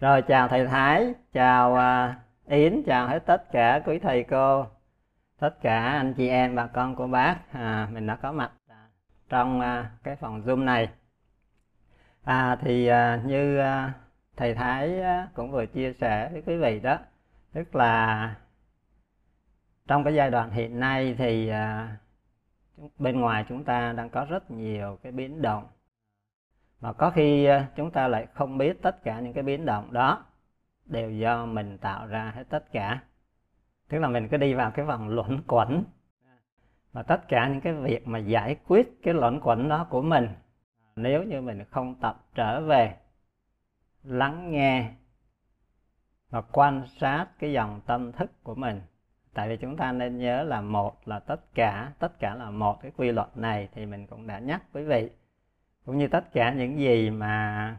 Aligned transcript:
Rồi 0.00 0.22
chào 0.22 0.48
thầy 0.48 0.66
Thái, 0.66 1.14
chào 1.32 1.72
uh, 1.72 2.16
Yến, 2.50 2.82
chào 2.86 3.08
hết 3.08 3.18
tất 3.26 3.52
cả 3.52 3.80
quý 3.86 3.98
thầy 3.98 4.24
cô, 4.24 4.66
tất 5.38 5.60
cả 5.62 5.84
anh 5.84 6.14
chị 6.14 6.28
em 6.28 6.54
bà 6.54 6.66
con 6.66 6.96
của 6.96 7.06
bác. 7.06 7.36
À, 7.52 7.88
mình 7.92 8.06
đã 8.06 8.16
có 8.16 8.32
mặt 8.32 8.52
à, 8.68 8.88
trong 9.28 9.60
uh, 9.60 9.86
cái 10.02 10.16
phòng 10.16 10.42
Zoom 10.42 10.64
này. 10.64 10.88
À 12.24 12.56
thì 12.60 12.90
uh, 12.90 13.24
như 13.26 13.60
uh, 13.60 13.90
thầy 14.36 14.54
Thái 14.54 15.00
uh, 15.00 15.34
cũng 15.34 15.50
vừa 15.50 15.66
chia 15.66 15.92
sẻ 15.92 16.28
với 16.32 16.42
quý 16.46 16.56
vị 16.56 16.80
đó, 16.80 16.98
tức 17.52 17.74
là 17.74 18.34
trong 19.86 20.04
cái 20.04 20.14
giai 20.14 20.30
đoạn 20.30 20.50
hiện 20.50 20.80
nay 20.80 21.14
thì 21.18 21.50
uh, 21.50 22.90
bên 22.98 23.20
ngoài 23.20 23.44
chúng 23.48 23.64
ta 23.64 23.92
đang 23.92 24.10
có 24.10 24.24
rất 24.24 24.50
nhiều 24.50 24.98
cái 25.02 25.12
biến 25.12 25.42
động 25.42 25.66
mà 26.80 26.92
có 26.92 27.10
khi 27.10 27.44
ờ, 27.44 27.64
chúng 27.76 27.90
ta 27.90 28.08
lại 28.08 28.26
không 28.34 28.58
biết 28.58 28.82
tất 28.82 29.02
cả 29.02 29.20
những 29.20 29.32
cái 29.32 29.42
biến 29.42 29.64
động 29.64 29.92
đó 29.92 30.24
đều 30.84 31.10
do 31.10 31.46
mình 31.46 31.78
tạo 31.78 32.06
ra 32.06 32.32
hết 32.34 32.44
tất 32.48 32.72
cả. 32.72 33.02
Tức 33.88 33.98
là 33.98 34.08
mình 34.08 34.28
cứ 34.28 34.36
đi 34.36 34.54
vào 34.54 34.70
cái 34.70 34.84
vòng 34.84 35.08
luẩn 35.08 35.42
quẩn. 35.46 35.84
Và 36.92 37.02
tất 37.02 37.28
cả 37.28 37.48
những 37.48 37.60
cái 37.60 37.72
việc 37.72 38.08
mà 38.08 38.18
giải 38.18 38.56
quyết 38.66 39.02
cái 39.02 39.14
luẩn 39.14 39.40
quẩn 39.40 39.68
đó 39.68 39.86
của 39.90 40.02
mình, 40.02 40.28
nếu 40.96 41.22
như 41.22 41.40
mình 41.40 41.64
không 41.64 41.94
tập 41.94 42.24
trở 42.34 42.60
về, 42.60 42.96
lắng 44.02 44.50
nghe 44.52 44.90
và 46.30 46.40
quan 46.40 46.82
sát 47.00 47.26
cái 47.38 47.52
dòng 47.52 47.80
tâm 47.86 48.12
thức 48.12 48.30
của 48.42 48.54
mình. 48.54 48.80
Tại 49.34 49.48
vì 49.48 49.56
chúng 49.56 49.76
ta 49.76 49.92
nên 49.92 50.18
nhớ 50.18 50.42
là 50.42 50.60
một 50.60 51.08
là 51.08 51.18
tất 51.18 51.54
cả 51.54 51.92
tất 51.98 52.18
cả 52.18 52.34
là 52.34 52.50
một 52.50 52.82
cái 52.82 52.92
quy 52.96 53.12
luật 53.12 53.36
này 53.36 53.68
thì 53.72 53.86
mình 53.86 54.06
cũng 54.06 54.26
đã 54.26 54.38
nhắc 54.38 54.62
quý 54.72 54.82
vị 54.82 55.10
cũng 55.86 55.98
như 55.98 56.08
tất 56.08 56.32
cả 56.32 56.52
những 56.52 56.78
gì 56.78 57.10
mà 57.10 57.76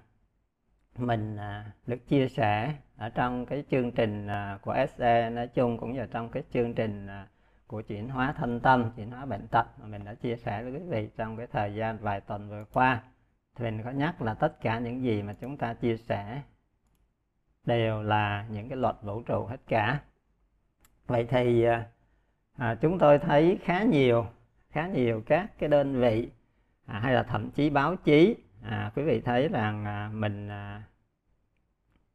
mình 0.97 1.37
à, 1.37 1.71
được 1.87 2.07
chia 2.07 2.27
sẻ 2.27 2.73
ở 2.97 3.09
trong 3.09 3.45
cái 3.45 3.63
chương 3.71 3.91
trình 3.91 4.27
à, 4.27 4.59
của 4.61 4.75
SE 4.97 5.29
nói 5.29 5.47
chung 5.47 5.77
cũng 5.77 5.93
như 5.93 6.05
trong 6.11 6.29
cái 6.29 6.43
chương 6.53 6.73
trình 6.73 7.07
à, 7.07 7.27
của 7.67 7.81
chuyển 7.81 8.09
hóa 8.09 8.33
thân 8.37 8.59
tâm, 8.59 8.91
chuyển 8.95 9.11
hóa 9.11 9.25
bệnh 9.25 9.47
tật 9.47 9.67
mà 9.79 9.87
mình 9.87 10.05
đã 10.05 10.13
chia 10.13 10.35
sẻ 10.35 10.63
với 10.63 10.71
quý 10.71 10.79
vị 10.89 11.09
trong 11.17 11.37
cái 11.37 11.47
thời 11.47 11.75
gian 11.75 11.97
vài 11.97 12.21
tuần 12.21 12.49
vừa 12.49 12.65
qua. 12.73 13.03
Thì 13.55 13.65
mình 13.65 13.83
có 13.83 13.91
nhắc 13.91 14.21
là 14.21 14.33
tất 14.33 14.61
cả 14.61 14.79
những 14.79 15.03
gì 15.03 15.21
mà 15.21 15.35
chúng 15.41 15.57
ta 15.57 15.73
chia 15.73 15.97
sẻ 15.97 16.41
đều 17.65 18.01
là 18.03 18.45
những 18.49 18.69
cái 18.69 18.77
luật 18.77 18.95
vũ 19.01 19.21
trụ 19.21 19.45
hết 19.45 19.59
cả. 19.67 19.99
Vậy 21.07 21.27
thì 21.29 21.65
à, 22.57 22.75
chúng 22.81 22.99
tôi 22.99 23.19
thấy 23.19 23.59
khá 23.63 23.83
nhiều 23.83 24.25
khá 24.69 24.87
nhiều 24.87 25.21
các 25.25 25.51
cái 25.59 25.69
đơn 25.69 26.01
vị 26.01 26.29
à, 26.87 26.99
hay 26.99 27.13
là 27.13 27.23
thậm 27.23 27.51
chí 27.51 27.69
báo 27.69 27.95
chí. 27.95 28.35
À, 28.63 28.91
quý 28.95 29.03
vị 29.03 29.21
thấy 29.21 29.47
rằng 29.47 29.85
à, 29.85 30.09
mình 30.13 30.47
à, 30.47 30.83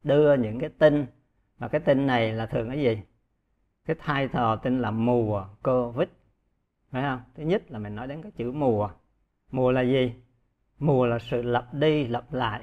đưa 0.02 0.34
những 0.34 0.60
cái 0.60 0.70
tin 0.78 1.06
và 1.58 1.68
cái 1.68 1.80
tin 1.80 2.06
này 2.06 2.32
là 2.32 2.46
thường 2.46 2.68
cái 2.68 2.78
gì? 2.78 3.02
Cái 3.86 3.96
thay 3.98 4.28
thờ 4.28 4.58
tin 4.62 4.78
là 4.80 4.90
mùa 4.90 5.46
covid 5.62 6.08
phải 6.90 7.02
không? 7.02 7.20
Thứ 7.34 7.42
nhất 7.42 7.70
là 7.70 7.78
mình 7.78 7.94
nói 7.94 8.06
đến 8.06 8.22
cái 8.22 8.32
chữ 8.32 8.52
mùa. 8.52 8.90
Mùa 9.50 9.72
là 9.72 9.80
gì? 9.80 10.14
Mùa 10.78 11.06
là 11.06 11.18
sự 11.18 11.42
lặp 11.42 11.74
đi 11.74 12.06
lặp 12.06 12.32
lại. 12.32 12.62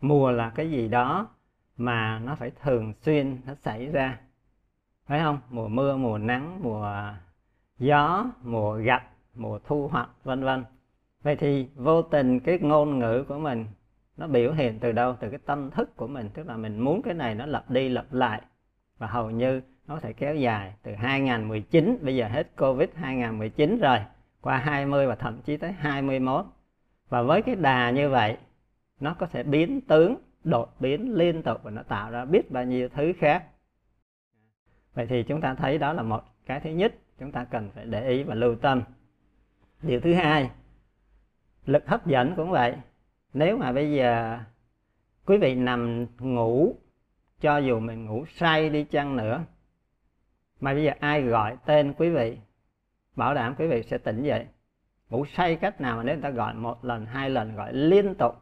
Mùa 0.00 0.30
là 0.30 0.50
cái 0.50 0.70
gì 0.70 0.88
đó 0.88 1.28
mà 1.76 2.18
nó 2.18 2.34
phải 2.34 2.50
thường 2.50 2.92
xuyên 3.02 3.40
nó 3.46 3.54
xảy 3.54 3.86
ra 3.86 4.20
phải 5.06 5.20
không? 5.20 5.40
Mùa 5.50 5.68
mưa 5.68 5.96
mùa 5.96 6.18
nắng 6.18 6.62
mùa 6.62 7.14
gió 7.78 8.26
mùa 8.42 8.74
gặt 8.74 9.02
mùa 9.34 9.58
thu 9.58 9.88
hoạch 9.88 10.10
vân 10.24 10.44
vân 10.44 10.64
vậy 11.22 11.36
thì 11.36 11.68
vô 11.74 12.02
tình 12.02 12.40
cái 12.40 12.58
ngôn 12.58 12.98
ngữ 12.98 13.24
của 13.28 13.38
mình 13.38 13.66
nó 14.16 14.26
biểu 14.26 14.52
hiện 14.52 14.78
từ 14.80 14.92
đâu? 14.92 15.16
Từ 15.20 15.30
cái 15.30 15.38
tâm 15.46 15.70
thức 15.70 15.96
của 15.96 16.06
mình. 16.06 16.28
Tức 16.34 16.46
là 16.46 16.56
mình 16.56 16.80
muốn 16.80 17.02
cái 17.02 17.14
này 17.14 17.34
nó 17.34 17.46
lặp 17.46 17.70
đi 17.70 17.88
lặp 17.88 18.12
lại. 18.12 18.42
Và 18.98 19.06
hầu 19.06 19.30
như 19.30 19.60
nó 19.86 19.94
có 19.94 20.00
thể 20.00 20.12
kéo 20.12 20.34
dài 20.34 20.74
từ 20.82 20.94
2019 20.94 21.98
bây 22.02 22.16
giờ 22.16 22.28
hết 22.28 22.56
Covid 22.56 22.88
2019 22.94 23.78
rồi, 23.80 23.98
qua 24.40 24.56
20 24.58 25.06
và 25.06 25.14
thậm 25.14 25.42
chí 25.42 25.56
tới 25.56 25.72
21 25.72 26.44
và 27.08 27.22
với 27.22 27.42
cái 27.42 27.54
đà 27.54 27.90
như 27.90 28.08
vậy, 28.08 28.36
nó 29.00 29.14
có 29.14 29.26
thể 29.26 29.42
biến 29.42 29.80
tướng, 29.80 30.16
đột 30.44 30.80
biến 30.80 31.14
liên 31.14 31.42
tục 31.42 31.60
và 31.62 31.70
nó 31.70 31.82
tạo 31.82 32.10
ra 32.10 32.24
biết 32.24 32.50
bao 32.50 32.64
nhiêu 32.64 32.88
thứ 32.88 33.12
khác. 33.18 33.44
Vậy 34.94 35.06
thì 35.06 35.22
chúng 35.22 35.40
ta 35.40 35.54
thấy 35.54 35.78
đó 35.78 35.92
là 35.92 36.02
một 36.02 36.24
cái 36.46 36.60
thứ 36.60 36.70
nhất 36.70 36.94
chúng 37.18 37.32
ta 37.32 37.44
cần 37.44 37.70
phải 37.74 37.84
để 37.86 38.08
ý 38.08 38.22
và 38.22 38.34
lưu 38.34 38.54
tâm. 38.54 38.82
Điều 39.82 40.00
thứ 40.00 40.14
hai 40.14 40.50
lực 41.66 41.88
hấp 41.88 42.06
dẫn 42.06 42.34
cũng 42.36 42.50
vậy. 42.50 42.76
Nếu 43.34 43.56
mà 43.56 43.72
bây 43.72 43.92
giờ 43.92 44.38
quý 45.26 45.36
vị 45.36 45.54
nằm 45.54 46.06
ngủ, 46.18 46.74
cho 47.40 47.58
dù 47.58 47.80
mình 47.80 48.06
ngủ 48.06 48.24
say 48.26 48.70
đi 48.70 48.84
chăng 48.84 49.16
nữa, 49.16 49.44
mà 50.60 50.74
bây 50.74 50.84
giờ 50.84 50.92
ai 51.00 51.22
gọi 51.22 51.56
tên 51.66 51.92
quý 51.92 52.10
vị, 52.10 52.38
bảo 53.16 53.34
đảm 53.34 53.54
quý 53.58 53.66
vị 53.66 53.82
sẽ 53.82 53.98
tỉnh 53.98 54.22
dậy. 54.22 54.46
Ngủ 55.10 55.24
say 55.26 55.56
cách 55.56 55.80
nào 55.80 55.96
mà 55.96 56.02
nếu 56.02 56.14
người 56.14 56.22
ta 56.22 56.30
gọi 56.30 56.54
một 56.54 56.84
lần, 56.84 57.06
hai 57.06 57.30
lần, 57.30 57.56
gọi 57.56 57.72
liên 57.72 58.14
tục, 58.14 58.34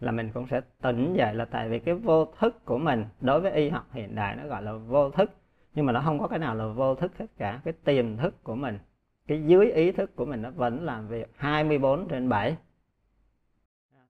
là 0.00 0.12
mình 0.12 0.30
cũng 0.34 0.46
sẽ 0.50 0.60
tỉnh 0.82 1.14
dậy 1.14 1.34
là 1.34 1.44
tại 1.44 1.68
vì 1.68 1.78
cái 1.78 1.94
vô 1.94 2.24
thức 2.24 2.64
của 2.64 2.78
mình 2.78 3.04
đối 3.20 3.40
với 3.40 3.52
y 3.52 3.68
học 3.68 3.86
hiện 3.92 4.14
đại 4.14 4.36
nó 4.36 4.46
gọi 4.46 4.62
là 4.62 4.72
vô 4.72 5.10
thức. 5.10 5.30
Nhưng 5.74 5.86
mà 5.86 5.92
nó 5.92 6.02
không 6.04 6.18
có 6.18 6.28
cái 6.28 6.38
nào 6.38 6.54
là 6.54 6.66
vô 6.66 6.94
thức 6.94 7.12
hết 7.18 7.26
cả, 7.38 7.60
cái 7.64 7.74
tiềm 7.84 8.16
thức 8.16 8.44
của 8.44 8.54
mình 8.54 8.78
cái 9.26 9.42
dưới 9.46 9.72
ý 9.72 9.92
thức 9.92 10.16
của 10.16 10.24
mình 10.24 10.42
nó 10.42 10.50
vẫn 10.50 10.84
làm 10.84 11.08
việc 11.08 11.32
24 11.36 12.08
trên 12.08 12.28
7 12.28 12.56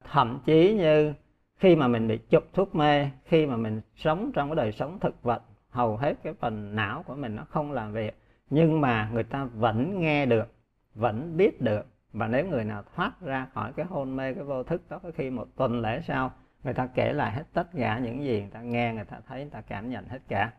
thậm 0.05 0.41
chí 0.47 0.75
như 0.75 1.15
khi 1.61 1.77
mà 1.77 1.89
mình 1.89 2.09
bị 2.09 2.19
chụp 2.19 2.45
thuốc 2.53 2.75
mê, 2.75 3.11
khi 3.25 3.47
mà 3.47 3.57
mình 3.57 3.81
sống 3.97 4.31
trong 4.35 4.49
cái 4.49 4.57
đời 4.57 4.73
sống 4.73 4.99
thực 5.01 5.23
vật, 5.23 5.43
hầu 5.71 5.97
hết 5.97 6.15
cái 6.23 6.33
phần 6.41 6.77
não 6.77 7.03
của 7.03 7.15
mình 7.15 7.37
nó 7.37 7.45
không 7.45 7.73
làm 7.73 7.93
việc, 7.93 8.19
nhưng 8.51 8.81
mà 8.81 9.11
người 9.13 9.23
ta 9.23 9.45
vẫn 9.45 10.01
nghe 10.01 10.27
được, 10.27 10.55
vẫn 10.95 11.37
biết 11.37 11.61
được. 11.61 11.87
Và 12.13 12.27
nếu 12.27 12.47
người 12.47 12.65
nào 12.65 12.83
thoát 12.95 13.21
ra 13.21 13.47
khỏi 13.55 13.73
cái 13.73 13.87
hôn 13.87 14.17
mê, 14.17 14.35
cái 14.35 14.45
vô 14.45 14.63
thức 14.63 14.83
đó 14.91 14.99
có 15.03 15.11
khi 15.15 15.31
một 15.31 15.49
tuần 15.57 15.81
lễ 15.81 16.01
sau, 16.07 16.33
người 16.65 16.75
ta 16.75 16.89
kể 16.95 17.13
lại 17.13 17.33
hết 17.33 17.45
tất 17.53 17.67
cả 17.77 17.99
những 17.99 18.25
gì 18.25 18.41
người 18.41 18.51
ta 18.51 18.61
nghe, 18.61 18.95
người 18.95 19.05
ta 19.05 19.21
thấy, 19.29 19.41
người 19.41 19.51
ta 19.51 19.61
cảm 19.61 19.91
nhận 19.91 20.09
hết 20.09 20.21
cả. 20.29 20.53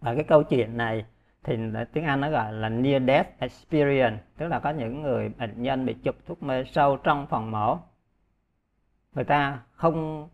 Và 0.00 0.14
cái 0.14 0.24
câu 0.24 0.42
chuyện 0.42 0.76
này 0.76 1.04
thì 1.46 1.56
tiếng 1.92 2.04
Anh 2.04 2.20
nó 2.20 2.30
gọi 2.30 2.52
là 2.52 2.68
near 2.68 3.02
death 3.06 3.38
experience 3.38 4.18
tức 4.38 4.48
là 4.48 4.58
có 4.58 4.70
những 4.70 5.02
người 5.02 5.28
bệnh 5.28 5.62
nhân 5.62 5.86
bị 5.86 5.94
chụp 5.94 6.16
thuốc 6.26 6.42
mê 6.42 6.64
sâu 6.64 6.96
trong 6.96 7.26
phòng 7.26 7.50
mổ. 7.50 7.78
Người 9.14 9.24
ta 9.24 9.60
không 9.72 10.28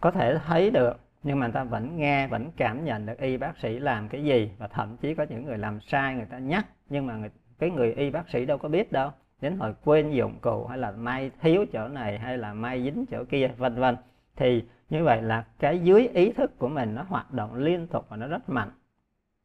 có 0.00 0.10
thể 0.10 0.38
thấy 0.46 0.70
được 0.70 1.00
nhưng 1.22 1.38
mà 1.38 1.46
người 1.46 1.52
ta 1.52 1.64
vẫn 1.64 1.96
nghe 1.96 2.26
vẫn 2.26 2.50
cảm 2.56 2.84
nhận 2.84 3.06
được 3.06 3.18
y 3.18 3.36
bác 3.36 3.58
sĩ 3.58 3.78
làm 3.78 4.08
cái 4.08 4.24
gì. 4.24 4.50
Và 4.58 4.66
thậm 4.68 4.96
chí 4.96 5.14
có 5.14 5.26
những 5.28 5.44
người 5.44 5.58
làm 5.58 5.80
sai 5.80 6.14
người 6.14 6.26
ta 6.30 6.38
nhắc 6.38 6.66
nhưng 6.88 7.06
mà 7.06 7.16
người, 7.16 7.30
cái 7.58 7.70
người 7.70 7.92
y 7.92 8.10
bác 8.10 8.28
sĩ 8.28 8.46
đâu 8.46 8.58
có 8.58 8.68
biết 8.68 8.92
đâu. 8.92 9.10
Đến 9.40 9.56
hồi 9.56 9.74
quên 9.84 10.10
dụng 10.10 10.38
cụ 10.40 10.66
hay 10.66 10.78
là 10.78 10.90
may 10.90 11.30
thiếu 11.40 11.64
chỗ 11.72 11.88
này 11.88 12.18
hay 12.18 12.38
là 12.38 12.54
may 12.54 12.82
dính 12.82 13.04
chỗ 13.10 13.24
kia 13.24 13.50
vân 13.56 13.74
vân. 13.74 13.96
Thì 14.36 14.64
như 14.90 15.04
vậy 15.04 15.22
là 15.22 15.44
cái 15.58 15.78
dưới 15.78 16.08
ý 16.08 16.32
thức 16.32 16.58
của 16.58 16.68
mình 16.68 16.94
nó 16.94 17.02
hoạt 17.02 17.32
động 17.32 17.54
liên 17.54 17.86
tục 17.86 18.06
và 18.08 18.16
nó 18.16 18.26
rất 18.26 18.48
mạnh 18.48 18.70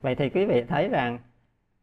vậy 0.01 0.15
thì 0.15 0.29
quý 0.29 0.45
vị 0.45 0.63
thấy 0.63 0.89
rằng 0.89 1.19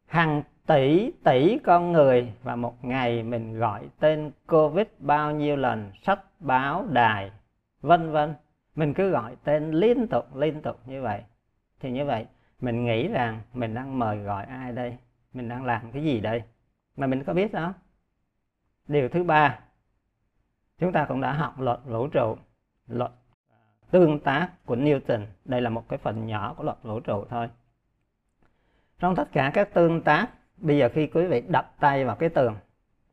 hàng 0.07 0.43
tỷ 0.67 1.11
tỷ 1.23 1.57
con 1.63 1.91
người 1.91 2.33
và 2.43 2.55
một 2.55 2.85
ngày 2.85 3.23
mình 3.23 3.57
gọi 3.57 3.89
tên 3.99 4.31
covid 4.47 4.87
bao 4.99 5.31
nhiêu 5.31 5.55
lần, 5.55 5.91
sách 6.03 6.19
báo, 6.39 6.85
đài, 6.91 7.31
vân 7.81 8.11
vân. 8.11 8.33
Mình 8.75 8.93
cứ 8.93 9.09
gọi 9.09 9.35
tên 9.43 9.71
liên 9.71 10.07
tục 10.07 10.35
liên 10.35 10.61
tục 10.61 10.79
như 10.85 11.01
vậy. 11.01 11.21
Thì 11.79 11.91
như 11.91 12.05
vậy, 12.05 12.25
mình 12.59 12.85
nghĩ 12.85 13.07
rằng 13.07 13.41
mình 13.53 13.73
đang 13.73 13.99
mời 13.99 14.17
gọi 14.17 14.45
ai 14.45 14.71
đây? 14.71 14.97
Mình 15.33 15.49
đang 15.49 15.65
làm 15.65 15.91
cái 15.91 16.03
gì 16.03 16.19
đây? 16.19 16.43
Mà 16.97 17.07
mình 17.07 17.23
có 17.23 17.33
biết 17.33 17.53
đó. 17.53 17.73
Điều 18.87 19.09
thứ 19.09 19.23
ba, 19.23 19.59
chúng 20.79 20.91
ta 20.91 21.05
cũng 21.05 21.21
đã 21.21 21.33
học 21.33 21.59
luật 21.59 21.79
vũ 21.85 22.07
trụ, 22.07 22.37
luật 22.87 23.11
tương 23.91 24.19
tác 24.19 24.49
của 24.65 24.75
Newton. 24.75 25.25
Đây 25.45 25.61
là 25.61 25.69
một 25.69 25.89
cái 25.89 25.97
phần 25.97 26.25
nhỏ 26.25 26.53
của 26.57 26.63
luật 26.63 26.77
vũ 26.83 26.99
trụ 26.99 27.25
thôi 27.29 27.49
trong 28.99 29.15
tất 29.15 29.31
cả 29.31 29.51
các 29.53 29.73
tương 29.73 30.01
tác, 30.01 30.27
bây 30.57 30.77
giờ 30.77 30.89
khi 30.93 31.07
quý 31.07 31.25
vị 31.25 31.41
đập 31.47 31.75
tay 31.79 32.05
vào 32.05 32.15
cái 32.15 32.29
tường, 32.29 32.55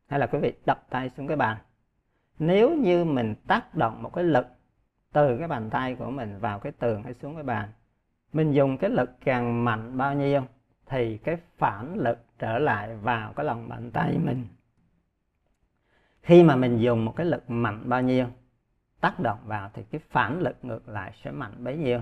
hay 0.06 0.20
là 0.20 0.26
quý 0.26 0.38
vị 0.38 0.52
đập 0.67 0.87
tay 0.90 1.11
xuống 1.17 1.26
cái 1.26 1.37
bàn, 1.37 1.56
nếu 2.38 2.75
như 2.75 3.05
mình 3.05 3.34
tác 3.46 3.75
động 3.75 4.02
một 4.02 4.14
cái 4.14 4.25
lực 4.25 4.46
từ 5.12 5.38
cái 5.38 5.49
bàn 5.49 5.70
tay 5.70 5.94
của 5.94 6.11
mình 6.11 6.38
vào 6.38 6.58
cái 6.58 6.73
tường 6.73 7.02
hay 7.02 7.14
xuống 7.14 7.34
cái 7.34 7.44
bàn, 7.44 7.69
mình 8.32 8.52
dùng 8.52 8.79
cái 8.79 8.90
lực 8.90 9.11
càng 9.25 9.64
mạnh 9.64 9.99
bao 9.99 10.14
nhiêu 10.14 10.43
thì 10.87 11.19
cái 11.19 11.37
phản 11.58 11.94
lực 11.94 12.19
trở 12.38 12.58
lại 12.58 12.96
vào 12.96 13.32
cái 13.32 13.46
lòng 13.46 13.69
bàn 13.69 13.90
tay 13.90 14.19
mình. 14.19 14.46
Khi 16.23 16.43
mà 16.43 16.56
mình 16.56 16.78
dùng 16.78 17.05
một 17.05 17.17
cái 17.17 17.26
lực 17.26 17.50
mạnh 17.50 17.82
bao 17.85 18.02
nhiêu, 18.02 18.26
tác 19.00 19.20
động 19.20 19.38
vào 19.44 19.70
thì 19.75 19.82
cái 19.90 20.00
phản 20.11 20.40
lực 20.40 20.56
ngược 20.62 20.88
lại 20.88 21.12
sẽ 21.25 21.31
mạnh 21.31 21.64
bấy 21.64 21.76
nhiêu. 21.76 22.00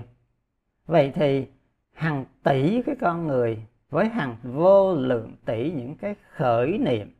Vậy 0.85 1.11
thì 1.15 1.47
hàng 1.93 2.25
tỷ 2.43 2.81
cái 2.81 2.95
con 3.01 3.27
người 3.27 3.65
với 3.91 4.09
hàng 4.09 4.35
vô 4.43 4.95
lượng 4.95 5.35
tỷ 5.45 5.71
những 5.71 5.95
cái 5.95 6.15
khởi 6.31 6.77
niệm, 6.77 7.15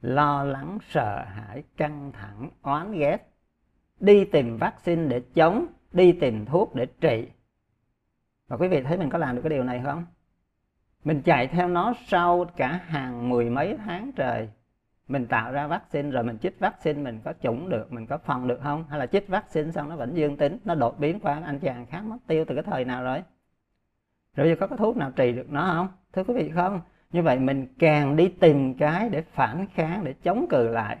lo 0.00 0.44
lắng, 0.44 0.78
sợ 0.88 1.24
hãi, 1.24 1.62
căng 1.76 2.12
thẳng, 2.12 2.50
oán 2.62 2.92
ghét, 2.92 3.18
đi 4.00 4.24
tìm 4.24 4.56
vaccine 4.56 5.08
để 5.08 5.22
chống, 5.34 5.66
đi 5.92 6.12
tìm 6.12 6.46
thuốc 6.46 6.74
để 6.74 6.86
trị. 7.00 7.28
Và 8.48 8.56
quý 8.56 8.68
vị 8.68 8.82
thấy 8.82 8.98
mình 8.98 9.10
có 9.10 9.18
làm 9.18 9.36
được 9.36 9.42
cái 9.42 9.50
điều 9.50 9.64
này 9.64 9.80
không? 9.84 10.06
Mình 11.04 11.22
chạy 11.22 11.46
theo 11.46 11.68
nó 11.68 11.94
sau 12.06 12.44
cả 12.56 12.80
hàng 12.86 13.28
mười 13.28 13.50
mấy 13.50 13.76
tháng 13.76 14.12
trời. 14.12 14.48
Mình 15.08 15.26
tạo 15.26 15.52
ra 15.52 15.66
vaccine 15.66 16.10
rồi 16.10 16.24
mình 16.24 16.38
chích 16.38 16.58
vaccine 16.58 17.02
mình 17.02 17.20
có 17.24 17.32
chủng 17.42 17.68
được, 17.68 17.92
mình 17.92 18.06
có 18.06 18.18
phòng 18.18 18.48
được 18.48 18.60
không? 18.62 18.84
Hay 18.88 18.98
là 18.98 19.06
chích 19.06 19.28
vaccine 19.28 19.70
xong 19.70 19.88
nó 19.88 19.96
vẫn 19.96 20.16
dương 20.16 20.36
tính, 20.36 20.58
nó 20.64 20.74
đột 20.74 20.98
biến 20.98 21.20
qua, 21.20 21.42
anh 21.44 21.58
chàng 21.58 21.86
khác 21.86 22.00
mất 22.00 22.18
tiêu 22.26 22.44
từ 22.48 22.54
cái 22.54 22.64
thời 22.64 22.84
nào 22.84 23.02
rồi? 23.02 23.22
Rồi 24.36 24.48
giờ 24.48 24.56
có 24.60 24.66
cái 24.66 24.78
thuốc 24.78 24.96
nào 24.96 25.10
trị 25.10 25.32
được 25.32 25.50
nó 25.50 25.72
không? 25.74 25.88
Thưa 26.12 26.24
quý 26.24 26.34
vị, 26.34 26.50
không. 26.54 26.80
Như 27.10 27.22
vậy 27.22 27.38
mình 27.38 27.66
càng 27.78 28.16
đi 28.16 28.28
tìm 28.28 28.74
cái 28.74 29.08
để 29.08 29.22
phản 29.22 29.66
kháng, 29.74 30.04
để 30.04 30.12
chống 30.22 30.46
cự 30.50 30.68
lại, 30.68 30.98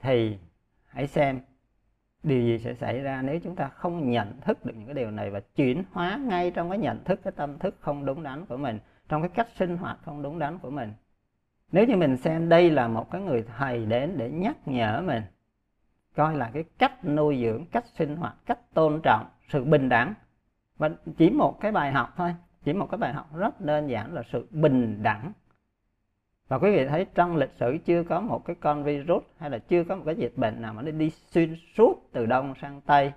thì 0.00 0.38
hãy 0.86 1.06
xem 1.06 1.40
điều 2.22 2.40
gì 2.40 2.58
sẽ 2.58 2.74
xảy 2.74 3.00
ra 3.00 3.22
nếu 3.22 3.40
chúng 3.44 3.56
ta 3.56 3.68
không 3.68 4.10
nhận 4.10 4.40
thức 4.40 4.64
được 4.64 4.72
những 4.76 4.86
cái 4.86 4.94
điều 4.94 5.10
này 5.10 5.30
và 5.30 5.40
chuyển 5.56 5.84
hóa 5.92 6.20
ngay 6.24 6.50
trong 6.50 6.70
cái 6.70 6.78
nhận 6.78 7.04
thức, 7.04 7.20
cái 7.24 7.32
tâm 7.36 7.58
thức 7.58 7.76
không 7.80 8.04
đúng 8.04 8.22
đắn 8.22 8.46
của 8.46 8.56
mình, 8.56 8.78
trong 9.08 9.22
cái 9.22 9.28
cách 9.34 9.48
sinh 9.56 9.76
hoạt 9.76 9.98
không 10.04 10.22
đúng 10.22 10.38
đắn 10.38 10.58
của 10.58 10.70
mình. 10.70 10.92
Nếu 11.72 11.86
như 11.86 11.96
mình 11.96 12.16
xem 12.16 12.48
đây 12.48 12.70
là 12.70 12.88
một 12.88 13.10
cái 13.10 13.20
người 13.20 13.44
thầy 13.58 13.86
đến 13.86 14.14
để 14.16 14.30
nhắc 14.30 14.56
nhở 14.66 15.02
mình, 15.06 15.22
coi 16.14 16.36
là 16.36 16.50
cái 16.54 16.64
cách 16.78 17.04
nuôi 17.04 17.40
dưỡng, 17.42 17.66
cách 17.66 17.84
sinh 17.94 18.16
hoạt, 18.16 18.34
cách 18.46 18.74
tôn 18.74 19.00
trọng 19.02 19.26
sự 19.48 19.64
bình 19.64 19.88
đẳng 19.88 20.14
và 20.80 20.90
chỉ 21.18 21.30
một 21.30 21.60
cái 21.60 21.72
bài 21.72 21.92
học 21.92 22.14
thôi. 22.16 22.34
Chỉ 22.64 22.72
một 22.72 22.86
cái 22.90 22.98
bài 22.98 23.12
học 23.12 23.36
rất 23.36 23.60
đơn 23.60 23.90
giản 23.90 24.14
là 24.14 24.22
sự 24.32 24.48
bình 24.50 25.02
đẳng. 25.02 25.32
Và 26.48 26.58
quý 26.58 26.70
vị 26.70 26.86
thấy 26.86 27.06
trong 27.14 27.36
lịch 27.36 27.50
sử 27.60 27.78
chưa 27.84 28.02
có 28.02 28.20
một 28.20 28.44
cái 28.44 28.56
con 28.60 28.84
virus 28.84 29.22
hay 29.38 29.50
là 29.50 29.58
chưa 29.58 29.84
có 29.84 29.96
một 29.96 30.02
cái 30.06 30.14
dịch 30.16 30.32
bệnh 30.36 30.62
nào 30.62 30.74
mà 30.74 30.82
nó 30.82 30.90
đi 30.90 31.10
xuyên 31.10 31.56
suốt 31.76 32.08
từ 32.12 32.26
đông 32.26 32.54
sang 32.62 32.80
tây, 32.80 33.12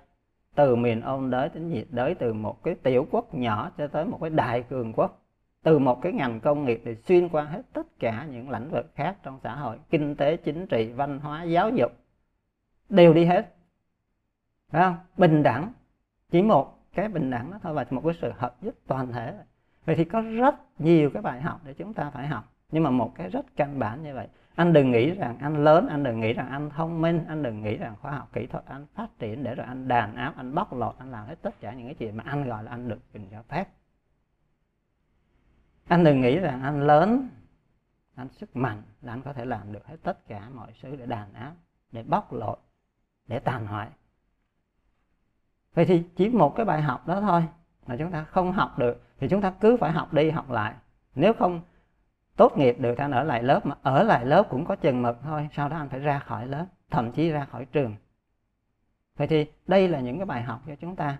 từ 0.54 0.76
miền 0.76 1.00
ôn 1.00 1.30
đới 1.30 1.48
đến 1.54 1.68
nhiệt 1.68 1.86
đới, 1.90 2.14
từ 2.14 2.32
một 2.32 2.62
cái 2.62 2.74
tiểu 2.74 3.06
quốc 3.10 3.34
nhỏ 3.34 3.70
cho 3.78 3.86
tới 3.86 4.04
một 4.04 4.18
cái 4.20 4.30
đại 4.30 4.62
cường 4.62 4.92
quốc. 4.92 5.22
Từ 5.62 5.78
một 5.78 6.02
cái 6.02 6.12
ngành 6.12 6.40
công 6.40 6.64
nghiệp 6.64 6.82
để 6.84 6.94
xuyên 6.94 7.28
qua 7.28 7.44
hết 7.44 7.62
tất 7.72 7.86
cả 7.98 8.26
những 8.30 8.50
lĩnh 8.50 8.70
vực 8.70 8.86
khác 8.94 9.16
trong 9.22 9.38
xã 9.42 9.56
hội, 9.56 9.78
kinh 9.90 10.16
tế, 10.16 10.36
chính 10.36 10.66
trị, 10.66 10.92
văn 10.92 11.18
hóa, 11.18 11.42
giáo 11.42 11.70
dục, 11.70 11.92
đều 12.88 13.14
đi 13.14 13.24
hết. 13.24 13.54
Phải 14.68 14.82
không? 14.82 14.96
Bình 15.16 15.42
đẳng. 15.42 15.72
Chỉ 16.30 16.42
một 16.42 16.83
cái 16.94 17.08
bình 17.08 17.30
đẳng 17.30 17.50
đó 17.50 17.58
thôi 17.62 17.74
và 17.74 17.86
một 17.90 18.02
cái 18.04 18.14
sự 18.22 18.32
hợp 18.36 18.56
nhất 18.60 18.74
toàn 18.86 19.12
thể. 19.12 19.34
Vậy 19.84 19.96
thì 19.96 20.04
có 20.04 20.20
rất 20.20 20.54
nhiều 20.78 21.10
cái 21.10 21.22
bài 21.22 21.40
học 21.40 21.60
để 21.64 21.74
chúng 21.74 21.94
ta 21.94 22.10
phải 22.10 22.26
học. 22.26 22.52
Nhưng 22.70 22.82
mà 22.82 22.90
một 22.90 23.12
cái 23.14 23.30
rất 23.30 23.46
căn 23.56 23.78
bản 23.78 24.02
như 24.02 24.14
vậy, 24.14 24.28
anh 24.54 24.72
đừng 24.72 24.90
nghĩ 24.90 25.10
rằng 25.10 25.38
anh 25.40 25.64
lớn, 25.64 25.86
anh 25.90 26.02
đừng 26.02 26.20
nghĩ 26.20 26.32
rằng 26.32 26.48
anh 26.48 26.70
thông 26.70 27.00
minh, 27.00 27.24
anh 27.28 27.42
đừng 27.42 27.62
nghĩ 27.62 27.76
rằng 27.76 27.96
khoa 28.00 28.12
học 28.12 28.28
kỹ 28.32 28.46
thuật 28.46 28.64
anh 28.66 28.86
phát 28.94 29.18
triển 29.18 29.42
để 29.42 29.54
rồi 29.54 29.66
anh 29.66 29.88
đàn 29.88 30.14
áp, 30.14 30.34
anh 30.36 30.54
bóc 30.54 30.72
lột, 30.72 30.94
anh 30.98 31.10
làm 31.10 31.26
hết 31.26 31.42
tất 31.42 31.60
cả 31.60 31.72
những 31.72 31.86
cái 31.86 31.94
chuyện 31.94 32.16
mà 32.16 32.24
anh 32.26 32.48
gọi 32.48 32.64
là 32.64 32.70
anh 32.70 32.88
được 32.88 32.98
quyền 33.14 33.30
cho 33.30 33.42
phép. 33.42 33.68
Anh 35.88 36.04
đừng 36.04 36.20
nghĩ 36.20 36.38
rằng 36.38 36.62
anh 36.62 36.86
lớn, 36.86 37.28
anh 38.14 38.28
sức 38.28 38.56
mạnh 38.56 38.82
là 39.02 39.12
anh 39.12 39.22
có 39.22 39.32
thể 39.32 39.44
làm 39.44 39.72
được 39.72 39.86
hết 39.86 39.96
tất 40.02 40.26
cả 40.28 40.48
mọi 40.54 40.72
thứ 40.82 40.96
để 40.96 41.06
đàn 41.06 41.32
áp, 41.32 41.52
để 41.92 42.02
bóc 42.02 42.32
lột, 42.32 42.58
để 43.26 43.38
tàn 43.38 43.66
hoại 43.66 43.88
vậy 45.74 45.84
thì 45.84 46.02
chỉ 46.16 46.28
một 46.28 46.56
cái 46.56 46.66
bài 46.66 46.82
học 46.82 47.06
đó 47.06 47.20
thôi 47.20 47.44
mà 47.86 47.96
chúng 47.98 48.10
ta 48.10 48.24
không 48.24 48.52
học 48.52 48.78
được, 48.78 49.02
thì 49.18 49.28
chúng 49.28 49.40
ta 49.40 49.50
cứ 49.60 49.76
phải 49.76 49.90
học 49.90 50.12
đi, 50.12 50.30
học 50.30 50.50
lại. 50.50 50.74
Nếu 51.14 51.32
không 51.32 51.60
tốt 52.36 52.58
nghiệp 52.58 52.76
được 52.78 52.98
anh 52.98 53.10
ở 53.10 53.22
lại 53.24 53.42
lớp 53.42 53.66
mà 53.66 53.76
ở 53.82 54.02
lại 54.02 54.26
lớp 54.26 54.46
cũng 54.50 54.64
có 54.64 54.76
chừng 54.76 55.02
mực 55.02 55.18
thôi, 55.22 55.48
sau 55.52 55.68
đó 55.68 55.76
anh 55.76 55.88
phải 55.88 56.00
ra 56.00 56.18
khỏi 56.18 56.46
lớp, 56.46 56.66
thậm 56.90 57.12
chí 57.12 57.30
ra 57.30 57.44
khỏi 57.44 57.64
trường. 57.64 57.96
Vậy 59.16 59.26
thì 59.26 59.46
đây 59.66 59.88
là 59.88 60.00
những 60.00 60.18
cái 60.18 60.26
bài 60.26 60.42
học 60.42 60.60
cho 60.66 60.74
chúng 60.80 60.96
ta. 60.96 61.18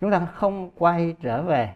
Chúng 0.00 0.10
ta 0.10 0.26
không 0.26 0.70
quay 0.70 1.16
trở 1.22 1.42
về, 1.42 1.74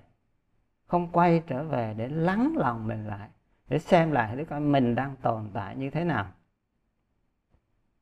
không 0.86 1.12
quay 1.12 1.42
trở 1.46 1.64
về 1.64 1.94
để 1.96 2.08
lắng 2.08 2.54
lòng 2.56 2.86
mình 2.86 3.06
lại, 3.06 3.28
để 3.68 3.78
xem 3.78 4.12
lại 4.12 4.36
để 4.36 4.44
coi 4.44 4.60
mình 4.60 4.94
đang 4.94 5.16
tồn 5.16 5.50
tại 5.52 5.76
như 5.76 5.90
thế 5.90 6.04
nào. 6.04 6.26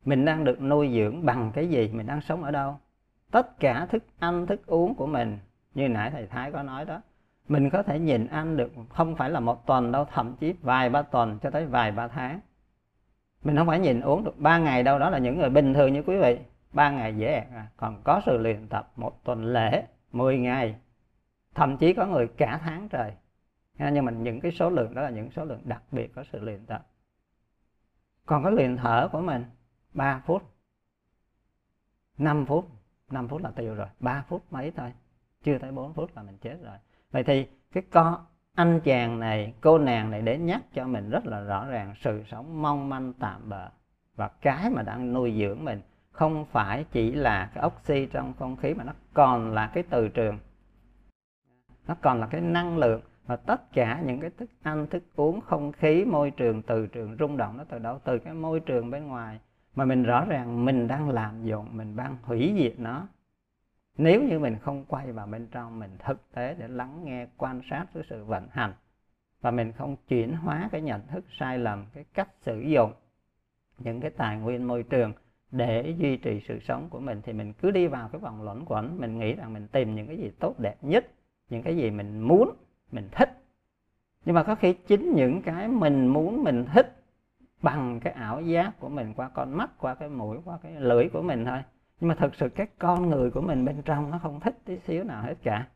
Mình 0.04 0.24
đang 0.24 0.44
được 0.44 0.62
nuôi 0.62 0.92
dưỡng 0.94 1.26
bằng 1.26 1.52
cái 1.54 1.68
gì, 1.68 1.88
mình 1.92 2.06
đang 2.06 2.20
sống 2.20 2.42
ở 2.42 2.50
đâu? 2.50 2.78
Tất 3.36 3.60
cả 3.60 3.86
thức 3.86 4.04
ăn, 4.18 4.46
thức 4.46 4.66
uống 4.66 4.94
của 4.94 5.06
mình. 5.06 5.38
Như 5.74 5.88
nãy 5.88 6.10
thầy 6.10 6.26
thái 6.26 6.52
có 6.52 6.62
nói 6.62 6.84
đó, 6.84 7.02
mình 7.48 7.70
có 7.70 7.82
thể 7.82 7.98
nhìn 7.98 8.26
ăn 8.26 8.56
được 8.56 8.72
không 8.88 9.16
phải 9.16 9.30
là 9.30 9.40
một 9.40 9.66
tuần 9.66 9.92
đâu, 9.92 10.04
thậm 10.04 10.36
chí 10.36 10.54
vài 10.62 10.90
ba 10.90 11.02
tuần 11.02 11.38
cho 11.42 11.50
tới 11.50 11.66
vài 11.66 11.92
ba 11.92 12.08
tháng. 12.08 12.40
Mình 13.42 13.56
không 13.56 13.66
phải 13.66 13.78
nhìn 13.78 14.00
uống 14.00 14.24
được. 14.24 14.38
Ba 14.38 14.58
ngày 14.58 14.82
đâu 14.82 14.98
đó 14.98 15.10
là 15.10 15.18
những 15.18 15.38
người 15.38 15.50
bình 15.50 15.74
thường 15.74 15.92
như 15.92 16.02
quý 16.02 16.16
vị. 16.16 16.38
Ba 16.72 16.90
ngày 16.90 17.16
dễ 17.16 17.34
à. 17.34 17.66
còn 17.76 18.02
có 18.04 18.20
sự 18.26 18.36
luyện 18.36 18.68
tập 18.68 18.92
một 18.96 19.24
tuần 19.24 19.44
lễ 19.44 19.86
10 20.12 20.38
ngày. 20.38 20.76
Thậm 21.54 21.76
chí 21.76 21.92
có 21.92 22.06
người 22.06 22.28
cả 22.36 22.60
tháng 22.62 22.88
trời. 22.88 23.12
Nhưng 23.78 24.04
mà 24.04 24.12
những 24.12 24.40
cái 24.40 24.52
số 24.52 24.70
lượng 24.70 24.94
đó 24.94 25.02
là 25.02 25.10
những 25.10 25.30
số 25.30 25.44
lượng 25.44 25.60
đặc 25.64 25.82
biệt 25.92 26.14
có 26.14 26.24
sự 26.32 26.40
luyện 26.40 26.66
tập. 26.66 26.86
Còn 28.26 28.42
cái 28.42 28.52
luyện 28.52 28.76
thở 28.76 29.08
của 29.12 29.20
mình 29.20 29.44
3 29.94 30.22
phút 30.26 30.42
5 32.18 32.46
phút. 32.46 32.70
5 33.10 33.28
phút 33.28 33.42
là 33.42 33.50
tiêu 33.50 33.74
rồi 33.74 33.86
3 34.00 34.24
phút 34.28 34.42
mấy 34.50 34.70
thôi. 34.70 34.92
Chưa 35.42 35.58
tới 35.58 35.72
4 35.72 35.92
phút 35.92 36.10
là 36.16 36.22
mình 36.22 36.38
chết 36.38 36.58
rồi. 36.64 36.76
Vậy 37.10 37.24
thì 37.24 37.46
cái 37.72 37.82
con 37.90 38.26
anh 38.54 38.80
chàng 38.84 39.20
này, 39.20 39.54
cô 39.60 39.78
nàng 39.78 40.10
này 40.10 40.22
để 40.22 40.38
nhắc 40.38 40.62
cho 40.74 40.86
mình 40.86 41.10
rất 41.10 41.26
là 41.26 41.40
rõ 41.40 41.66
ràng 41.66 41.94
sự 42.00 42.22
sống 42.30 42.62
mong 42.62 42.88
manh 42.88 43.12
tạm 43.12 43.48
bợ. 43.48 43.68
Và 44.14 44.28
cái 44.28 44.70
mà 44.70 44.82
đang 44.82 45.12
nuôi 45.12 45.34
dưỡng 45.38 45.64
mình 45.64 45.80
không 46.10 46.44
phải 46.44 46.84
chỉ 46.92 47.12
là 47.12 47.50
cái 47.54 47.64
oxy 47.66 48.06
trong 48.06 48.34
không 48.38 48.56
khí 48.56 48.74
mà 48.74 48.84
nó 48.84 48.92
còn 49.14 49.54
là 49.54 49.70
cái 49.74 49.82
từ 49.90 50.08
trường. 50.08 50.38
Nó 51.86 51.94
còn 52.00 52.20
là 52.20 52.26
cái 52.26 52.40
năng 52.40 52.78
lượng 52.78 53.00
và 53.26 53.36
tất 53.36 53.72
cả 53.72 54.00
những 54.04 54.20
cái 54.20 54.30
thức 54.30 54.50
ăn, 54.62 54.86
thức 54.86 55.02
uống 55.16 55.40
không 55.40 55.72
khí, 55.72 56.04
môi 56.04 56.30
trường, 56.30 56.62
từ 56.62 56.86
trường 56.86 57.16
rung 57.18 57.36
động 57.36 57.56
nó 57.56 57.64
từ 57.64 57.78
đâu? 57.78 57.98
Từ 58.04 58.18
cái 58.18 58.34
môi 58.34 58.60
trường 58.60 58.90
bên 58.90 59.06
ngoài 59.06 59.40
mà 59.76 59.84
mình 59.84 60.02
rõ 60.02 60.24
ràng 60.24 60.64
mình 60.64 60.88
đang 60.88 61.08
làm 61.08 61.44
dụng 61.44 61.76
mình 61.76 61.96
đang 61.96 62.16
hủy 62.22 62.54
diệt 62.58 62.74
nó. 62.78 63.06
Nếu 63.98 64.22
như 64.22 64.38
mình 64.38 64.56
không 64.62 64.84
quay 64.88 65.12
vào 65.12 65.26
bên 65.26 65.46
trong, 65.46 65.78
mình 65.78 65.90
thực 65.98 66.32
tế 66.34 66.54
để 66.58 66.68
lắng 66.68 67.00
nghe, 67.04 67.26
quan 67.36 67.60
sát 67.70 67.86
cái 67.94 68.02
sự 68.10 68.24
vận 68.24 68.48
hành. 68.50 68.72
Và 69.40 69.50
mình 69.50 69.72
không 69.72 69.96
chuyển 70.08 70.32
hóa 70.32 70.68
cái 70.72 70.80
nhận 70.80 71.06
thức 71.06 71.24
sai 71.38 71.58
lầm, 71.58 71.84
cái 71.94 72.04
cách 72.14 72.28
sử 72.40 72.60
dụng 72.60 72.92
những 73.78 74.00
cái 74.00 74.10
tài 74.10 74.38
nguyên 74.38 74.66
môi 74.66 74.82
trường 74.82 75.12
để 75.50 75.94
duy 75.98 76.16
trì 76.16 76.40
sự 76.48 76.58
sống 76.60 76.88
của 76.90 77.00
mình, 77.00 77.20
thì 77.24 77.32
mình 77.32 77.52
cứ 77.52 77.70
đi 77.70 77.86
vào 77.86 78.08
cái 78.08 78.20
vòng 78.20 78.42
luẩn 78.42 78.64
quẩn. 78.64 79.00
Mình 79.00 79.18
nghĩ 79.18 79.34
rằng 79.34 79.52
mình 79.52 79.68
tìm 79.68 79.94
những 79.94 80.06
cái 80.06 80.16
gì 80.16 80.30
tốt, 80.38 80.60
đẹp 80.60 80.76
nhất, 80.82 81.06
những 81.50 81.62
cái 81.62 81.76
gì 81.76 81.90
mình 81.90 82.20
muốn, 82.20 82.56
mình 82.92 83.08
thích. 83.12 83.42
Nhưng 84.24 84.34
mà 84.34 84.42
có 84.42 84.54
khi 84.54 84.72
chính 84.72 85.12
những 85.14 85.42
cái 85.42 85.68
mình 85.68 86.06
muốn, 86.06 86.44
mình 86.44 86.64
thích 86.74 86.96
bằng 87.62 88.00
cái 88.00 88.12
ảo 88.12 88.40
giác 88.40 88.72
của 88.80 88.88
mình, 88.88 89.14
qua 89.14 89.28
con 89.28 89.56
mắt, 89.56 89.70
qua 89.78 89.94
cái 89.94 90.08
mũi, 90.08 90.38
qua 90.44 90.58
cái 90.62 90.72
lưỡi 90.72 91.08
của 91.12 91.22
mình 91.22 91.44
thôi. 91.44 91.62
Nhưng 92.00 92.08
mà 92.08 92.14
thực 92.14 92.34
sự 92.34 92.48
cái 92.48 92.66
con 92.78 93.10
người 93.10 93.30
của 93.30 93.40
mình 93.40 93.64
bên 93.64 93.82
trong 93.82 94.10
nó 94.10 94.18
không 94.18 94.40
thích 94.40 94.58
tí 94.64 94.78
xíu 94.78 95.04
nào 95.04 95.22
hết 95.22 95.34
cả. 95.42 95.68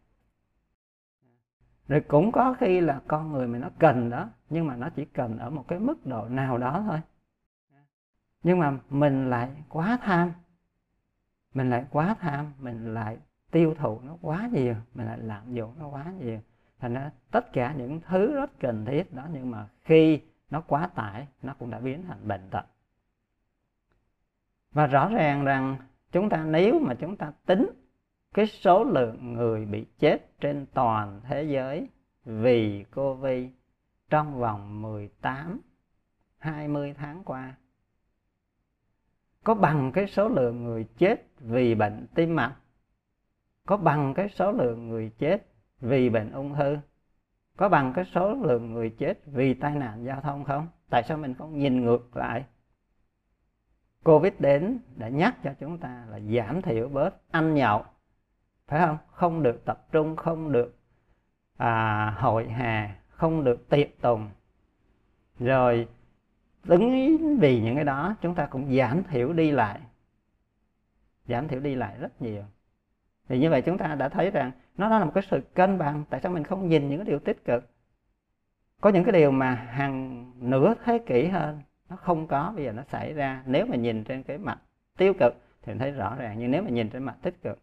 Rồi 1.89 2.01
cũng 2.01 2.33
có 2.33 2.55
khi 2.61 2.81
là 2.81 3.01
con 3.09 3.33
người 3.33 3.49
mình 3.49 3.61
nó 3.61 3.69
cần 3.79 4.11
đó, 4.11 4.29
nhưng 4.51 4.67
mà 4.67 4.77
nó 4.77 4.89
chỉ 4.97 5.05
cần 5.05 5.39
ở 5.39 5.51
một 5.51 5.65
cái 5.69 5.79
mức 5.79 6.07
độ 6.07 6.29
nào 6.29 6.59
đó 6.59 6.85
thôi. 6.87 7.01
Nhưng 8.43 8.59
mà 8.59 8.79
mình 8.91 9.31
lại 9.31 9.51
quá 9.69 9.99
tham, 10.03 10.33
mình 11.55 11.71
lại 11.71 11.85
quá 11.91 12.17
tham, 12.21 12.53
mình 12.59 12.95
lại 12.95 13.19
tiêu 13.51 13.75
thụ 13.79 14.01
nó 14.01 14.17
quá 14.23 14.49
nhiều, 14.53 14.75
mình 14.95 15.07
lại 15.07 15.19
lạm 15.19 15.55
dụng 15.55 15.75
nó 15.79 15.89
quá 15.89 16.13
nhiều. 16.21 16.41
Thành 16.81 16.95
ra 16.95 17.11
tất 17.31 17.53
cả 17.53 17.75
những 17.79 18.01
thứ 18.01 18.35
rất 18.35 18.51
cần 18.61 18.85
thiết 18.85 19.15
đó, 19.15 19.27
nhưng 19.33 19.51
mà 19.51 19.69
khi 19.83 20.21
nó 20.51 20.61
quá 20.61 20.91
tải, 20.95 21.27
nó 21.43 21.55
cũng 21.59 21.71
đã 21.71 21.79
biến 21.79 22.05
thành 22.09 22.29
bệnh 22.29 22.49
tật. 22.51 22.65
Và 24.73 24.87
rõ 24.87 25.09
ràng 25.09 25.45
rằng 25.45 25.77
chúng 26.13 26.29
ta, 26.29 26.45
nếu 26.45 26.79
mà 26.79 26.95
chúng 26.95 27.17
ta 27.17 27.33
tính 27.47 27.71
cái 28.35 28.47
số 28.47 28.85
lượng 28.85 29.33
người 29.33 29.67
bị 29.67 29.87
chết 29.99 30.41
trên 30.41 30.67
toàn 30.75 31.21
thế 31.25 31.43
giới 31.43 31.89
vì 32.25 32.85
Covid 32.95 33.51
trong 34.11 34.39
vòng 34.39 34.83
18 34.83 35.61
20 36.39 36.95
tháng 36.95 37.25
qua, 37.25 37.55
có 39.45 39.55
bằng 39.55 39.93
cái 39.93 40.07
số 40.07 40.29
lượng 40.29 40.65
người 40.65 40.89
chết 40.99 41.27
vì 41.39 41.75
bệnh 41.75 42.07
tim 42.15 42.37
mạch? 42.37 42.57
Có 43.67 43.77
bằng 43.77 44.15
cái 44.15 44.29
số 44.29 44.53
lượng 44.53 44.89
người 44.89 45.11
chết 45.19 45.47
vì 45.81 46.11
bệnh 46.11 46.33
ung 46.33 46.55
thư? 46.55 46.77
Có 47.61 47.69
bằng 47.69 47.93
cái 47.93 48.05
số 48.05 48.35
lượng 48.35 48.73
người 48.73 48.91
chết 48.91 49.19
vì 49.27 49.55
tai 49.55 49.75
nạn 49.75 50.05
giao 50.05 50.21
thông 50.21 50.45
không? 50.45 50.69
Tại 50.91 51.03
sao 51.09 51.19
mình 51.19 51.35
không 51.35 51.59
nhìn 51.59 51.85
ngược 51.85 52.17
lại? 52.17 52.45
Covid 54.05 54.33
đến 54.39 54.79
đã 54.97 55.09
nhắc 55.09 55.37
cho 55.45 55.51
chúng 55.61 55.79
ta 55.79 56.07
là 56.11 56.21
giảm 56.21 56.63
thiểu 56.63 56.89
bớt 56.89 57.31
ăn 57.31 57.55
nhậu 57.55 57.85
phải 58.67 58.87
không? 58.87 58.99
Không 59.11 59.43
được 59.43 59.65
tập 59.65 59.87
trung 59.93 60.17
không 60.17 60.53
được 60.53 60.79
à, 61.57 62.11
hội 62.19 62.49
hà 62.49 62.97
không 63.09 63.45
được 63.45 63.69
tiệc 63.69 64.01
tùng. 64.01 64.31
Rồi 65.39 65.89
đứng 66.65 66.91
vì 67.41 67.61
những 67.61 67.75
cái 67.75 67.85
đó 67.85 68.17
chúng 68.21 68.35
ta 68.35 68.47
cũng 68.47 68.77
giảm 68.77 69.03
thiểu 69.05 69.33
đi 69.33 69.51
lại 69.51 69.81
giảm 71.29 71.49
thiểu 71.49 71.61
đi 71.61 71.75
lại 71.75 71.97
rất 71.99 72.23
nhiều 72.23 72.45
thì 73.31 73.39
như 73.39 73.51
vậy 73.51 73.63
chúng 73.63 73.79
ta 73.79 73.95
đã 73.95 74.09
thấy 74.09 74.31
rằng 74.31 74.53
nó 74.77 74.89
là 74.89 75.05
một 75.05 75.11
cái 75.15 75.25
sự 75.31 75.41
cân 75.55 75.79
bằng, 75.79 76.05
tại 76.11 76.21
sao 76.21 76.33
mình 76.33 76.45
không 76.45 76.69
nhìn 76.69 76.89
những 76.89 76.99
cái 76.99 77.07
điều 77.07 77.19
tích 77.19 77.45
cực? 77.45 77.71
Có 78.81 78.91
những 78.91 79.05
cái 79.05 79.13
điều 79.13 79.31
mà 79.31 79.55
hàng 79.55 80.25
nửa 80.51 80.75
thế 80.85 80.99
kỷ 81.07 81.27
hơn, 81.27 81.63
nó 81.89 81.97
không 81.97 82.27
có, 82.27 82.53
bây 82.57 82.65
giờ 82.65 82.73
nó 82.73 82.83
xảy 82.83 83.13
ra. 83.13 83.43
Nếu 83.47 83.67
mà 83.67 83.77
nhìn 83.77 84.05
trên 84.05 84.23
cái 84.23 84.39
mặt 84.39 84.59
tiêu 84.99 85.15
cực 85.21 85.35
thì 85.63 85.73
thấy 85.79 85.91
rõ 85.91 86.17
ràng, 86.19 86.37
nhưng 86.39 86.51
nếu 86.51 86.63
mà 86.63 86.71
nhìn 86.71 86.91
trên 86.91 87.03
mặt 87.03 87.17
tích 87.23 87.43
cực, 87.43 87.59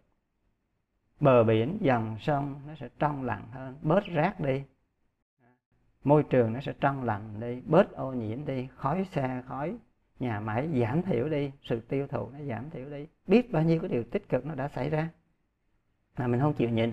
bờ 1.20 1.44
biển, 1.44 1.78
dòng 1.82 2.18
sông 2.20 2.62
nó 2.68 2.76
sẽ 2.76 2.90
trong 3.00 3.24
lặng 3.24 3.44
hơn, 3.52 3.76
bớt 3.82 4.06
rác 4.06 4.40
đi. 4.40 4.64
Môi 6.04 6.24
trường 6.24 6.54
nó 6.54 6.60
sẽ 6.60 6.74
trong 6.80 7.04
lành 7.04 7.40
đi, 7.40 7.62
bớt 7.66 7.92
ô 7.92 8.14
nhiễm 8.14 8.46
đi, 8.46 8.68
khói 8.76 9.06
xe, 9.12 9.42
khói 9.48 9.78
nhà 10.20 10.40
máy 10.40 10.68
giảm 10.82 11.02
thiểu 11.02 11.30
đi, 11.30 11.52
sự 11.62 11.80
tiêu 11.80 12.08
thụ 12.08 12.30
nó 12.30 12.40
giảm 12.50 12.70
thiểu 12.70 12.90
đi. 12.90 13.08
Biết 13.28 13.52
bao 13.52 13.64
nhiêu 13.64 13.80
cái 13.80 13.90
điều 13.90 14.04
tích 14.04 14.30
cực 14.30 14.46
nó 14.46 14.56
đã 14.56 14.68
xảy 14.68 14.90
ra 14.90 15.10
mà 16.18 16.28
mình 16.28 16.40
không 16.40 16.54
chịu 16.54 16.70
nhìn 16.70 16.92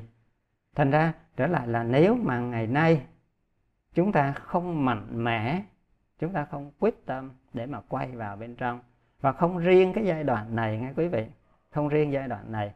thành 0.74 0.90
ra, 0.90 1.12
trở 1.36 1.46
lại 1.46 1.68
là 1.68 1.82
nếu 1.82 2.14
mà 2.14 2.38
ngày 2.38 2.66
nay 2.66 3.06
chúng 3.94 4.12
ta 4.12 4.32
không 4.32 4.84
mạnh 4.84 5.24
mẽ, 5.24 5.62
chúng 6.18 6.32
ta 6.32 6.44
không 6.44 6.70
quyết 6.78 7.06
tâm 7.06 7.30
để 7.52 7.66
mà 7.66 7.80
quay 7.88 8.10
vào 8.10 8.36
bên 8.36 8.56
trong, 8.56 8.80
và 9.20 9.32
không 9.32 9.58
riêng 9.58 9.92
cái 9.92 10.04
giai 10.04 10.24
đoạn 10.24 10.56
này 10.56 10.78
nghe 10.78 10.92
quý 10.96 11.08
vị, 11.08 11.26
không 11.70 11.88
riêng 11.88 12.12
giai 12.12 12.28
đoạn 12.28 12.52
này, 12.52 12.74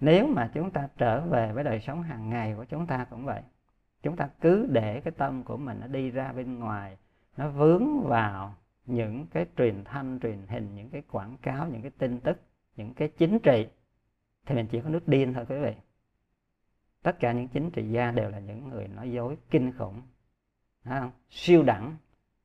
nếu 0.00 0.26
mà 0.26 0.50
chúng 0.54 0.70
ta 0.70 0.88
trở 0.96 1.20
về 1.20 1.52
với 1.52 1.64
đời 1.64 1.80
sống 1.80 2.02
hàng 2.02 2.30
ngày 2.30 2.54
của 2.56 2.64
chúng 2.64 2.86
ta 2.86 3.06
cũng 3.10 3.24
vậy. 3.24 3.42
Chúng 4.02 4.16
ta 4.16 4.28
cứ 4.40 4.66
để 4.70 5.00
cái 5.00 5.12
tâm 5.16 5.42
của 5.42 5.56
mình 5.56 5.80
nó 5.80 5.86
đi 5.86 6.10
ra 6.10 6.32
bên 6.32 6.58
ngoài, 6.58 6.96
nó 7.36 7.48
vướng 7.48 8.00
vào 8.00 8.54
những 8.86 9.26
cái 9.26 9.46
truyền 9.56 9.84
thanh, 9.84 10.18
truyền 10.22 10.46
hình, 10.48 10.74
những 10.74 10.90
cái 10.90 11.02
quảng 11.10 11.36
cáo, 11.42 11.68
những 11.68 11.82
cái 11.82 11.90
tin 11.98 12.20
tức, 12.20 12.40
những 12.76 12.94
cái 12.94 13.08
chính 13.08 13.38
trị 13.38 13.66
thì 14.46 14.54
mình 14.54 14.66
chỉ 14.66 14.80
có 14.80 14.88
nước 14.88 15.08
điên 15.08 15.34
thôi 15.34 15.44
quý 15.48 15.56
vị. 15.56 15.72
Tất 17.02 17.20
cả 17.20 17.32
những 17.32 17.48
chính 17.48 17.70
trị 17.70 17.90
gia 17.90 18.10
đều 18.10 18.30
là 18.30 18.38
những 18.38 18.68
người 18.68 18.88
nói 18.88 19.10
dối, 19.10 19.36
kinh 19.50 19.72
khủng 19.72 20.02
không? 20.84 21.10
siêu 21.30 21.62
đẳng, 21.62 21.96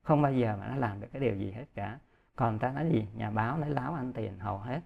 không 0.02 0.22
bao 0.22 0.34
giờ 0.34 0.58
mà 0.60 0.68
nó 0.68 0.76
làm 0.76 1.02
được 1.02 1.08
cái 1.14 1.22
điều 1.22 1.36
gì 1.36 1.52
hết 1.52 1.66
cả. 1.76 2.00
Còn 2.36 2.60
ta 2.60 2.72
nói 2.72 2.90
gì? 2.92 3.08
Nhà 3.16 3.32
báo 3.32 3.58
nói 3.58 3.70
láo 3.70 3.94
ăn 3.94 4.14
tiền, 4.14 4.40
hầu 4.40 4.58
hết. 4.58 4.82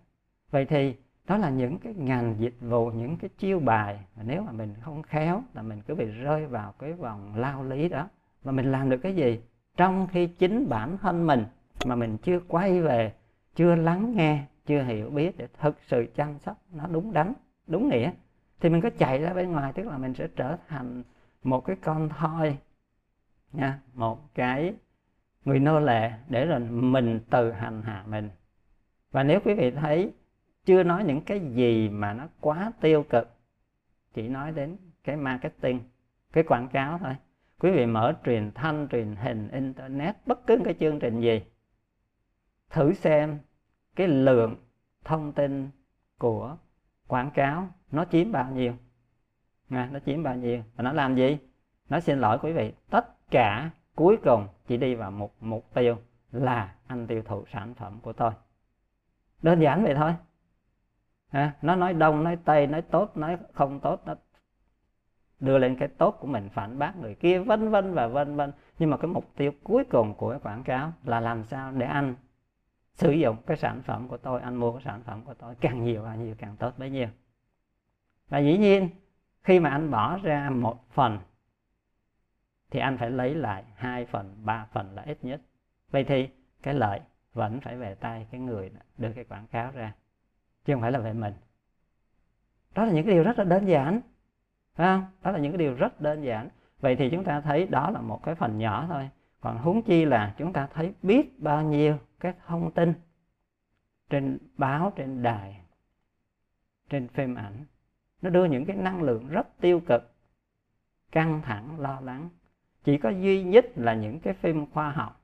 Vậy 0.52 0.66
thì 0.66 0.96
đó 1.28 1.38
là 1.38 1.50
những 1.50 1.80
cái 1.80 1.94
ngành 1.94 2.36
dịch 2.40 2.56
vụ, 2.62 2.92
những 2.92 3.18
cái 3.18 3.30
chiêu 3.38 3.60
bài 3.60 4.00
mà 4.16 4.24
nếu 4.24 4.42
mà 4.42 4.52
mình 4.52 4.76
không 4.82 5.04
khéo 5.04 5.44
là 5.54 5.62
mình 5.62 5.82
cứ 5.88 5.96
bị 5.96 6.06
rơi 6.06 6.46
vào 6.46 6.72
cái 6.72 6.94
vòng 6.94 7.36
lao 7.36 7.64
lý 7.64 7.90
đó. 7.90 8.10
Mà 8.44 8.52
mình 8.52 8.72
làm 8.72 8.90
được 8.90 8.98
cái 8.98 9.16
gì? 9.16 9.42
Trong 9.78 10.08
khi 10.12 10.28
chính 10.28 10.70
bản 10.70 10.98
thân 10.98 11.28
mình 11.28 11.46
mà 11.86 11.96
mình 11.96 12.18
chưa 12.18 12.40
quay 12.48 12.82
về, 12.82 13.14
chưa 13.56 13.76
lắng 13.76 14.16
nghe 14.16 14.46
chưa 14.66 14.84
hiểu 14.84 15.10
biết 15.10 15.38
để 15.38 15.48
thực 15.60 15.78
sự 15.82 16.06
chăm 16.16 16.40
sóc 16.40 16.58
nó 16.72 16.88
đúng 16.88 17.14
đắn, 17.14 17.34
đúng 17.68 17.90
nghĩa, 17.90 18.12
thì 18.60 18.70
mình 18.70 18.82
có 18.82 18.90
chạy 18.98 19.20
ra 19.20 19.34
bên 19.34 19.52
ngoài, 19.52 19.74
tức 19.74 19.88
là 19.88 19.98
mình 19.98 20.14
sẽ 20.14 20.28
trở 20.36 20.58
thành 20.68 21.04
một 21.44 21.66
cái 21.66 21.76
con 21.76 22.10
thoi 22.10 22.58
nha, 23.54 23.80
một 23.94 24.34
cái 24.36 24.74
người 25.46 25.60
nô 25.60 25.80
lệ 25.80 26.12
để 26.30 26.46
rồi 26.46 26.60
mình 26.60 27.20
tự 27.30 27.52
hành 27.52 27.82
hạ 27.82 28.04
mình. 28.08 28.30
Và 29.12 29.24
nếu 29.24 29.40
quý 29.46 29.54
vị 29.54 29.72
thấy 29.72 30.14
chưa 30.66 30.84
nói 30.84 31.04
những 31.04 31.22
cái 31.22 31.40
gì 31.40 31.90
mà 31.90 32.14
nó 32.14 32.28
quá 32.42 32.72
tiêu 32.82 33.04
cực, 33.10 33.38
chỉ 34.14 34.28
nói 34.28 34.52
đến 34.52 34.78
cái 35.04 35.16
marketing, 35.16 35.80
cái 36.34 36.44
quảng 36.44 36.68
cáo 36.68 36.98
thôi. 36.98 37.16
Quý 37.60 37.72
vị 37.72 37.86
mở 37.86 38.14
truyền 38.26 38.52
thanh, 38.52 38.88
truyền 38.92 39.16
hình, 39.16 39.50
internet, 39.52 40.16
bất 40.26 40.48
cứ 40.48 40.58
cái 40.66 40.76
chương 40.80 41.00
trình 41.00 41.22
gì, 41.22 41.42
thử 42.70 42.94
xem 42.94 43.40
cái 43.96 44.08
lượng 44.08 44.56
thông 45.04 45.32
tin 45.32 45.70
của 46.18 46.58
quảng 47.08 47.32
cáo 47.32 47.68
nó 47.92 48.06
chiếm 48.06 48.32
bao 48.32 48.52
nhiêu. 48.52 48.74
À, 49.70 49.90
nó 49.92 50.00
chiếm 50.00 50.24
bao 50.24 50.36
nhiêu 50.36 50.64
và 50.76 50.84
nó 50.84 50.94
làm 50.94 51.16
gì? 51.16 51.38
Nó 51.90 52.00
xin 52.00 52.20
lỗi 52.20 52.38
quý 52.42 52.52
vị 52.52 52.74
tất 52.90 53.32
cả 53.32 53.70
cuối 53.96 54.18
cùng 54.24 54.48
chỉ 54.68 54.78
đi 54.78 54.96
vào 54.96 55.12
một 55.12 55.34
mục 55.40 55.74
tiêu 55.74 55.98
là 56.32 56.76
anh 56.88 57.08
tiêu 57.08 57.22
thụ 57.26 57.46
sản 57.52 57.74
phẩm 57.74 58.00
của 58.02 58.14
tôi. 58.14 58.32
Đơn 59.42 59.60
giản 59.60 59.84
vậy 59.84 59.96
thôi. 59.96 60.16
À, 61.30 61.54
nó 61.62 61.76
nói 61.76 61.94
đông 61.94 62.24
nói 62.24 62.38
tây 62.46 62.68
nói 62.68 62.82
tốt 62.82 63.18
nói 63.18 63.38
không 63.54 63.80
tốt 63.80 64.02
nó 64.06 64.16
đưa 65.40 65.58
lên 65.58 65.76
cái 65.76 65.88
tốt 65.88 66.18
của 66.20 66.28
mình 66.28 66.50
phản 66.50 66.80
bác 66.80 66.98
người 66.98 67.16
kia 67.16 67.40
vân 67.40 67.70
vân 67.70 67.94
và 67.94 68.08
vân 68.08 68.36
vân. 68.36 68.52
Nhưng 68.80 68.90
mà 68.90 68.98
cái 68.98 69.08
mục 69.08 69.26
tiêu 69.36 69.52
cuối 69.64 69.84
cùng 69.84 70.14
của 70.14 70.30
cái 70.30 70.40
quảng 70.40 70.64
cáo 70.64 70.92
là 71.04 71.20
làm 71.20 71.44
sao 71.44 71.72
để 71.72 71.86
anh 71.86 72.16
sử 72.94 73.12
dụng 73.12 73.38
cái 73.46 73.58
sản 73.58 73.82
phẩm 73.82 74.08
của 74.08 74.18
tôi, 74.18 74.42
anh 74.42 74.56
mua 74.56 74.72
cái 74.72 74.82
sản 74.86 75.04
phẩm 75.04 75.22
của 75.26 75.34
tôi 75.34 75.56
càng 75.56 75.84
nhiều 75.84 76.04
bao 76.04 76.16
nhiêu 76.16 76.36
càng 76.38 76.56
tốt 76.58 76.74
bấy 76.78 76.90
nhiêu. 76.90 77.08
Và 78.30 78.40
dĩ 78.40 78.58
nhiên, 78.58 78.90
khi 79.44 79.60
mà 79.60 79.70
anh 79.70 79.92
bỏ 79.92 80.18
ra 80.18 80.50
một 80.50 80.86
phần, 80.94 81.20
thì 82.72 82.80
anh 82.80 82.98
phải 82.98 83.12
lấy 83.12 83.36
lại 83.36 83.64
hai 83.76 84.06
phần, 84.06 84.36
ba 84.44 84.66
phần 84.72 84.96
là 84.96 85.02
ít 85.02 85.18
nhất. 85.22 85.42
Vậy 85.92 86.04
thì 86.04 86.30
cái 86.62 86.74
lợi 86.74 87.00
vẫn 87.34 87.60
phải 87.60 87.78
về 87.78 87.96
tay 87.96 88.28
cái 88.32 88.42
người 88.42 88.72
đưa 88.98 89.12
cái 89.12 89.24
quảng 89.24 89.48
cáo 89.48 89.72
ra, 89.72 89.94
chứ 90.66 90.74
không 90.74 90.82
phải 90.82 90.92
là 90.92 91.00
về 91.00 91.14
mình. 91.14 91.34
Đó 92.76 92.86
là 92.86 92.92
những 92.92 93.06
cái 93.06 93.16
điều 93.16 93.24
rất 93.24 93.38
là 93.38 93.44
đơn 93.44 93.66
giản, 93.66 94.02
phải 94.76 94.88
không? 94.88 95.06
Đó 95.24 95.32
là 95.32 95.40
những 95.40 95.52
cái 95.52 95.58
điều 95.58 95.74
rất 95.74 96.02
đơn 96.02 96.24
giản. 96.24 96.50
Vậy 96.80 96.96
thì 96.96 97.10
chúng 97.10 97.24
ta 97.24 97.42
thấy 97.42 97.68
đó 97.68 97.90
là 97.90 98.02
một 98.02 98.24
cái 98.24 98.36
phần 98.36 98.58
nhỏ 98.58 98.86
thôi. 98.90 99.10
Còn 99.42 99.58
huống 99.58 99.82
chi 99.82 100.06
là 100.06 100.36
chúng 100.38 100.54
ta 100.54 100.68
thấy 100.74 100.94
biết 101.02 101.40
bao 101.40 101.62
nhiêu 101.62 101.98
các 102.24 102.36
thông 102.48 102.72
tin 102.72 102.94
trên 104.10 104.38
báo 104.58 104.94
trên 104.96 105.24
đài 105.24 105.62
trên 106.90 107.08
phim 107.08 107.36
ảnh. 107.36 107.66
Nó 108.22 108.30
đưa 108.30 108.46
những 108.46 108.66
cái 108.66 108.76
năng 108.76 109.02
lượng 109.02 109.30
rất 109.30 109.48
tiêu 109.62 109.82
cực 109.88 110.16
căng 111.12 111.42
thẳng 111.42 111.80
lo 111.80 112.00
lắng. 112.00 112.30
Chỉ 112.84 112.98
có 112.98 113.10
duy 113.10 113.44
nhất 113.44 113.66
là 113.76 113.94
những 113.94 114.20
cái 114.20 114.34
phim 114.34 114.72
khoa 114.72 114.92
học 114.92 115.22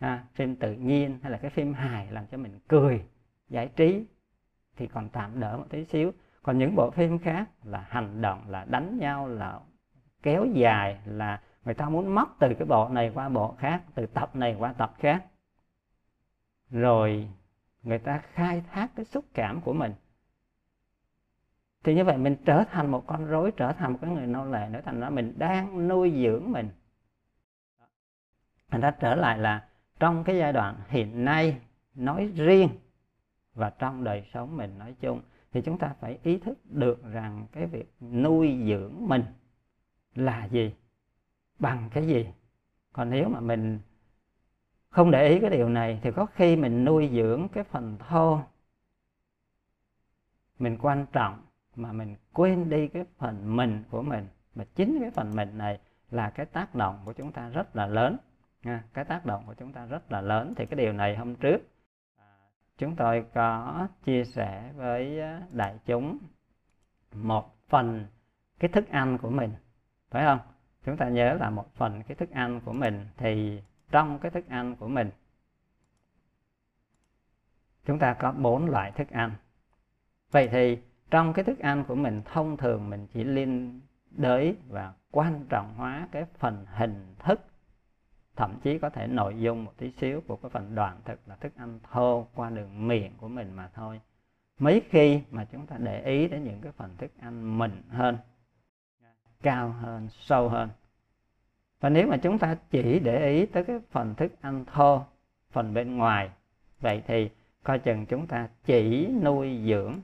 ha, 0.00 0.24
phim 0.34 0.56
tự 0.56 0.72
nhiên 0.72 1.18
hay 1.22 1.32
là 1.32 1.38
cái 1.38 1.50
phim 1.50 1.72
hài 1.72 2.12
làm 2.12 2.26
cho 2.26 2.38
mình 2.38 2.58
cười 2.68 3.04
giải 3.48 3.68
trí 3.76 4.06
thì 4.76 4.86
còn 4.86 5.08
tạm 5.08 5.40
đỡ 5.40 5.56
một 5.56 5.66
tí 5.70 5.84
xíu. 5.84 6.12
Còn 6.42 6.58
những 6.58 6.76
bộ 6.76 6.90
phim 6.90 7.18
khác 7.18 7.50
là 7.64 7.86
hành 7.88 8.22
động 8.22 8.50
là 8.50 8.64
đánh 8.64 8.98
nhau 8.98 9.28
là 9.28 9.60
kéo 10.22 10.46
dài 10.54 11.00
là 11.04 11.42
người 11.64 11.74
ta 11.74 11.88
muốn 11.88 12.14
móc 12.14 12.36
từ 12.40 12.54
cái 12.58 12.66
bộ 12.66 12.88
này 12.88 13.12
qua 13.14 13.28
bộ 13.28 13.54
khác 13.58 13.82
từ 13.94 14.06
tập 14.06 14.36
này 14.36 14.56
qua 14.58 14.72
tập 14.72 14.94
khác 14.98 15.24
rồi 16.70 17.28
người 17.82 17.98
ta 17.98 18.18
khai 18.18 18.62
thác 18.72 18.90
cái 18.96 19.04
xúc 19.04 19.24
cảm 19.34 19.60
của 19.60 19.72
mình. 19.72 19.92
Thì 21.84 21.94
như 21.94 22.04
vậy 22.04 22.18
mình 22.18 22.36
trở 22.44 22.64
thành 22.64 22.90
một 22.90 23.06
con 23.06 23.26
rối, 23.26 23.52
trở 23.56 23.72
thành 23.72 23.92
một 23.92 23.98
cái 24.02 24.10
người 24.10 24.26
nô 24.26 24.44
lệ 24.44 24.68
nữa 24.70 24.80
thành 24.84 25.00
ra 25.00 25.10
mình 25.10 25.34
đang 25.38 25.88
nuôi 25.88 26.22
dưỡng 26.22 26.52
mình. 26.52 26.68
Thành 28.70 28.80
ra 28.80 28.90
trở 28.90 29.14
lại 29.14 29.38
là 29.38 29.68
trong 30.00 30.24
cái 30.24 30.36
giai 30.38 30.52
đoạn 30.52 30.76
hiện 30.88 31.24
nay, 31.24 31.60
nói 31.94 32.32
riêng 32.34 32.68
và 33.54 33.70
trong 33.70 34.04
đời 34.04 34.24
sống 34.34 34.56
mình 34.56 34.78
nói 34.78 34.94
chung, 35.00 35.22
thì 35.52 35.62
chúng 35.62 35.78
ta 35.78 35.94
phải 36.00 36.18
ý 36.22 36.38
thức 36.38 36.58
được 36.64 37.02
rằng 37.12 37.46
cái 37.52 37.66
việc 37.66 37.94
nuôi 38.00 38.58
dưỡng 38.66 38.94
mình 39.08 39.24
là 40.14 40.44
gì, 40.44 40.74
bằng 41.58 41.90
cái 41.92 42.06
gì. 42.06 42.26
Còn 42.92 43.10
nếu 43.10 43.28
mà 43.28 43.40
mình 43.40 43.78
không 44.90 45.10
để 45.10 45.28
ý 45.28 45.40
cái 45.40 45.50
điều 45.50 45.68
này 45.68 46.00
thì 46.02 46.10
có 46.12 46.26
khi 46.26 46.56
mình 46.56 46.84
nuôi 46.84 47.10
dưỡng 47.12 47.48
cái 47.48 47.64
phần 47.64 47.98
thô. 47.98 48.40
Mình 50.58 50.78
quan 50.80 51.06
trọng 51.12 51.42
mà 51.76 51.92
mình 51.92 52.16
quên 52.32 52.70
đi 52.70 52.88
cái 52.88 53.04
phần 53.18 53.56
mình 53.56 53.84
của 53.90 54.02
mình. 54.02 54.28
Mà 54.54 54.64
chính 54.74 54.98
cái 55.00 55.10
phần 55.10 55.36
mình 55.36 55.58
này 55.58 55.78
là 56.10 56.30
cái 56.30 56.46
tác 56.46 56.74
động 56.74 57.02
của 57.04 57.12
chúng 57.12 57.32
ta 57.32 57.48
rất 57.48 57.76
là 57.76 57.86
lớn, 57.86 58.16
nha. 58.62 58.84
Cái 58.94 59.04
tác 59.04 59.26
động 59.26 59.42
của 59.46 59.54
chúng 59.54 59.72
ta 59.72 59.86
rất 59.86 60.12
là 60.12 60.20
lớn 60.20 60.54
thì 60.56 60.66
cái 60.66 60.76
điều 60.76 60.92
này 60.92 61.16
hôm 61.16 61.34
trước 61.34 61.58
à, 62.18 62.26
chúng 62.78 62.96
tôi 62.96 63.24
có 63.34 63.88
chia 64.04 64.24
sẻ 64.24 64.72
với 64.76 65.20
đại 65.50 65.78
chúng 65.86 66.18
một 67.14 67.56
phần 67.68 68.06
cái 68.58 68.68
thức 68.68 68.88
ăn 68.88 69.18
của 69.18 69.30
mình, 69.30 69.50
phải 70.10 70.24
không? 70.24 70.38
Chúng 70.84 70.96
ta 70.96 71.08
nhớ 71.08 71.34
là 71.40 71.50
một 71.50 71.74
phần 71.74 72.02
cái 72.02 72.14
thức 72.14 72.30
ăn 72.30 72.60
của 72.64 72.72
mình 72.72 73.06
thì 73.16 73.62
trong 73.90 74.18
cái 74.18 74.30
thức 74.30 74.48
ăn 74.48 74.76
của 74.76 74.88
mình. 74.88 75.10
Chúng 77.84 77.98
ta 77.98 78.14
có 78.14 78.32
bốn 78.32 78.66
loại 78.66 78.92
thức 78.92 79.10
ăn. 79.10 79.32
Vậy 80.30 80.48
thì 80.48 80.78
trong 81.10 81.32
cái 81.32 81.44
thức 81.44 81.58
ăn 81.58 81.84
của 81.84 81.94
mình, 81.94 82.22
thông 82.24 82.56
thường 82.56 82.90
mình 82.90 83.06
chỉ 83.06 83.24
liên 83.24 83.80
đới 84.10 84.56
và 84.68 84.94
quan 85.10 85.44
trọng 85.48 85.74
hóa 85.74 86.08
cái 86.12 86.24
phần 86.38 86.66
hình 86.66 87.14
thức, 87.18 87.40
thậm 88.36 88.60
chí 88.62 88.78
có 88.78 88.90
thể 88.90 89.06
nội 89.06 89.40
dung 89.40 89.64
một 89.64 89.72
tí 89.76 89.90
xíu 89.90 90.20
của 90.26 90.36
cái 90.36 90.50
phần 90.50 90.74
đoạn 90.74 91.00
thực 91.04 91.28
là 91.28 91.36
thức 91.36 91.52
ăn 91.56 91.80
thô 91.92 92.26
qua 92.34 92.50
đường 92.50 92.88
miệng 92.88 93.12
của 93.16 93.28
mình 93.28 93.52
mà 93.52 93.70
thôi. 93.74 94.00
Mấy 94.58 94.82
khi 94.90 95.22
mà 95.30 95.44
chúng 95.44 95.66
ta 95.66 95.76
để 95.78 96.04
ý 96.04 96.28
đến 96.28 96.44
những 96.44 96.60
cái 96.60 96.72
phần 96.72 96.96
thức 96.96 97.10
ăn 97.20 97.58
mịn 97.58 97.82
hơn, 97.88 98.18
cao 99.42 99.70
hơn, 99.70 100.08
sâu 100.10 100.48
hơn 100.48 100.68
và 101.80 101.88
nếu 101.88 102.06
mà 102.06 102.16
chúng 102.16 102.38
ta 102.38 102.56
chỉ 102.70 102.98
để 102.98 103.28
ý 103.28 103.46
tới 103.46 103.64
cái 103.64 103.80
phần 103.90 104.14
thức 104.14 104.32
ăn 104.40 104.64
thô, 104.64 105.04
phần 105.50 105.74
bên 105.74 105.96
ngoài, 105.96 106.30
vậy 106.80 107.02
thì 107.06 107.30
coi 107.62 107.78
chừng 107.78 108.06
chúng 108.06 108.26
ta 108.26 108.48
chỉ 108.64 109.06
nuôi 109.22 109.60
dưỡng 109.66 109.94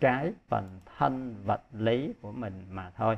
cái 0.00 0.32
phần 0.48 0.80
thân 0.96 1.34
vật 1.44 1.62
lý 1.72 2.12
của 2.22 2.32
mình 2.32 2.64
mà 2.70 2.92
thôi. 2.96 3.16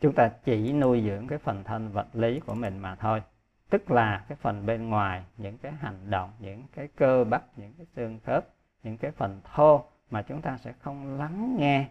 Chúng 0.00 0.14
ta 0.14 0.28
chỉ 0.44 0.72
nuôi 0.72 1.02
dưỡng 1.06 1.26
cái 1.26 1.38
phần 1.38 1.64
thân 1.64 1.92
vật 1.92 2.06
lý 2.12 2.40
của 2.40 2.54
mình 2.54 2.78
mà 2.78 2.94
thôi. 2.94 3.22
Tức 3.70 3.90
là 3.90 4.24
cái 4.28 4.36
phần 4.40 4.66
bên 4.66 4.88
ngoài, 4.88 5.24
những 5.36 5.58
cái 5.58 5.72
hành 5.72 6.10
động, 6.10 6.30
những 6.38 6.62
cái 6.74 6.88
cơ 6.96 7.24
bắp, 7.24 7.58
những 7.58 7.72
cái 7.78 7.86
xương 7.96 8.18
khớp, 8.24 8.48
những 8.82 8.96
cái 8.96 9.10
phần 9.10 9.40
thô 9.54 9.84
mà 10.10 10.22
chúng 10.22 10.42
ta 10.42 10.58
sẽ 10.58 10.72
không 10.80 11.18
lắng 11.18 11.56
nghe 11.58 11.88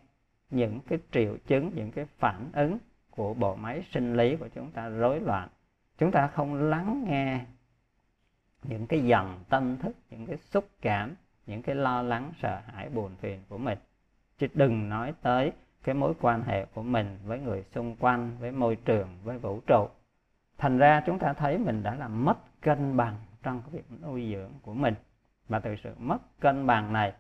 những 0.50 0.80
cái 0.88 1.00
triệu 1.12 1.38
chứng, 1.48 1.72
những 1.76 1.92
cái 1.92 2.06
phản 2.06 2.50
ứng 2.54 2.78
của 3.16 3.34
bộ 3.34 3.56
máy 3.56 3.84
sinh 3.92 4.14
lý 4.16 4.36
của 4.36 4.48
chúng 4.48 4.72
ta 4.72 4.90
rối 4.90 5.20
loạn. 5.20 5.50
Chúng 5.98 6.12
ta 6.12 6.28
không 6.28 6.54
lắng 6.54 7.06
nghe 7.08 7.46
những 8.64 8.88
cái 8.88 9.06
dòng 9.06 9.44
tâm 9.50 9.78
thức, 9.78 9.96
những 10.10 10.26
cái 10.26 10.38
xúc 10.38 10.70
cảm, 10.82 11.16
những 11.46 11.62
cái 11.62 11.76
lo 11.76 12.02
lắng, 12.02 12.32
sợ 12.42 12.62
hãi, 12.66 12.90
buồn 12.90 13.16
phiền 13.16 13.42
của 13.50 13.58
mình. 13.58 13.78
Chứ 14.38 14.48
đừng 14.54 14.90
nói 14.90 15.14
tới 15.22 15.52
cái 15.84 15.96
mối 15.96 16.14
quan 16.22 16.44
hệ 16.44 16.66
của 16.66 16.84
mình 16.84 17.18
với 17.26 17.40
người 17.40 17.64
xung 17.64 17.96
quanh, 17.96 18.38
với 18.40 18.52
môi 18.52 18.76
trường, 18.76 19.08
với 19.24 19.38
vũ 19.38 19.60
trụ. 19.68 19.88
Thành 20.58 20.78
ra 20.78 21.04
chúng 21.06 21.20
ta 21.20 21.34
thấy 21.34 21.58
mình 21.58 21.84
đã 21.84 21.96
làm 21.96 22.26
mất 22.26 22.62
cân 22.62 22.98
bằng 22.98 23.16
trong 23.44 23.62
cái 23.62 23.72
việc 23.72 24.02
nuôi 24.02 24.32
dưỡng 24.34 24.52
của 24.62 24.74
mình. 24.74 24.94
Và 25.48 25.60
từ 25.60 25.76
sự 25.84 25.94
mất 25.98 26.18
cân 26.40 26.68
bằng 26.68 26.94
này, 26.94 27.14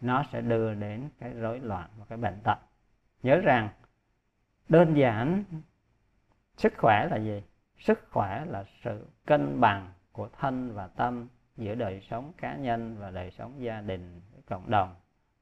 nó 0.00 0.24
sẽ 0.32 0.40
đưa 0.40 0.74
đến 0.74 1.08
cái 1.20 1.30
rối 1.30 1.60
loạn 1.60 1.88
và 1.98 2.04
cái 2.08 2.18
bệnh 2.18 2.40
tật. 2.44 2.58
Nhớ 3.22 3.40
rằng 3.40 3.68
đơn 4.68 4.94
giản, 4.96 5.44
sức 6.56 6.72
khỏe 6.78 7.08
là 7.10 7.16
gì? 7.16 7.42
Sức 7.78 7.98
khỏe 8.10 8.44
là 8.44 8.64
sự 8.84 9.06
cân 9.26 9.60
bằng 9.60 9.92
của 10.12 10.28
thân 10.38 10.74
và 10.74 10.86
tâm 10.86 11.28
giữa 11.56 11.74
đời 11.74 12.00
sống 12.10 12.32
cá 12.38 12.56
nhân 12.56 12.96
và 12.98 13.10
đời 13.10 13.30
sống 13.30 13.62
gia 13.62 13.80
đình 13.80 14.20
với 14.32 14.42
cộng 14.48 14.70
đồng, 14.70 14.94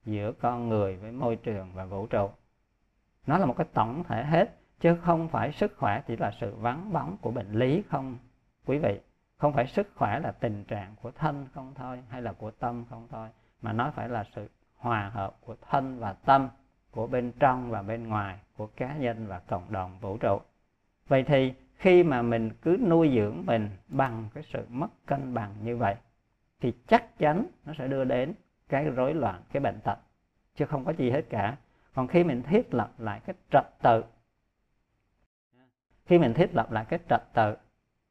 giữa 0.04 0.32
con 0.32 0.68
người 0.68 0.96
với 0.96 1.12
môi 1.12 1.36
trường 1.36 1.72
và 1.74 1.84
vũ 1.84 2.06
trụ. 2.06 2.30
Nó 3.26 3.38
là 3.38 3.46
một 3.46 3.54
cái 3.56 3.66
tổng 3.72 4.04
thể 4.04 4.24
hết, 4.24 4.56
chứ 4.80 4.96
không 5.02 5.28
phải 5.28 5.52
sức 5.52 5.76
khỏe 5.76 6.02
chỉ 6.06 6.16
là 6.16 6.32
sự 6.40 6.54
vắng 6.54 6.92
bóng 6.92 7.16
của 7.20 7.30
bệnh 7.30 7.52
lý 7.52 7.82
không, 7.88 8.18
quý 8.66 8.78
vị. 8.78 9.00
Không 9.36 9.52
phải 9.52 9.66
sức 9.66 9.88
khỏe 9.94 10.20
là 10.20 10.32
tình 10.32 10.64
trạng 10.64 10.94
của 11.02 11.10
thân 11.10 11.46
không 11.54 11.74
thôi, 11.74 12.02
hay 12.08 12.22
là 12.22 12.32
của 12.32 12.50
tâm 12.50 12.84
không 12.90 13.08
thôi, 13.10 13.28
mà 13.62 13.72
nó 13.72 13.90
phải 13.90 14.08
là 14.08 14.24
sự 14.34 14.48
hòa 14.76 15.10
hợp 15.14 15.36
của 15.40 15.56
thân 15.70 15.98
và 15.98 16.12
tâm 16.12 16.48
của 16.96 17.06
bên 17.06 17.32
trong 17.38 17.70
và 17.70 17.82
bên 17.82 18.08
ngoài, 18.08 18.38
của 18.56 18.66
cá 18.66 18.96
nhân 18.96 19.26
và 19.26 19.38
cộng 19.38 19.72
đồng 19.72 19.98
vũ 20.00 20.16
trụ. 20.16 20.40
Vậy 21.08 21.22
thì 21.22 21.54
khi 21.76 22.02
mà 22.02 22.22
mình 22.22 22.50
cứ 22.62 22.78
nuôi 22.88 23.12
dưỡng 23.16 23.46
mình 23.46 23.70
bằng 23.88 24.28
cái 24.34 24.44
sự 24.52 24.64
mất 24.68 24.88
cân 25.06 25.34
bằng 25.34 25.54
như 25.62 25.76
vậy, 25.76 25.96
thì 26.60 26.72
chắc 26.86 27.18
chắn 27.18 27.46
nó 27.64 27.72
sẽ 27.78 27.88
đưa 27.88 28.04
đến 28.04 28.34
cái 28.68 28.84
rối 28.84 29.14
loạn, 29.14 29.42
cái 29.52 29.60
bệnh 29.60 29.80
tật, 29.80 29.98
chứ 30.54 30.66
không 30.66 30.84
có 30.84 30.92
gì 30.92 31.10
hết 31.10 31.22
cả. 31.30 31.56
Còn 31.94 32.08
khi 32.08 32.24
mình 32.24 32.42
thiết 32.42 32.74
lập 32.74 32.90
lại 32.98 33.20
cái 33.26 33.36
trật 33.50 33.64
tự, 33.82 34.04
khi 36.06 36.18
mình 36.18 36.34
thiết 36.34 36.54
lập 36.54 36.72
lại 36.72 36.84
cái 36.88 36.98
trật 37.08 37.22
tự, 37.34 37.56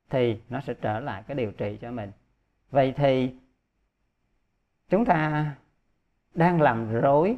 thì 0.10 0.42
nó 0.50 0.62
sẽ 0.62 0.74
trở 0.74 1.00
lại 1.00 1.24
cái 1.28 1.36
điều 1.36 1.52
trị 1.52 1.78
cho 1.82 1.92
mình. 1.92 2.12
Vậy 2.72 2.94
thì 2.98 3.36
chúng 4.90 5.06
ta 5.06 5.52
đang 6.34 6.62
làm 6.62 6.92
rối 7.02 7.38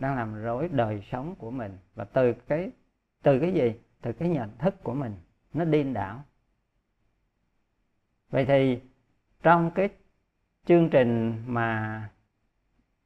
đang 0.00 0.16
làm 0.16 0.42
rối 0.42 0.68
đời 0.68 1.02
sống 1.10 1.34
của 1.38 1.50
mình. 1.50 1.78
Và 1.94 2.04
từ 2.04 2.32
cái 2.32 2.70
từ 3.22 3.38
cái 3.40 3.52
gì? 3.52 3.74
Từ 4.02 4.12
cái 4.12 4.28
nhận 4.28 4.58
thức 4.58 4.82
của 4.82 4.94
mình. 4.94 5.14
Nó 5.52 5.64
điên 5.64 5.92
đảo. 5.92 6.24
Vậy 8.30 8.44
thì 8.44 8.80
trong 9.42 9.70
cái 9.70 9.88
chương 10.64 10.88
trình 10.90 11.42
mà 11.46 12.08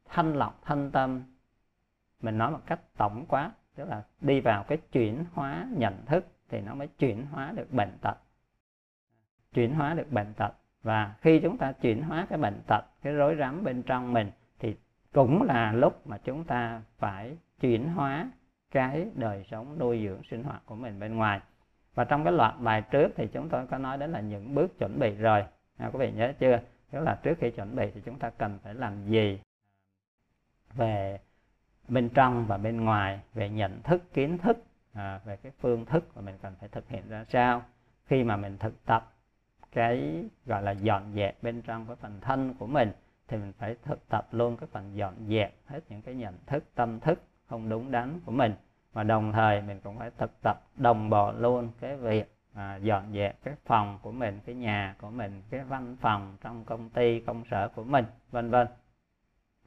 thanh 0.09 0.33
lọc, 0.33 0.61
thanh 0.65 0.91
tâm, 0.91 1.23
mình 2.21 2.37
nói 2.37 2.51
một 2.51 2.61
cách 2.65 2.79
tổng 2.97 3.25
quát, 3.27 3.51
tức 3.75 3.85
là 3.85 4.03
đi 4.21 4.41
vào 4.41 4.63
cái 4.63 4.77
chuyển 4.91 5.25
hóa 5.33 5.67
nhận 5.77 6.05
thức, 6.05 6.25
thì 6.49 6.61
nó 6.61 6.75
mới 6.75 6.87
chuyển 6.87 7.25
hóa 7.25 7.51
được 7.55 7.73
bệnh 7.73 7.97
tật. 8.01 8.17
Chuyển 9.53 9.75
hóa 9.75 9.93
được 9.93 10.11
bệnh 10.11 10.33
tật. 10.33 10.53
Và 10.81 11.15
khi 11.21 11.39
chúng 11.43 11.57
ta 11.57 11.71
chuyển 11.71 12.01
hóa 12.01 12.27
cái 12.29 12.39
bệnh 12.39 12.61
tật, 12.67 12.85
cái 13.01 13.13
rối 13.13 13.35
rắm 13.39 13.63
bên 13.63 13.83
trong 13.83 14.13
mình 14.13 14.31
cũng 15.15 15.43
là 15.43 15.71
lúc 15.71 16.07
mà 16.07 16.17
chúng 16.17 16.43
ta 16.43 16.81
phải 16.97 17.37
chuyển 17.59 17.89
hóa 17.89 18.31
cái 18.71 19.07
đời 19.15 19.45
sống 19.51 19.79
nuôi 19.79 20.01
dưỡng 20.03 20.23
sinh 20.23 20.43
hoạt 20.43 20.61
của 20.65 20.75
mình 20.75 20.99
bên 20.99 21.15
ngoài. 21.15 21.39
Và 21.93 22.03
trong 22.03 22.23
cái 22.23 22.33
loạt 22.33 22.53
bài 22.59 22.81
trước 22.81 23.11
thì 23.15 23.27
chúng 23.33 23.49
tôi 23.49 23.67
có 23.67 23.77
nói 23.77 23.97
đến 23.97 24.11
là 24.11 24.19
những 24.19 24.55
bước 24.55 24.79
chuẩn 24.79 24.99
bị 24.99 25.15
rồi. 25.15 25.43
À, 25.77 25.89
quý 25.93 25.99
vị 25.99 26.11
nhớ 26.11 26.33
chưa? 26.39 26.59
Tức 26.91 26.99
là 26.99 27.19
trước 27.23 27.33
khi 27.39 27.51
chuẩn 27.51 27.75
bị 27.75 27.91
thì 27.93 28.01
chúng 28.05 28.19
ta 28.19 28.29
cần 28.29 28.59
phải 28.63 28.73
làm 28.73 29.05
gì? 29.07 29.39
Về 30.73 31.19
bên 31.87 32.09
trong 32.09 32.45
và 32.47 32.57
bên 32.57 32.81
ngoài 32.81 33.19
về 33.33 33.49
nhận 33.49 33.81
thức 33.83 34.13
kiến 34.13 34.37
thức 34.37 34.63
à, 34.93 35.19
về 35.25 35.37
cái 35.37 35.51
phương 35.59 35.85
thức 35.85 36.09
mà 36.15 36.21
mình 36.21 36.35
cần 36.41 36.53
phải 36.59 36.69
thực 36.69 36.89
hiện 36.89 37.09
ra 37.09 37.25
sao. 37.29 37.61
Khi 38.05 38.23
mà 38.23 38.37
mình 38.37 38.57
thực 38.57 38.85
tập 38.85 39.13
cái 39.71 40.25
gọi 40.45 40.63
là 40.63 40.71
dọn 40.71 41.11
dẹp 41.15 41.43
bên 41.43 41.61
trong 41.61 41.87
cái 41.87 41.95
phần 41.95 42.19
thân 42.21 42.53
của 42.59 42.67
mình 42.67 42.91
thì 43.27 43.37
mình 43.37 43.53
phải 43.57 43.75
thực 43.83 44.09
tập 44.09 44.27
luôn 44.31 44.57
các 44.57 44.69
phần 44.69 44.95
dọn 44.95 45.13
dẹp 45.29 45.55
hết 45.65 45.79
những 45.89 46.01
cái 46.01 46.15
nhận 46.15 46.37
thức 46.45 46.63
tâm 46.75 46.99
thức 46.99 47.23
không 47.47 47.69
đúng 47.69 47.91
đắn 47.91 48.19
của 48.25 48.31
mình. 48.31 48.53
Và 48.93 49.03
đồng 49.03 49.31
thời 49.31 49.61
mình 49.61 49.79
cũng 49.83 49.99
phải 49.99 50.11
thực 50.17 50.41
tập 50.41 50.61
đồng 50.75 51.09
bộ 51.09 51.31
luôn 51.31 51.71
cái 51.79 51.97
việc 51.97 52.35
à, 52.53 52.75
dọn 52.75 53.13
dẹp 53.13 53.43
cái 53.43 53.55
phòng 53.65 53.99
của 54.01 54.11
mình 54.11 54.39
cái 54.45 54.55
nhà 54.55 54.95
của 55.01 55.09
mình 55.09 55.41
cái 55.49 55.63
văn 55.63 55.97
phòng 56.01 56.37
trong 56.41 56.65
công 56.65 56.89
ty 56.89 57.19
công 57.19 57.43
sở 57.51 57.69
của 57.75 57.83
mình 57.83 58.05
vân 58.31 58.49
vân. 58.49 58.67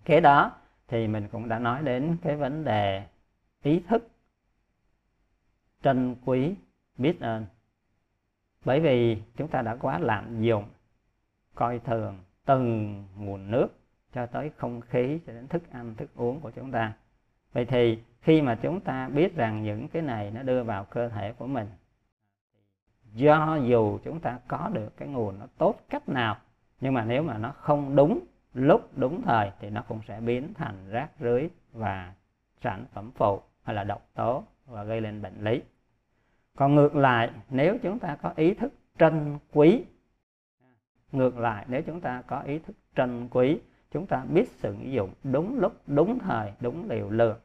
Kế 0.04 0.20
đó 0.20 0.52
thì 0.88 1.08
mình 1.08 1.28
cũng 1.28 1.48
đã 1.48 1.58
nói 1.58 1.82
đến 1.82 2.16
cái 2.22 2.36
vấn 2.36 2.64
đề 2.64 3.06
ý 3.62 3.80
thức 3.88 4.08
trân 5.82 6.16
quý 6.24 6.54
biết 6.98 7.20
ơn. 7.20 7.46
Bởi 8.64 8.80
vì 8.80 9.22
chúng 9.36 9.48
ta 9.48 9.62
đã 9.62 9.76
quá 9.76 9.98
lạm 9.98 10.42
dụng 10.42 10.64
coi 11.54 11.78
thường 11.78 12.18
từng 12.48 13.04
nguồn 13.16 13.50
nước 13.50 13.68
cho 14.12 14.26
tới 14.26 14.50
không 14.56 14.80
khí, 14.80 15.20
cho 15.26 15.32
đến 15.32 15.48
thức 15.48 15.62
ăn, 15.72 15.94
thức 15.94 16.10
uống 16.16 16.40
của 16.40 16.50
chúng 16.50 16.70
ta. 16.70 16.92
Vậy 17.52 17.64
thì 17.64 17.98
khi 18.20 18.42
mà 18.42 18.58
chúng 18.62 18.80
ta 18.80 19.08
biết 19.08 19.36
rằng 19.36 19.62
những 19.62 19.88
cái 19.88 20.02
này 20.02 20.30
nó 20.30 20.42
đưa 20.42 20.62
vào 20.62 20.84
cơ 20.84 21.08
thể 21.08 21.32
của 21.32 21.46
mình, 21.46 21.66
do 23.14 23.58
dù 23.66 23.98
chúng 24.04 24.20
ta 24.20 24.38
có 24.48 24.70
được 24.72 24.96
cái 24.96 25.08
nguồn 25.08 25.38
nó 25.38 25.46
tốt 25.58 25.80
cách 25.90 26.08
nào, 26.08 26.36
nhưng 26.80 26.94
mà 26.94 27.04
nếu 27.04 27.22
mà 27.22 27.38
nó 27.38 27.50
không 27.50 27.96
đúng 27.96 28.20
lúc, 28.54 28.90
đúng 28.96 29.22
thời 29.22 29.50
thì 29.60 29.70
nó 29.70 29.82
cũng 29.88 30.00
sẽ 30.08 30.20
biến 30.20 30.54
thành 30.54 30.90
rác 30.90 31.10
rưới 31.20 31.48
và 31.72 32.12
sản 32.62 32.84
phẩm 32.92 33.10
phụ 33.14 33.40
hay 33.62 33.76
là 33.76 33.84
độc 33.84 34.08
tố 34.14 34.44
và 34.66 34.84
gây 34.84 35.00
lên 35.00 35.22
bệnh 35.22 35.44
lý. 35.44 35.62
Còn 36.56 36.74
ngược 36.74 36.96
lại, 36.96 37.30
nếu 37.50 37.78
chúng 37.82 37.98
ta 37.98 38.16
có 38.22 38.32
ý 38.36 38.54
thức 38.54 38.72
trân 38.98 39.38
quý 39.52 39.84
ngược 41.12 41.38
lại 41.38 41.64
nếu 41.68 41.82
chúng 41.82 42.00
ta 42.00 42.22
có 42.26 42.40
ý 42.40 42.58
thức 42.58 42.76
trân 42.96 43.28
quý 43.30 43.60
chúng 43.90 44.06
ta 44.06 44.24
biết 44.24 44.48
sử 44.48 44.76
dụng 44.84 45.14
đúng 45.24 45.58
lúc 45.58 45.72
đúng 45.86 46.18
thời 46.18 46.52
đúng 46.60 46.90
liều 46.90 47.10
lượng 47.10 47.38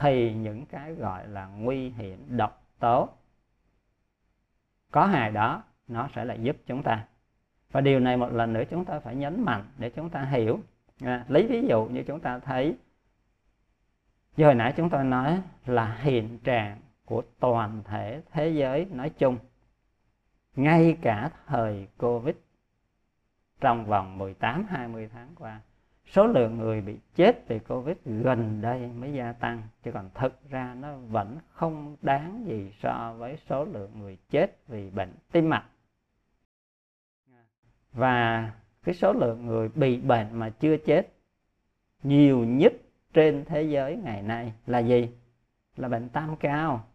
thì 0.00 0.34
những 0.34 0.66
cái 0.66 0.94
gọi 0.94 1.28
là 1.28 1.46
nguy 1.46 1.88
hiểm 1.88 2.36
độc 2.36 2.62
tố 2.78 3.08
có 4.90 5.06
hài 5.06 5.30
đó 5.30 5.62
nó 5.88 6.08
sẽ 6.14 6.24
lại 6.24 6.38
giúp 6.42 6.56
chúng 6.66 6.82
ta. 6.82 7.04
Và 7.72 7.80
điều 7.80 8.00
này 8.00 8.16
một 8.16 8.32
lần 8.32 8.52
nữa 8.52 8.62
chúng 8.70 8.84
ta 8.84 9.00
phải 9.00 9.14
nhấn 9.14 9.44
mạnh 9.44 9.64
để 9.78 9.90
chúng 9.90 10.10
ta 10.10 10.24
hiểu. 10.24 10.60
À, 11.00 11.24
lấy 11.28 11.46
ví 11.46 11.66
dụ 11.68 11.84
như 11.84 12.02
chúng 12.02 12.20
ta 12.20 12.38
thấy 12.38 12.76
như 14.36 14.44
hồi 14.44 14.54
nãy 14.54 14.74
chúng 14.76 14.90
tôi 14.90 15.04
nói 15.04 15.42
là 15.66 15.96
hiện 16.00 16.38
trạng 16.38 16.80
của 17.04 17.22
toàn 17.40 17.82
thể 17.84 18.22
thế 18.32 18.48
giới 18.48 18.84
nói 18.84 19.10
chung 19.10 19.38
ngay 20.56 20.98
cả 21.02 21.30
thời 21.46 21.88
Covid 21.98 22.34
trong 23.60 23.86
vòng 23.86 24.18
18 24.18 24.66
20 24.68 25.08
tháng 25.12 25.28
qua, 25.38 25.60
số 26.06 26.26
lượng 26.26 26.58
người 26.58 26.80
bị 26.80 26.96
chết 27.14 27.48
vì 27.48 27.58
Covid 27.58 27.96
gần 28.04 28.60
đây 28.60 28.86
mới 28.86 29.12
gia 29.12 29.32
tăng, 29.32 29.62
chứ 29.82 29.92
còn 29.92 30.10
thực 30.14 30.50
ra 30.50 30.74
nó 30.74 30.96
vẫn 30.96 31.38
không 31.52 31.96
đáng 32.02 32.44
gì 32.46 32.72
so 32.82 33.14
với 33.18 33.36
số 33.36 33.64
lượng 33.64 33.90
người 34.00 34.18
chết 34.30 34.58
vì 34.68 34.90
bệnh 34.90 35.14
tim 35.32 35.48
mạch. 35.48 35.64
Và 37.92 38.50
cái 38.84 38.94
số 38.94 39.12
lượng 39.12 39.46
người 39.46 39.68
bị 39.68 40.00
bệnh 40.00 40.38
mà 40.38 40.50
chưa 40.50 40.76
chết 40.76 41.12
nhiều 42.02 42.38
nhất 42.38 42.72
trên 43.12 43.44
thế 43.44 43.62
giới 43.62 43.96
ngày 43.96 44.22
nay 44.22 44.52
là 44.66 44.78
gì? 44.78 45.10
Là 45.76 45.88
bệnh 45.88 46.08
tam 46.08 46.36
cao, 46.36 46.86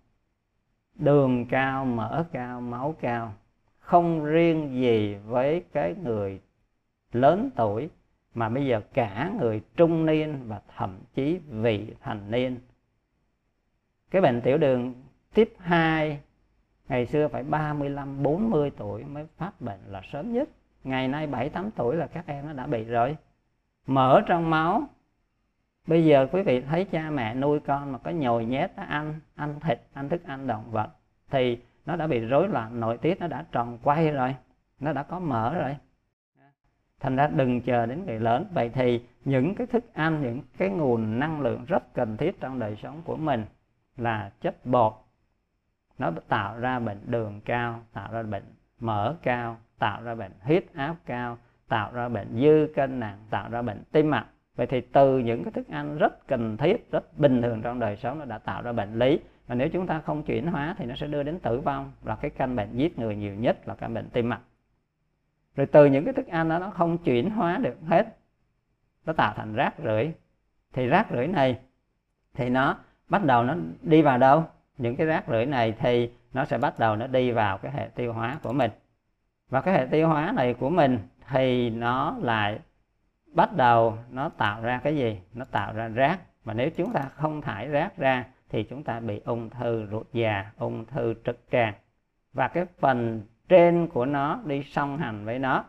đường 0.96 1.46
cao, 1.50 1.86
mỡ 1.86 2.26
cao, 2.32 2.62
máu 2.62 2.96
cao, 3.02 3.34
không 3.80 4.26
riêng 4.26 4.82
gì 4.82 5.16
với 5.16 5.64
cái 5.74 5.96
người 6.04 6.42
lớn 7.12 7.50
tuổi, 7.56 7.90
mà 8.34 8.50
bây 8.50 8.66
giờ 8.66 8.82
cả 8.94 9.32
người 9.40 9.62
trung 9.76 10.06
niên 10.06 10.40
và 10.48 10.62
thậm 10.78 11.00
chí 11.14 11.40
vị 11.50 11.94
thành 12.02 12.32
niên. 12.32 12.58
Cái 14.12 14.22
bệnh 14.22 14.42
tiểu 14.42 14.58
đường 14.58 14.94
tiếp 15.34 15.54
2 15.60 16.20
ngày 16.90 17.06
xưa 17.06 17.28
phải 17.28 17.44
35 17.44 18.24
40 18.24 18.72
tuổi 18.78 19.04
mới 19.04 19.26
phát 19.38 19.62
bệnh 19.62 19.80
là 19.88 20.02
sớm 20.12 20.34
nhất. 20.34 20.50
Ngày 20.84 21.08
nay 21.08 21.28
7 21.28 21.50
8 21.50 21.72
tuổi 21.72 21.96
là 21.96 22.08
các 22.08 22.28
em 22.28 22.48
nó 22.48 22.54
đã 22.54 22.68
bị 22.68 22.84
rồi. 22.84 23.18
Mỡ 23.88 24.22
trong 24.28 24.50
máu. 24.50 24.84
Bây 25.88 26.06
giờ 26.06 26.28
quý 26.32 26.42
vị 26.42 26.62
thấy 26.62 26.86
cha 26.86 27.10
mẹ 27.10 27.36
nuôi 27.36 27.60
con 27.60 27.92
mà 27.92 27.98
có 27.98 28.12
nhồi 28.12 28.46
nhét 28.46 28.72
nó 28.78 28.84
ăn 28.84 29.20
ăn 29.36 29.60
thịt, 29.60 29.82
ăn 29.94 30.10
thức 30.10 30.24
ăn 30.24 30.48
động 30.48 30.72
vật, 30.72 30.90
thì 31.30 31.58
nó 31.86 31.96
đã 31.96 32.08
bị 32.08 32.20
rối 32.20 32.48
loạn, 32.48 32.80
nội 32.80 32.98
tiết 32.98 33.20
nó 33.20 33.28
đã 33.28 33.46
tròn 33.52 33.78
quay 33.84 34.12
rồi, 34.12 34.36
nó 34.80 34.94
đã 34.94 35.04
có 35.04 35.20
mỡ 35.20 35.54
rồi 35.54 35.78
thành 37.02 37.16
ra 37.16 37.28
đừng 37.28 37.62
chờ 37.62 37.86
đến 37.86 38.06
người 38.06 38.20
lớn. 38.20 38.46
Vậy 38.54 38.70
thì 38.70 39.02
những 39.26 39.56
cái 39.56 39.68
thức 39.68 39.94
ăn, 39.94 40.22
những 40.22 40.42
cái 40.58 40.70
nguồn 40.70 41.20
năng 41.20 41.42
lượng 41.42 41.66
rất 41.68 41.94
cần 41.94 42.18
thiết 42.18 42.40
trong 42.40 42.60
đời 42.60 42.78
sống 42.84 43.02
của 43.06 43.18
mình 43.18 43.46
là 43.98 44.32
chất 44.42 44.66
bột. 44.66 44.94
Nó 45.98 46.12
tạo 46.28 46.60
ra 46.60 46.80
bệnh 46.80 47.00
đường 47.06 47.42
cao, 47.46 47.80
tạo 47.94 48.12
ra 48.12 48.24
bệnh 48.24 48.44
mỡ 48.80 49.16
cao, 49.24 49.58
tạo 49.80 50.04
ra 50.04 50.16
bệnh 50.16 50.32
huyết 50.42 50.66
áp 50.74 50.96
cao, 51.06 51.38
tạo 51.68 51.92
ra 51.94 52.10
bệnh 52.10 52.28
dư 52.42 52.68
cân 52.76 53.00
nặng, 53.00 53.18
tạo 53.30 53.50
ra 53.50 53.62
bệnh 53.62 53.84
tim 53.92 54.10
mạch. 54.10 54.26
Vậy 54.56 54.68
thì 54.68 54.82
từ 54.82 55.20
những 55.20 55.44
cái 55.44 55.52
thức 55.52 55.68
ăn 55.68 55.98
rất 55.98 56.28
cần 56.28 56.58
thiết, 56.58 56.92
rất 56.92 57.20
bình 57.20 57.42
thường 57.42 57.62
trong 57.62 57.80
đời 57.80 57.98
sống 57.98 58.20
nó 58.20 58.26
đã 58.26 58.38
tạo 58.38 58.62
ra 58.62 58.72
bệnh 58.72 59.00
lý. 59.00 59.20
Và 59.48 59.56
nếu 59.56 59.70
chúng 59.70 59.88
ta 59.88 60.00
không 60.00 60.24
chuyển 60.24 60.48
hóa 60.48 60.76
thì 60.78 60.86
nó 60.86 60.96
sẽ 60.96 61.08
đưa 61.08 61.24
đến 61.24 61.40
tử 61.40 61.60
vong. 61.60 61.92
Và 62.02 62.16
cái 62.16 62.32
căn 62.32 62.56
bệnh 62.56 62.70
giết 62.78 63.00
người 63.00 63.16
nhiều 63.16 63.36
nhất 63.36 63.68
là 63.68 63.76
căn 63.76 63.94
bệnh 63.94 64.10
tim 64.10 64.30
mạch 64.30 64.42
rồi 65.56 65.66
từ 65.66 65.86
những 65.86 66.06
cái 66.06 66.14
thức 66.14 66.28
ăn 66.28 66.50
đó 66.50 66.60
nó 66.60 66.70
không 66.70 66.98
chuyển 66.98 67.30
hóa 67.30 67.58
được 67.58 67.78
hết, 67.88 68.18
nó 69.06 69.14
tạo 69.14 69.34
thành 69.36 69.54
rác 69.54 69.74
rưởi. 69.84 70.14
Thì 70.74 70.88
rác 70.88 71.08
rưởi 71.12 71.28
này 71.28 71.60
thì 72.34 72.50
nó 72.50 72.78
bắt 73.10 73.24
đầu 73.24 73.44
nó 73.44 73.56
đi 73.82 74.02
vào 74.02 74.18
đâu? 74.18 74.46
Những 74.78 74.96
cái 74.96 75.08
rác 75.08 75.24
rưởi 75.28 75.46
này 75.46 75.74
thì 75.80 76.12
nó 76.34 76.46
sẽ 76.46 76.58
bắt 76.58 76.80
đầu 76.80 76.96
nó 76.96 77.08
đi 77.08 77.32
vào 77.32 77.58
cái 77.58 77.72
hệ 77.72 77.88
tiêu 77.96 78.14
hóa 78.14 78.40
của 78.44 78.54
mình. 78.54 78.72
Và 79.50 79.62
cái 79.62 79.74
hệ 79.74 79.86
tiêu 79.86 80.08
hóa 80.08 80.32
này 80.36 80.54
của 80.54 80.70
mình 80.70 81.00
thì 81.30 81.70
nó 81.70 82.18
lại 82.22 82.60
bắt 83.34 83.54
đầu 83.54 83.98
nó 84.10 84.30
tạo 84.30 84.62
ra 84.62 84.80
cái 84.84 84.96
gì? 84.96 85.20
Nó 85.34 85.46
tạo 85.46 85.74
ra 85.74 85.88
rác. 85.88 86.20
Và 86.44 86.54
nếu 86.54 86.70
chúng 86.70 86.94
ta 86.94 87.02
không 87.16 87.42
thải 87.42 87.68
rác 87.68 87.98
ra 87.98 88.26
thì 88.50 88.64
chúng 88.64 88.84
ta 88.84 89.00
bị 89.00 89.22
ung 89.26 89.50
thư 89.50 89.88
ruột 89.92 90.08
già, 90.14 90.52
ung 90.58 90.86
thư 90.86 91.14
trực 91.26 91.40
tràng. 91.52 91.74
Và 92.34 92.48
cái 92.48 92.66
phần 92.80 93.22
trên 93.52 93.88
của 93.88 94.06
nó 94.06 94.40
đi 94.46 94.64
song 94.64 94.98
hành 94.98 95.26
với 95.26 95.40
nó 95.40 95.64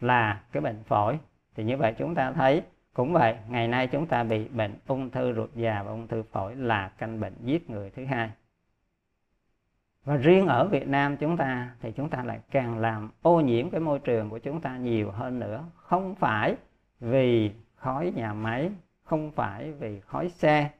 là 0.00 0.40
cái 0.52 0.60
bệnh 0.60 0.82
phổi. 0.84 1.18
Thì 1.54 1.64
như 1.64 1.76
vậy 1.76 1.94
chúng 1.98 2.14
ta 2.14 2.32
thấy 2.32 2.62
cũng 2.94 3.12
vậy, 3.12 3.36
ngày 3.48 3.68
nay 3.68 3.86
chúng 3.86 4.06
ta 4.06 4.24
bị 4.24 4.48
bệnh 4.48 4.74
ung 4.86 5.10
thư 5.10 5.32
ruột 5.32 5.50
già 5.54 5.82
và 5.82 5.90
ung 5.90 6.08
thư 6.08 6.22
phổi 6.22 6.56
là 6.56 6.88
căn 6.98 7.20
bệnh 7.20 7.34
giết 7.40 7.70
người 7.70 7.90
thứ 7.90 8.04
hai. 8.04 8.30
Và 10.04 10.16
riêng 10.16 10.46
ở 10.46 10.68
Việt 10.68 10.88
Nam 10.88 11.16
chúng 11.16 11.36
ta 11.36 11.70
thì 11.80 11.92
chúng 11.92 12.08
ta 12.08 12.22
lại 12.22 12.40
càng 12.50 12.78
làm 12.78 13.10
ô 13.22 13.40
nhiễm 13.40 13.70
cái 13.70 13.80
môi 13.80 13.98
trường 13.98 14.30
của 14.30 14.38
chúng 14.38 14.60
ta 14.60 14.76
nhiều 14.76 15.10
hơn 15.10 15.38
nữa. 15.38 15.64
Không 15.76 16.14
phải 16.14 16.56
vì 17.00 17.52
khói 17.76 18.12
nhà 18.16 18.32
máy, 18.32 18.70
không 19.04 19.30
phải 19.30 19.72
vì 19.72 20.00
khói 20.00 20.28
xe, 20.28 20.70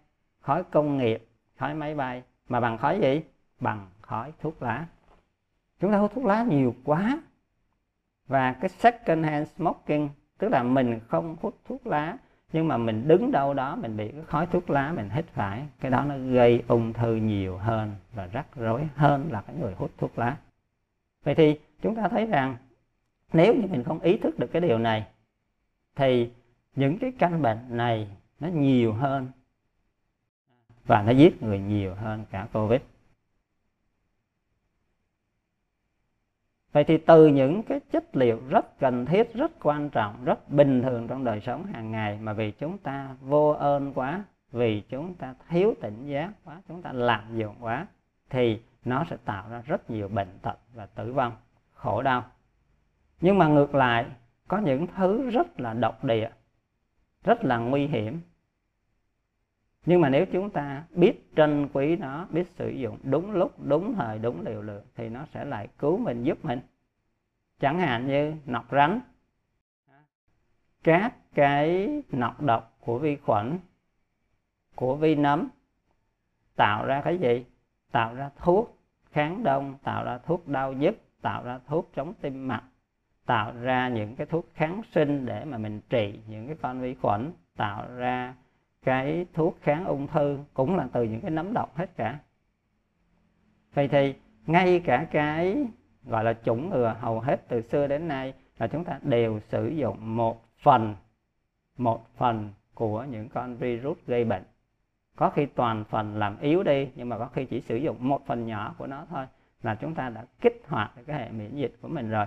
khói 0.40 0.64
công 0.64 0.98
nghiệp, 0.98 1.26
khói 1.56 1.74
máy 1.74 1.94
bay. 1.94 2.22
Mà 2.48 2.60
bằng 2.60 2.78
khói 2.78 3.00
gì? 3.02 3.22
Bằng 3.60 3.86
khói 4.00 4.32
thuốc 4.40 4.62
lá 4.62 4.86
chúng 5.82 5.92
ta 5.92 5.98
hút 5.98 6.12
thuốc 6.14 6.24
lá 6.24 6.42
nhiều 6.42 6.74
quá. 6.84 7.22
Và 8.26 8.52
cái 8.52 8.68
second 8.68 9.24
hand 9.24 9.48
smoking, 9.48 10.08
tức 10.38 10.48
là 10.48 10.62
mình 10.62 11.00
không 11.08 11.36
hút 11.42 11.58
thuốc 11.64 11.86
lá, 11.86 12.16
nhưng 12.52 12.68
mà 12.68 12.76
mình 12.76 13.08
đứng 13.08 13.32
đâu 13.32 13.54
đó, 13.54 13.76
mình 13.76 13.96
bị 13.96 14.08
cái 14.08 14.22
khói 14.22 14.46
thuốc 14.46 14.70
lá, 14.70 14.92
mình 14.92 15.10
hít 15.10 15.26
phải, 15.26 15.66
cái 15.80 15.90
đó 15.90 16.04
nó 16.04 16.14
gây 16.18 16.62
ung 16.68 16.92
thư 16.92 17.14
nhiều 17.16 17.56
hơn 17.56 17.96
và 18.12 18.26
rắc 18.26 18.46
rối 18.54 18.88
hơn 18.94 19.28
là 19.32 19.40
cái 19.40 19.56
người 19.56 19.74
hút 19.74 19.90
thuốc 19.98 20.18
lá. 20.18 20.36
Vậy 21.24 21.34
thì 21.34 21.58
chúng 21.82 21.94
ta 21.94 22.08
thấy 22.08 22.26
rằng 22.26 22.56
nếu 23.32 23.54
như 23.54 23.66
mình 23.66 23.84
không 23.84 24.00
ý 24.00 24.16
thức 24.16 24.38
được 24.38 24.52
cái 24.52 24.62
điều 24.62 24.78
này, 24.78 25.06
thì 25.96 26.30
những 26.76 26.98
cái 26.98 27.12
căn 27.18 27.42
bệnh 27.42 27.58
này 27.68 28.08
nó 28.40 28.48
nhiều 28.48 28.92
hơn 28.92 29.28
và 30.86 31.02
nó 31.02 31.12
giết 31.12 31.42
người 31.42 31.58
nhiều 31.58 31.94
hơn 31.94 32.24
cả 32.30 32.48
covid. 32.52 32.80
Vậy 36.72 36.84
thì 36.84 36.98
từ 36.98 37.26
những 37.26 37.62
cái 37.62 37.80
chất 37.90 38.16
liệu 38.16 38.40
rất 38.48 38.78
cần 38.78 39.06
thiết, 39.06 39.34
rất 39.34 39.52
quan 39.62 39.90
trọng, 39.90 40.24
rất 40.24 40.50
bình 40.50 40.82
thường 40.82 41.08
trong 41.08 41.24
đời 41.24 41.40
sống 41.40 41.66
hàng 41.66 41.90
ngày 41.90 42.18
mà 42.20 42.32
vì 42.32 42.50
chúng 42.50 42.78
ta 42.78 43.16
vô 43.20 43.50
ơn 43.50 43.92
quá, 43.94 44.24
vì 44.52 44.80
chúng 44.80 45.14
ta 45.14 45.34
thiếu 45.48 45.74
tỉnh 45.80 46.06
giác 46.06 46.32
quá, 46.44 46.62
chúng 46.68 46.82
ta 46.82 46.92
lạm 46.92 47.36
dụng 47.36 47.56
quá, 47.60 47.86
thì 48.30 48.60
nó 48.84 49.04
sẽ 49.10 49.16
tạo 49.24 49.44
ra 49.50 49.62
rất 49.66 49.90
nhiều 49.90 50.08
bệnh 50.08 50.38
tật 50.42 50.58
và 50.74 50.86
tử 50.86 51.12
vong, 51.12 51.32
khổ 51.74 52.02
đau. 52.02 52.24
Nhưng 53.20 53.38
mà 53.38 53.48
ngược 53.48 53.74
lại, 53.74 54.06
có 54.48 54.58
những 54.58 54.86
thứ 54.96 55.30
rất 55.30 55.60
là 55.60 55.74
độc 55.74 56.04
địa, 56.04 56.30
rất 57.24 57.44
là 57.44 57.58
nguy 57.58 57.86
hiểm 57.86 58.20
nhưng 59.86 60.00
mà 60.00 60.08
nếu 60.08 60.26
chúng 60.26 60.50
ta 60.50 60.84
biết 60.90 61.30
trân 61.36 61.68
quý 61.72 61.96
nó, 61.96 62.26
biết 62.30 62.48
sử 62.48 62.68
dụng 62.70 62.98
đúng 63.02 63.30
lúc, 63.30 63.52
đúng 63.64 63.94
thời, 63.94 64.18
đúng 64.18 64.46
liều 64.46 64.62
lượng, 64.62 64.84
thì 64.96 65.08
nó 65.08 65.26
sẽ 65.34 65.44
lại 65.44 65.68
cứu 65.78 65.98
mình, 65.98 66.22
giúp 66.22 66.44
mình. 66.44 66.60
Chẳng 67.60 67.78
hạn 67.78 68.06
như 68.06 68.34
nọc 68.46 68.72
rắn. 68.72 69.00
Các 70.82 71.14
cái 71.34 71.88
nọc 72.12 72.42
độc 72.42 72.76
của 72.80 72.98
vi 72.98 73.16
khuẩn, 73.16 73.58
của 74.74 74.96
vi 74.96 75.14
nấm 75.14 75.48
tạo 76.56 76.86
ra 76.86 77.02
cái 77.04 77.18
gì? 77.18 77.44
Tạo 77.92 78.14
ra 78.14 78.30
thuốc 78.38 78.78
kháng 79.10 79.44
đông, 79.44 79.78
tạo 79.82 80.04
ra 80.04 80.18
thuốc 80.18 80.48
đau 80.48 80.72
nhức, 80.72 80.94
tạo 81.22 81.44
ra 81.44 81.60
thuốc 81.66 81.90
chống 81.94 82.14
tim 82.20 82.48
mạch, 82.48 82.64
tạo 83.26 83.52
ra 83.52 83.88
những 83.88 84.16
cái 84.16 84.26
thuốc 84.26 84.46
kháng 84.54 84.82
sinh 84.92 85.26
để 85.26 85.44
mà 85.44 85.58
mình 85.58 85.80
trị 85.88 86.18
những 86.28 86.46
cái 86.46 86.56
con 86.62 86.80
vi 86.80 86.94
khuẩn, 86.94 87.32
tạo 87.56 87.88
ra 87.96 88.34
cái 88.82 89.26
thuốc 89.32 89.58
kháng 89.60 89.84
ung 89.84 90.06
thư 90.06 90.38
cũng 90.54 90.76
là 90.76 90.88
từ 90.92 91.02
những 91.02 91.20
cái 91.20 91.30
nấm 91.30 91.52
độc 91.52 91.76
hết 91.76 91.96
cả. 91.96 92.18
Vậy 93.74 93.88
thì 93.88 94.14
ngay 94.46 94.80
cả 94.84 95.06
cái 95.10 95.66
gọi 96.04 96.24
là 96.24 96.34
chủng 96.44 96.70
ngừa 96.70 96.96
hầu 97.00 97.20
hết 97.20 97.48
từ 97.48 97.62
xưa 97.62 97.86
đến 97.86 98.08
nay 98.08 98.34
là 98.58 98.66
chúng 98.66 98.84
ta 98.84 98.98
đều 99.02 99.40
sử 99.40 99.68
dụng 99.68 100.16
một 100.16 100.44
phần 100.62 100.94
một 101.78 102.16
phần 102.16 102.50
của 102.74 103.04
những 103.04 103.28
con 103.28 103.56
virus 103.56 103.98
gây 104.06 104.24
bệnh. 104.24 104.42
Có 105.16 105.30
khi 105.30 105.46
toàn 105.46 105.84
phần 105.84 106.18
làm 106.18 106.40
yếu 106.40 106.62
đi, 106.62 106.88
nhưng 106.94 107.08
mà 107.08 107.18
có 107.18 107.26
khi 107.26 107.44
chỉ 107.44 107.60
sử 107.60 107.76
dụng 107.76 108.08
một 108.08 108.26
phần 108.26 108.46
nhỏ 108.46 108.74
của 108.78 108.86
nó 108.86 109.06
thôi 109.10 109.26
là 109.62 109.74
chúng 109.74 109.94
ta 109.94 110.08
đã 110.08 110.24
kích 110.40 110.62
hoạt 110.68 110.92
cái 111.06 111.18
hệ 111.18 111.30
miễn 111.30 111.56
dịch 111.56 111.74
của 111.80 111.88
mình 111.88 112.10
rồi 112.10 112.26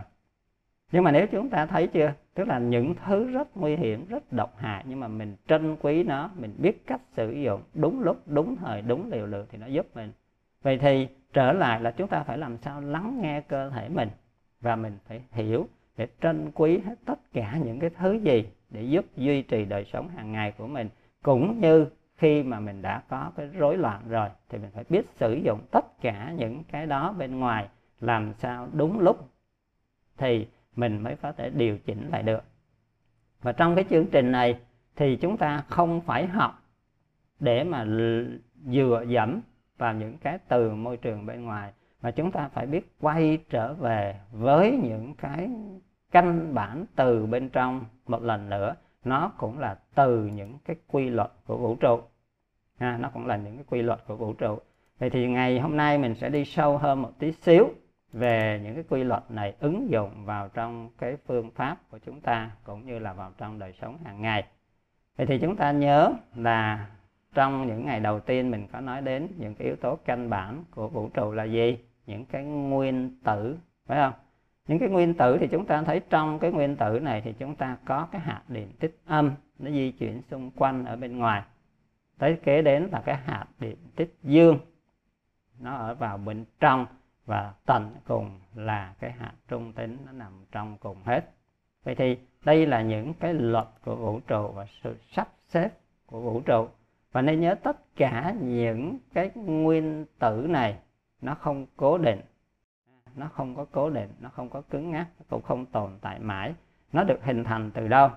nhưng 0.95 1.03
mà 1.03 1.11
nếu 1.11 1.27
chúng 1.27 1.49
ta 1.49 1.65
thấy 1.65 1.87
chưa? 1.87 2.13
Tức 2.33 2.47
là 2.47 2.59
những 2.59 2.95
thứ 3.05 3.31
rất 3.31 3.57
nguy 3.57 3.75
hiểm, 3.75 4.05
rất 4.09 4.33
độc 4.33 4.57
hại, 4.57 4.83
nhưng 4.87 4.99
mà 4.99 5.07
mình 5.07 5.35
trân 5.47 5.75
quý 5.81 6.03
nó, 6.03 6.29
mình 6.35 6.55
biết 6.57 6.87
cách 6.87 7.01
sử 7.15 7.31
dụng, 7.31 7.61
đúng 7.73 8.01
lúc, 8.01 8.17
đúng 8.25 8.55
thời, 8.55 8.81
đúng 8.81 9.11
liều 9.11 9.25
lượng 9.25 9.45
thì 9.51 9.57
nó 9.57 9.67
giúp 9.67 9.87
mình. 9.95 10.11
Vậy 10.61 10.77
thì 10.77 11.07
trở 11.33 11.51
lại 11.51 11.81
là 11.81 11.91
chúng 11.91 12.07
ta 12.07 12.23
phải 12.23 12.37
làm 12.37 12.57
sao 12.57 12.81
lắng 12.81 13.19
nghe 13.21 13.41
cơ 13.41 13.69
thể 13.69 13.89
mình 13.89 14.09
và 14.61 14.75
mình 14.75 14.97
phải 15.07 15.21
hiểu 15.31 15.67
để 15.97 16.07
trân 16.21 16.51
quý 16.53 16.77
hết 16.77 16.95
tất 17.05 17.19
cả 17.33 17.59
những 17.65 17.79
cái 17.79 17.89
thứ 17.89 18.13
gì 18.13 18.49
để 18.69 18.83
giúp 18.83 19.05
duy 19.15 19.41
trì 19.41 19.65
đời 19.65 19.85
sống 19.93 20.09
hàng 20.09 20.31
ngày 20.31 20.53
của 20.57 20.67
mình. 20.67 20.89
Cũng 21.23 21.59
như 21.61 21.85
khi 22.17 22.43
mà 22.43 22.59
mình 22.59 22.81
đã 22.81 23.01
có 23.09 23.31
cái 23.37 23.47
rối 23.47 23.77
loạn 23.77 24.01
rồi 24.09 24.29
thì 24.49 24.57
mình 24.57 24.69
phải 24.73 24.83
biết 24.89 25.05
sử 25.19 25.33
dụng 25.33 25.59
tất 25.71 26.01
cả 26.01 26.33
những 26.37 26.63
cái 26.71 26.85
đó 26.85 27.15
bên 27.17 27.39
ngoài 27.39 27.67
làm 27.99 28.33
sao 28.39 28.67
đúng 28.73 28.99
lúc. 28.99 29.29
Thì 30.17 30.47
mình 30.75 31.03
mới 31.03 31.15
có 31.15 31.31
thể 31.31 31.49
điều 31.49 31.77
chỉnh 31.77 32.09
lại 32.11 32.23
được. 32.23 32.43
Và 33.41 33.51
trong 33.51 33.75
cái 33.75 33.85
chương 33.89 34.05
trình 34.07 34.31
này 34.31 34.59
thì 34.95 35.15
chúng 35.15 35.37
ta 35.37 35.63
không 35.69 36.01
phải 36.01 36.27
học 36.27 36.63
để 37.39 37.63
mà 37.63 37.85
dựa 38.65 39.03
dẫm 39.07 39.41
vào 39.77 39.93
những 39.93 40.17
cái 40.17 40.37
từ 40.47 40.75
môi 40.75 40.97
trường 40.97 41.25
bên 41.25 41.45
ngoài 41.45 41.73
mà 42.01 42.11
chúng 42.11 42.31
ta 42.31 42.49
phải 42.53 42.65
biết 42.65 42.95
quay 42.99 43.37
trở 43.49 43.73
về 43.73 44.19
với 44.31 44.79
những 44.83 45.13
cái 45.17 45.49
căn 46.11 46.53
bản 46.53 46.85
từ 46.95 47.25
bên 47.25 47.49
trong 47.49 47.85
một 48.07 48.23
lần 48.23 48.49
nữa. 48.49 48.75
Nó 49.03 49.31
cũng 49.37 49.59
là 49.59 49.77
từ 49.95 50.25
những 50.25 50.57
cái 50.65 50.75
quy 50.87 51.09
luật 51.09 51.31
của 51.45 51.57
vũ 51.57 51.75
trụ. 51.75 52.01
À, 52.77 52.97
nó 53.01 53.09
cũng 53.09 53.25
là 53.25 53.37
những 53.37 53.55
cái 53.55 53.65
quy 53.69 53.81
luật 53.81 53.99
của 54.07 54.15
vũ 54.15 54.33
trụ. 54.33 54.59
Vậy 54.99 55.09
thì 55.09 55.27
ngày 55.27 55.59
hôm 55.59 55.77
nay 55.77 55.97
mình 55.97 56.15
sẽ 56.15 56.29
đi 56.29 56.45
sâu 56.45 56.77
hơn 56.77 57.01
một 57.01 57.11
tí 57.19 57.31
xíu 57.31 57.69
về 58.15 58.61
những 58.63 58.75
cái 58.75 58.83
quy 58.89 59.03
luật 59.03 59.23
này 59.29 59.55
ứng 59.59 59.89
dụng 59.89 60.25
vào 60.25 60.49
trong 60.49 60.89
cái 60.97 61.17
phương 61.27 61.51
pháp 61.51 61.77
của 61.89 61.99
chúng 62.05 62.21
ta 62.21 62.51
cũng 62.63 62.85
như 62.85 62.99
là 62.99 63.13
vào 63.13 63.31
trong 63.37 63.59
đời 63.59 63.73
sống 63.81 63.97
hàng 64.05 64.21
ngày. 64.21 64.43
Vậy 65.17 65.27
thì 65.27 65.39
chúng 65.39 65.55
ta 65.55 65.71
nhớ 65.71 66.13
là 66.35 66.87
trong 67.33 67.67
những 67.67 67.85
ngày 67.85 67.99
đầu 67.99 68.19
tiên 68.19 68.51
mình 68.51 68.67
có 68.71 68.81
nói 68.81 69.01
đến 69.01 69.27
những 69.37 69.55
cái 69.55 69.67
yếu 69.67 69.75
tố 69.75 69.97
căn 70.05 70.29
bản 70.29 70.63
của 70.71 70.87
vũ 70.87 71.09
trụ 71.13 71.31
là 71.31 71.43
gì? 71.43 71.77
Những 72.05 72.25
cái 72.25 72.43
nguyên 72.43 73.19
tử, 73.23 73.57
phải 73.85 73.97
không? 73.97 74.13
Những 74.67 74.79
cái 74.79 74.89
nguyên 74.89 75.13
tử 75.13 75.37
thì 75.37 75.47
chúng 75.47 75.65
ta 75.65 75.83
thấy 75.83 76.01
trong 76.09 76.39
cái 76.39 76.51
nguyên 76.51 76.75
tử 76.75 76.99
này 76.99 77.21
thì 77.21 77.33
chúng 77.39 77.55
ta 77.55 77.77
có 77.85 78.07
cái 78.11 78.21
hạt 78.21 78.41
điện 78.47 78.67
tích 78.79 78.99
âm, 79.05 79.31
nó 79.59 79.71
di 79.71 79.91
chuyển 79.91 80.21
xung 80.21 80.51
quanh 80.51 80.85
ở 80.85 80.95
bên 80.95 81.17
ngoài. 81.17 81.41
Tới 82.17 82.37
kế 82.43 82.61
đến 82.61 82.89
là 82.91 83.01
cái 83.05 83.15
hạt 83.15 83.45
điện 83.59 83.77
tích 83.95 84.15
dương, 84.23 84.59
nó 85.59 85.75
ở 85.75 85.95
vào 85.95 86.17
bên 86.17 86.45
trong 86.59 86.85
và 87.25 87.53
tận 87.65 87.95
cùng 88.07 88.39
là 88.55 88.93
cái 88.99 89.11
hạt 89.11 89.33
trung 89.47 89.73
tính 89.73 89.97
nó 90.05 90.11
nằm 90.11 90.45
trong 90.51 90.77
cùng 90.77 90.97
hết. 91.03 91.31
Vậy 91.83 91.95
thì 91.95 92.17
đây 92.45 92.65
là 92.65 92.81
những 92.81 93.13
cái 93.13 93.33
luật 93.33 93.67
của 93.85 93.95
vũ 93.95 94.19
trụ 94.27 94.51
và 94.51 94.65
sự 94.83 94.97
sắp 95.11 95.27
xếp 95.47 95.69
của 96.05 96.21
vũ 96.21 96.41
trụ. 96.41 96.67
Và 97.11 97.21
nên 97.21 97.39
nhớ 97.39 97.55
tất 97.55 97.95
cả 97.95 98.35
những 98.41 98.97
cái 99.13 99.31
nguyên 99.35 100.05
tử 100.19 100.45
này 100.49 100.77
nó 101.21 101.35
không 101.35 101.65
cố 101.77 101.97
định. 101.97 102.21
Nó 103.15 103.27
không 103.27 103.55
có 103.55 103.65
cố 103.71 103.89
định 103.89 104.09
nó 104.19 104.29
không 104.29 104.49
có 104.49 104.61
cứng 104.61 104.91
ngắc 104.91 105.07
nó 105.19 105.25
cũng 105.29 105.41
không 105.41 105.65
tồn 105.65 105.91
tại 106.01 106.19
mãi. 106.19 106.53
Nó 106.91 107.03
được 107.03 107.23
hình 107.23 107.43
thành 107.43 107.71
từ 107.71 107.87
đâu? 107.87 108.09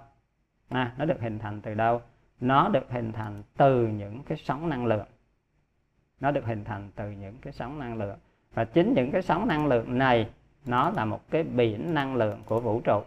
À, 0.69 0.95
nó 0.99 1.05
được 1.05 1.21
hình 1.21 1.39
thành 1.39 1.61
từ 1.61 1.75
đâu? 1.75 2.03
Nó 2.41 2.69
được 2.69 2.91
hình 2.91 3.13
thành 3.13 3.43
từ 3.57 3.87
những 3.87 4.23
cái 4.23 4.39
sóng 4.39 4.69
năng 4.69 4.87
lượng. 4.87 5.07
Nó 6.21 6.31
được 6.31 6.45
hình 6.45 6.65
thành 6.65 6.91
từ 6.97 7.11
những 7.11 7.39
cái 7.43 7.53
sóng 7.53 7.79
năng 7.79 7.97
lượng 7.97 8.19
và 8.59 8.65
chính 8.65 8.95
những 8.95 9.11
cái 9.11 9.23
sóng 9.23 9.49
năng 9.49 9.67
lượng 9.67 9.99
này, 9.99 10.29
nó 10.67 10.91
là 10.91 11.05
một 11.05 11.31
cái 11.31 11.43
biển 11.43 11.95
năng 11.95 12.17
lượng 12.17 12.43
của 12.47 12.61
vũ 12.61 12.81
trụ. 12.85 13.03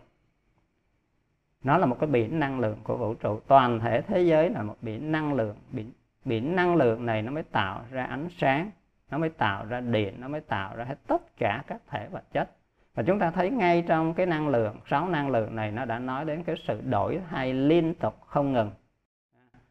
Nó 1.63 1.77
là 1.77 1.85
một 1.85 1.97
cái 1.99 2.09
biển 2.09 2.39
năng 2.39 2.59
lượng 2.59 2.77
của 2.83 2.97
vũ 2.97 3.13
trụ. 3.13 3.39
Toàn 3.47 3.79
thể 3.79 4.01
thế 4.01 4.21
giới 4.21 4.49
là 4.49 4.63
một 4.63 4.75
biển 4.81 5.11
năng 5.11 5.33
lượng. 5.33 5.55
Biển 5.71 5.91
biển 6.25 6.55
năng 6.55 6.75
lượng 6.75 7.05
này 7.05 7.21
nó 7.21 7.31
mới 7.31 7.43
tạo 7.43 7.81
ra 7.91 8.03
ánh 8.03 8.27
sáng, 8.37 8.71
nó 9.09 9.17
mới 9.17 9.29
tạo 9.29 9.65
ra 9.65 9.81
điện, 9.81 10.13
nó 10.19 10.27
mới 10.27 10.41
tạo 10.41 10.75
ra 10.75 10.85
hết 10.85 10.95
tất 11.07 11.37
cả 11.37 11.63
các 11.67 11.81
thể 11.87 12.07
vật 12.11 12.23
chất. 12.33 12.49
Và 12.95 13.03
chúng 13.03 13.19
ta 13.19 13.31
thấy 13.31 13.49
ngay 13.49 13.83
trong 13.87 14.13
cái 14.13 14.25
năng 14.25 14.47
lượng 14.47 14.75
sáu 14.89 15.09
năng 15.09 15.29
lượng 15.29 15.55
này 15.55 15.71
nó 15.71 15.85
đã 15.85 15.99
nói 15.99 16.25
đến 16.25 16.43
cái 16.43 16.55
sự 16.67 16.81
đổi 16.81 17.19
thay 17.29 17.53
liên 17.53 17.93
tục 17.93 18.21
không 18.25 18.53
ngừng. 18.53 18.71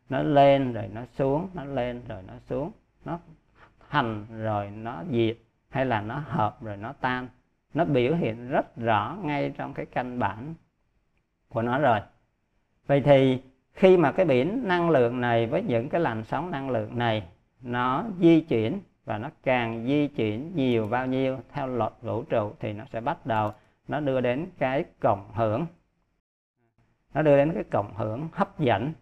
Nó 0.08 0.22
lên 0.22 0.72
rồi 0.72 0.88
nó 0.92 1.00
xuống, 1.18 1.48
nó 1.54 1.64
lên 1.64 2.02
rồi 2.08 2.22
nó 2.26 2.34
xuống. 2.48 2.72
Nó 3.04 3.18
thành 3.90 4.26
rồi 4.42 4.70
nó 4.70 5.02
diệt 5.10 5.36
hay 5.70 5.86
là 5.86 6.00
nó 6.00 6.22
hợp 6.26 6.62
rồi 6.62 6.76
nó 6.76 6.92
tan. 6.92 7.28
Nó 7.74 7.84
biểu 7.84 8.14
hiện 8.14 8.48
rất 8.48 8.76
rõ 8.76 9.18
ngay 9.22 9.52
trong 9.56 9.74
cái 9.74 9.86
căn 9.86 10.18
bản 10.18 10.54
của 11.48 11.62
nó 11.62 11.78
rồi. 11.78 12.00
Vậy 12.86 13.00
thì 13.00 13.42
khi 13.72 13.96
mà 13.96 14.12
cái 14.12 14.26
biển 14.26 14.68
năng 14.68 14.90
lượng 14.90 15.20
này 15.20 15.46
với 15.46 15.62
những 15.62 15.88
cái 15.88 16.00
làn 16.00 16.24
sóng 16.24 16.50
năng 16.50 16.70
lượng 16.70 16.98
này, 16.98 17.22
nó 17.60 18.04
di 18.20 18.40
chuyển 18.40 18.80
và 19.04 19.18
nó 19.18 19.30
càng 19.42 19.86
di 19.86 20.08
chuyển 20.08 20.52
nhiều 20.56 20.88
bao 20.88 21.06
nhiêu 21.06 21.38
theo 21.52 21.66
luật 21.66 21.92
vũ 22.02 22.22
trụ 22.22 22.52
thì 22.60 22.72
nó 22.72 22.84
sẽ 22.92 23.00
bắt 23.00 23.26
đầu 23.26 23.52
nó 23.88 24.00
đưa 24.00 24.20
đến 24.20 24.46
cái 24.58 24.84
cộng 25.00 25.32
hưởng. 25.34 25.66
Nó 27.14 27.22
đưa 27.22 27.36
đến 27.36 27.52
cái 27.54 27.64
cộng 27.64 27.94
hưởng 27.94 28.28
hấp 28.32 28.58
dẫn. 28.58 28.92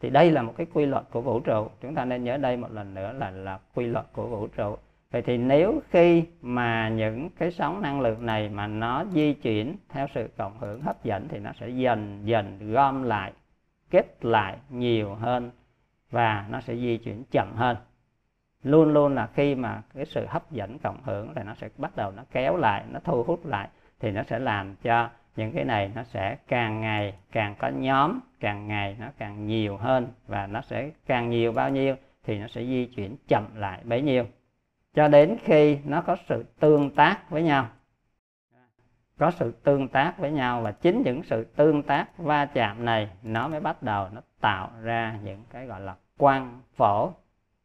Thì 0.00 0.10
đây 0.10 0.30
là 0.30 0.42
một 0.42 0.54
cái 0.56 0.66
quy 0.72 0.86
luật 0.86 1.04
của 1.10 1.20
vũ 1.20 1.40
trụ. 1.40 1.68
Chúng 1.80 1.94
ta 1.94 2.04
nên 2.04 2.24
nhớ 2.24 2.36
đây 2.36 2.56
một 2.56 2.72
lần 2.72 2.94
nữa 2.94 3.12
là 3.12 3.30
là 3.30 3.58
quy 3.74 3.86
luật 3.86 4.06
của 4.12 4.26
vũ 4.26 4.46
trụ 4.46 4.76
vậy 5.10 5.22
thì 5.22 5.36
nếu 5.38 5.82
khi 5.90 6.24
mà 6.42 6.88
những 6.88 7.30
cái 7.38 7.50
sóng 7.50 7.82
năng 7.82 8.00
lượng 8.00 8.26
này 8.26 8.48
mà 8.48 8.66
nó 8.66 9.04
di 9.12 9.34
chuyển 9.34 9.76
theo 9.88 10.06
sự 10.14 10.28
cộng 10.36 10.58
hưởng 10.58 10.82
hấp 10.82 11.04
dẫn 11.04 11.28
thì 11.28 11.38
nó 11.38 11.52
sẽ 11.60 11.68
dần 11.68 12.22
dần 12.24 12.72
gom 12.72 13.02
lại, 13.02 13.32
kết 13.90 14.24
lại 14.24 14.56
nhiều 14.70 15.14
hơn 15.14 15.50
và 16.10 16.46
nó 16.50 16.60
sẽ 16.60 16.76
di 16.76 16.96
chuyển 16.98 17.24
chậm 17.30 17.52
hơn. 17.56 17.76
Luôn 18.62 18.92
luôn 18.92 19.14
là 19.14 19.26
khi 19.26 19.54
mà 19.54 19.82
cái 19.94 20.04
sự 20.04 20.26
hấp 20.28 20.50
dẫn 20.50 20.78
cộng 20.78 21.02
hưởng 21.02 21.32
thì 21.34 21.42
nó 21.42 21.54
sẽ 21.54 21.68
bắt 21.78 21.96
đầu 21.96 22.10
nó 22.10 22.22
kéo 22.32 22.56
lại, 22.56 22.84
nó 22.90 23.00
thu 23.04 23.22
hút 23.22 23.46
lại 23.46 23.68
thì 24.00 24.10
nó 24.10 24.22
sẽ 24.22 24.38
làm 24.38 24.76
cho 24.82 25.08
những 25.36 25.52
cái 25.52 25.64
này 25.64 25.90
nó 25.94 26.02
sẽ 26.02 26.36
càng 26.48 26.80
ngày 26.80 27.14
càng 27.32 27.54
có 27.58 27.68
nhóm, 27.68 28.20
càng 28.40 28.66
ngày 28.68 28.96
nó 29.00 29.06
càng 29.18 29.46
nhiều 29.46 29.76
hơn 29.76 30.08
và 30.26 30.46
nó 30.46 30.60
sẽ 30.60 30.90
càng 31.06 31.30
nhiều 31.30 31.52
bao 31.52 31.70
nhiêu 31.70 31.94
thì 32.24 32.38
nó 32.38 32.46
sẽ 32.48 32.64
di 32.64 32.86
chuyển 32.86 33.16
chậm 33.28 33.44
lại 33.54 33.80
bấy 33.84 34.02
nhiêu 34.02 34.24
cho 34.94 35.08
đến 35.08 35.36
khi 35.44 35.78
nó 35.84 36.00
có 36.00 36.16
sự 36.28 36.44
tương 36.60 36.90
tác 36.90 37.30
với 37.30 37.42
nhau. 37.42 37.68
Có 39.18 39.30
sự 39.30 39.52
tương 39.52 39.88
tác 39.88 40.18
với 40.18 40.30
nhau 40.30 40.60
và 40.62 40.72
chính 40.72 41.02
những 41.02 41.22
sự 41.22 41.44
tương 41.44 41.82
tác 41.82 42.18
va 42.18 42.46
chạm 42.46 42.84
này 42.84 43.10
nó 43.22 43.48
mới 43.48 43.60
bắt 43.60 43.82
đầu 43.82 44.08
nó 44.12 44.20
tạo 44.40 44.70
ra 44.82 45.18
những 45.24 45.44
cái 45.50 45.66
gọi 45.66 45.80
là 45.80 45.94
quang 46.18 46.60
phổ. 46.76 47.12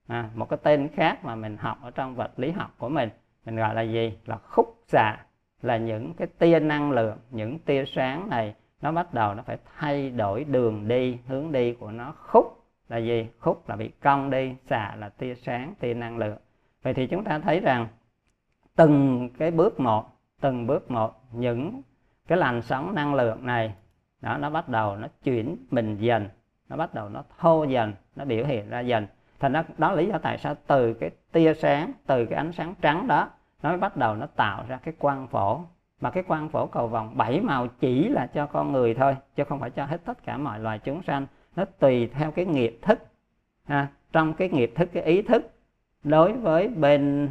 À, 0.08 0.30
một 0.36 0.50
cái 0.50 0.60
tên 0.64 0.90
khác 0.96 1.26
mà 1.26 1.36
mình 1.36 1.58
học 1.58 1.78
ở 1.82 1.92
trong 1.92 2.16
vật 2.16 2.40
lý 2.40 2.52
học 2.52 2.74
của 2.78 2.90
mình 2.90 3.10
mình 3.46 3.56
gọi 3.56 3.76
là 3.76 3.82
gì? 3.82 4.18
Là 4.26 4.38
khúc 4.38 4.78
xạ. 4.88 5.18
Là 5.62 5.78
những 5.78 6.14
cái 6.14 6.28
tia 6.40 6.60
năng 6.60 6.92
lượng 6.92 7.18
những 7.32 7.60
tia 7.60 7.86
sáng 7.86 8.30
này 8.30 8.56
nó 8.82 8.92
bắt 8.92 9.14
đầu 9.14 9.34
nó 9.34 9.44
phải 9.44 9.58
thay 9.78 10.10
đổi 10.10 10.44
đường 10.44 10.88
đi 10.88 11.18
hướng 11.28 11.52
đi 11.52 11.74
của 11.74 11.92
nó. 11.92 12.14
Khúc 12.18 12.66
là 12.90 12.98
gì? 12.98 13.28
Khúc 13.40 13.70
là 13.70 13.76
bị 13.76 13.88
cong 13.88 14.30
đi 14.30 14.56
xạ 14.70 14.96
là 14.96 15.10
tia 15.10 15.36
sáng 15.36 15.74
tia 15.80 15.94
năng 15.94 16.18
lượng 16.18 16.38
vậy 16.86 16.94
thì 16.94 17.08
chúng 17.08 17.24
ta 17.24 17.40
thấy 17.40 17.60
rằng 17.60 17.88
từng 18.76 19.30
cái 19.38 19.52
bước 19.52 19.80
một, 19.80 20.06
từng 20.42 20.68
bước 20.68 20.92
một, 20.92 21.14
những 21.32 21.82
cái 22.28 22.38
làn 22.38 22.62
sóng 22.62 22.96
năng 22.96 23.16
lượng 23.16 23.46
này, 23.46 23.76
đó, 24.22 24.38
nó 24.38 24.50
bắt 24.50 24.70
đầu 24.70 24.96
nó 24.96 25.08
chuyển 25.24 25.58
mình 25.72 25.98
dần, 25.98 26.30
nó 26.70 26.78
bắt 26.78 26.94
đầu 26.94 27.10
nó 27.10 27.24
thô 27.40 27.64
dần, 27.64 27.94
nó 28.16 28.26
biểu 28.26 28.46
hiện 28.46 28.70
ra 28.70 28.80
dần 28.80 29.08
thành 29.40 29.54
nó 29.54 29.64
đó 29.78 29.92
lý 29.92 30.08
do 30.08 30.18
tại 30.18 30.38
sao 30.38 30.56
từ 30.68 30.94
cái 30.94 31.10
tia 31.32 31.54
sáng, 31.54 31.92
từ 32.08 32.26
cái 32.26 32.38
ánh 32.38 32.52
sáng 32.52 32.74
trắng 32.82 33.08
đó, 33.08 33.30
nó 33.62 33.70
mới 33.70 33.78
bắt 33.78 33.98
đầu 33.98 34.16
nó 34.16 34.26
tạo 34.26 34.66
ra 34.68 34.80
cái 34.84 34.94
quang 35.00 35.28
phổ 35.28 35.62
mà 36.02 36.10
cái 36.10 36.24
quang 36.24 36.50
phổ 36.50 36.68
cầu 36.68 36.88
vòng 36.88 37.18
bảy 37.18 37.42
màu 37.42 37.68
chỉ 37.68 38.10
là 38.10 38.28
cho 38.28 38.46
con 38.46 38.72
người 38.72 38.94
thôi, 38.94 39.16
chứ 39.36 39.44
không 39.44 39.60
phải 39.60 39.70
cho 39.70 39.86
hết 39.86 40.02
tất 40.06 40.24
cả 40.24 40.38
mọi 40.38 40.60
loài 40.60 40.80
chúng 40.80 41.04
sanh 41.04 41.28
nó 41.56 41.66
tùy 41.66 42.08
theo 42.08 42.32
cái 42.32 42.46
nghiệp 42.46 42.80
thức, 42.82 43.00
ha. 43.68 43.88
trong 44.12 44.34
cái 44.34 44.50
nghiệp 44.50 44.72
thức, 44.76 44.90
cái 44.94 45.04
ý 45.04 45.22
thức 45.22 45.55
đối 46.06 46.34
với 46.34 46.68
bên 46.68 47.30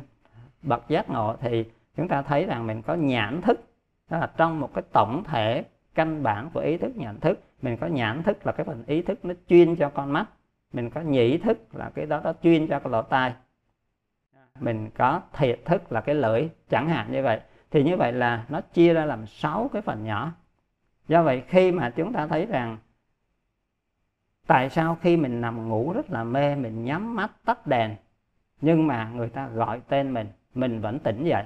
bậc 0.63 0.89
giác 0.89 1.11
ngộ 1.11 1.37
thì 1.41 1.65
chúng 1.97 2.09
ta 2.09 2.23
thấy 2.23 2.45
rằng 2.45 2.67
mình 2.67 2.83
có 2.83 2.95
nhãn 2.95 3.41
thức. 3.41 3.61
Đó 4.11 4.19
là 4.19 4.31
trong 4.37 4.61
một 4.61 4.71
cái 4.75 4.85
tổng 4.93 5.25
thể 5.25 5.65
căn 5.95 6.23
bản 6.23 6.51
của 6.55 6.61
ý 6.61 6.77
thức 6.77 6.97
nhận 6.97 7.21
thức. 7.21 7.41
Mình 7.63 7.77
có 7.77 7.87
nhãn 7.87 8.23
thức 8.23 8.47
là 8.47 8.53
cái 8.53 8.67
phần 8.67 8.85
ý 8.87 9.03
thức 9.03 9.25
nó 9.25 9.35
chuyên 9.49 9.77
cho 9.77 9.89
con 9.89 10.13
mắt. 10.13 10.27
Mình 10.73 10.91
có 10.91 11.01
nhĩ 11.01 11.39
thức 11.39 11.59
là 11.73 11.91
cái 11.95 12.07
đó 12.07 12.21
nó 12.25 12.33
chuyên 12.43 12.67
cho 12.67 12.79
cái 12.79 12.93
lỗ 12.93 13.03
tai. 13.03 13.33
Mình 14.61 14.91
có 14.91 15.21
thiệt 15.33 15.61
thức 15.65 15.93
là 15.93 16.01
cái 16.01 16.15
lưỡi, 16.15 16.49
chẳng 16.69 16.89
hạn 16.89 17.13
như 17.13 17.23
vậy. 17.23 17.41
Thì 17.71 17.83
như 17.83 17.97
vậy 17.97 18.13
là 18.13 18.45
nó 18.49 18.61
chia 18.61 18.95
ra 18.95 19.05
làm 19.05 19.27
sáu 19.27 19.71
cái 19.73 19.83
phần 19.83 20.05
nhỏ. 20.05 20.33
Do 21.09 21.23
vậy 21.23 21.43
khi 21.49 21.73
mà 21.73 21.91
chúng 21.91 22.13
ta 22.13 22.27
thấy 22.27 22.47
rằng 22.47 22.79
tại 24.47 24.71
sao 24.71 24.99
khi 25.01 25.17
mình 25.17 25.41
nằm 25.41 25.69
ngủ 25.69 25.93
rất 25.93 26.11
là 26.11 26.25
mê, 26.25 26.57
mình 26.57 26.85
nhắm 26.85 27.17
mắt 27.17 27.31
tắt 27.45 27.67
đèn 27.67 27.97
nhưng 28.61 28.87
mà 28.87 29.11
người 29.15 29.29
ta 29.29 29.49
gọi 29.49 29.81
tên 29.89 30.15
mình 30.15 30.27
mình 30.55 30.81
vẫn 30.81 30.99
tỉnh 30.99 31.25
dậy. 31.25 31.45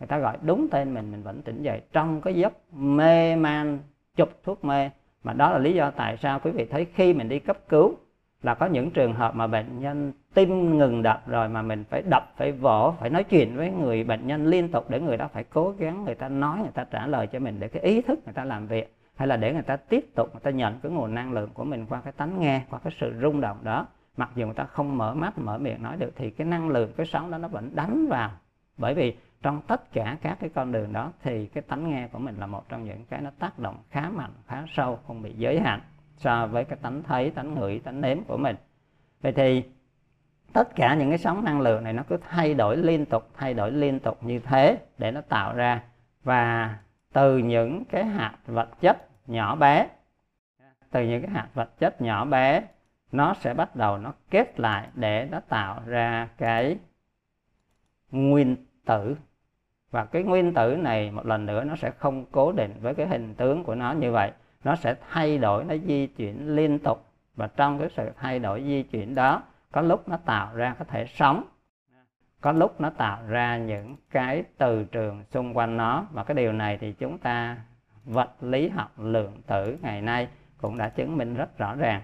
Người 0.00 0.06
ta 0.06 0.18
gọi 0.18 0.38
đúng 0.42 0.68
tên 0.70 0.94
mình 0.94 1.10
mình 1.10 1.22
vẫn 1.22 1.42
tỉnh 1.42 1.62
dậy. 1.62 1.82
Trong 1.92 2.20
cái 2.20 2.34
giấc 2.34 2.52
mê 2.74 3.36
man, 3.36 3.78
chụp 4.16 4.28
thuốc 4.44 4.64
mê, 4.64 4.90
mà 5.24 5.32
đó 5.32 5.50
là 5.50 5.58
lý 5.58 5.74
do 5.74 5.90
tại 5.90 6.16
sao 6.16 6.40
quý 6.40 6.50
vị 6.50 6.66
thấy 6.70 6.86
khi 6.94 7.14
mình 7.14 7.28
đi 7.28 7.38
cấp 7.38 7.58
cứu 7.68 7.96
là 8.42 8.54
có 8.54 8.66
những 8.66 8.90
trường 8.90 9.14
hợp 9.14 9.34
mà 9.34 9.46
bệnh 9.46 9.80
nhân 9.80 10.12
tim 10.34 10.78
ngừng 10.78 11.02
đập 11.02 11.22
rồi 11.26 11.48
mà 11.48 11.62
mình 11.62 11.84
phải 11.90 12.02
đập, 12.10 12.32
phải 12.36 12.52
vỗ, 12.52 12.94
phải 13.00 13.10
nói 13.10 13.24
chuyện 13.24 13.56
với 13.56 13.70
người 13.70 14.04
bệnh 14.04 14.26
nhân 14.26 14.46
liên 14.46 14.68
tục 14.68 14.90
để 14.90 15.00
người 15.00 15.16
đó 15.16 15.28
phải 15.32 15.44
cố 15.44 15.74
gắng, 15.78 16.04
người 16.04 16.14
ta 16.14 16.28
nói, 16.28 16.58
người 16.58 16.72
ta 16.74 16.84
trả 16.84 17.06
lời 17.06 17.26
cho 17.26 17.38
mình 17.38 17.60
để 17.60 17.68
cái 17.68 17.82
ý 17.82 18.02
thức 18.02 18.20
người 18.24 18.34
ta 18.34 18.44
làm 18.44 18.66
việc, 18.66 18.94
hay 19.14 19.28
là 19.28 19.36
để 19.36 19.52
người 19.52 19.62
ta 19.62 19.76
tiếp 19.76 20.06
tục, 20.14 20.28
người 20.32 20.40
ta 20.40 20.50
nhận 20.50 20.78
cái 20.82 20.92
nguồn 20.92 21.14
năng 21.14 21.32
lượng 21.32 21.50
của 21.54 21.64
mình 21.64 21.86
qua 21.88 22.00
cái 22.00 22.12
tánh 22.12 22.40
nghe, 22.40 22.62
qua 22.70 22.78
cái 22.84 22.92
sự 23.00 23.12
rung 23.22 23.40
động 23.40 23.58
đó 23.62 23.86
mặc 24.16 24.30
dù 24.34 24.46
người 24.46 24.54
ta 24.54 24.64
không 24.64 24.98
mở 24.98 25.14
mắt, 25.14 25.38
mở 25.38 25.58
miệng 25.58 25.82
nói 25.82 25.96
được, 25.96 26.12
thì 26.16 26.30
cái 26.30 26.46
năng 26.46 26.68
lượng, 26.68 26.92
cái 26.96 27.06
sóng 27.06 27.30
đó 27.30 27.38
nó 27.38 27.48
vẫn 27.48 27.74
đánh 27.74 28.06
vào. 28.08 28.30
Bởi 28.76 28.94
vì 28.94 29.16
trong 29.42 29.62
tất 29.66 29.92
cả 29.92 30.16
các 30.22 30.36
cái 30.40 30.50
con 30.54 30.72
đường 30.72 30.92
đó, 30.92 31.12
thì 31.22 31.46
cái 31.46 31.62
tánh 31.62 31.90
nghe 31.90 32.08
của 32.08 32.18
mình 32.18 32.36
là 32.38 32.46
một 32.46 32.68
trong 32.68 32.84
những 32.84 33.04
cái 33.04 33.20
nó 33.20 33.30
tác 33.38 33.58
động 33.58 33.76
khá 33.90 34.10
mạnh, 34.10 34.30
khá 34.46 34.64
sâu, 34.68 34.98
không 35.06 35.22
bị 35.22 35.32
giới 35.36 35.60
hạn 35.60 35.80
so 36.16 36.46
với 36.46 36.64
cái 36.64 36.78
tánh 36.82 37.02
thấy, 37.02 37.30
tánh 37.30 37.54
ngửi, 37.54 37.78
tánh 37.78 38.00
nếm 38.00 38.24
của 38.24 38.36
mình. 38.36 38.56
Vậy 39.22 39.32
thì 39.32 39.62
tất 40.52 40.74
cả 40.74 40.94
những 40.94 41.08
cái 41.08 41.18
sóng 41.18 41.44
năng 41.44 41.60
lượng 41.60 41.84
này 41.84 41.92
nó 41.92 42.02
cứ 42.08 42.16
thay 42.30 42.54
đổi 42.54 42.76
liên 42.76 43.06
tục, 43.06 43.30
thay 43.36 43.54
đổi 43.54 43.72
liên 43.72 44.00
tục 44.00 44.24
như 44.24 44.38
thế 44.38 44.78
để 44.98 45.10
nó 45.10 45.20
tạo 45.20 45.54
ra 45.54 45.82
và 46.24 46.74
từ 47.12 47.38
những 47.38 47.84
cái 47.84 48.04
hạt 48.04 48.34
vật 48.46 48.68
chất 48.80 49.08
nhỏ 49.26 49.56
bé, 49.56 49.88
từ 50.90 51.02
những 51.02 51.22
cái 51.22 51.30
hạt 51.30 51.48
vật 51.54 51.78
chất 51.78 52.00
nhỏ 52.00 52.24
bé 52.24 52.62
nó 53.14 53.34
sẽ 53.34 53.54
bắt 53.54 53.76
đầu 53.76 53.98
nó 53.98 54.12
kết 54.30 54.60
lại 54.60 54.88
để 54.94 55.28
nó 55.30 55.40
tạo 55.40 55.82
ra 55.86 56.28
cái 56.38 56.78
nguyên 58.10 58.56
tử. 58.84 59.16
Và 59.90 60.04
cái 60.04 60.22
nguyên 60.22 60.54
tử 60.54 60.76
này 60.76 61.10
một 61.10 61.26
lần 61.26 61.46
nữa 61.46 61.64
nó 61.64 61.76
sẽ 61.76 61.90
không 61.90 62.24
cố 62.32 62.52
định 62.52 62.74
với 62.80 62.94
cái 62.94 63.06
hình 63.06 63.34
tướng 63.34 63.64
của 63.64 63.74
nó 63.74 63.92
như 63.92 64.12
vậy. 64.12 64.32
Nó 64.64 64.76
sẽ 64.76 64.94
thay 65.10 65.38
đổi, 65.38 65.64
nó 65.64 65.74
di 65.86 66.06
chuyển 66.06 66.56
liên 66.56 66.78
tục. 66.78 67.06
Và 67.34 67.46
trong 67.46 67.78
cái 67.78 67.88
sự 67.96 68.10
thay 68.16 68.38
đổi, 68.38 68.62
di 68.62 68.82
chuyển 68.82 69.14
đó, 69.14 69.42
có 69.72 69.80
lúc 69.80 70.08
nó 70.08 70.16
tạo 70.16 70.54
ra 70.54 70.74
có 70.78 70.84
thể 70.84 71.06
sống 71.06 71.44
có 72.44 72.52
lúc 72.52 72.80
nó 72.80 72.90
tạo 72.90 73.18
ra 73.28 73.56
những 73.56 73.96
cái 74.10 74.44
từ 74.58 74.84
trường 74.84 75.24
xung 75.24 75.56
quanh 75.56 75.76
nó. 75.76 76.06
Và 76.12 76.24
cái 76.24 76.34
điều 76.34 76.52
này 76.52 76.78
thì 76.80 76.92
chúng 76.92 77.18
ta 77.18 77.56
vật 78.04 78.30
lý 78.40 78.68
học 78.68 78.98
lượng 78.98 79.42
tử 79.46 79.78
ngày 79.82 80.02
nay 80.02 80.28
cũng 80.58 80.78
đã 80.78 80.88
chứng 80.88 81.16
minh 81.16 81.34
rất 81.34 81.58
rõ 81.58 81.74
ràng 81.74 82.02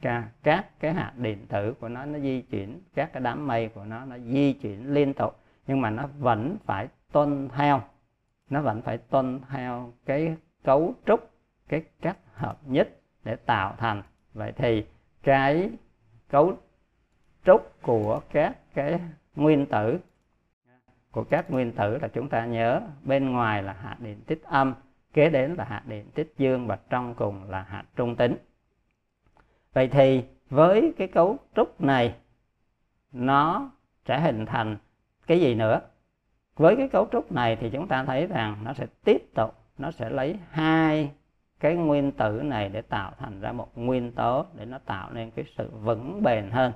các 0.00 0.64
cái 0.80 0.94
hạt 0.94 1.12
điện 1.16 1.46
tử 1.46 1.74
của 1.80 1.88
nó 1.88 2.04
nó 2.04 2.18
di 2.18 2.42
chuyển, 2.42 2.80
các 2.94 3.12
cái 3.12 3.22
đám 3.22 3.46
mây 3.46 3.68
của 3.68 3.84
nó 3.84 4.04
nó 4.04 4.18
di 4.18 4.52
chuyển 4.52 4.94
liên 4.94 5.14
tục, 5.14 5.36
nhưng 5.66 5.80
mà 5.80 5.90
nó 5.90 6.08
vẫn 6.18 6.56
phải 6.64 6.88
tuân 7.12 7.48
theo. 7.48 7.82
Nó 8.50 8.62
vẫn 8.62 8.82
phải 8.82 8.98
tuân 8.98 9.40
theo 9.50 9.92
cái 10.06 10.36
cấu 10.64 10.94
trúc, 11.06 11.30
cái 11.68 11.82
cách 12.00 12.16
hợp 12.34 12.58
nhất 12.64 12.88
để 13.24 13.36
tạo 13.36 13.74
thành. 13.78 14.02
Vậy 14.34 14.52
thì 14.56 14.86
cái 15.22 15.70
cấu 16.28 16.56
trúc 17.44 17.82
của 17.82 18.20
các 18.32 18.56
cái 18.74 19.00
nguyên 19.36 19.66
tử, 19.66 19.98
của 21.10 21.24
các 21.24 21.50
nguyên 21.50 21.72
tử 21.72 21.98
là 21.98 22.08
chúng 22.08 22.28
ta 22.28 22.46
nhớ 22.46 22.80
bên 23.04 23.32
ngoài 23.32 23.62
là 23.62 23.72
hạt 23.72 23.96
điện 24.00 24.20
tích 24.26 24.42
âm, 24.44 24.74
kế 25.12 25.30
đến 25.30 25.54
là 25.58 25.64
hạt 25.64 25.82
điện 25.86 26.10
tích 26.14 26.34
dương 26.38 26.66
và 26.66 26.78
trong 26.90 27.14
cùng 27.14 27.50
là 27.50 27.62
hạt 27.62 27.84
trung 27.96 28.16
tính 28.16 28.36
vậy 29.76 29.88
thì 29.88 30.24
với 30.50 30.92
cái 30.96 31.08
cấu 31.08 31.38
trúc 31.56 31.80
này, 31.80 32.14
nó 33.12 33.70
sẽ 34.04 34.20
hình 34.20 34.46
thành 34.46 34.76
cái 35.26 35.40
gì 35.40 35.54
nữa? 35.54 35.80
Với 36.56 36.76
cái 36.76 36.88
cấu 36.88 37.08
trúc 37.12 37.32
này 37.32 37.56
thì 37.56 37.70
chúng 37.70 37.88
ta 37.88 38.04
thấy 38.04 38.26
rằng 38.26 38.56
nó 38.64 38.72
sẽ 38.72 38.86
tiếp 39.04 39.34
tục, 39.34 39.54
nó 39.78 39.90
sẽ 39.90 40.10
lấy 40.10 40.36
hai 40.50 41.10
cái 41.60 41.74
nguyên 41.74 42.12
tử 42.12 42.40
này 42.44 42.68
để 42.68 42.82
tạo 42.82 43.12
thành 43.18 43.40
ra 43.40 43.52
một 43.52 43.78
nguyên 43.78 44.12
tố 44.12 44.46
để 44.54 44.64
nó 44.64 44.78
tạo 44.78 45.10
nên 45.12 45.30
cái 45.30 45.44
sự 45.56 45.70
vững 45.70 46.22
bền 46.22 46.50
hơn. 46.50 46.72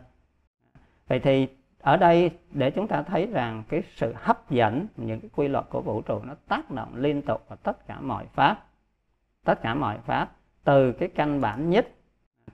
Vậy 1.09 1.21
thì 1.21 1.49
ở 1.79 1.97
đây 1.97 2.31
để 2.51 2.71
chúng 2.71 2.89
ta 2.89 3.03
thấy 3.03 3.27
rằng 3.27 3.63
cái 3.69 3.83
sự 3.95 4.15
hấp 4.17 4.51
dẫn, 4.51 4.87
những 4.97 5.21
cái 5.21 5.31
quy 5.37 5.49
luật 5.49 5.65
của 5.71 5.81
vũ 5.81 6.03
trụ 6.03 6.21
nó 6.23 6.35
tác 6.49 6.71
động 6.71 6.97
liên 6.97 7.23
tục 7.23 7.45
vào 7.49 7.57
tất 7.57 7.87
cả 7.87 8.01
mọi 8.01 8.27
pháp, 8.27 8.67
tất 9.45 9.63
cả 9.63 9.75
mọi 9.75 9.99
pháp, 9.99 10.33
từ 10.65 10.93
cái 10.93 11.09
căn 11.09 11.41
bản 11.41 11.71
nhất 11.71 11.89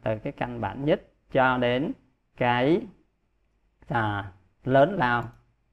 từ 0.07 0.19
cái 0.19 0.33
căn 0.33 0.61
bản 0.61 0.85
nhất 0.85 1.03
cho 1.33 1.59
đến 1.59 1.93
cái 2.37 2.81
à, 3.89 4.33
lớn 4.65 4.97
lao 4.99 5.25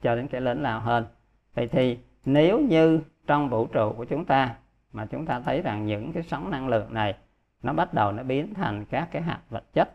cho 0.01 0.15
đến 0.15 0.27
cái 0.27 0.41
lớn 0.41 0.61
lao 0.61 0.79
hơn. 0.79 1.05
Vậy 1.53 1.67
thì 1.67 1.99
nếu 2.25 2.59
như 2.59 3.01
trong 3.27 3.49
vũ 3.49 3.67
trụ 3.67 3.93
của 3.97 4.05
chúng 4.05 4.25
ta 4.25 4.55
mà 4.91 5.05
chúng 5.05 5.25
ta 5.25 5.39
thấy 5.39 5.61
rằng 5.61 5.85
những 5.85 6.13
cái 6.13 6.23
sóng 6.23 6.51
năng 6.51 6.67
lượng 6.67 6.93
này 6.93 7.17
nó 7.63 7.73
bắt 7.73 7.93
đầu 7.93 8.11
nó 8.11 8.23
biến 8.23 8.53
thành 8.53 8.85
các 8.85 9.09
cái 9.11 9.21
hạt 9.21 9.39
vật 9.49 9.63
chất 9.73 9.89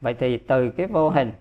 vậy 0.00 0.14
thì 0.18 0.38
từ 0.38 0.70
cái 0.70 0.86
vô 0.86 1.10
hình 1.10 1.32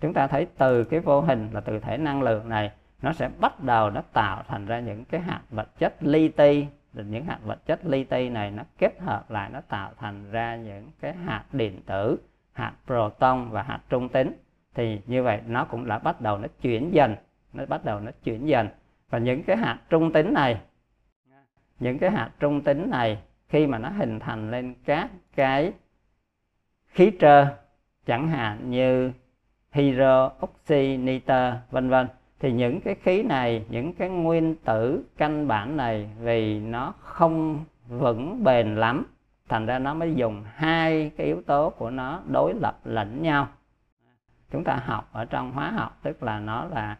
chúng 0.00 0.12
ta 0.12 0.26
thấy 0.26 0.46
từ 0.58 0.84
cái 0.84 1.00
vô 1.00 1.20
hình 1.20 1.48
là 1.52 1.60
từ 1.60 1.78
thể 1.78 1.98
năng 1.98 2.22
lượng 2.22 2.48
này 2.48 2.70
nó 3.02 3.12
sẽ 3.12 3.30
bắt 3.40 3.60
đầu 3.60 3.90
nó 3.90 4.02
tạo 4.12 4.42
thành 4.48 4.66
ra 4.66 4.80
những 4.80 5.04
cái 5.04 5.20
hạt 5.20 5.40
vật 5.50 5.78
chất 5.78 5.94
li 6.00 6.28
ti 6.28 6.66
rồi 6.94 7.06
những 7.06 7.24
hạt 7.24 7.38
vật 7.44 7.66
chất 7.66 7.86
li 7.86 8.04
ti 8.04 8.28
này 8.28 8.50
nó 8.50 8.62
kết 8.78 9.00
hợp 9.00 9.30
lại 9.30 9.50
nó 9.52 9.60
tạo 9.60 9.90
thành 9.98 10.30
ra 10.30 10.56
những 10.56 10.90
cái 11.00 11.14
hạt 11.14 11.44
điện 11.52 11.80
tử 11.86 12.16
hạt 12.52 12.72
proton 12.86 13.50
và 13.50 13.62
hạt 13.62 13.80
trung 13.88 14.08
tính 14.08 14.32
thì 14.74 15.00
như 15.06 15.22
vậy 15.22 15.40
nó 15.46 15.64
cũng 15.64 15.86
đã 15.86 15.98
bắt 15.98 16.20
đầu 16.20 16.38
nó 16.38 16.48
chuyển 16.60 16.94
dần 16.94 17.16
nó 17.52 17.66
bắt 17.66 17.84
đầu 17.84 18.00
nó 18.00 18.10
chuyển 18.24 18.48
dần. 18.48 18.68
Và 19.10 19.18
những 19.18 19.42
cái 19.42 19.56
hạt 19.56 19.78
trung 19.88 20.12
tính 20.12 20.34
này 20.34 20.60
những 21.78 21.98
cái 21.98 22.10
hạt 22.10 22.30
trung 22.40 22.60
tính 22.60 22.90
này 22.90 23.18
khi 23.48 23.66
mà 23.66 23.78
nó 23.78 23.88
hình 23.88 24.20
thành 24.20 24.50
lên 24.50 24.74
các 24.84 25.10
cái 25.36 25.72
khí 26.86 27.12
trơ 27.20 27.46
chẳng 28.06 28.28
hạn 28.28 28.70
như 28.70 29.12
hydro, 29.70 30.32
oxy, 30.42 30.96
nitơ 30.96 31.58
vân 31.70 31.88
vân 31.88 32.06
thì 32.42 32.52
những 32.52 32.80
cái 32.80 32.94
khí 32.94 33.22
này, 33.22 33.64
những 33.68 33.92
cái 33.92 34.08
nguyên 34.08 34.54
tử 34.54 35.04
căn 35.16 35.48
bản 35.48 35.76
này 35.76 36.10
vì 36.20 36.60
nó 36.60 36.94
không 37.00 37.64
vững 37.88 38.44
bền 38.44 38.76
lắm, 38.76 39.06
thành 39.48 39.66
ra 39.66 39.78
nó 39.78 39.94
mới 39.94 40.14
dùng 40.14 40.44
hai 40.54 41.10
cái 41.16 41.26
yếu 41.26 41.42
tố 41.46 41.70
của 41.70 41.90
nó 41.90 42.20
đối 42.26 42.54
lập 42.54 42.78
lẫn 42.84 43.22
nhau. 43.22 43.48
Chúng 44.50 44.64
ta 44.64 44.82
học 44.84 45.08
ở 45.12 45.24
trong 45.24 45.52
hóa 45.52 45.70
học, 45.70 45.98
tức 46.02 46.22
là 46.22 46.40
nó 46.40 46.64
là 46.64 46.96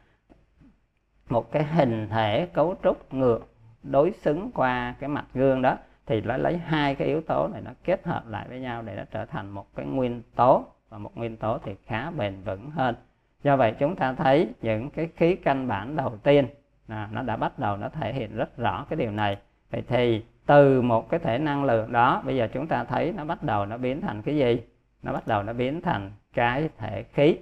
một 1.28 1.52
cái 1.52 1.64
hình 1.64 2.08
thể 2.10 2.46
cấu 2.46 2.74
trúc 2.82 3.14
ngược 3.14 3.54
đối 3.82 4.10
xứng 4.10 4.50
qua 4.54 4.94
cái 5.00 5.08
mặt 5.08 5.24
gương 5.34 5.62
đó, 5.62 5.76
thì 6.06 6.20
nó 6.20 6.36
lấy 6.36 6.58
hai 6.58 6.94
cái 6.94 7.08
yếu 7.08 7.20
tố 7.20 7.48
này 7.48 7.62
nó 7.64 7.70
kết 7.84 8.06
hợp 8.06 8.28
lại 8.28 8.48
với 8.48 8.60
nhau 8.60 8.82
để 8.82 8.96
nó 8.96 9.02
trở 9.10 9.26
thành 9.26 9.50
một 9.50 9.74
cái 9.74 9.86
nguyên 9.86 10.22
tố. 10.34 10.64
Và 10.88 10.98
một 10.98 11.16
nguyên 11.16 11.36
tố 11.36 11.58
thì 11.58 11.74
khá 11.86 12.10
bền 12.10 12.42
vững 12.44 12.70
hơn 12.70 12.94
do 13.42 13.56
vậy 13.56 13.74
chúng 13.78 13.96
ta 13.96 14.12
thấy 14.12 14.48
những 14.62 14.90
cái 14.90 15.08
khí 15.16 15.36
căn 15.36 15.68
bản 15.68 15.96
đầu 15.96 16.16
tiên 16.22 16.46
à, 16.88 17.08
nó 17.12 17.22
đã 17.22 17.36
bắt 17.36 17.58
đầu 17.58 17.76
nó 17.76 17.88
thể 17.88 18.12
hiện 18.12 18.36
rất 18.36 18.56
rõ 18.56 18.86
cái 18.90 18.96
điều 18.96 19.10
này. 19.10 19.36
Vậy 19.70 19.82
thì 19.88 20.24
từ 20.46 20.82
một 20.82 21.08
cái 21.10 21.20
thể 21.20 21.38
năng 21.38 21.64
lượng 21.64 21.92
đó 21.92 22.22
bây 22.24 22.36
giờ 22.36 22.48
chúng 22.52 22.66
ta 22.66 22.84
thấy 22.84 23.12
nó 23.16 23.24
bắt 23.24 23.42
đầu 23.42 23.66
nó 23.66 23.78
biến 23.78 24.00
thành 24.00 24.22
cái 24.22 24.36
gì? 24.36 24.62
Nó 25.02 25.12
bắt 25.12 25.26
đầu 25.26 25.42
nó 25.42 25.52
biến 25.52 25.80
thành 25.80 26.12
cái 26.32 26.68
thể 26.78 27.02
khí. 27.02 27.36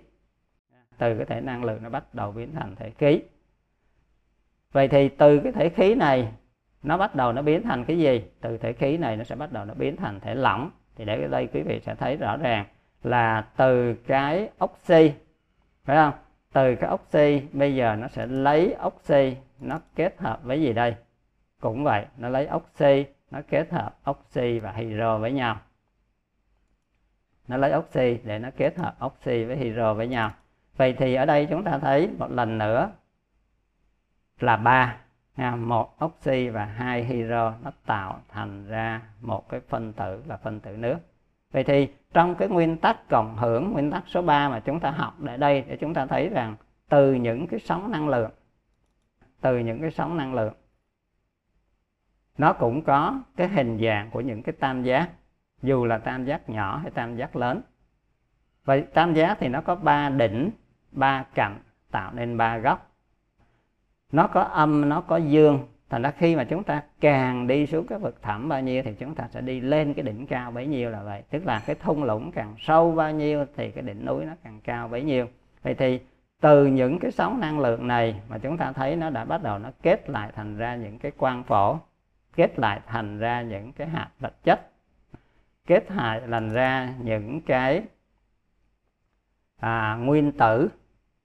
Từ 0.99 1.17
cái 1.17 1.27
thể 1.27 1.41
năng 1.41 1.65
lượng 1.65 1.83
nó 1.83 1.89
bắt 1.89 2.15
đầu 2.15 2.33
biến 2.33 2.55
thành 2.55 2.77
thể 2.77 2.91
khí. 2.91 3.23
Vậy 4.73 4.89
thì 4.89 5.09
từ 5.09 5.41
cái 5.41 5.53
thể 5.53 5.69
khí 5.69 5.95
này 5.95 6.29
nó 6.83 6.97
bắt 6.97 7.15
đầu 7.15 7.33
nó 7.33 7.43
biến 7.43 7.63
thành 7.63 7.85
cái 7.85 7.99
gì? 7.99 8.25
Từ 8.41 8.59
thể 8.59 8.73
khí 8.73 8.97
này 8.97 9.17
nó 9.17 9.25
sẽ 9.25 9.37
bắt 9.37 9.53
đầu 9.53 9.65
nó 9.65 9.75
biến 9.75 9.97
thành 9.97 10.21
thể 10.21 10.35
lỏng. 10.35 10.71
Thì 10.97 11.05
để 11.05 11.23
ở 11.23 11.29
đây 11.29 11.49
quý 11.53 11.63
vị 11.63 11.81
sẽ 11.81 11.95
thấy 11.95 12.17
rõ 12.17 12.37
ràng 12.37 12.67
là 13.03 13.45
từ 13.57 13.95
cái 13.95 14.51
oxy 14.65 15.13
phải 15.91 15.97
không? 15.97 16.21
Từ 16.53 16.77
cái 16.77 16.91
oxy 16.93 17.41
bây 17.53 17.75
giờ 17.75 17.97
nó 17.97 18.09
sẽ 18.09 18.27
lấy 18.27 18.77
oxy 18.87 19.37
nó 19.61 19.81
kết 19.95 20.19
hợp 20.19 20.43
với 20.43 20.61
gì 20.61 20.73
đây? 20.73 20.95
Cũng 21.61 21.85
vậy, 21.85 22.07
nó 22.17 22.29
lấy 22.29 22.49
oxy 22.55 23.05
nó 23.31 23.41
kết 23.49 23.71
hợp 23.73 23.99
oxy 24.11 24.61
và 24.61 24.73
hydro 24.73 25.19
với 25.19 25.33
nhau. 25.33 25.61
Nó 27.49 27.57
lấy 27.57 27.77
oxy 27.77 28.19
để 28.25 28.39
nó 28.39 28.49
kết 28.57 28.79
hợp 28.79 28.97
oxy 29.07 29.45
với 29.45 29.57
hydro 29.57 29.95
với 29.95 30.09
nhau. 30.09 30.33
Vậy 30.77 30.95
thì 30.99 31.15
ở 31.15 31.25
đây 31.25 31.47
chúng 31.51 31.65
ta 31.65 31.79
thấy 31.79 32.11
một 32.19 32.31
lần 32.31 32.59
nữa 32.59 32.91
là 34.41 34.57
ba 34.57 34.97
một 35.57 36.05
oxy 36.05 36.49
và 36.49 36.65
hai 36.65 37.05
hydro 37.05 37.55
nó 37.63 37.73
tạo 37.87 38.21
thành 38.29 38.67
ra 38.67 39.01
một 39.21 39.49
cái 39.49 39.61
phân 39.69 39.93
tử 39.93 40.23
là 40.27 40.37
phân 40.37 40.61
tử 40.61 40.77
nước 40.77 40.99
vậy 41.51 41.65
thì 41.65 41.89
trong 42.13 42.35
cái 42.35 42.49
nguyên 42.49 42.77
tắc 42.77 43.09
cộng 43.09 43.37
hưởng, 43.37 43.73
nguyên 43.73 43.91
tắc 43.91 44.03
số 44.07 44.23
3 44.23 44.49
mà 44.49 44.61
chúng 44.61 44.81
ta 44.81 44.91
học 44.91 45.15
ở 45.27 45.37
đây 45.37 45.65
để 45.69 45.77
chúng 45.81 45.95
ta 45.95 46.07
thấy 46.07 46.29
rằng 46.29 46.57
từ 46.89 47.15
những 47.15 47.47
cái 47.47 47.61
sóng 47.61 47.91
năng 47.91 48.09
lượng, 48.09 48.31
từ 49.41 49.59
những 49.59 49.81
cái 49.81 49.91
sóng 49.91 50.17
năng 50.17 50.35
lượng, 50.35 50.55
nó 52.39 52.53
cũng 52.53 52.83
có 52.83 53.21
cái 53.37 53.49
hình 53.49 53.79
dạng 53.83 54.11
của 54.11 54.21
những 54.21 54.43
cái 54.43 54.53
tam 54.61 54.83
giác, 54.83 55.11
dù 55.63 55.85
là 55.85 55.99
tam 55.99 56.25
giác 56.25 56.51
nhỏ 56.51 56.77
hay 56.77 56.91
tam 56.91 57.17
giác 57.17 57.37
lớn. 57.37 57.63
Vậy 58.65 58.87
tam 58.95 59.15
giác 59.15 59.37
thì 59.41 59.49
nó 59.49 59.61
có 59.61 59.75
ba 59.75 60.09
đỉnh, 60.09 60.51
ba 60.93 61.25
cạnh 61.35 61.59
tạo 61.91 62.13
nên 62.15 62.37
ba 62.37 62.59
góc. 62.59 62.91
Nó 64.13 64.27
có 64.27 64.41
âm, 64.41 64.89
nó 64.89 65.01
có 65.01 65.17
dương 65.17 65.69
thành 65.91 66.03
ra 66.03 66.11
khi 66.11 66.37
mà 66.37 66.45
chúng 66.45 66.65
ta 66.65 66.83
càng 67.01 67.47
đi 67.47 67.67
xuống 67.67 67.87
cái 67.87 67.99
vực 67.99 68.23
thẳm 68.23 68.49
bao 68.49 68.61
nhiêu 68.61 68.83
thì 68.83 68.95
chúng 68.95 69.15
ta 69.15 69.29
sẽ 69.31 69.41
đi 69.41 69.61
lên 69.61 69.95
cái 69.95 70.03
đỉnh 70.03 70.27
cao 70.27 70.51
bấy 70.51 70.67
nhiêu 70.67 70.91
là 70.91 71.03
vậy. 71.03 71.23
Tức 71.31 71.47
là 71.47 71.63
cái 71.67 71.77
thung 71.77 72.05
lũng 72.05 72.33
càng 72.33 72.55
sâu 72.59 72.93
bao 72.93 73.13
nhiêu 73.13 73.45
thì 73.57 73.71
cái 73.71 73.83
đỉnh 73.83 74.05
núi 74.05 74.25
nó 74.25 74.33
càng 74.45 74.61
cao 74.65 74.89
bấy 74.89 75.03
nhiêu. 75.03 75.27
Vậy 75.63 75.75
thì 75.75 76.01
từ 76.41 76.67
những 76.67 76.99
cái 76.99 77.11
sóng 77.11 77.41
năng 77.41 77.61
lượng 77.61 77.87
này 77.87 78.21
mà 78.29 78.39
chúng 78.39 78.57
ta 78.57 78.73
thấy 78.73 78.97
nó 78.97 79.11
đã 79.11 79.25
bắt 79.25 79.43
đầu 79.43 79.59
nó 79.59 79.71
kết 79.83 80.11
lại 80.11 80.31
thành 80.37 80.57
ra 80.57 80.77
những 80.77 80.99
cái 80.99 81.13
quang 81.17 81.43
phổ 81.45 81.79
kết 82.37 82.59
lại 82.59 82.81
thành 82.87 83.19
ra 83.19 83.43
những 83.43 83.73
cái 83.73 83.89
hạt 83.89 84.09
vật 84.21 84.35
chất 84.45 84.71
kết 85.67 85.91
hại 85.91 86.21
thành 86.31 86.51
ra 86.51 86.95
những 87.03 87.41
cái 87.41 87.83
à, 89.61 89.97
nguyên 90.01 90.33
tử. 90.33 90.69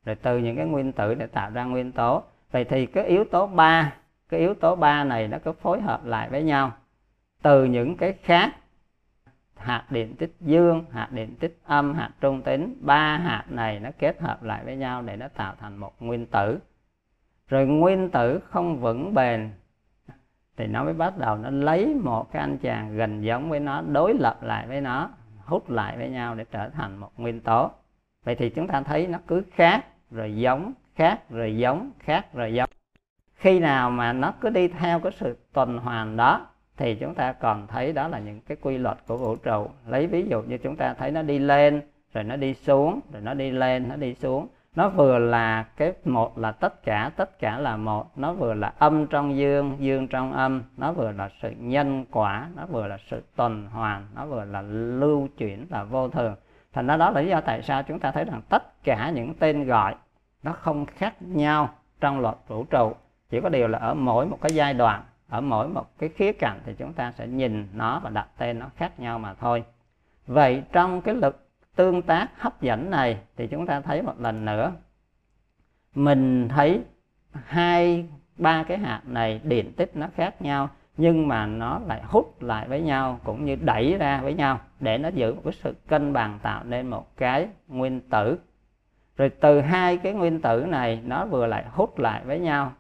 Rồi 0.05 0.15
từ 0.15 0.37
những 0.37 0.55
cái 0.55 0.65
nguyên 0.65 0.91
tử 0.91 1.13
để 1.13 1.27
tạo 1.27 1.51
ra 1.51 1.63
nguyên 1.63 1.91
tố. 1.91 2.23
Vậy 2.51 2.63
thì 2.63 2.85
cái 2.85 3.05
yếu 3.05 3.23
tố 3.23 3.47
ba 3.47 3.93
cái 4.29 4.39
yếu 4.39 4.53
tố 4.53 4.75
ba 4.75 5.03
này 5.03 5.27
nó 5.27 5.37
có 5.43 5.53
phối 5.53 5.81
hợp 5.81 6.05
lại 6.05 6.29
với 6.29 6.43
nhau. 6.43 6.71
Từ 7.41 7.65
những 7.65 7.97
cái 7.97 8.13
khác, 8.23 8.55
hạt 9.55 9.85
điện 9.89 10.15
tích 10.15 10.35
dương, 10.41 10.85
hạt 10.91 11.11
điện 11.11 11.35
tích 11.39 11.59
âm, 11.65 11.93
hạt 11.93 12.11
trung 12.21 12.41
tính, 12.41 12.77
ba 12.81 13.17
hạt 13.17 13.45
này 13.49 13.79
nó 13.79 13.89
kết 13.99 14.21
hợp 14.21 14.43
lại 14.43 14.65
với 14.65 14.75
nhau 14.75 15.01
để 15.01 15.15
nó 15.17 15.27
tạo 15.27 15.55
thành 15.59 15.77
một 15.77 16.01
nguyên 16.01 16.25
tử. 16.25 16.59
Rồi 17.47 17.65
nguyên 17.65 18.09
tử 18.09 18.39
không 18.49 18.79
vững 18.79 19.13
bền, 19.13 19.49
thì 20.57 20.67
nó 20.67 20.83
mới 20.83 20.93
bắt 20.93 21.17
đầu 21.17 21.37
nó 21.37 21.49
lấy 21.49 21.95
một 22.03 22.31
cái 22.31 22.41
anh 22.41 22.57
chàng 22.57 22.97
gần 22.97 23.23
giống 23.23 23.49
với 23.49 23.59
nó, 23.59 23.81
đối 23.81 24.13
lập 24.13 24.43
lại 24.43 24.67
với 24.67 24.81
nó, 24.81 25.09
hút 25.45 25.69
lại 25.69 25.97
với 25.97 26.09
nhau 26.09 26.35
để 26.35 26.45
trở 26.51 26.69
thành 26.69 26.97
một 26.97 27.11
nguyên 27.17 27.41
tố. 27.41 27.71
Vậy 28.23 28.35
thì 28.35 28.49
chúng 28.49 28.67
ta 28.67 28.81
thấy 28.81 29.07
nó 29.07 29.19
cứ 29.27 29.43
khác, 29.51 29.85
rồi 30.11 30.35
giống, 30.35 30.73
khác, 30.95 31.29
rồi 31.29 31.57
giống, 31.57 31.91
khác, 31.99 32.33
rồi 32.33 32.53
giống 32.53 32.64
khi 33.35 33.59
nào 33.59 33.89
mà 33.89 34.13
nó 34.13 34.33
cứ 34.41 34.49
đi 34.49 34.67
theo 34.67 34.99
cái 34.99 35.11
sự 35.11 35.37
tuần 35.53 35.77
hoàn 35.77 36.17
đó, 36.17 36.47
thì 36.77 36.95
chúng 36.95 37.15
ta 37.15 37.33
còn 37.33 37.67
thấy 37.67 37.93
đó 37.93 38.07
là 38.07 38.19
những 38.19 38.41
cái 38.41 38.57
quy 38.61 38.77
luật 38.77 38.97
của 39.07 39.17
vũ 39.17 39.35
trụ. 39.35 39.67
Lấy 39.87 40.07
ví 40.07 40.27
dụ 40.29 40.41
như 40.41 40.57
chúng 40.57 40.75
ta 40.75 40.93
thấy 40.93 41.11
nó 41.11 41.21
đi 41.21 41.39
lên, 41.39 41.81
rồi 42.13 42.23
nó 42.23 42.35
đi 42.35 42.53
xuống, 42.53 42.99
rồi 43.13 43.21
nó 43.21 43.33
đi 43.33 43.51
lên, 43.51 43.89
nó 43.89 43.95
đi 43.95 44.15
xuống. 44.15 44.47
Nó 44.75 44.89
vừa 44.89 45.19
là 45.19 45.65
cái 45.77 45.93
một 46.05 46.37
là 46.37 46.51
tất 46.51 46.83
cả 46.83 47.11
tất 47.15 47.39
cả 47.39 47.59
là 47.59 47.77
một. 47.77 48.17
Nó 48.17 48.33
vừa 48.33 48.53
là 48.53 48.73
âm 48.79 49.07
trong 49.07 49.37
dương 49.37 49.75
dương 49.79 50.07
trong 50.07 50.33
âm. 50.33 50.63
Nó 50.77 50.91
vừa 50.91 51.11
là 51.11 51.29
sự 51.41 51.51
nhân 51.59 52.05
quả, 52.11 52.47
nó 52.55 52.65
vừa 52.65 52.87
là 52.87 52.97
sự 53.09 53.23
tuần 53.35 53.67
hoàn, 53.67 54.07
nó 54.15 54.25
vừa 54.25 54.45
là 54.45 54.61
lưu 54.61 55.27
chuyển 55.37 55.65
là 55.69 55.83
vô 55.83 56.09
thường. 56.09 56.35
Thành 56.73 56.87
ra 56.87 56.97
đó 56.97 57.09
là 57.09 57.21
lý 57.21 57.29
do 57.29 57.41
tại 57.41 57.61
sao 57.61 57.83
chúng 57.83 57.99
ta 57.99 58.11
thấy 58.11 58.25
rằng 58.25 58.41
tất 58.49 58.83
cả 58.83 59.09
những 59.09 59.33
tên 59.33 59.65
gọi 59.65 59.95
nó 60.43 60.51
không 60.51 60.85
khác 60.85 61.13
nhau 61.21 61.69
trong 62.01 62.19
luật 62.19 62.35
vũ 62.47 62.63
trụ 62.63 62.93
chỉ 63.29 63.41
có 63.41 63.49
điều 63.49 63.67
là 63.67 63.79
ở 63.79 63.93
mỗi 63.93 64.25
một 64.25 64.37
cái 64.41 64.51
giai 64.55 64.73
đoạn, 64.73 65.03
ở 65.29 65.41
mỗi 65.41 65.67
một 65.67 65.85
cái 65.97 66.09
khía 66.09 66.33
cạnh 66.33 66.59
thì 66.65 66.73
chúng 66.77 66.93
ta 66.93 67.11
sẽ 67.11 67.27
nhìn 67.27 67.67
nó 67.73 67.99
và 67.99 68.09
đặt 68.09 68.27
tên 68.37 68.59
nó 68.59 68.69
khác 68.75 68.99
nhau 68.99 69.19
mà 69.19 69.33
thôi. 69.33 69.63
Vậy 70.27 70.63
trong 70.71 71.01
cái 71.01 71.15
lực 71.15 71.47
tương 71.75 72.01
tác 72.01 72.27
hấp 72.37 72.61
dẫn 72.61 72.89
này 72.89 73.17
thì 73.37 73.47
chúng 73.47 73.65
ta 73.65 73.81
thấy 73.81 74.01
một 74.01 74.19
lần 74.19 74.45
nữa. 74.45 74.71
Mình 75.95 76.49
thấy 76.49 76.81
hai, 77.45 78.05
ba 78.37 78.63
cái 78.63 78.77
hạt 78.77 79.01
này 79.05 79.41
điện 79.43 79.73
tích 79.73 79.91
nó 79.93 80.07
khác 80.15 80.41
nhau, 80.41 80.69
nhưng 80.97 81.27
mà 81.27 81.45
nó 81.45 81.79
lại 81.87 82.01
hút 82.03 82.41
lại 82.41 82.67
với 82.67 82.81
nhau, 82.81 83.19
cũng 83.23 83.45
như 83.45 83.55
đẩy 83.55 83.97
ra 83.99 84.21
với 84.21 84.33
nhau, 84.33 84.59
để 84.79 84.97
nó 84.97 85.09
giữ 85.09 85.33
một 85.33 85.41
cái 85.43 85.53
sự 85.53 85.75
cân 85.87 86.13
bằng 86.13 86.39
tạo 86.41 86.63
nên 86.63 86.87
một 86.87 87.17
cái 87.17 87.47
nguyên 87.67 88.01
tử. 88.01 88.39
Rồi 89.17 89.29
từ 89.29 89.61
hai 89.61 89.97
cái 89.97 90.13
nguyên 90.13 90.41
tử 90.41 90.65
này 90.67 91.01
nó 91.05 91.25
vừa 91.25 91.47
lại 91.47 91.65
hút 91.71 91.99
lại 91.99 92.21
với 92.25 92.39
nhau 92.39 92.71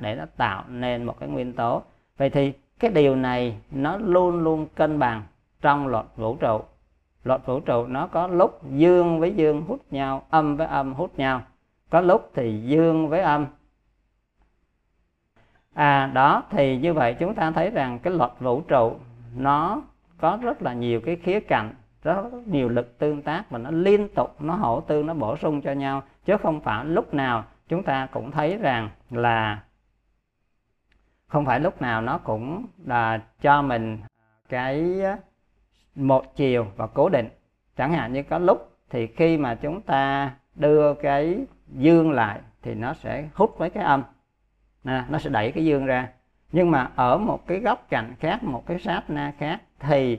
để 0.00 0.14
nó 0.14 0.24
tạo 0.36 0.64
nên 0.68 1.04
một 1.04 1.20
cái 1.20 1.28
nguyên 1.28 1.52
tố. 1.52 1.82
Vậy 2.16 2.30
thì 2.30 2.52
cái 2.80 2.90
điều 2.90 3.16
này 3.16 3.56
nó 3.70 3.96
luôn 3.96 4.38
luôn 4.38 4.66
cân 4.74 4.98
bằng 4.98 5.22
trong 5.60 5.86
luật 5.86 6.06
vũ 6.16 6.36
trụ. 6.36 6.60
Luật 7.24 7.46
vũ 7.46 7.60
trụ 7.60 7.86
nó 7.86 8.06
có 8.06 8.26
lúc 8.26 8.60
dương 8.70 9.20
với 9.20 9.34
dương 9.34 9.62
hút 9.62 9.80
nhau, 9.90 10.22
âm 10.30 10.56
với 10.56 10.66
âm 10.66 10.94
hút 10.94 11.18
nhau. 11.18 11.42
Có 11.90 12.00
lúc 12.00 12.30
thì 12.34 12.62
dương 12.62 13.08
với 13.08 13.20
âm. 13.20 13.46
À 15.74 16.10
đó, 16.14 16.42
thì 16.50 16.78
như 16.78 16.94
vậy 16.94 17.16
chúng 17.20 17.34
ta 17.34 17.50
thấy 17.50 17.70
rằng 17.70 17.98
cái 17.98 18.12
luật 18.12 18.30
vũ 18.40 18.60
trụ 18.60 18.92
nó 19.36 19.82
có 20.20 20.38
rất 20.42 20.62
là 20.62 20.72
nhiều 20.72 21.00
cái 21.00 21.16
khía 21.16 21.40
cạnh, 21.40 21.74
rất 22.02 22.24
nhiều 22.46 22.68
lực 22.68 22.98
tương 22.98 23.22
tác 23.22 23.50
và 23.50 23.58
nó 23.58 23.70
liên 23.70 24.08
tục, 24.08 24.42
nó 24.42 24.54
hỗ 24.54 24.80
tương 24.80 25.06
nó 25.06 25.14
bổ 25.14 25.36
sung 25.36 25.60
cho 25.60 25.72
nhau. 25.72 26.02
Chứ 26.24 26.36
không 26.36 26.60
phải 26.60 26.84
lúc 26.84 27.14
nào 27.14 27.44
chúng 27.68 27.82
ta 27.82 28.06
cũng 28.06 28.30
thấy 28.30 28.56
rằng 28.56 28.90
là 29.10 29.62
không 31.32 31.44
phải 31.44 31.60
lúc 31.60 31.82
nào 31.82 32.02
nó 32.02 32.18
cũng 32.18 32.66
là 32.84 33.20
cho 33.40 33.62
mình 33.62 33.98
cái 34.48 35.00
một 35.94 36.36
chiều 36.36 36.66
và 36.76 36.86
cố 36.86 37.08
định. 37.08 37.28
Chẳng 37.76 37.92
hạn 37.92 38.12
như 38.12 38.22
có 38.22 38.38
lúc 38.38 38.76
thì 38.90 39.06
khi 39.06 39.36
mà 39.36 39.54
chúng 39.54 39.80
ta 39.80 40.34
đưa 40.54 40.94
cái 40.94 41.38
dương 41.66 42.12
lại 42.12 42.40
thì 42.62 42.74
nó 42.74 42.94
sẽ 42.94 43.28
hút 43.34 43.58
với 43.58 43.70
cái 43.70 43.84
âm. 43.84 44.02
À, 44.84 45.06
nó 45.08 45.18
sẽ 45.18 45.30
đẩy 45.30 45.52
cái 45.52 45.64
dương 45.64 45.86
ra. 45.86 46.08
Nhưng 46.52 46.70
mà 46.70 46.90
ở 46.96 47.18
một 47.18 47.46
cái 47.46 47.60
góc 47.60 47.86
cạnh 47.88 48.14
khác 48.20 48.42
một 48.42 48.62
cái 48.66 48.78
sát 48.78 49.10
na 49.10 49.32
khác 49.38 49.60
thì 49.78 50.18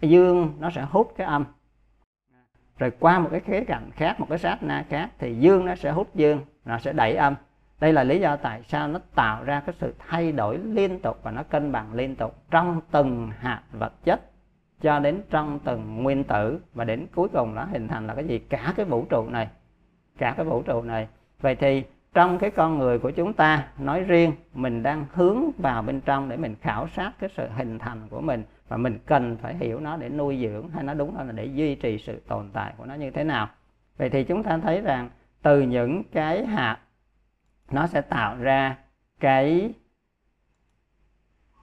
dương 0.00 0.56
nó 0.58 0.70
sẽ 0.70 0.82
hút 0.82 1.14
cái 1.16 1.26
âm. 1.26 1.44
Rồi 2.78 2.90
qua 3.00 3.18
một 3.18 3.28
cái 3.30 3.40
khía 3.40 3.64
cạnh 3.64 3.90
khác 3.90 4.20
một 4.20 4.26
cái 4.28 4.38
sát 4.38 4.62
na 4.62 4.84
khác 4.88 5.10
thì 5.18 5.34
dương 5.34 5.66
nó 5.66 5.74
sẽ 5.74 5.90
hút 5.90 6.14
dương 6.14 6.40
nó 6.64 6.78
sẽ 6.78 6.92
đẩy 6.92 7.14
âm 7.14 7.34
đây 7.82 7.92
là 7.92 8.04
lý 8.04 8.20
do 8.20 8.36
tại 8.36 8.62
sao 8.62 8.88
nó 8.88 8.98
tạo 9.14 9.44
ra 9.44 9.60
cái 9.60 9.74
sự 9.78 9.94
thay 9.98 10.32
đổi 10.32 10.58
liên 10.58 11.00
tục 11.00 11.18
và 11.22 11.30
nó 11.30 11.42
cân 11.42 11.72
bằng 11.72 11.94
liên 11.94 12.16
tục 12.16 12.34
trong 12.50 12.80
từng 12.90 13.30
hạt 13.38 13.62
vật 13.72 13.92
chất 14.04 14.20
cho 14.80 14.98
đến 14.98 15.22
trong 15.30 15.58
từng 15.64 16.02
nguyên 16.02 16.24
tử. 16.24 16.60
Và 16.74 16.84
đến 16.84 17.06
cuối 17.14 17.28
cùng 17.28 17.54
nó 17.54 17.64
hình 17.64 17.88
thành 17.88 18.06
là 18.06 18.14
cái 18.14 18.24
gì? 18.24 18.38
Cả 18.38 18.72
cái 18.76 18.86
vũ 18.86 19.06
trụ 19.10 19.28
này. 19.28 19.48
Cả 20.18 20.34
cái 20.36 20.46
vũ 20.46 20.62
trụ 20.62 20.82
này. 20.82 21.08
Vậy 21.40 21.54
thì 21.54 21.82
trong 22.14 22.38
cái 22.38 22.50
con 22.50 22.78
người 22.78 22.98
của 22.98 23.10
chúng 23.10 23.32
ta, 23.32 23.68
nói 23.78 24.00
riêng, 24.00 24.32
mình 24.54 24.82
đang 24.82 25.06
hướng 25.12 25.50
vào 25.58 25.82
bên 25.82 26.00
trong 26.00 26.28
để 26.28 26.36
mình 26.36 26.54
khảo 26.60 26.88
sát 26.88 27.12
cái 27.18 27.30
sự 27.36 27.48
hình 27.56 27.78
thành 27.78 28.08
của 28.10 28.20
mình 28.20 28.44
và 28.68 28.76
mình 28.76 28.98
cần 29.06 29.36
phải 29.36 29.54
hiểu 29.54 29.80
nó 29.80 29.96
để 29.96 30.08
nuôi 30.08 30.38
dưỡng 30.42 30.68
hay 30.68 30.84
nó 30.84 30.94
đúng 30.94 31.14
hơn 31.14 31.26
là 31.26 31.32
để 31.32 31.44
duy 31.44 31.74
trì 31.74 31.98
sự 31.98 32.22
tồn 32.28 32.50
tại 32.52 32.72
của 32.76 32.84
nó 32.84 32.94
như 32.94 33.10
thế 33.10 33.24
nào. 33.24 33.48
Vậy 33.98 34.10
thì 34.10 34.24
chúng 34.24 34.42
ta 34.42 34.58
thấy 34.58 34.80
rằng 34.80 35.10
từ 35.42 35.60
những 35.60 36.02
cái 36.12 36.46
hạt 36.46 36.78
nó 37.72 37.86
sẽ 37.86 38.00
tạo 38.00 38.36
ra 38.36 38.76
cái 39.20 39.72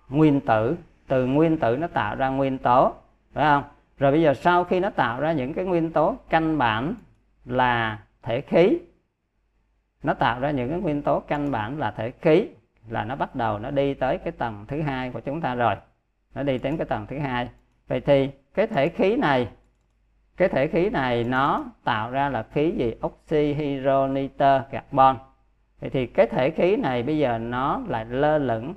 nguyên 0.09 0.41
tử. 0.41 0.77
Từ 1.07 1.25
nguyên 1.25 1.57
tử 1.57 1.77
nó 1.77 1.87
tạo 1.87 2.15
ra 2.15 2.29
nguyên 2.29 2.57
tố, 2.57 2.93
phải 3.33 3.45
không? 3.45 3.63
Rồi 3.97 4.11
bây 4.11 4.21
giờ 4.21 4.33
sau 4.33 4.63
khi 4.63 4.79
nó 4.79 4.89
tạo 4.89 5.19
ra 5.21 5.31
những 5.31 5.53
cái 5.53 5.65
nguyên 5.65 5.91
tố, 5.91 6.15
căn 6.29 6.57
bản 6.57 6.95
là 7.45 7.99
thể 8.21 8.41
khí. 8.41 8.79
Nó 10.03 10.13
tạo 10.13 10.39
ra 10.39 10.51
những 10.51 10.69
cái 10.69 10.79
nguyên 10.79 11.01
tố 11.01 11.19
căn 11.19 11.51
bản 11.51 11.79
là 11.79 11.91
thể 11.91 12.11
khí 12.21 12.47
là 12.89 13.03
nó 13.03 13.15
bắt 13.15 13.35
đầu 13.35 13.59
nó 13.59 13.71
đi 13.71 13.93
tới 13.93 14.17
cái 14.17 14.31
tầng 14.31 14.65
thứ 14.67 14.81
hai 14.81 15.11
của 15.11 15.19
chúng 15.19 15.41
ta 15.41 15.55
rồi. 15.55 15.75
Nó 16.35 16.43
đi 16.43 16.57
đến 16.57 16.77
cái 16.77 16.85
tầng 16.85 17.05
thứ 17.09 17.19
hai. 17.19 17.49
Vậy 17.87 18.01
thì 18.01 18.29
cái 18.53 18.67
thể 18.67 18.89
khí 18.89 19.15
này, 19.15 19.47
cái 20.37 20.49
thể 20.49 20.67
khí 20.67 20.89
này 20.89 21.23
nó 21.23 21.65
tạo 21.83 22.11
ra 22.11 22.29
là 22.29 22.43
khí 22.43 22.71
gì? 22.77 22.93
Oxy 23.05 23.53
hydro 23.53 24.07
nitơ 24.07 24.61
carbon 24.71 25.17
vậy 25.79 25.89
thì 25.89 26.07
cái 26.07 26.27
thể 26.27 26.49
khí 26.49 26.75
này 26.75 27.03
bây 27.03 27.17
giờ 27.17 27.37
nó 27.37 27.81
lại 27.87 28.05
lơ 28.05 28.37
lửng, 28.37 28.73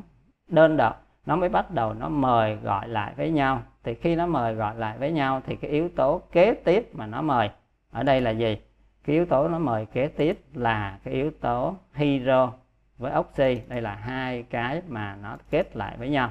đơn 0.48 0.76
độc. 0.76 1.06
Nó 1.26 1.36
mới 1.36 1.48
bắt 1.48 1.70
đầu 1.70 1.94
nó 1.94 2.08
mời 2.08 2.56
gọi 2.56 2.88
lại 2.88 3.12
với 3.16 3.30
nhau. 3.30 3.62
Thì 3.84 3.94
khi 3.94 4.16
nó 4.16 4.26
mời 4.26 4.54
gọi 4.54 4.74
lại 4.76 4.98
với 4.98 5.12
nhau 5.12 5.40
thì 5.46 5.56
cái 5.56 5.70
yếu 5.70 5.88
tố 5.88 6.22
kế 6.32 6.54
tiếp 6.54 6.88
mà 6.92 7.06
nó 7.06 7.22
mời, 7.22 7.50
ở 7.90 8.02
đây 8.02 8.20
là 8.20 8.30
gì? 8.30 8.58
Cái 9.04 9.16
yếu 9.16 9.26
tố 9.26 9.48
nó 9.48 9.58
mời 9.58 9.86
kế 9.86 10.08
tiếp 10.08 10.40
là 10.54 10.98
cái 11.04 11.14
yếu 11.14 11.30
tố 11.40 11.74
hydro 11.94 12.52
với 12.98 13.12
oxy. 13.18 13.60
Đây 13.68 13.80
là 13.80 13.94
hai 13.94 14.42
cái 14.42 14.82
mà 14.88 15.16
nó 15.22 15.36
kết 15.50 15.76
lại 15.76 15.96
với 15.98 16.08
nhau. 16.08 16.30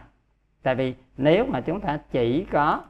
Tại 0.64 0.76
vì 0.76 0.94
nếu 1.18 1.46
mà 1.46 1.62
chúng 1.62 1.80
ta 1.80 2.00
chỉ 2.12 2.46
có, 2.52 2.82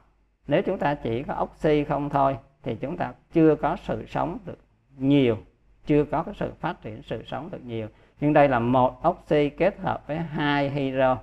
nếu 0.46 0.62
chúng 0.62 0.78
ta 0.78 0.94
chỉ 0.94 1.22
có 1.22 1.40
oxy 1.42 1.84
không 1.84 2.10
thôi 2.10 2.36
thì 2.62 2.74
chúng 2.74 2.96
ta 2.96 3.12
chưa 3.32 3.54
có 3.54 3.76
sự 3.76 4.06
sống 4.06 4.38
được 4.46 4.58
nhiều 4.98 5.38
chưa 5.86 6.04
có 6.04 6.22
cái 6.22 6.34
sự 6.38 6.52
phát 6.60 6.82
triển 6.82 7.02
sự 7.02 7.22
sống 7.26 7.48
được 7.52 7.64
nhiều. 7.64 7.88
Nhưng 8.20 8.32
đây 8.32 8.48
là 8.48 8.58
một 8.58 9.08
oxy 9.08 9.48
kết 9.48 9.78
hợp 9.78 10.06
với 10.06 10.16
hai 10.16 10.70
hydro 10.70 11.18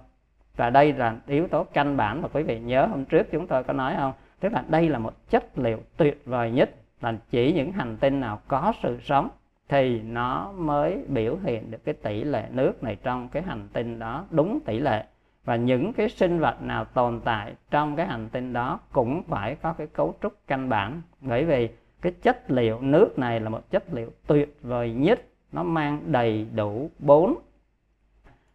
và 0.55 0.69
đây 0.69 0.93
là 0.93 1.15
yếu 1.27 1.47
tố 1.47 1.63
căn 1.63 1.97
bản 1.97 2.21
mà 2.21 2.27
quý 2.33 2.43
vị 2.43 2.59
nhớ 2.59 2.85
hôm 2.85 3.05
trước 3.05 3.31
chúng 3.31 3.47
tôi 3.47 3.63
có 3.63 3.73
nói 3.73 3.95
không? 3.97 4.13
Tức 4.39 4.53
là 4.53 4.63
đây 4.67 4.89
là 4.89 4.99
một 4.99 5.29
chất 5.29 5.57
liệu 5.57 5.79
tuyệt 5.97 6.21
vời 6.25 6.51
nhất, 6.51 6.69
là 7.01 7.13
chỉ 7.29 7.53
những 7.53 7.71
hành 7.71 7.97
tinh 7.97 8.19
nào 8.19 8.39
có 8.47 8.73
sự 8.83 8.99
sống 9.03 9.29
thì 9.69 10.01
nó 10.01 10.51
mới 10.51 11.03
biểu 11.07 11.37
hiện 11.43 11.71
được 11.71 11.85
cái 11.85 11.93
tỷ 11.93 12.23
lệ 12.23 12.43
nước 12.51 12.83
này 12.83 12.97
trong 13.03 13.29
cái 13.29 13.43
hành 13.43 13.67
tinh 13.73 13.99
đó, 13.99 14.25
đúng 14.29 14.59
tỷ 14.65 14.79
lệ. 14.79 15.03
Và 15.45 15.55
những 15.55 15.93
cái 15.93 16.09
sinh 16.09 16.39
vật 16.39 16.61
nào 16.61 16.85
tồn 16.85 17.21
tại 17.23 17.53
trong 17.71 17.95
cái 17.95 18.07
hành 18.07 18.29
tinh 18.29 18.53
đó 18.53 18.79
cũng 18.91 19.23
phải 19.23 19.55
có 19.55 19.73
cái 19.73 19.87
cấu 19.87 20.15
trúc 20.21 20.33
căn 20.47 20.69
bản. 20.69 21.01
Bởi 21.21 21.45
vì 21.45 21.69
cái 22.01 22.11
chất 22.21 22.51
liệu 22.51 22.81
nước 22.81 23.19
này 23.19 23.39
là 23.39 23.49
một 23.49 23.69
chất 23.69 23.93
liệu 23.93 24.11
tuyệt 24.27 24.57
vời 24.61 24.91
nhất. 24.91 25.21
Nó 25.51 25.63
mang 25.63 26.11
đầy 26.11 26.47
đủ 26.55 26.89
bốn 26.99 27.35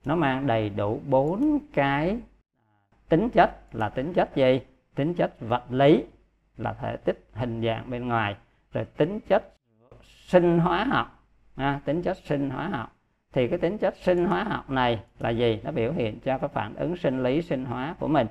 nó 0.04 0.16
mang 0.16 0.46
đầy 0.46 0.70
đủ 0.70 1.00
bốn 1.08 1.58
cái 1.72 2.18
tính 3.08 3.30
chất. 3.30 3.74
Là 3.74 3.88
tính 3.88 4.12
chất 4.12 4.36
gì? 4.36 4.60
Tính 4.94 5.14
chất 5.14 5.40
vật 5.40 5.64
lý 5.70 6.04
là 6.56 6.72
thể 6.72 6.96
tích 6.96 7.24
hình 7.32 7.62
dạng 7.62 7.90
bên 7.90 8.08
ngoài. 8.08 8.36
Rồi 8.72 8.84
tính 8.84 9.20
chất 9.20 9.52
sinh 10.26 10.58
hóa 10.58 10.84
học 10.84 11.24
à, 11.56 11.80
tính 11.84 12.02
chất 12.02 12.16
sinh 12.16 12.50
hóa 12.50 12.68
học. 12.68 12.96
Thì 13.32 13.48
cái 13.48 13.58
tính 13.58 13.78
chất 13.78 13.96
sinh 13.96 14.24
hóa 14.24 14.44
học 14.44 14.70
này 14.70 15.00
là 15.18 15.30
gì? 15.30 15.60
Nó 15.64 15.70
biểu 15.70 15.92
hiện 15.92 16.20
cho 16.20 16.38
cái 16.38 16.48
phản 16.48 16.74
ứng 16.74 16.96
sinh 16.96 17.22
lý 17.22 17.42
sinh 17.42 17.64
hóa 17.64 17.94
của 17.98 18.08
mình. 18.08 18.26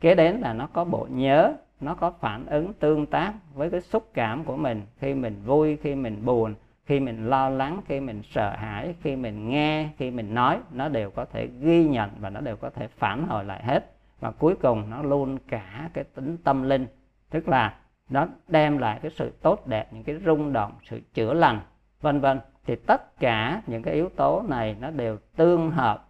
Kế 0.00 0.14
đến 0.14 0.40
là 0.40 0.52
nó 0.52 0.66
có 0.72 0.84
bộ 0.84 1.06
nhớ 1.10 1.52
nó 1.80 1.94
có 1.94 2.10
phản 2.10 2.46
ứng 2.46 2.72
tương 2.72 3.06
tác 3.06 3.32
với 3.54 3.70
cái 3.70 3.80
xúc 3.80 4.10
cảm 4.14 4.44
của 4.44 4.56
mình 4.56 4.82
khi 4.98 5.14
mình 5.14 5.42
vui, 5.44 5.76
khi 5.76 5.94
mình 5.94 6.24
buồn, 6.24 6.54
khi 6.86 7.00
mình 7.00 7.26
lo 7.26 7.48
lắng, 7.48 7.80
khi 7.86 8.00
mình 8.00 8.22
sợ 8.22 8.56
hãi, 8.56 8.94
khi 9.02 9.16
mình 9.16 9.48
nghe, 9.48 9.88
khi 9.98 10.10
mình 10.10 10.34
nói. 10.34 10.60
Nó 10.72 10.88
đều 10.88 11.10
có 11.10 11.24
thể 11.24 11.48
ghi 11.60 11.84
nhận 11.84 12.10
và 12.18 12.30
nó 12.30 12.40
đều 12.40 12.56
có 12.56 12.70
thể 12.70 12.88
phản 12.88 13.26
hồi 13.26 13.44
lại 13.44 13.62
hết. 13.62 13.92
Và 14.20 14.30
cuối 14.30 14.54
cùng 14.62 14.90
nó 14.90 15.02
luôn 15.02 15.38
cả 15.48 15.90
cái 15.94 16.04
tính 16.04 16.36
tâm 16.44 16.62
linh. 16.62 16.86
Tức 17.30 17.48
là 17.48 17.74
nó 18.10 18.26
đem 18.48 18.78
lại 18.78 18.98
cái 19.02 19.10
sự 19.16 19.32
tốt 19.42 19.66
đẹp, 19.66 19.92
những 19.92 20.04
cái 20.04 20.16
rung 20.26 20.52
động, 20.52 20.72
sự 20.84 21.00
chữa 21.14 21.34
lành, 21.34 21.60
vân 22.00 22.20
vân. 22.20 22.40
Thì 22.66 22.76
tất 22.76 23.18
cả 23.20 23.62
những 23.66 23.82
cái 23.82 23.94
yếu 23.94 24.08
tố 24.16 24.42
này 24.48 24.76
nó 24.80 24.90
đều 24.90 25.18
tương 25.36 25.70
hợp 25.70 26.08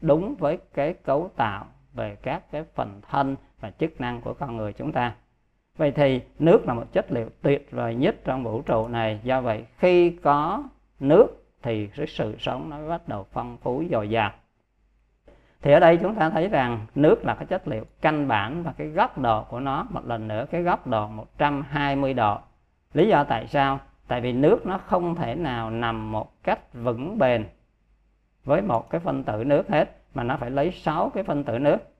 đúng 0.00 0.34
với 0.34 0.58
cái 0.74 0.94
cấu 0.94 1.30
tạo 1.36 1.66
về 1.94 2.16
các 2.22 2.50
cái 2.50 2.64
phần 2.74 3.00
thân 3.10 3.36
và 3.64 3.70
chức 3.70 4.00
năng 4.00 4.20
của 4.20 4.34
con 4.34 4.56
người 4.56 4.72
chúng 4.72 4.92
ta. 4.92 5.14
Vậy 5.76 5.92
thì 5.92 6.20
nước 6.38 6.66
là 6.66 6.74
một 6.74 6.92
chất 6.92 7.12
liệu 7.12 7.28
tuyệt 7.42 7.68
vời 7.70 7.94
nhất 7.94 8.16
trong 8.24 8.44
vũ 8.44 8.62
trụ 8.62 8.88
này. 8.88 9.20
Do 9.22 9.40
vậy, 9.40 9.64
khi 9.78 10.10
có 10.10 10.62
nước 11.00 11.26
thì 11.62 11.86
cái 11.86 12.06
sự 12.06 12.36
sống 12.38 12.70
nó 12.70 12.88
bắt 12.88 13.08
đầu 13.08 13.26
phong 13.32 13.56
phú 13.56 13.84
dồi 13.90 14.10
dào. 14.10 14.30
Thì 15.62 15.72
ở 15.72 15.80
đây 15.80 15.96
chúng 15.96 16.14
ta 16.14 16.30
thấy 16.30 16.48
rằng 16.48 16.86
nước 16.94 17.24
là 17.24 17.34
cái 17.34 17.46
chất 17.46 17.68
liệu 17.68 17.84
căn 18.00 18.28
bản 18.28 18.62
và 18.62 18.72
cái 18.76 18.86
góc 18.88 19.18
độ 19.18 19.44
của 19.44 19.60
nó, 19.60 19.86
một 19.90 20.06
lần 20.06 20.28
nữa, 20.28 20.46
cái 20.50 20.62
góc 20.62 20.86
độ 20.86 21.08
120 21.08 22.14
độ. 22.14 22.38
Lý 22.94 23.08
do 23.08 23.24
tại 23.24 23.46
sao? 23.46 23.78
Tại 24.08 24.20
vì 24.20 24.32
nước 24.32 24.66
nó 24.66 24.78
không 24.78 25.14
thể 25.14 25.34
nào 25.34 25.70
nằm 25.70 26.12
một 26.12 26.42
cách 26.42 26.74
vững 26.74 27.18
bền 27.18 27.44
với 28.44 28.62
một 28.62 28.90
cái 28.90 29.00
phân 29.00 29.24
tử 29.24 29.44
nước 29.44 29.68
hết, 29.68 29.96
mà 30.14 30.22
nó 30.22 30.36
phải 30.36 30.50
lấy 30.50 30.72
6 30.72 31.10
cái 31.14 31.24
phân 31.24 31.44
tử 31.44 31.58
nước 31.58 31.93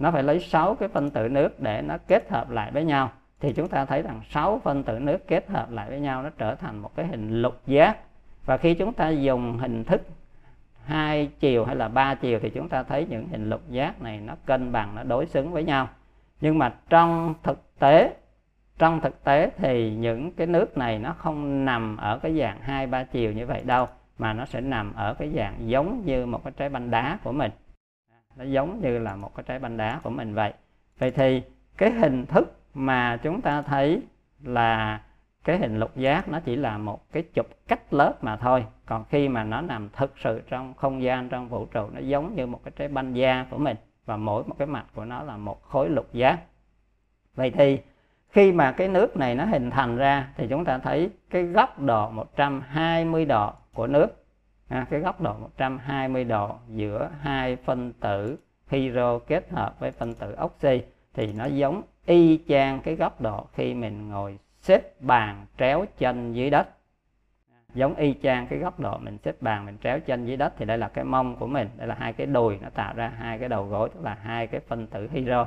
nó 0.00 0.10
phải 0.10 0.22
lấy 0.22 0.40
6 0.40 0.74
cái 0.74 0.88
phân 0.88 1.10
tử 1.10 1.28
nước 1.28 1.60
để 1.60 1.82
nó 1.82 1.98
kết 2.06 2.30
hợp 2.30 2.50
lại 2.50 2.70
với 2.70 2.84
nhau. 2.84 3.10
Thì 3.40 3.52
chúng 3.52 3.68
ta 3.68 3.84
thấy 3.84 4.02
rằng 4.02 4.20
6 4.30 4.60
phân 4.64 4.82
tử 4.82 4.98
nước 4.98 5.28
kết 5.28 5.48
hợp 5.48 5.70
lại 5.70 5.90
với 5.90 6.00
nhau, 6.00 6.22
nó 6.22 6.30
trở 6.38 6.54
thành 6.54 6.78
một 6.78 6.96
cái 6.96 7.06
hình 7.06 7.42
lục 7.42 7.60
giác. 7.66 7.96
Và 8.44 8.56
khi 8.56 8.74
chúng 8.74 8.92
ta 8.92 9.08
dùng 9.08 9.58
hình 9.58 9.84
thức 9.84 10.02
hai 10.84 11.30
chiều 11.40 11.64
hay 11.64 11.76
là 11.76 11.88
ba 11.88 12.14
chiều 12.14 12.38
thì 12.42 12.50
chúng 12.50 12.68
ta 12.68 12.82
thấy 12.82 13.06
những 13.10 13.28
hình 13.28 13.50
lục 13.50 13.60
giác 13.68 14.02
này 14.02 14.20
nó 14.20 14.34
cân 14.46 14.72
bằng, 14.72 14.94
nó 14.94 15.02
đối 15.02 15.26
xứng 15.26 15.52
với 15.52 15.64
nhau. 15.64 15.88
Nhưng 16.40 16.58
mà 16.58 16.72
trong 16.88 17.34
thực 17.42 17.78
tế, 17.78 18.14
trong 18.78 19.00
thực 19.00 19.24
tế 19.24 19.50
thì 19.56 19.94
những 19.94 20.32
cái 20.32 20.46
nước 20.46 20.78
này 20.78 20.98
nó 20.98 21.12
không 21.12 21.64
nằm 21.64 21.96
ở 21.96 22.18
cái 22.18 22.38
dạng 22.38 22.60
hai 22.60 22.86
ba 22.86 23.04
chiều 23.04 23.32
như 23.32 23.46
vậy 23.46 23.62
đâu, 23.64 23.88
mà 24.18 24.32
nó 24.32 24.44
sẽ 24.44 24.60
nằm 24.60 24.92
ở 24.94 25.14
cái 25.14 25.30
dạng 25.36 25.68
giống 25.68 26.02
như 26.04 26.26
một 26.26 26.44
cái 26.44 26.52
trái 26.56 26.68
banh 26.68 26.90
đá 26.90 27.18
của 27.24 27.32
mình 27.32 27.50
nó 28.36 28.44
giống 28.44 28.80
như 28.80 28.98
là 28.98 29.16
một 29.16 29.34
cái 29.34 29.44
trái 29.48 29.58
banh 29.58 29.76
đá 29.76 30.00
của 30.02 30.10
mình 30.10 30.34
vậy. 30.34 30.52
Vậy 30.98 31.10
thì 31.10 31.42
cái 31.76 31.90
hình 31.90 32.26
thức 32.26 32.60
mà 32.74 33.16
chúng 33.16 33.40
ta 33.40 33.62
thấy 33.62 34.02
là 34.42 35.00
cái 35.44 35.58
hình 35.58 35.78
lục 35.78 35.96
giác 35.96 36.28
nó 36.28 36.40
chỉ 36.40 36.56
là 36.56 36.78
một 36.78 37.12
cái 37.12 37.22
chụp 37.34 37.46
cách 37.68 37.94
lớp 37.94 38.24
mà 38.24 38.36
thôi. 38.36 38.64
Còn 38.86 39.04
khi 39.04 39.28
mà 39.28 39.44
nó 39.44 39.60
nằm 39.60 39.88
thực 39.92 40.18
sự 40.18 40.42
trong 40.48 40.74
không 40.74 41.02
gian, 41.02 41.28
trong 41.28 41.48
vũ 41.48 41.66
trụ, 41.66 41.90
nó 41.92 42.00
giống 42.00 42.34
như 42.34 42.46
một 42.46 42.60
cái 42.64 42.72
trái 42.76 42.88
banh 42.88 43.16
da 43.16 43.46
của 43.50 43.58
mình 43.58 43.76
và 44.06 44.16
mỗi 44.16 44.44
một 44.44 44.54
cái 44.58 44.66
mặt 44.66 44.86
của 44.94 45.04
nó 45.04 45.22
là 45.22 45.36
một 45.36 45.62
khối 45.62 45.88
lục 45.88 46.12
giác. 46.12 46.38
Vậy 47.34 47.50
thì 47.50 47.78
khi 48.28 48.52
mà 48.52 48.72
cái 48.72 48.88
nước 48.88 49.16
này 49.16 49.34
nó 49.34 49.44
hình 49.44 49.70
thành 49.70 49.96
ra 49.96 50.28
thì 50.36 50.46
chúng 50.50 50.64
ta 50.64 50.78
thấy 50.78 51.10
cái 51.30 51.42
góc 51.42 51.80
độ 51.80 52.10
120 52.10 53.24
độ 53.24 53.52
của 53.74 53.86
nước 53.86 54.19
à, 54.70 54.86
cái 54.90 55.00
góc 55.00 55.20
độ 55.20 55.34
120 55.38 56.24
độ 56.24 56.54
giữa 56.68 57.10
hai 57.20 57.56
phân 57.56 57.92
tử 57.92 58.38
hydro 58.68 59.18
kết 59.18 59.50
hợp 59.50 59.80
với 59.80 59.90
phân 59.90 60.14
tử 60.14 60.36
oxy 60.44 60.82
thì 61.14 61.32
nó 61.32 61.44
giống 61.44 61.82
y 62.06 62.40
chang 62.48 62.80
cái 62.80 62.96
góc 62.96 63.20
độ 63.20 63.46
khi 63.52 63.74
mình 63.74 64.08
ngồi 64.08 64.38
xếp 64.60 65.02
bàn 65.02 65.46
tréo 65.58 65.84
chân 65.98 66.32
dưới 66.32 66.50
đất. 66.50 66.68
Giống 67.74 67.94
y 67.94 68.14
chang 68.22 68.46
cái 68.46 68.58
góc 68.58 68.80
độ 68.80 68.98
mình 68.98 69.18
xếp 69.24 69.42
bàn 69.42 69.66
mình 69.66 69.76
tréo 69.82 70.00
chân 70.00 70.26
dưới 70.26 70.36
đất 70.36 70.52
thì 70.56 70.64
đây 70.64 70.78
là 70.78 70.88
cái 70.88 71.04
mông 71.04 71.36
của 71.36 71.46
mình 71.46 71.68
đây 71.76 71.88
là 71.88 71.94
hai 71.98 72.12
cái 72.12 72.26
đùi 72.26 72.58
nó 72.62 72.68
tạo 72.70 72.94
ra 72.96 73.08
hai 73.08 73.38
cái 73.38 73.48
đầu 73.48 73.66
gối 73.66 73.88
tức 73.94 74.00
là 74.04 74.18
hai 74.22 74.46
cái 74.46 74.60
phân 74.60 74.86
tử 74.86 75.08
hydro. 75.12 75.46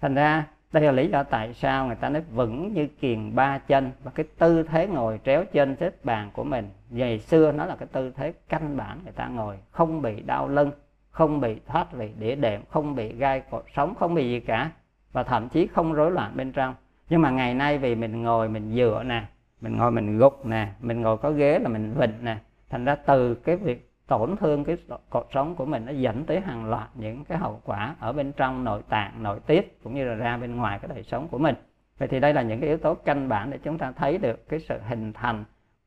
Thành 0.00 0.14
ra 0.14 0.46
đây 0.72 0.84
là 0.84 0.92
lý 0.92 1.08
do 1.08 1.22
tại 1.22 1.54
sao 1.54 1.86
người 1.86 1.96
ta 1.96 2.08
nói 2.08 2.22
vững 2.30 2.72
như 2.74 2.86
kiền 2.86 3.34
ba 3.34 3.58
chân 3.58 3.90
và 4.02 4.10
cái 4.14 4.26
tư 4.38 4.62
thế 4.62 4.86
ngồi 4.86 5.20
tréo 5.24 5.44
chân 5.44 5.76
xếp 5.80 6.04
bàn 6.04 6.30
của 6.32 6.44
mình 6.44 6.70
ngày 6.94 7.18
xưa 7.18 7.52
nó 7.52 7.64
là 7.66 7.76
cái 7.76 7.88
tư 7.92 8.12
thế 8.16 8.32
căn 8.48 8.76
bản, 8.76 9.00
người 9.04 9.12
ta 9.12 9.28
ngồi 9.28 9.58
không 9.70 10.02
bị 10.02 10.20
đau 10.20 10.48
lưng, 10.48 10.70
không 11.10 11.40
bị 11.40 11.60
thoát 11.66 11.92
vị 11.92 12.10
đĩa 12.18 12.34
đệm, 12.34 12.60
không 12.70 12.94
bị 12.94 13.12
gai 13.12 13.42
cột 13.50 13.64
sống, 13.76 13.94
không 13.94 14.14
bị 14.14 14.28
gì 14.28 14.40
cả, 14.40 14.70
và 15.12 15.22
thậm 15.22 15.48
chí 15.48 15.66
không 15.66 15.92
rối 15.92 16.10
loạn 16.10 16.32
bên 16.36 16.52
trong. 16.52 16.74
Nhưng 17.08 17.22
mà 17.22 17.30
ngày 17.30 17.54
nay 17.54 17.78
vì 17.78 17.94
mình 17.94 18.22
ngồi 18.22 18.48
mình 18.48 18.74
dựa 18.74 19.02
nè, 19.06 19.24
mình 19.60 19.76
ngồi 19.76 19.90
mình 19.90 20.18
gục 20.18 20.46
nè, 20.46 20.68
mình 20.80 21.02
ngồi 21.02 21.16
có 21.16 21.30
ghế 21.30 21.58
là 21.58 21.68
mình 21.68 21.94
vịnh 21.98 22.14
nè, 22.22 22.36
thành 22.70 22.84
ra 22.84 22.94
từ 22.94 23.34
cái 23.34 23.56
việc 23.56 23.90
tổn 24.06 24.36
thương 24.36 24.64
cái 24.64 24.76
cột 25.10 25.26
sống 25.34 25.54
của 25.54 25.64
mình 25.64 25.86
nó 25.86 25.92
dẫn 25.92 26.24
tới 26.24 26.40
hàng 26.40 26.70
loạt 26.70 26.88
những 26.94 27.24
cái 27.24 27.38
hậu 27.38 27.60
quả 27.64 27.94
ở 28.00 28.12
bên 28.12 28.32
trong 28.32 28.64
nội 28.64 28.82
tạng, 28.88 29.22
nội 29.22 29.40
tiết, 29.46 29.78
cũng 29.82 29.94
như 29.94 30.04
là 30.04 30.14
ra 30.14 30.36
bên 30.36 30.56
ngoài 30.56 30.78
cái 30.78 30.88
đời 30.94 31.02
sống 31.02 31.28
của 31.28 31.38
mình. 31.38 31.54
Vậy 31.98 32.08
thì 32.08 32.20
đây 32.20 32.34
là 32.34 32.42
những 32.42 32.60
cái 32.60 32.68
yếu 32.68 32.78
tố 32.78 32.94
căn 32.94 33.28
bản 33.28 33.50
để 33.50 33.58
chúng 33.58 33.78
ta 33.78 33.92
thấy 33.92 34.18
được 34.18 34.48
cái 34.48 34.60
sự 34.60 34.78
hình 34.88 35.12
thành 35.12 35.44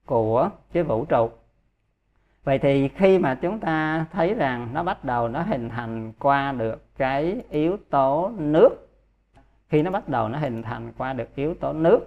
của 0.08 0.50
cái 0.74 0.84
vũ 0.84 1.06
trụ. 1.06 1.30
Vậy 2.44 2.60
thì 2.60 2.88
khi 2.88 3.20
mà 3.20 3.36
chúng 3.36 3.60
ta 3.60 4.06
thấy 4.14 4.34
rằng 4.34 4.70
nó 4.74 4.84
bắt 4.84 5.04
đầu 5.04 5.28
nó 5.28 5.42
hình 5.42 5.70
thành 5.70 6.14
qua 6.20 6.52
được 6.52 6.98
cái 6.98 7.42
yếu 7.50 7.78
tố 7.90 8.32
nước, 8.38 8.70
khi 9.70 9.82
nó 9.82 9.92
bắt 9.92 10.10
đầu 10.10 10.30
nó 10.30 10.40
hình 10.40 10.64
thành 10.64 10.92
qua 10.98 11.14
được 11.14 11.36
yếu 11.36 11.54
tố 11.54 11.74
nước 11.74 12.00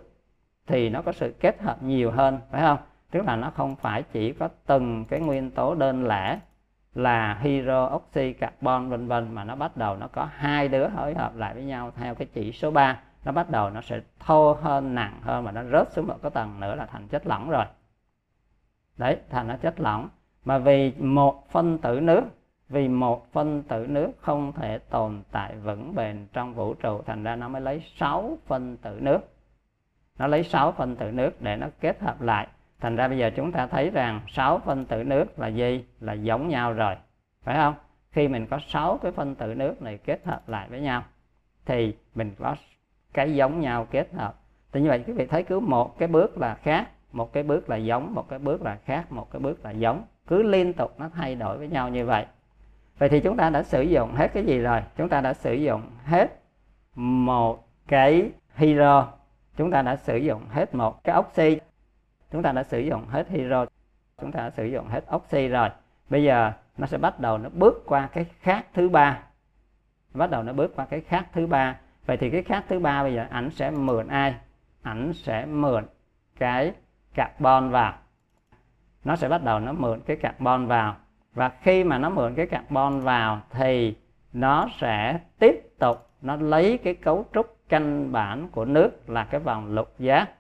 thì 0.66 0.88
nó 0.88 1.02
có 1.02 1.12
sự 1.12 1.34
kết 1.40 1.60
hợp 1.60 1.82
nhiều 1.82 2.10
hơn, 2.10 2.38
phải 2.50 2.60
không? 2.60 2.78
Tức 3.10 3.24
là 3.26 3.36
nó 3.36 3.50
không 3.50 3.76
phải 3.76 4.02
chỉ 4.02 4.32
có 4.32 4.48
từng 4.66 5.04
cái 5.04 5.20
nguyên 5.20 5.50
tố 5.50 5.74
đơn 5.74 6.06
lẻ 6.06 6.38
là 6.94 7.38
hydro 7.40 7.90
oxy 7.94 8.32
carbon 8.32 8.88
vân 8.88 9.08
vân, 9.08 9.34
mà 9.34 9.44
nó 9.44 9.54
bắt 9.54 9.76
đầu 9.76 9.96
nó 9.96 10.08
có 10.12 10.28
hai 10.34 10.68
đứa 10.68 10.88
hối 10.88 11.14
hợp 11.14 11.36
lại 11.36 11.54
với 11.54 11.64
nhau 11.64 11.92
theo 11.96 12.14
cái 12.14 12.28
chỉ 12.34 12.52
số 12.52 12.70
3 12.70 12.98
nó 13.24 13.32
bắt 13.32 13.50
đầu 13.50 13.70
nó 13.70 13.80
sẽ 13.80 14.00
thô 14.20 14.52
hơn, 14.62 14.94
nặng 14.94 15.20
hơn 15.22 15.44
mà 15.44 15.52
nó 15.52 15.62
rớt 15.64 15.92
xuống 15.92 16.06
một 16.06 16.16
cái 16.22 16.30
tầng 16.30 16.60
nữa 16.60 16.74
là 16.74 16.86
thành 16.86 17.08
chất 17.08 17.26
lỏng 17.26 17.50
rồi 17.50 17.64
đấy 19.00 19.16
thành 19.30 19.48
nó 19.48 19.56
chất 19.56 19.80
lỏng. 19.80 20.08
Mà 20.44 20.58
vì 20.58 20.92
một 20.98 21.50
phân 21.50 21.78
tử 21.78 22.00
nước, 22.00 22.22
vì 22.68 22.88
một 22.88 23.32
phân 23.32 23.62
tử 23.62 23.86
nước 23.88 24.10
không 24.20 24.52
thể 24.52 24.78
tồn 24.78 25.22
tại 25.32 25.56
vững 25.56 25.94
bền 25.94 26.26
trong 26.32 26.54
vũ 26.54 26.74
trụ, 26.74 27.02
thành 27.06 27.22
ra 27.22 27.36
nó 27.36 27.48
mới 27.48 27.62
lấy 27.62 27.82
6 27.96 28.38
phân 28.46 28.76
tử 28.76 28.98
nước. 29.00 29.20
Nó 30.18 30.26
lấy 30.26 30.44
6 30.44 30.72
phân 30.72 30.96
tử 30.96 31.10
nước 31.10 31.42
để 31.42 31.56
nó 31.56 31.66
kết 31.80 32.00
hợp 32.00 32.20
lại. 32.20 32.46
Thành 32.80 32.96
ra 32.96 33.08
bây 33.08 33.18
giờ 33.18 33.30
chúng 33.36 33.52
ta 33.52 33.66
thấy 33.66 33.90
rằng 33.90 34.20
6 34.28 34.58
phân 34.58 34.84
tử 34.84 35.04
nước 35.04 35.38
là 35.38 35.46
gì? 35.46 35.84
Là 36.00 36.12
giống 36.12 36.48
nhau 36.48 36.72
rồi. 36.72 36.94
Phải 37.42 37.56
không? 37.56 37.74
Khi 38.10 38.28
mình 38.28 38.46
có 38.46 38.58
6 38.68 38.98
cái 39.02 39.12
phân 39.12 39.34
tử 39.34 39.54
nước 39.54 39.82
này 39.82 39.98
kết 39.98 40.26
hợp 40.26 40.48
lại 40.48 40.68
với 40.68 40.80
nhau, 40.80 41.02
thì 41.66 41.96
mình 42.14 42.34
có 42.38 42.56
cái 43.12 43.34
giống 43.34 43.60
nhau 43.60 43.86
kết 43.90 44.08
hợp. 44.14 44.34
Thì 44.72 44.80
như 44.80 44.88
vậy, 44.88 45.04
quý 45.06 45.12
vị 45.12 45.26
thấy 45.26 45.42
cứ 45.42 45.60
một 45.60 45.98
cái 45.98 46.08
bước 46.08 46.38
là 46.38 46.54
khác 46.54 46.88
một 47.12 47.32
cái 47.32 47.42
bước 47.42 47.70
là 47.70 47.76
giống, 47.76 48.14
một 48.14 48.28
cái 48.28 48.38
bước 48.38 48.62
là 48.62 48.78
khác, 48.84 49.12
một 49.12 49.30
cái 49.30 49.40
bước 49.40 49.64
là 49.64 49.70
giống. 49.70 50.04
Cứ 50.26 50.42
liên 50.42 50.72
tục 50.72 50.94
nó 50.98 51.08
thay 51.08 51.34
đổi 51.34 51.58
với 51.58 51.68
nhau 51.68 51.88
như 51.88 52.06
vậy. 52.06 52.26
Vậy 52.98 53.08
thì 53.08 53.20
chúng 53.20 53.36
ta 53.36 53.50
đã 53.50 53.62
sử 53.62 53.82
dụng 53.82 54.14
hết 54.14 54.30
cái 54.34 54.44
gì 54.44 54.58
rồi? 54.58 54.82
Chúng 54.96 55.08
ta 55.08 55.20
đã 55.20 55.34
sử 55.34 55.54
dụng 55.54 55.82
hết 56.04 56.40
một 56.94 57.68
cái 57.88 58.30
hydro. 58.54 59.08
Chúng 59.56 59.70
ta 59.70 59.82
đã 59.82 59.96
sử 59.96 60.16
dụng 60.16 60.42
hết 60.50 60.74
một 60.74 61.04
cái 61.04 61.18
oxy. 61.18 61.58
Chúng 62.32 62.42
ta 62.42 62.52
đã 62.52 62.62
sử 62.62 62.80
dụng 62.80 63.06
hết 63.06 63.28
hydro. 63.28 63.66
Chúng 64.20 64.32
ta 64.32 64.40
đã 64.40 64.50
sử 64.50 64.64
dụng 64.64 64.88
hết 64.88 65.04
oxy 65.16 65.48
rồi. 65.48 65.68
Bây 66.10 66.24
giờ 66.24 66.52
nó 66.78 66.86
sẽ 66.86 66.98
bắt 66.98 67.20
đầu 67.20 67.38
nó 67.38 67.48
bước 67.48 67.82
qua 67.86 68.08
cái 68.12 68.24
khác 68.40 68.66
thứ 68.74 68.88
ba. 68.88 69.22
Bắt 70.14 70.30
đầu 70.30 70.42
nó 70.42 70.52
bước 70.52 70.76
qua 70.76 70.86
cái 70.86 71.00
khác 71.00 71.26
thứ 71.32 71.46
ba. 71.46 71.76
Vậy 72.06 72.16
thì 72.16 72.30
cái 72.30 72.42
khác 72.42 72.64
thứ 72.68 72.78
ba 72.78 73.02
bây 73.02 73.14
giờ 73.14 73.26
ảnh 73.30 73.50
sẽ 73.50 73.70
mượn 73.70 74.08
ai? 74.08 74.34
Ảnh 74.82 75.12
sẽ 75.12 75.46
mượn 75.46 75.84
cái 76.38 76.72
carbon 77.14 77.70
vào. 77.70 77.94
Nó 79.04 79.16
sẽ 79.16 79.28
bắt 79.28 79.42
đầu 79.44 79.60
nó 79.60 79.72
mượn 79.72 80.00
cái 80.06 80.16
carbon 80.16 80.66
vào. 80.66 80.96
Và 81.34 81.48
khi 81.62 81.84
mà 81.84 81.98
nó 81.98 82.10
mượn 82.10 82.34
cái 82.34 82.46
carbon 82.46 83.00
vào 83.00 83.40
thì 83.50 83.96
nó 84.32 84.68
sẽ 84.78 85.18
tiếp 85.38 85.78
tục, 85.78 86.10
nó 86.22 86.36
lấy 86.36 86.78
cái 86.78 86.94
cấu 86.94 87.26
trúc 87.34 87.56
căn 87.68 88.12
bản 88.12 88.48
của 88.48 88.64
nước 88.64 89.10
là 89.10 89.24
cái 89.24 89.40
vòng 89.40 89.74
lục 89.74 89.94
giác 89.98 90.30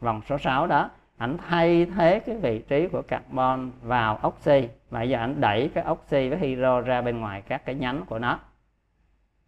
vòng 0.00 0.20
số 0.28 0.38
6 0.38 0.66
đó, 0.66 0.90
ảnh 1.16 1.36
thay 1.48 1.86
thế 1.86 2.20
cái 2.20 2.36
vị 2.36 2.62
trí 2.68 2.88
của 2.88 3.02
carbon 3.02 3.70
vào 3.82 4.20
oxy. 4.26 4.68
Và 4.90 5.02
giờ 5.02 5.18
ảnh 5.18 5.40
đẩy 5.40 5.70
cái 5.74 5.84
oxy 5.90 6.28
với 6.28 6.38
hydro 6.38 6.80
ra 6.80 7.02
bên 7.02 7.20
ngoài 7.20 7.42
các 7.42 7.64
cái 7.64 7.74
nhánh 7.74 8.04
của 8.06 8.18
nó. 8.18 8.38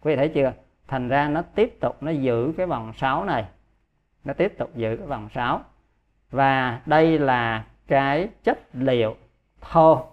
Quý 0.01 0.13
vị 0.13 0.17
thấy 0.17 0.29
chưa? 0.29 0.53
Thành 0.89 1.09
ra 1.09 1.29
nó 1.29 1.43
tiếp 1.43 1.81
tục, 1.81 2.03
nó 2.03 2.11
giữ 2.11 2.53
cái 2.57 2.67
vòng 2.67 2.93
6 2.93 3.25
này. 3.25 3.45
Nó 4.25 4.33
tiếp 4.35 4.55
tục 4.59 4.71
giữ 4.75 4.97
cái 4.97 5.07
vòng 5.07 5.29
6 5.35 5.61
và 6.33 6.81
đây 6.87 7.19
là 7.19 7.65
cái 7.87 8.29
chất 8.45 8.59
liệu 8.73 9.17
thô. 9.61 10.07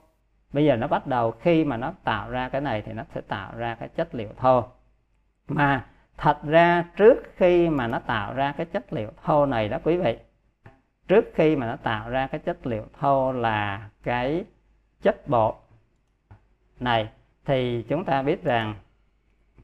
Bây 0.53 0.65
giờ 0.65 0.75
nó 0.75 0.87
bắt 0.87 1.07
đầu 1.07 1.31
khi 1.31 1.65
mà 1.65 1.77
nó 1.77 1.93
tạo 2.03 2.29
ra 2.29 2.49
cái 2.49 2.61
này 2.61 2.81
thì 2.85 2.93
nó 2.93 3.03
sẽ 3.15 3.21
tạo 3.21 3.51
ra 3.57 3.75
cái 3.75 3.89
chất 3.89 4.15
liệu 4.15 4.29
thô. 4.37 4.63
Mà 5.47 5.85
thật 6.17 6.37
ra 6.43 6.85
trước 6.95 7.17
khi 7.35 7.69
mà 7.69 7.87
nó 7.87 7.99
tạo 7.99 8.33
ra 8.33 8.51
cái 8.51 8.65
chất 8.65 8.93
liệu 8.93 9.11
thô 9.23 9.45
này 9.45 9.69
đó 9.69 9.77
quý 9.83 9.97
vị, 9.97 10.17
trước 11.07 11.25
khi 11.33 11.55
mà 11.55 11.67
nó 11.67 11.75
tạo 11.75 12.09
ra 12.09 12.27
cái 12.27 12.39
chất 12.39 12.67
liệu 12.67 12.85
thô 12.99 13.31
là 13.31 13.89
cái 14.03 14.45
chất 15.01 15.27
bột 15.27 15.55
này, 16.79 17.09
thì 17.45 17.85
chúng 17.89 18.05
ta 18.05 18.21
biết 18.21 18.43
rằng 18.43 18.75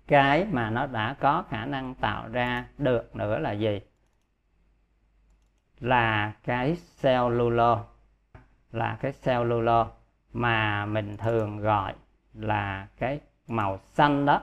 cái 0.08 0.46
mà 0.52 0.70
nó 0.70 0.86
đã 0.86 1.16
có 1.20 1.44
khả 1.50 1.66
năng 1.66 1.96
tạo 1.96 2.30
ra 2.32 2.66
được 2.78 3.16
nữa 3.16 3.40
là 3.40 3.52
gì? 3.52 3.82
Là 5.86 6.34
cái 6.44 6.78
cellulose 7.02 7.84
là 8.72 8.98
cái 9.02 9.12
cellulose 9.24 9.92
mà 10.34 10.86
mình 10.86 11.18
thường 11.18 11.58
gọi 11.58 11.94
là 12.34 12.88
cái 12.98 13.20
màu 13.48 13.80
xanh 13.94 14.26
đó. 14.26 14.42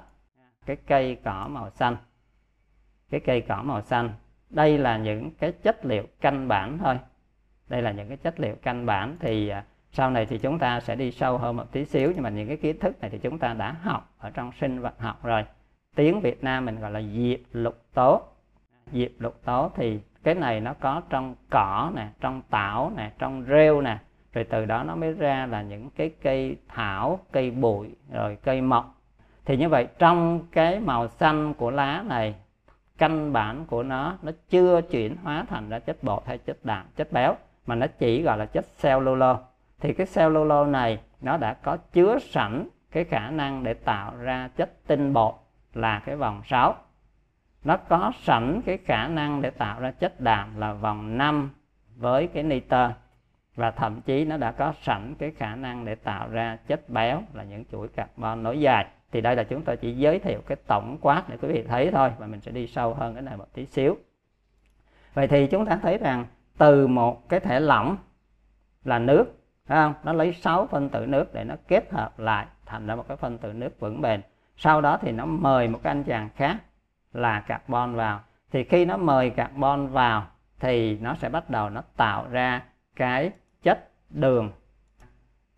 Cái 0.66 0.76
cây 0.86 1.16
cỏ 1.24 1.48
màu 1.50 1.70
xanh. 1.70 1.96
Cái 3.10 3.20
cây 3.20 3.40
cỏ 3.40 3.62
màu 3.62 3.82
xanh. 3.82 4.10
Đây 4.50 4.78
là 4.78 4.96
những 4.96 5.30
cái 5.38 5.52
chất 5.52 5.84
liệu 5.84 6.06
căn 6.20 6.48
bản 6.48 6.78
thôi. 6.78 6.98
Đây 7.68 7.82
là 7.82 7.92
những 7.92 8.08
cái 8.08 8.16
chất 8.16 8.40
liệu 8.40 8.56
căn 8.62 8.86
bản 8.86 9.16
thì 9.20 9.48
à, 9.48 9.64
sau 9.90 10.10
này 10.10 10.26
thì 10.26 10.38
chúng 10.38 10.58
ta 10.58 10.80
sẽ 10.80 10.96
đi 10.96 11.10
sâu 11.10 11.38
hơn 11.38 11.56
một 11.56 11.72
tí 11.72 11.84
xíu, 11.84 12.12
nhưng 12.14 12.22
mà 12.22 12.30
những 12.30 12.48
cái 12.48 12.56
kiến 12.56 12.78
thức 12.78 13.00
này 13.00 13.10
thì 13.10 13.18
chúng 13.18 13.38
ta 13.38 13.54
đã 13.54 13.72
học 13.72 14.14
ở 14.18 14.30
trong 14.30 14.52
sinh 14.60 14.80
vật 14.80 14.94
học 14.98 15.24
rồi. 15.24 15.44
Tiếng 15.96 16.20
Việt 16.20 16.44
Nam 16.44 16.64
mình 16.64 16.80
gọi 16.80 16.90
là 16.90 17.02
diệp 17.02 17.40
lục 17.52 17.84
tố. 17.94 18.22
Diệp 18.92 19.10
lục 19.18 19.44
tố 19.44 19.70
thì 19.74 20.00
cái 20.24 20.34
này 20.34 20.60
nó 20.60 20.74
có 20.80 21.02
trong 21.10 21.34
cỏ 21.50 21.90
nè, 21.94 22.08
trong 22.20 22.42
tảo 22.50 22.92
nè, 22.96 23.10
trong 23.18 23.44
rêu 23.48 23.80
nè. 23.80 23.98
Rồi 24.32 24.44
từ 24.44 24.64
đó 24.64 24.82
nó 24.82 24.96
mới 24.96 25.12
ra 25.12 25.46
là 25.46 25.62
những 25.62 25.90
cái 25.90 26.10
cây 26.22 26.56
thảo, 26.68 27.20
cây 27.32 27.50
bụi, 27.50 27.88
rồi 28.12 28.38
cây 28.42 28.60
mọc. 28.60 28.94
Thì 29.44 29.56
như 29.56 29.68
vậy, 29.68 29.88
trong 29.98 30.40
cái 30.52 30.80
màu 30.80 31.08
xanh 31.08 31.54
của 31.54 31.70
lá 31.70 32.02
này, 32.06 32.34
căn 32.98 33.32
bản 33.32 33.64
của 33.66 33.82
nó 33.82 34.16
nó 34.22 34.32
chưa 34.50 34.80
chuyển 34.80 35.16
hóa 35.16 35.44
thành 35.48 35.68
ra 35.68 35.78
chất 35.78 36.02
bột 36.02 36.22
hay 36.26 36.38
chất 36.38 36.64
đạm, 36.64 36.86
chất 36.96 37.12
béo, 37.12 37.34
mà 37.66 37.74
nó 37.74 37.86
chỉ 37.98 38.22
gọi 38.22 38.38
là 38.38 38.46
chất 38.46 38.66
cellulose. 38.82 39.42
Thì 39.80 39.92
cái 39.92 40.06
cellulose 40.14 40.70
này, 40.70 40.98
nó 41.20 41.36
đã 41.36 41.54
có 41.54 41.76
chứa 41.76 42.18
sẵn 42.18 42.68
cái 42.90 43.04
khả 43.04 43.30
năng 43.30 43.64
để 43.64 43.74
tạo 43.74 44.16
ra 44.16 44.48
chất 44.56 44.70
tinh 44.86 45.12
bột 45.12 45.34
là 45.74 46.02
cái 46.04 46.16
vòng 46.16 46.42
6 46.44 46.74
nó 47.64 47.76
có 47.76 48.12
sẵn 48.22 48.62
cái 48.66 48.78
khả 48.78 49.08
năng 49.08 49.42
để 49.42 49.50
tạo 49.50 49.80
ra 49.80 49.90
chất 49.90 50.20
đạm 50.20 50.56
là 50.56 50.72
vòng 50.72 51.18
5 51.18 51.50
với 51.96 52.26
cái 52.26 52.42
nitơ. 52.42 52.90
Và 53.56 53.70
thậm 53.70 54.00
chí 54.00 54.24
nó 54.24 54.36
đã 54.36 54.52
có 54.52 54.72
sẵn 54.82 55.14
cái 55.18 55.30
khả 55.30 55.54
năng 55.54 55.84
để 55.84 55.94
tạo 55.94 56.28
ra 56.28 56.56
chất 56.66 56.88
béo 56.88 57.22
là 57.32 57.44
những 57.44 57.64
chuỗi 57.72 57.88
carbon 57.88 58.42
nối 58.42 58.60
dài. 58.60 58.86
Thì 59.12 59.20
đây 59.20 59.36
là 59.36 59.42
chúng 59.44 59.62
tôi 59.62 59.76
chỉ 59.76 59.92
giới 59.92 60.18
thiệu 60.18 60.40
cái 60.46 60.56
tổng 60.66 60.98
quát 61.00 61.22
để 61.28 61.36
quý 61.36 61.48
vị 61.48 61.62
thấy 61.68 61.90
thôi, 61.90 62.12
và 62.18 62.26
mình 62.26 62.40
sẽ 62.40 62.52
đi 62.52 62.66
sâu 62.66 62.94
hơn 62.94 63.14
cái 63.14 63.22
này 63.22 63.36
một 63.36 63.46
tí 63.54 63.66
xíu. 63.66 63.96
Vậy 65.14 65.28
thì 65.28 65.46
chúng 65.46 65.66
ta 65.66 65.78
thấy 65.82 65.98
rằng 65.98 66.26
từ 66.58 66.86
một 66.86 67.28
cái 67.28 67.40
thể 67.40 67.60
lỏng 67.60 67.96
là 68.84 68.98
nước, 68.98 69.24
phải 69.66 69.78
không? 69.78 69.94
Nó 70.04 70.12
lấy 70.12 70.32
6 70.32 70.66
phân 70.66 70.88
tử 70.88 71.06
nước 71.06 71.34
để 71.34 71.44
nó 71.44 71.54
kết 71.68 71.92
hợp 71.92 72.18
lại 72.18 72.46
thành 72.66 72.86
ra 72.86 72.94
một 72.94 73.08
cái 73.08 73.16
phân 73.16 73.38
tử 73.38 73.52
nước 73.52 73.80
vững 73.80 74.00
bền. 74.00 74.20
Sau 74.56 74.80
đó 74.80 74.98
thì 75.02 75.12
nó 75.12 75.26
mời 75.26 75.68
một 75.68 75.80
cái 75.82 75.90
anh 75.90 76.04
chàng 76.04 76.28
khác 76.36 76.56
là 77.12 77.40
carbon 77.40 77.94
vào. 77.94 78.20
Thì 78.50 78.64
khi 78.64 78.84
nó 78.84 78.96
mời 78.96 79.30
carbon 79.30 79.86
vào, 79.86 80.26
thì 80.60 80.98
nó 80.98 81.14
sẽ 81.14 81.28
bắt 81.28 81.50
đầu 81.50 81.70
nó 81.70 81.82
tạo 81.96 82.26
ra 82.30 82.62
cái 82.96 83.30
chất 83.62 83.90
đường. 84.10 84.52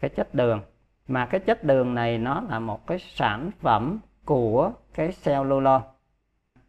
Cái 0.00 0.10
chất 0.10 0.34
đường. 0.34 0.62
Mà 1.08 1.26
cái 1.26 1.40
chất 1.40 1.64
đường 1.64 1.94
này 1.94 2.18
nó 2.18 2.40
là 2.40 2.58
một 2.58 2.86
cái 2.86 2.98
sản 2.98 3.50
phẩm 3.60 3.98
của 4.24 4.72
cái 4.94 5.10
cellulose. 5.24 5.86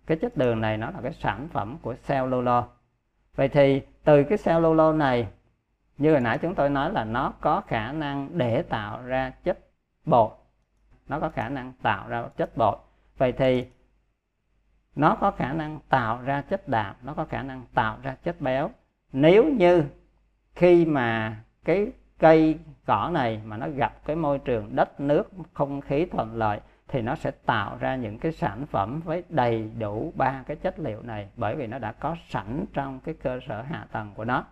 Cái 0.05 0.17
chất 0.17 0.37
đường 0.37 0.61
này 0.61 0.77
nó 0.77 0.91
là 0.91 0.99
cái 1.03 1.13
sản 1.13 1.47
phẩm 1.51 1.77
của 1.81 1.95
cellulose. 2.07 2.67
Vậy 3.35 3.49
thì 3.49 3.81
từ 4.03 4.23
cái 4.23 4.37
cellulose 4.37 4.97
này, 4.97 5.27
như 5.97 6.11
hồi 6.11 6.21
nãy 6.21 6.37
chúng 6.37 6.55
tôi 6.55 6.69
nói 6.69 6.91
là 6.93 7.03
nó 7.03 7.33
có 7.41 7.61
khả 7.67 7.91
năng 7.91 8.37
để 8.37 8.61
tạo 8.61 9.01
ra 9.01 9.29
chất 9.43 9.59
bột. 10.05 10.31
Nó 11.07 11.19
có 11.19 11.29
khả 11.29 11.49
năng 11.49 11.73
tạo 11.81 12.07
ra 12.07 12.23
chất 12.37 12.57
bột. 12.57 12.79
Vậy 13.17 13.31
thì 13.31 13.67
nó 14.95 15.15
có 15.15 15.31
khả 15.31 15.53
năng 15.53 15.79
tạo 15.89 16.21
ra 16.21 16.41
chất 16.41 16.67
đạm, 16.67 16.95
nó 17.03 17.13
có 17.13 17.25
khả 17.25 17.41
năng 17.41 17.63
tạo 17.73 17.97
ra 18.03 18.15
chất 18.23 18.41
béo. 18.41 18.69
Nếu 19.13 19.45
như 19.45 19.83
khi 20.55 20.85
mà 20.85 21.37
cái 21.63 21.91
cây 22.19 22.59
cỏ 22.85 23.09
này 23.13 23.41
mà 23.45 23.57
nó 23.57 23.67
gặp 23.69 24.05
cái 24.05 24.15
môi 24.15 24.39
trường 24.39 24.75
đất, 24.75 24.99
nước, 24.99 25.31
không 25.53 25.81
khí 25.81 26.05
thuận 26.05 26.35
lợi 26.35 26.59
thì 26.87 27.01
nó 27.01 27.15
sẽ 27.15 27.31
tạo 27.31 27.77
ra 27.79 27.95
những 27.95 28.19
cái 28.19 28.31
sản 28.31 28.65
phẩm 28.65 29.01
với 29.05 29.23
đầy 29.29 29.69
đủ 29.79 30.13
ba 30.15 30.43
cái 30.47 30.57
chất 30.57 30.79
liệu 30.79 31.01
này 31.01 31.29
bởi 31.35 31.55
vì 31.55 31.67
nó 31.67 31.79
đã 31.79 31.91
có 31.91 32.15
sẵn 32.29 32.65
trong 32.73 32.99
cái 32.99 33.15
cơ 33.23 33.39
sở 33.47 33.61
hạ 33.61 33.85
tầng 33.91 34.11
của 34.15 34.25
nó. 34.25 34.43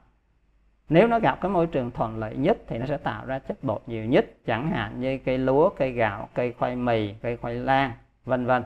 Nếu 0.90 1.08
nó 1.08 1.20
gặp 1.20 1.42
cái 1.42 1.52
môi 1.52 1.68
trường 1.68 1.92
thuận 1.92 2.18
lợi 2.18 2.36
nhất 2.36 2.58
thì 2.68 2.78
nó 2.78 2.86
sẽ 2.86 2.98
tạo 2.98 3.26
ra 3.26 3.40
chất 3.40 3.64
bột 3.64 3.84
nhiều 3.88 4.06
nhất, 4.06 4.26
chẳng 4.46 4.72
hạn 4.72 5.02
như 5.02 5.18
cây 5.18 5.38
lúa, 5.38 5.70
cây 5.70 5.92
gạo, 5.92 6.30
cây 6.34 6.54
khoai 6.54 6.76
mì, 6.76 7.14
cây 7.14 7.38
khoai 7.38 7.56
lang, 7.56 7.92
vân 8.26 8.46
vân 8.46 8.64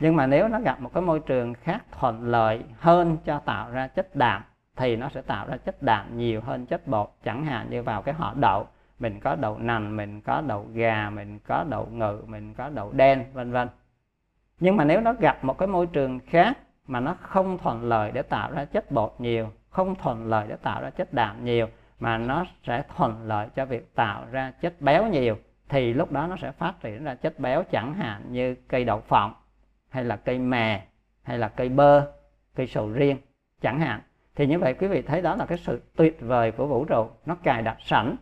nhưng 0.00 0.16
mà 0.16 0.26
nếu 0.26 0.48
nó 0.48 0.60
gặp 0.60 0.80
một 0.80 0.94
cái 0.94 1.02
môi 1.02 1.20
trường 1.20 1.54
khác 1.54 1.84
thuận 1.92 2.24
lợi 2.24 2.62
hơn 2.78 3.16
cho 3.24 3.38
tạo 3.38 3.70
ra 3.70 3.86
chất 3.86 4.16
đạm, 4.16 4.42
thì 4.76 4.96
nó 4.96 5.08
sẽ 5.08 5.22
tạo 5.22 5.46
ra 5.46 5.56
chất 5.56 5.82
đạm 5.82 6.18
nhiều 6.18 6.40
hơn 6.40 6.66
chất 6.66 6.86
bột. 6.86 7.10
Chẳng 7.24 7.44
hạn 7.44 7.70
như 7.70 7.82
vào 7.82 8.02
cái 8.02 8.14
họ 8.14 8.34
đậu, 8.34 8.66
mình 8.98 9.20
có 9.20 9.36
đậu 9.36 9.58
nành, 9.58 9.96
mình 9.96 10.20
có 10.20 10.40
đậu 10.40 10.66
gà, 10.72 11.10
mình 11.10 11.38
có 11.38 11.64
đậu 11.68 11.86
ngự, 11.86 12.22
mình 12.26 12.54
có 12.54 12.68
đậu 12.68 12.92
đen, 12.92 13.24
vân 13.32 13.52
vân. 13.52 13.68
Nhưng 14.60 14.76
mà 14.76 14.84
nếu 14.84 15.00
nó 15.00 15.12
gặp 15.12 15.44
một 15.44 15.58
cái 15.58 15.68
môi 15.68 15.86
trường 15.86 16.20
khác 16.20 16.58
mà 16.86 17.00
nó 17.00 17.16
không 17.20 17.58
thuận 17.58 17.82
lợi 17.82 18.12
để 18.12 18.22
tạo 18.22 18.52
ra 18.52 18.64
chất 18.64 18.90
bột 18.90 19.14
nhiều, 19.18 19.50
không 19.70 19.94
thuận 19.94 20.26
lợi 20.26 20.46
để 20.48 20.56
tạo 20.56 20.82
ra 20.82 20.90
chất 20.90 21.14
đạm 21.14 21.44
nhiều, 21.44 21.66
mà 22.00 22.18
nó 22.18 22.44
sẽ 22.66 22.82
thuận 22.96 23.22
lợi 23.22 23.48
cho 23.56 23.66
việc 23.66 23.94
tạo 23.94 24.26
ra 24.30 24.52
chất 24.60 24.80
béo 24.80 25.06
nhiều, 25.06 25.36
thì 25.68 25.92
lúc 25.92 26.12
đó 26.12 26.26
nó 26.26 26.36
sẽ 26.36 26.52
phát 26.52 26.74
triển 26.80 27.04
ra 27.04 27.14
chất 27.14 27.38
béo. 27.38 27.62
Chẳng 27.62 27.94
hạn 27.94 28.22
như 28.32 28.54
cây 28.54 28.84
đậu 28.84 29.00
phộng 29.00 29.34
hay 29.90 30.04
là 30.04 30.16
cây 30.16 30.38
mè, 30.38 30.86
hay 31.22 31.38
là 31.38 31.48
cây 31.48 31.68
bơ, 31.68 32.12
cây 32.54 32.66
sầu 32.66 32.90
riêng, 32.90 33.16
chẳng 33.60 33.80
hạn. 33.80 34.00
Thì 34.34 34.46
như 34.46 34.58
vậy 34.58 34.74
quý 34.74 34.86
vị 34.86 35.02
thấy 35.02 35.22
đó 35.22 35.36
là 35.36 35.46
cái 35.46 35.58
sự 35.58 35.82
tuyệt 35.96 36.18
vời 36.20 36.50
của 36.50 36.66
vũ 36.66 36.84
trụ, 36.84 37.06
nó 37.26 37.34
cài 37.34 37.62
đặt 37.62 37.76
sẵn. 37.80 38.16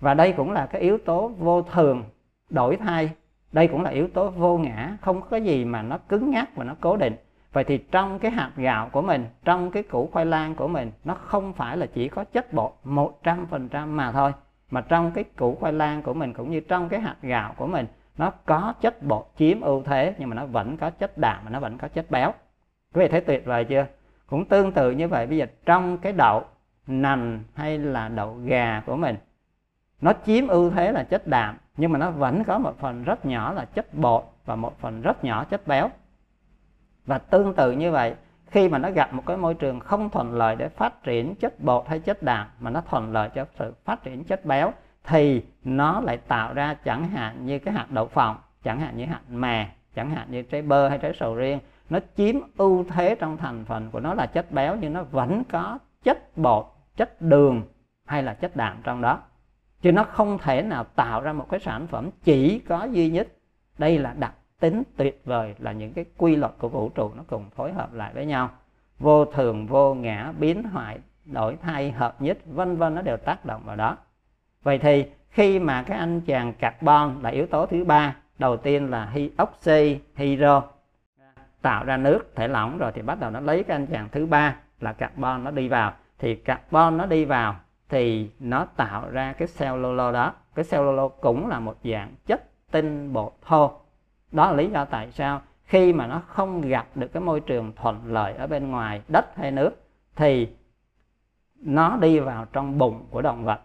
Và 0.00 0.14
đây 0.14 0.32
cũng 0.32 0.52
là 0.52 0.66
cái 0.66 0.80
yếu 0.82 0.98
tố 0.98 1.28
vô 1.28 1.62
thường, 1.62 2.04
đổi 2.50 2.76
thay. 2.76 3.10
Đây 3.52 3.68
cũng 3.68 3.82
là 3.82 3.90
yếu 3.90 4.08
tố 4.08 4.30
vô 4.30 4.58
ngã, 4.58 4.96
không 5.00 5.22
có 5.22 5.36
gì 5.36 5.64
mà 5.64 5.82
nó 5.82 5.98
cứng 5.98 6.30
nhắc 6.30 6.56
và 6.56 6.64
nó 6.64 6.74
cố 6.80 6.96
định. 6.96 7.16
Vậy 7.52 7.64
thì 7.64 7.78
trong 7.78 8.18
cái 8.18 8.30
hạt 8.30 8.50
gạo 8.56 8.88
của 8.92 9.02
mình, 9.02 9.26
trong 9.44 9.70
cái 9.70 9.82
củ 9.82 10.08
khoai 10.12 10.26
lang 10.26 10.54
của 10.54 10.68
mình, 10.68 10.92
nó 11.04 11.14
không 11.14 11.52
phải 11.52 11.76
là 11.76 11.86
chỉ 11.86 12.08
có 12.08 12.24
chất 12.24 12.52
bột 12.52 12.72
100% 12.84 13.86
mà 13.86 14.12
thôi. 14.12 14.32
Mà 14.70 14.80
trong 14.80 15.10
cái 15.10 15.24
củ 15.24 15.54
khoai 15.54 15.72
lang 15.72 16.02
của 16.02 16.14
mình 16.14 16.32
cũng 16.32 16.50
như 16.50 16.60
trong 16.60 16.88
cái 16.88 17.00
hạt 17.00 17.16
gạo 17.22 17.54
của 17.56 17.66
mình 17.66 17.86
nó 18.18 18.30
có 18.46 18.74
chất 18.80 19.02
bột 19.02 19.26
chiếm 19.36 19.60
ưu 19.60 19.82
thế, 19.82 20.14
nhưng 20.18 20.28
mà 20.28 20.36
nó 20.36 20.46
vẫn 20.46 20.76
có 20.76 20.90
chất 20.90 21.18
đạm 21.18 21.44
mà 21.44 21.50
nó 21.50 21.60
vẫn 21.60 21.78
có 21.78 21.88
chất 21.88 22.10
béo. 22.10 22.32
Quý 22.94 23.02
vị 23.02 23.08
thấy 23.08 23.20
tuyệt 23.20 23.44
vời 23.44 23.64
chưa? 23.64 23.86
Cũng 24.26 24.44
tương 24.44 24.72
tự 24.72 24.90
như 24.90 25.08
vậy, 25.08 25.26
bây 25.26 25.38
giờ 25.38 25.46
trong 25.66 25.98
cái 25.98 26.12
đậu 26.12 26.44
nành 26.86 27.42
hay 27.54 27.78
là 27.78 28.08
đậu 28.08 28.34
gà 28.44 28.82
của 28.86 28.96
mình, 28.96 29.16
nó 30.00 30.12
chiếm 30.26 30.48
ưu 30.48 30.70
thế 30.70 30.92
là 30.92 31.02
chất 31.02 31.26
đạm, 31.26 31.56
nhưng 31.76 31.92
mà 31.92 31.98
nó 31.98 32.10
vẫn 32.10 32.44
có 32.44 32.58
một 32.58 32.78
phần 32.78 33.04
rất 33.04 33.26
nhỏ 33.26 33.52
là 33.52 33.64
chất 33.64 33.94
bột 33.94 34.24
và 34.44 34.56
một 34.56 34.78
phần 34.80 35.02
rất 35.02 35.24
nhỏ 35.24 35.44
chất 35.44 35.66
béo. 35.66 35.90
Và 37.06 37.18
tương 37.18 37.54
tự 37.54 37.72
như 37.72 37.90
vậy, 37.90 38.14
khi 38.46 38.68
mà 38.68 38.78
nó 38.78 38.90
gặp 38.90 39.12
một 39.12 39.22
cái 39.26 39.36
môi 39.36 39.54
trường 39.54 39.80
không 39.80 40.10
thuận 40.10 40.32
lợi 40.32 40.56
để 40.56 40.68
phát 40.68 41.02
triển 41.02 41.34
chất 41.34 41.60
bột 41.60 41.88
hay 41.88 41.98
chất 41.98 42.22
đạm, 42.22 42.46
mà 42.60 42.70
nó 42.70 42.80
thuận 42.80 43.12
lợi 43.12 43.28
cho 43.34 43.46
sự 43.58 43.74
phát 43.84 44.02
triển 44.02 44.24
chất 44.24 44.44
béo 44.44 44.72
thì 45.04 45.42
nó 45.64 46.00
lại 46.00 46.16
tạo 46.16 46.54
ra 46.54 46.74
chẳng 46.74 47.08
hạn 47.08 47.46
như 47.46 47.58
cái 47.58 47.74
hạt 47.74 47.86
đậu 47.90 48.06
phộng, 48.06 48.36
chẳng 48.62 48.80
hạn 48.80 48.96
như 48.96 49.04
hạt 49.04 49.20
mè, 49.30 49.68
chẳng 49.94 50.10
hạn 50.10 50.26
như 50.30 50.42
trái 50.42 50.62
bơ 50.62 50.88
hay 50.88 50.98
trái 50.98 51.12
sầu 51.20 51.34
riêng. 51.34 51.58
Nó 51.90 51.98
chiếm 52.16 52.36
ưu 52.56 52.84
thế 52.84 53.16
trong 53.20 53.36
thành 53.36 53.64
phần 53.64 53.90
của 53.90 54.00
nó 54.00 54.14
là 54.14 54.26
chất 54.26 54.52
béo 54.52 54.76
nhưng 54.80 54.92
nó 54.92 55.02
vẫn 55.02 55.42
có 55.52 55.78
chất 56.02 56.36
bột, 56.36 56.66
chất 56.96 57.22
đường 57.22 57.62
hay 58.06 58.22
là 58.22 58.34
chất 58.34 58.56
đạm 58.56 58.76
trong 58.84 59.00
đó. 59.00 59.20
Chứ 59.82 59.92
nó 59.92 60.04
không 60.04 60.38
thể 60.38 60.62
nào 60.62 60.84
tạo 60.84 61.20
ra 61.20 61.32
một 61.32 61.46
cái 61.50 61.60
sản 61.60 61.86
phẩm 61.86 62.10
chỉ 62.24 62.58
có 62.58 62.84
duy 62.84 63.10
nhất. 63.10 63.28
Đây 63.78 63.98
là 63.98 64.14
đặc 64.18 64.34
tính 64.60 64.82
tuyệt 64.96 65.22
vời 65.24 65.54
là 65.58 65.72
những 65.72 65.92
cái 65.92 66.04
quy 66.16 66.36
luật 66.36 66.52
của 66.58 66.68
vũ 66.68 66.88
trụ 66.88 67.10
nó 67.14 67.22
cùng 67.26 67.50
phối 67.50 67.72
hợp 67.72 67.92
lại 67.92 68.14
với 68.14 68.26
nhau. 68.26 68.50
Vô 68.98 69.24
thường, 69.24 69.66
vô 69.66 69.94
ngã, 69.94 70.32
biến 70.38 70.62
hoại, 70.62 70.98
đổi 71.24 71.56
thay, 71.62 71.92
hợp 71.92 72.22
nhất, 72.22 72.38
vân 72.46 72.76
vân 72.76 72.94
nó 72.94 73.02
đều 73.02 73.16
tác 73.16 73.44
động 73.44 73.62
vào 73.64 73.76
đó 73.76 73.96
vậy 74.64 74.78
thì 74.78 75.06
khi 75.30 75.58
mà 75.58 75.82
cái 75.82 75.98
anh 75.98 76.20
chàng 76.20 76.52
carbon 76.52 77.18
là 77.22 77.30
yếu 77.30 77.46
tố 77.46 77.66
thứ 77.66 77.84
ba, 77.84 78.16
đầu 78.38 78.56
tiên 78.56 78.90
là 78.90 79.06
hy 79.06 79.30
oxy 79.42 80.00
hydro 80.16 80.62
tạo 81.62 81.84
ra 81.84 81.96
nước 81.96 82.32
thể 82.34 82.48
lỏng 82.48 82.78
rồi 82.78 82.92
thì 82.94 83.02
bắt 83.02 83.20
đầu 83.20 83.30
nó 83.30 83.40
lấy 83.40 83.64
cái 83.64 83.76
anh 83.76 83.86
chàng 83.86 84.08
thứ 84.12 84.26
ba 84.26 84.56
là 84.80 84.92
carbon 84.92 85.44
nó 85.44 85.50
đi 85.50 85.68
vào. 85.68 85.92
Thì 86.18 86.34
carbon 86.34 86.96
nó 86.96 87.06
đi 87.06 87.24
vào 87.24 87.56
thì 87.88 88.30
nó 88.40 88.64
tạo 88.64 89.10
ra 89.10 89.32
cái 89.32 89.48
cellulose 89.58 90.12
đó. 90.12 90.32
Cái 90.54 90.64
cellulose 90.70 91.14
cũng 91.20 91.48
là 91.48 91.60
một 91.60 91.76
dạng 91.84 92.14
chất 92.26 92.44
tinh 92.70 93.12
bột 93.12 93.32
thô. 93.42 93.72
Đó 94.32 94.46
là 94.46 94.52
lý 94.52 94.70
do 94.70 94.84
tại 94.84 95.10
sao 95.12 95.42
khi 95.64 95.92
mà 95.92 96.06
nó 96.06 96.22
không 96.26 96.60
gặp 96.60 96.86
được 96.94 97.12
cái 97.12 97.22
môi 97.22 97.40
trường 97.40 97.72
thuận 97.76 98.00
lợi 98.12 98.34
ở 98.34 98.46
bên 98.46 98.70
ngoài 98.70 99.02
đất 99.08 99.36
hay 99.36 99.50
nước 99.50 99.70
thì 100.16 100.48
nó 101.60 101.96
đi 101.96 102.18
vào 102.18 102.46
trong 102.52 102.78
bụng 102.78 103.06
của 103.10 103.22
động 103.22 103.44
vật 103.44 103.60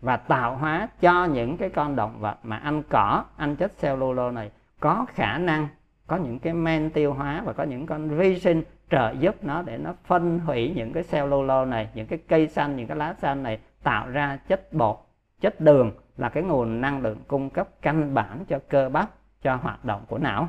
và 0.00 0.16
tạo 0.16 0.56
hóa 0.56 0.88
cho 1.00 1.24
những 1.24 1.56
cái 1.56 1.70
con 1.70 1.96
động 1.96 2.20
vật 2.20 2.38
mà 2.42 2.56
ăn 2.56 2.82
cỏ 2.88 3.24
ăn 3.36 3.56
chất 3.56 3.72
cellulose 3.80 4.34
này. 4.34 4.50
Có 4.80 5.06
khả 5.14 5.38
năng, 5.38 5.68
có 6.06 6.16
những 6.16 6.38
cái 6.38 6.54
men 6.54 6.90
tiêu 6.90 7.12
hóa 7.12 7.42
và 7.44 7.52
có 7.52 7.64
những 7.64 7.86
con 7.86 8.08
vi 8.08 8.38
sinh 8.38 8.62
trợ 8.90 9.10
giúp 9.10 9.44
nó 9.44 9.62
để 9.62 9.78
nó 9.78 9.94
phân 10.04 10.38
hủy 10.38 10.72
những 10.76 10.92
cái 10.92 11.02
cellulose 11.02 11.70
này, 11.70 11.88
những 11.94 12.06
cái 12.06 12.18
cây 12.28 12.48
xanh, 12.48 12.76
những 12.76 12.86
cái 12.86 12.96
lá 12.96 13.14
xanh 13.18 13.42
này, 13.42 13.58
tạo 13.82 14.08
ra 14.08 14.38
chất 14.48 14.72
bột, 14.72 14.96
chất 15.40 15.60
đường 15.60 15.92
là 16.16 16.28
cái 16.28 16.42
nguồn 16.42 16.80
năng 16.80 17.02
lượng 17.02 17.18
cung 17.28 17.50
cấp 17.50 17.68
căn 17.82 18.14
bản 18.14 18.44
cho 18.48 18.58
cơ 18.68 18.88
bắp, 18.88 19.08
cho 19.42 19.56
hoạt 19.56 19.84
động 19.84 20.04
của 20.08 20.18
não. 20.18 20.48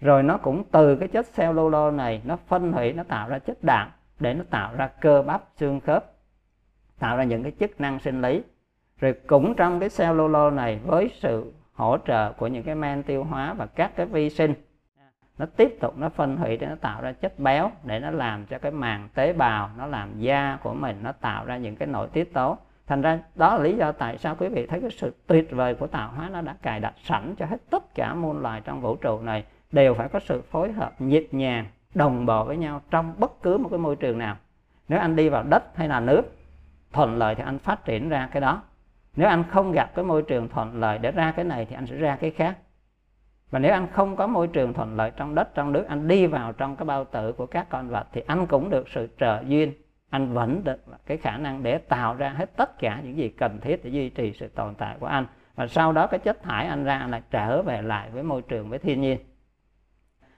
Rồi 0.00 0.22
nó 0.22 0.36
cũng 0.36 0.64
từ 0.70 0.96
cái 0.96 1.08
chất 1.08 1.26
cellulose 1.36 1.96
này, 1.96 2.22
nó 2.24 2.36
phân 2.36 2.72
hủy, 2.72 2.92
nó 2.92 3.02
tạo 3.02 3.28
ra 3.28 3.38
chất 3.38 3.58
đạm 3.62 3.90
để 4.20 4.34
nó 4.34 4.44
tạo 4.50 4.74
ra 4.76 4.88
cơ 5.00 5.22
bắp 5.22 5.42
xương 5.56 5.80
khớp 5.80 6.04
tạo 6.98 7.16
ra 7.16 7.24
những 7.24 7.42
cái 7.42 7.52
chức 7.60 7.80
năng 7.80 8.00
sinh 8.00 8.22
lý. 8.22 8.42
Rồi 9.00 9.14
cũng 9.26 9.54
trong 9.54 9.80
cái 9.80 9.88
cellulose 9.98 10.56
này 10.56 10.80
với 10.84 11.10
sự 11.20 11.52
hỗ 11.72 11.98
trợ 12.06 12.32
của 12.32 12.46
những 12.46 12.62
cái 12.62 12.74
men 12.74 13.02
tiêu 13.02 13.24
hóa 13.24 13.54
và 13.54 13.66
các 13.66 13.96
cái 13.96 14.06
vi 14.06 14.30
sinh, 14.30 14.54
nó 15.38 15.46
tiếp 15.46 15.76
tục 15.80 15.98
nó 15.98 16.08
phân 16.08 16.36
hủy 16.36 16.56
để 16.56 16.66
nó 16.66 16.74
tạo 16.80 17.02
ra 17.02 17.12
chất 17.12 17.38
béo 17.38 17.70
để 17.84 17.98
nó 17.98 18.10
làm 18.10 18.46
cho 18.46 18.58
cái 18.58 18.72
màng 18.72 19.08
tế 19.14 19.32
bào, 19.32 19.70
nó 19.78 19.86
làm 19.86 20.20
da 20.20 20.58
của 20.62 20.74
mình, 20.74 20.96
nó 21.02 21.12
tạo 21.12 21.44
ra 21.44 21.56
những 21.56 21.76
cái 21.76 21.88
nội 21.88 22.08
tiết 22.12 22.32
tố. 22.32 22.58
Thành 22.86 23.02
ra 23.02 23.18
đó 23.34 23.56
là 23.56 23.62
lý 23.62 23.76
do 23.76 23.92
tại 23.92 24.18
sao 24.18 24.36
quý 24.38 24.48
vị 24.48 24.66
thấy 24.66 24.80
cái 24.80 24.90
sự 24.90 25.14
tuyệt 25.26 25.48
vời 25.50 25.74
của 25.74 25.86
tạo 25.86 26.10
hóa 26.16 26.28
nó 26.28 26.40
đã 26.40 26.56
cài 26.62 26.80
đặt 26.80 26.94
sẵn 27.02 27.34
cho 27.38 27.46
hết 27.46 27.56
tất 27.70 27.94
cả 27.94 28.14
muôn 28.14 28.42
loài 28.42 28.60
trong 28.64 28.80
vũ 28.80 28.96
trụ 28.96 29.20
này, 29.20 29.44
đều 29.72 29.94
phải 29.94 30.08
có 30.08 30.20
sự 30.20 30.42
phối 30.50 30.72
hợp 30.72 30.92
nhịp 30.98 31.28
nhàng, 31.32 31.66
đồng 31.94 32.26
bộ 32.26 32.44
với 32.44 32.56
nhau 32.56 32.80
trong 32.90 33.14
bất 33.18 33.42
cứ 33.42 33.58
một 33.58 33.68
cái 33.68 33.78
môi 33.78 33.96
trường 33.96 34.18
nào. 34.18 34.36
Nếu 34.88 34.98
anh 34.98 35.16
đi 35.16 35.28
vào 35.28 35.42
đất 35.42 35.76
hay 35.76 35.88
là 35.88 36.00
nước 36.00 36.22
thuận 36.92 37.16
lợi 37.16 37.34
thì 37.34 37.42
anh 37.42 37.58
phát 37.58 37.84
triển 37.84 38.08
ra 38.08 38.28
cái 38.32 38.40
đó. 38.40 38.62
Nếu 39.16 39.28
anh 39.28 39.44
không 39.50 39.72
gặp 39.72 39.94
cái 39.94 40.04
môi 40.04 40.22
trường 40.22 40.48
thuận 40.48 40.80
lợi 40.80 40.98
để 40.98 41.12
ra 41.12 41.32
cái 41.36 41.44
này 41.44 41.64
thì 41.64 41.74
anh 41.74 41.86
sẽ 41.86 41.96
ra 41.96 42.16
cái 42.16 42.30
khác. 42.30 42.58
Và 43.50 43.58
nếu 43.58 43.72
anh 43.72 43.86
không 43.92 44.16
có 44.16 44.26
môi 44.26 44.48
trường 44.48 44.72
thuận 44.72 44.96
lợi 44.96 45.12
trong 45.16 45.34
đất, 45.34 45.54
trong 45.54 45.72
nước, 45.72 45.84
anh 45.88 46.08
đi 46.08 46.26
vào 46.26 46.52
trong 46.52 46.76
cái 46.76 46.86
bao 46.86 47.04
tử 47.04 47.32
của 47.32 47.46
các 47.46 47.66
con 47.70 47.88
vật 47.88 48.06
thì 48.12 48.22
anh 48.26 48.46
cũng 48.46 48.70
được 48.70 48.88
sự 48.88 49.08
trợ 49.20 49.42
duyên. 49.46 49.72
Anh 50.10 50.32
vẫn 50.32 50.64
được 50.64 50.84
cái 51.06 51.16
khả 51.16 51.36
năng 51.36 51.62
để 51.62 51.78
tạo 51.78 52.14
ra 52.14 52.28
hết 52.28 52.56
tất 52.56 52.78
cả 52.78 53.00
những 53.04 53.16
gì 53.16 53.28
cần 53.28 53.60
thiết 53.60 53.84
để 53.84 53.90
duy 53.90 54.08
trì 54.08 54.32
sự 54.32 54.48
tồn 54.48 54.74
tại 54.74 54.96
của 55.00 55.06
anh. 55.06 55.26
Và 55.54 55.66
sau 55.66 55.92
đó 55.92 56.06
cái 56.06 56.20
chất 56.20 56.42
thải 56.42 56.66
anh 56.66 56.84
ra 56.84 57.06
lại 57.10 57.22
trở 57.30 57.62
về 57.62 57.82
lại 57.82 58.10
với 58.10 58.22
môi 58.22 58.42
trường, 58.42 58.70
với 58.70 58.78
thiên 58.78 59.00
nhiên. 59.00 59.18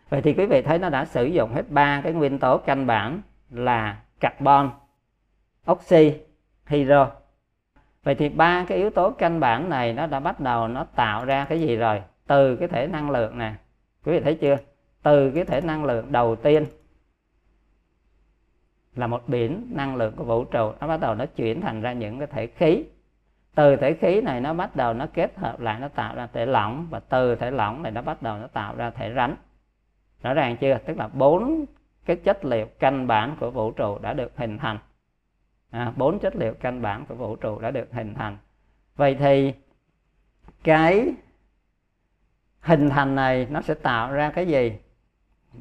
Vậy 0.09 0.23
thì 0.23 0.33
quý 0.33 0.47
vị 0.47 0.63
thấy 0.63 0.79
nó 0.79 0.89
đã 0.89 1.05
sử 1.05 1.25
dụng 1.25 1.55
hết 1.55 1.71
ba 1.71 2.01
cái 2.01 2.13
nguyên 2.13 2.39
tố 2.39 2.59
căn 2.59 2.87
bản 2.87 3.23
là 3.51 3.97
carbon, 4.21 4.71
oxy 5.71 6.13
hydro 6.69 7.11
vậy 8.09 8.15
thì 8.15 8.29
ba 8.29 8.65
cái 8.69 8.79
yếu 8.79 8.91
tố 8.91 9.11
căn 9.11 9.41
bản 9.41 9.69
này 9.69 9.93
nó 9.93 10.07
đã 10.07 10.21
bắt 10.21 10.41
đầu 10.41 10.69
nó 10.69 10.85
tạo 10.85 11.25
ra 11.25 11.45
cái 11.45 11.61
gì 11.61 11.77
rồi? 11.77 12.03
Từ 12.27 12.57
cái 12.57 12.69
thể 12.69 12.87
năng 12.87 13.11
lượng 13.11 13.39
nè. 13.39 13.53
Quý 14.05 14.13
vị 14.13 14.21
thấy 14.21 14.35
chưa? 14.35 14.57
Từ 15.03 15.31
cái 15.31 15.45
thể 15.45 15.61
năng 15.61 15.85
lượng 15.85 16.13
đầu 16.13 16.37
tiên 16.37 16.67
là 18.95 19.07
một 19.07 19.29
biển 19.29 19.67
năng 19.71 19.97
lượng 19.97 20.17
của 20.17 20.25
vũ 20.25 20.45
trụ. 20.45 20.73
Nó 20.81 20.87
bắt 20.87 21.01
đầu 21.01 21.15
nó 21.15 21.27
chuyển 21.27 21.61
thành 21.61 21.81
ra 21.81 21.93
những 21.93 22.19
cái 22.19 22.27
thể 22.27 22.47
khí. 22.47 22.85
Từ 23.55 23.77
thể 23.77 23.95
khí 23.95 24.21
này 24.21 24.41
nó 24.41 24.55
bắt 24.55 24.77
đầu 24.77 24.95
nó 24.95 25.07
kết 25.15 25.39
hợp 25.39 25.61
lại, 25.61 25.81
nó 25.81 25.89
tạo 25.89 26.15
ra 26.15 26.27
thể 26.33 26.47
lỏng. 26.47 26.87
Và 26.91 27.01
từ 27.01 27.35
thể 27.35 27.51
lỏng 27.51 27.83
này 27.83 27.93
nó 27.93 28.03
bắt 28.03 28.23
đầu 28.23 28.39
nó 28.39 28.47
tạo 28.47 28.75
ra 28.77 28.91
thể 28.91 29.13
rắn. 29.17 29.35
Rõ 30.23 30.35
ràng 30.35 30.57
chưa? 30.57 30.79
Tức 30.87 30.97
là 30.97 31.09
bốn 31.09 31.65
cái 32.05 32.17
chất 32.17 32.45
liệu 32.45 32.67
căn 32.79 33.07
bản 33.07 33.37
của 33.41 33.51
vũ 33.51 33.71
trụ 33.71 33.99
đã 33.99 34.13
được 34.13 34.33
hình 34.37 34.59
thành 34.59 34.79
à, 35.71 35.93
bốn 35.97 36.19
chất 36.19 36.37
liệu 36.37 36.55
căn 36.55 36.83
bản 36.83 37.07
của 37.07 37.15
vũ 37.15 37.37
trụ 37.37 37.59
đã 37.59 37.71
được 37.71 37.93
hình 37.93 38.15
thành. 38.15 38.37
Vậy 38.97 39.15
thì 39.15 39.55
cái 40.65 41.15
hình 42.61 42.91
thành 42.91 43.15
này 43.15 43.47
nó 43.51 43.61
sẽ 43.61 43.75
tạo 43.75 44.13
ra 44.13 44.31
cái 44.31 44.47
gì? 44.47 44.79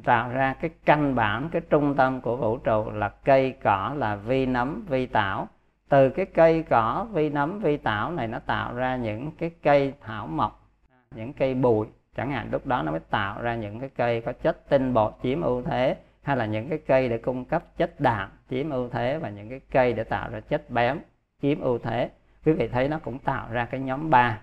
Tạo 0.04 0.30
ra 0.30 0.54
cái 0.60 0.70
căn 0.84 1.14
bản 1.14 1.48
cái 1.52 1.62
trung 1.70 1.94
tâm 1.94 2.20
của 2.20 2.36
vũ 2.36 2.56
trụ 2.56 2.90
là 2.90 3.08
cây 3.08 3.54
cỏ 3.62 3.94
là 3.96 4.16
vi 4.16 4.46
nấm 4.46 4.84
vi 4.88 5.06
tảo. 5.06 5.48
Từ 5.88 6.10
cái 6.10 6.26
cây 6.26 6.62
cỏ 6.62 7.06
vi 7.12 7.30
nấm 7.30 7.60
vi 7.60 7.76
tảo 7.76 8.12
này 8.12 8.28
nó 8.28 8.38
tạo 8.38 8.74
ra 8.74 8.96
những 8.96 9.30
cái 9.30 9.50
cây 9.62 9.94
thảo 10.00 10.26
mộc 10.26 10.68
những 11.14 11.32
cây 11.32 11.54
bụi. 11.54 11.86
Chẳng 12.16 12.30
hạn 12.30 12.48
lúc 12.52 12.66
đó 12.66 12.82
nó 12.82 12.90
mới 12.90 13.00
tạo 13.00 13.42
ra 13.42 13.54
những 13.54 13.80
cái 13.80 13.88
cây 13.88 14.20
có 14.20 14.32
chất 14.32 14.68
tinh 14.68 14.94
bột 14.94 15.14
chiếm 15.22 15.40
ưu 15.40 15.62
thế 15.62 15.96
hay 16.28 16.36
là 16.36 16.46
những 16.46 16.68
cái 16.68 16.78
cây 16.86 17.08
để 17.08 17.18
cung 17.18 17.44
cấp 17.44 17.62
chất 17.76 18.00
đạm, 18.00 18.30
chiếm 18.50 18.70
ưu 18.70 18.88
thế 18.88 19.18
và 19.18 19.30
những 19.30 19.48
cái 19.48 19.60
cây 19.70 19.92
để 19.92 20.04
tạo 20.04 20.30
ra 20.30 20.40
chất 20.40 20.70
béo, 20.70 20.96
chiếm 21.42 21.60
ưu 21.60 21.78
thế. 21.78 22.10
Quý 22.44 22.52
vị 22.52 22.68
thấy 22.68 22.88
nó 22.88 22.98
cũng 22.98 23.18
tạo 23.18 23.46
ra 23.50 23.64
cái 23.64 23.80
nhóm 23.80 24.10
3 24.10 24.40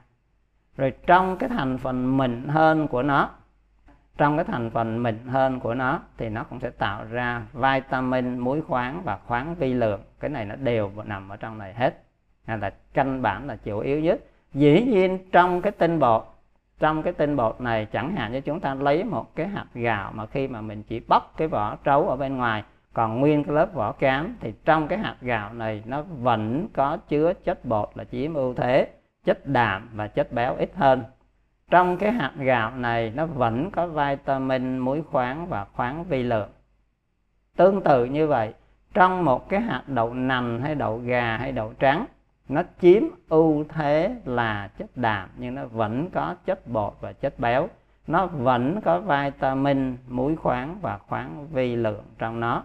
rồi 0.78 0.94
trong 1.08 1.38
cái 1.38 1.50
thành 1.50 1.78
phần 1.78 2.18
mịn 2.18 2.48
hơn 2.48 2.88
của 2.88 3.04
nó, 3.04 3.30
trong 4.18 4.38
cái 4.38 4.46
thành 4.46 4.70
phần 4.70 5.04
mịn 5.04 5.18
hơn 5.28 5.60
của 5.60 5.74
nó 5.74 6.00
thì 6.18 6.30
nó 6.30 6.44
cũng 6.44 6.60
sẽ 6.60 6.70
tạo 6.70 7.06
ra 7.12 7.42
vitamin, 7.54 8.40
muối 8.40 8.62
khoáng 8.62 9.02
và 9.04 9.18
khoáng 9.18 9.56
vi 9.56 9.74
lượng. 9.74 10.02
Cái 10.20 10.30
này 10.30 10.46
nó 10.46 10.56
đều 10.56 10.92
nằm 11.06 11.30
ở 11.30 11.38
trong 11.38 11.58
này 11.58 11.74
hết. 11.74 12.04
Hay 12.46 12.58
là 12.58 12.74
căn 12.94 13.22
bản 13.22 13.48
là 13.48 13.56
chủ 13.56 13.80
yếu 13.80 14.00
nhất. 14.00 14.20
Dĩ 14.54 14.86
nhiên 14.86 15.20
trong 15.32 15.62
cái 15.62 15.72
tinh 15.72 16.00
bột 16.00 16.35
trong 16.80 17.04
cái 17.04 17.14
tinh 17.14 17.36
bột 17.36 17.62
này, 17.62 17.86
chẳng 17.86 18.16
hạn 18.16 18.32
như 18.32 18.42
chúng 18.42 18.60
ta 18.60 18.74
lấy 18.74 19.04
một 19.04 19.36
cái 19.36 19.48
hạt 19.48 19.66
gạo 19.74 20.12
mà 20.16 20.26
khi 20.26 20.48
mà 20.48 20.62
mình 20.62 20.84
chỉ 20.84 21.00
bóc 21.00 21.34
cái 21.38 21.48
vỏ 21.48 21.76
trấu 21.84 22.10
ở 22.10 22.16
bên 22.16 22.38
ngoài, 22.38 22.64
còn 22.94 23.20
nguyên 23.20 23.44
cái 23.44 23.56
lớp 23.56 23.74
vỏ 23.74 23.92
cám, 23.92 24.38
thì 24.42 24.54
trong 24.66 24.88
cái 24.88 25.00
hạt 25.00 25.16
gạo 25.22 25.54
này 25.54 25.84
nó 25.86 26.02
vẫn 26.02 26.68
có 26.74 26.98
chứa 26.98 27.34
chất 27.34 27.66
bột 27.66 27.90
là 27.96 28.04
chiếm 28.04 28.34
ưu 28.34 28.54
thế, 28.54 28.88
chất 29.26 29.48
đạm 29.48 29.90
và 29.94 30.08
chất 30.08 30.34
béo 30.34 30.56
ít 30.56 30.72
hơn. 30.76 31.04
Trong 31.72 31.98
cái 31.98 32.12
hạt 32.12 32.32
gạo 32.38 32.72
này, 32.76 33.12
nó 33.16 33.26
vẫn 33.26 33.72
có 33.72 33.88
vitamin, 33.88 34.78
muối 34.78 35.02
khoáng 35.02 35.48
và 35.48 35.66
khoáng 35.66 36.04
vi 36.04 36.24
lượng. 36.24 36.50
Tương 37.58 37.82
tự 37.82 38.06
như 38.06 38.28
vậy, 38.28 38.54
trong 38.94 39.26
một 39.26 39.50
cái 39.50 39.62
hạt 39.62 39.84
đậu 39.88 40.14
nành 40.14 40.62
hay 40.62 40.76
đậu 40.76 40.98
gà 40.98 41.38
hay 41.38 41.52
đậu 41.52 41.74
trắng 41.80 42.06
nó 42.50 42.64
chiếm 42.82 43.04
ưu 43.30 43.64
thế 43.70 44.16
là 44.26 44.70
chất 44.78 44.98
đạm, 44.98 45.30
nhưng 45.38 45.56
nó 45.56 45.66
vẫn 45.66 46.10
có 46.10 46.36
chất 46.46 46.68
bột 46.68 46.94
và 47.02 47.14
chất 47.14 47.40
béo. 47.40 47.70
Nó 48.08 48.26
vẫn 48.26 48.82
có 48.82 49.00
vitamin, 49.00 49.98
muối 50.08 50.36
khoáng 50.36 50.78
và 50.82 50.98
khoáng 50.98 51.48
vi 51.48 51.76
lượng 51.76 52.04
trong 52.18 52.40
nó. 52.40 52.64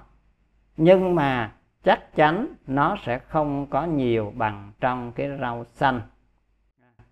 Nhưng 0.77 1.15
mà 1.15 1.53
chắc 1.85 2.17
chắn 2.17 2.47
nó 2.67 2.97
sẽ 3.03 3.19
không 3.19 3.67
có 3.67 3.85
nhiều 3.85 4.33
bằng 4.37 4.73
trong 4.81 5.13
cái 5.13 5.31
rau 5.41 5.65
xanh. 5.73 6.01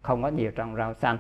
Không 0.03 0.23
có 0.23 0.29
nhiều 0.29 0.51
trong 0.51 0.77
rau 0.77 0.95
xanh. 0.95 1.19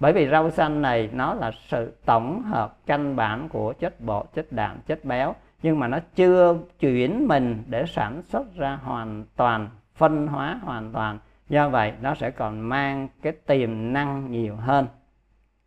Bởi 0.00 0.12
vì 0.12 0.28
rau 0.28 0.50
xanh 0.50 0.82
này 0.82 1.10
nó 1.12 1.34
là 1.34 1.50
sự 1.68 1.92
tổng 2.04 2.42
hợp 2.42 2.76
căn 2.86 3.16
bản 3.16 3.48
của 3.48 3.72
chất 3.72 4.00
bột, 4.00 4.26
chất 4.34 4.52
đạm, 4.52 4.80
chất 4.86 5.04
béo, 5.04 5.34
nhưng 5.62 5.78
mà 5.78 5.88
nó 5.88 5.98
chưa 6.14 6.58
chuyển 6.78 7.28
mình 7.28 7.64
để 7.66 7.86
sản 7.86 8.22
xuất 8.22 8.54
ra 8.54 8.78
hoàn 8.82 9.24
toàn 9.36 9.68
phân 10.00 10.26
hóa 10.26 10.58
hoàn 10.62 10.92
toàn. 10.92 11.18
Do 11.48 11.68
vậy, 11.68 11.92
nó 12.00 12.14
sẽ 12.14 12.30
còn 12.30 12.60
mang 12.60 13.08
cái 13.22 13.32
tiềm 13.32 13.92
năng 13.92 14.30
nhiều 14.30 14.56
hơn. 14.56 14.86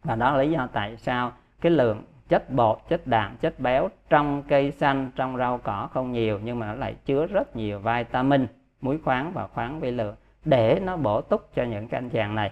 Và 0.04 0.16
đó 0.16 0.32
là 0.32 0.44
lý 0.44 0.52
do 0.52 0.68
tại 0.74 0.98
sao 0.98 1.32
cái 1.62 1.72
lượng 1.72 2.04
chất 2.30 2.50
bột, 2.50 2.78
chất 2.90 3.08
đạm, 3.08 3.38
chất 3.38 3.60
béo 3.60 3.90
trong 4.10 4.44
cây 4.48 4.72
xanh, 4.72 5.12
trong 5.16 5.38
rau 5.38 5.58
cỏ 5.58 5.90
không 5.94 6.12
nhiều, 6.12 6.40
nhưng 6.44 6.60
mà 6.60 6.68
nó 6.68 6.74
lại 6.74 6.96
chứa 7.06 7.26
rất 7.26 7.56
nhiều 7.56 7.80
vitamin, 7.80 8.48
muối 8.82 9.00
khoáng 9.04 9.32
và 9.34 9.48
khoáng 9.48 9.80
vi 9.80 9.92
lượng 9.92 10.16
để 10.46 10.80
nó 10.84 10.98
bổ 10.98 11.22
túc 11.22 11.50
cho 11.56 11.64
những 11.64 11.88
cái 11.88 11.98
anh 11.98 12.10
chàng 12.10 12.36
này. 12.36 12.52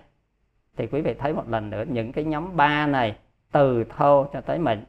Thì 0.78 0.88
quý 0.88 1.02
vị 1.02 1.14
thấy 1.14 1.34
một 1.34 1.50
lần 1.50 1.70
nữa, 1.70 1.84
những 1.88 2.12
cái 2.12 2.24
nhóm 2.24 2.56
ba 2.56 2.88
này 2.88 3.16
từ 3.52 3.84
thô 3.84 4.26
cho 4.34 4.42
tới 4.42 4.60
mịn. 4.60 4.84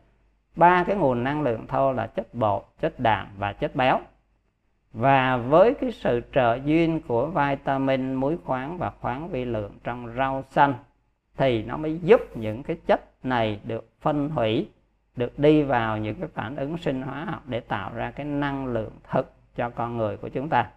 Ba 0.56 0.84
cái 0.84 0.96
nguồn 0.96 1.24
năng 1.24 1.42
lượng 1.42 1.66
thô 1.66 1.92
là 1.92 2.06
chất 2.06 2.34
bột, 2.34 2.64
chất 2.80 3.00
đạm 3.00 3.26
và 3.38 3.52
chất 3.52 3.76
béo 3.76 4.00
và 4.92 5.36
với 5.36 5.74
cái 5.74 5.92
sự 5.92 6.20
trợ 6.34 6.58
duyên 6.64 7.00
của 7.00 7.26
vitamin, 7.26 8.14
muối 8.14 8.36
khoáng 8.44 8.78
và 8.78 8.90
khoáng 9.00 9.28
vi 9.28 9.44
lượng 9.44 9.72
trong 9.84 10.14
rau 10.16 10.44
xanh, 10.50 10.74
thì 11.36 11.62
nó 11.62 11.76
mới 11.76 11.98
giúp 12.02 12.36
những 12.36 12.62
cái 12.62 12.76
chất 12.86 13.24
này 13.24 13.60
được 13.64 13.88
phân 14.00 14.28
hủy, 14.28 14.68
được 15.16 15.38
đi 15.38 15.62
vào 15.62 15.98
những 15.98 16.14
cái 16.14 16.28
phản 16.34 16.56
ứng 16.56 16.78
sinh 16.78 17.02
hóa 17.02 17.24
học 17.24 17.42
để 17.46 17.60
tạo 17.60 17.90
ra 17.94 18.10
cái 18.10 18.26
năng 18.26 18.66
lượng 18.66 18.92
thực 19.10 19.32
cho 19.56 19.70
con 19.70 19.96
người 19.96 20.16
của 20.16 20.28
chúng 20.28 20.48
ta. 20.48 20.70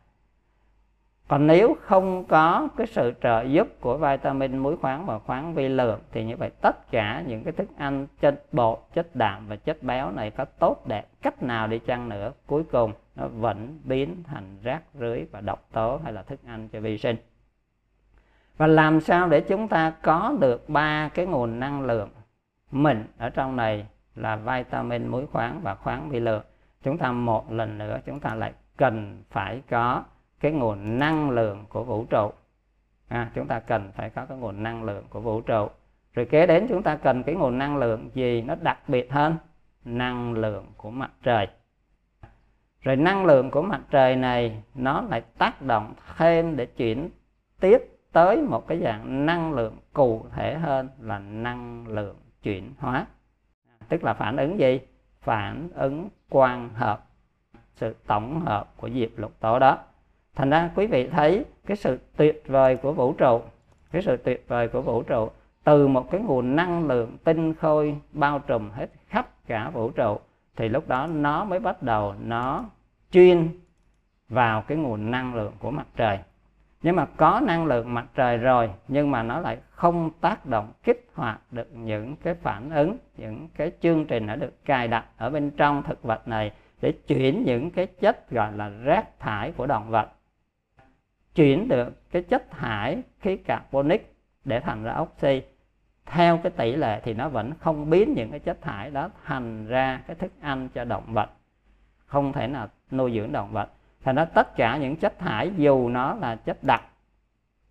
Còn 1.28 1.47
nếu 1.47 1.78
không 1.82 2.24
có 2.24 2.68
cái 2.78 2.88
sự 2.88 3.13
trợ 3.22 3.41
giúp 3.41 3.68
của 3.80 3.97
vitamin, 3.97 4.57
muối 4.57 4.78
khoáng 4.78 5.05
và 5.05 5.20
khoáng 5.20 5.53
vi 5.53 5.68
lượng, 5.68 5.99
thì 6.11 6.24
như 6.24 6.38
vậy 6.38 6.49
tất 6.61 6.91
cả 6.91 7.24
những 7.28 7.43
cái 7.43 7.53
thức 7.53 7.70
ăn 7.78 8.07
chất 8.20 8.43
bột, 8.51 8.80
chất 8.93 9.16
đạm 9.16 9.47
và 9.47 9.55
chất 9.55 9.84
béo 9.84 10.11
này 10.11 10.32
có 10.32 10.45
tốt 10.45 10.88
đẹp 10.88 11.05
cách 11.22 11.43
nào 11.43 11.68
đi 11.68 11.80
chăng 11.80 12.09
nữa, 12.09 12.32
cuối 12.47 12.63
cùng 12.72 12.91
nó 13.16 13.28
vẫn 13.28 13.80
biến 13.84 14.24
thành 14.24 14.57
rác 14.63 14.84
rưới 14.93 15.26
và 15.32 15.41
độc 15.41 15.68
tố 15.72 15.99
hay 16.03 16.13
là 16.13 16.24
thức 16.24 16.39
ăn 16.45 16.70
cho 16.70 16.80
vi 16.80 16.97
sinh. 16.97 17.16
Và 18.57 18.68
làm 18.68 19.01
sao 19.01 19.28
để 19.28 19.41
chúng 19.41 19.68
ta 19.68 19.93
có 20.01 20.36
được 20.39 20.70
ba 20.70 21.09
cái 21.13 21.26
nguồn 21.26 21.59
năng 21.59 21.82
lượng 21.82 22.09
mình 22.72 23.05
ở 23.18 23.30
trong 23.30 23.55
này 23.55 23.88
là 24.16 24.36
vitamin 24.36 25.07
muối 25.07 25.28
khoáng 25.28 25.61
và 25.63 25.76
khoáng 25.76 26.09
vi 26.09 26.20
lượng? 26.20 26.43
Chúng 26.84 26.97
ta 26.97 27.11
một 27.11 27.51
lần 27.51 27.78
nữa 27.78 27.99
chúng 28.05 28.20
ta 28.20 28.36
lại 28.36 28.53
cần 28.78 29.24
phải 29.30 29.61
có 29.70 30.03
cái 30.39 30.51
nguồn 30.51 30.99
năng 30.99 31.30
lượng 31.30 31.66
của 31.70 31.84
vũ 31.84 32.05
trụ. 32.09 32.32
À, 33.07 33.32
chúng 33.36 33.47
ta 33.47 33.59
cần 33.59 33.91
phải 33.91 34.09
có 34.09 34.26
cái 34.26 34.38
nguồn 34.38 34.63
năng 34.63 34.84
lượng 34.84 35.05
của 35.09 35.20
vũ 35.20 35.41
trụ. 35.41 35.68
Rồi 36.13 36.26
kế 36.26 36.47
đến 36.47 36.66
chúng 36.70 36.84
ta 36.84 36.95
cần 36.95 37.24
cái 37.24 37.36
nguồn 37.36 37.57
năng 37.57 37.78
lượng 37.78 38.09
gì 38.13 38.41
nó 38.41 38.55
đặc 38.61 38.89
biệt 38.89 39.11
hơn? 39.11 39.36
Năng 39.86 40.34
lượng 40.34 40.66
của 40.78 40.89
mặt 40.89 41.11
trời 41.24 41.47
rồi 42.86 42.95
năng 42.95 43.25
lượng 43.25 43.51
của 43.51 43.61
mặt 43.61 43.81
trời 43.89 44.15
này, 44.15 44.63
nó 44.75 45.01
lại 45.01 45.21
tác 45.38 45.61
động 45.61 45.93
thêm 46.17 46.55
để 46.57 46.65
chuyển 46.65 47.09
tiếp 47.59 47.77
tới 48.11 48.41
một 48.41 48.67
cái 48.67 48.79
dạng 48.83 49.25
năng 49.25 49.53
lượng 49.53 49.77
cụ 49.93 50.25
thể 50.36 50.53
hơn 50.53 50.89
là 50.99 51.19
năng 51.19 51.88
lượng 51.88 52.15
chuyển 52.43 52.73
hóa. 52.79 53.05
Tức 53.89 54.03
là 54.03 54.13
phản 54.13 54.38
ứng 54.38 54.59
gì? 54.59 54.79
Phản 55.21 55.69
ứng 55.73 56.09
quang 56.29 56.69
hợp, 56.73 57.05
sự 57.75 57.95
tổng 58.07 58.45
hợp 58.45 58.73
của 58.77 58.89
diệp 58.89 59.09
lục 59.15 59.39
tố 59.39 59.59
đó. 59.59 59.77
Thành 60.36 60.49
ra 60.49 60.69
quý 60.75 60.88
vị 60.88 61.07
thấy 61.07 61.45
cái 61.65 61.77
sự 61.77 61.99
tuyệt 62.17 62.43
vời 62.45 62.77
của 62.77 62.93
vũ 62.93 63.13
trụ, 63.13 63.41
cái 63.91 64.01
sự 64.01 64.17
tuyệt 64.17 64.45
vời 64.47 64.67
của 64.67 64.81
vũ 64.81 65.03
trụ 65.03 65.29
từ 65.63 65.88
một 65.88 66.11
cái 66.11 66.21
nguồn 66.21 66.55
năng 66.55 66.88
lượng 66.88 67.17
tinh 67.23 67.53
khôi 67.53 67.97
bao 68.11 68.39
trùm 68.39 68.69
hết 68.71 68.88
khắp 69.07 69.29
cả 69.47 69.69
vũ 69.69 69.89
trụ 69.89 70.17
thì 70.56 70.70
lúc 70.70 70.88
đó 70.88 71.08
nó 71.08 71.45
mới 71.45 71.60
bắt 71.60 71.84
đầu 71.84 72.16
nó 72.20 72.66
chuyên 73.12 73.49
vào 74.30 74.62
cái 74.62 74.78
nguồn 74.78 75.12
năng 75.12 75.36
lượng 75.36 75.53
của 75.60 75.72
mặt 75.72 75.88
trời. 75.95 76.20
Nhưng 76.82 76.95
mà 76.95 77.06
có 77.06 77.41
năng 77.43 77.66
lượng 77.66 77.93
mặt 77.93 78.06
trời 78.16 78.38
rồi, 78.38 78.72
nhưng 78.88 79.12
mà 79.12 79.24
nó 79.24 79.39
lại 79.39 79.58
không 79.70 80.10
tác 80.22 80.45
động 80.45 80.72
kích 80.84 81.10
hoạt 81.14 81.41
được 81.51 81.68
những 81.74 82.16
cái 82.16 82.34
phản 82.34 82.70
ứng, 82.70 82.97
những 83.18 83.47
cái 83.56 83.72
chương 83.82 84.06
trình 84.06 84.28
đã 84.28 84.36
được 84.36 84.66
cài 84.66 84.88
đặt 84.88 85.06
ở 85.18 85.30
bên 85.30 85.51
trong 85.51 85.84
thực 85.84 86.03
vật 86.03 86.28
này 86.28 86.51
để 86.82 86.91
chuyển 87.08 87.43
những 87.43 87.72
cái 87.72 87.88
chất 87.88 88.32
gọi 88.32 88.51
là 88.51 88.70
rác 88.70 89.20
thải 89.20 89.51
của 89.51 89.68
động 89.68 89.89
vật, 89.89 90.10
chuyển 91.36 91.68
được 91.68 92.12
cái 92.12 92.24
chất 92.24 92.51
thải 92.51 93.01
khí 93.20 93.38
carbonic 93.38 94.16
để 94.45 94.60
thành 94.60 94.84
ra 94.84 94.99
oxy 94.99 95.41
theo 96.06 96.38
cái 96.38 96.51
tỷ 96.51 96.76
lệ 96.76 97.01
thì 97.03 97.14
nó 97.14 97.30
vẫn 97.30 97.53
không 97.60 97.89
biến 97.89 98.14
những 98.14 98.32
cái 98.32 98.39
chất 98.39 98.62
thải 98.62 98.91
đó 98.91 99.10
thành 99.26 99.68
ra 99.68 100.01
cái 100.08 100.16
thức 100.16 100.32
ăn 100.41 100.70
cho 100.70 100.86
động 100.86 101.14
vật. 101.14 101.30
Không 102.06 102.34
thể 102.34 102.47
nào 102.47 102.68
nuôi 102.91 103.12
dưỡng 103.16 103.32
động 103.32 103.51
vật. 103.51 103.70
Thành 104.03 104.16
ra 104.16 104.26
tất 104.26 104.56
cả 104.56 104.78
những 104.78 104.95
chất 104.95 105.20
thải, 105.20 105.51
dù 105.58 105.89
nó 105.89 106.14
là 106.14 106.36
chất 106.36 106.64
đặc, 106.64 106.84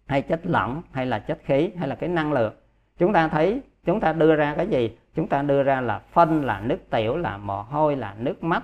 hay 0.07 0.23
chất 0.23 0.41
lỏng, 0.45 0.83
hay 0.93 1.07
là 1.07 1.19
chất 1.19 1.39
khí, 1.45 1.71
hay 1.79 1.89
là 1.89 1.95
cái 1.95 2.09
năng 2.09 2.33
lượng, 2.33 2.55
chúng 2.99 3.13
ta 3.13 3.29
thấy, 3.29 3.61
chúng 3.85 4.01
ta 4.01 4.13
đưa 4.13 4.37
ra 4.37 4.55
cái 4.57 4.67
gì? 4.67 4.99
Chúng 5.15 5.29
ta 5.29 5.43
đưa 5.43 5.63
ra 5.63 5.81
là 5.81 5.99
phân, 5.99 6.45
là 6.45 6.61
nước 6.61 6.91
tiểu, 6.91 7.17
là 7.17 7.37
mồ 7.37 7.63
hôi, 7.63 7.97
là 7.97 8.15
nước 8.19 8.45
mắt, 8.45 8.63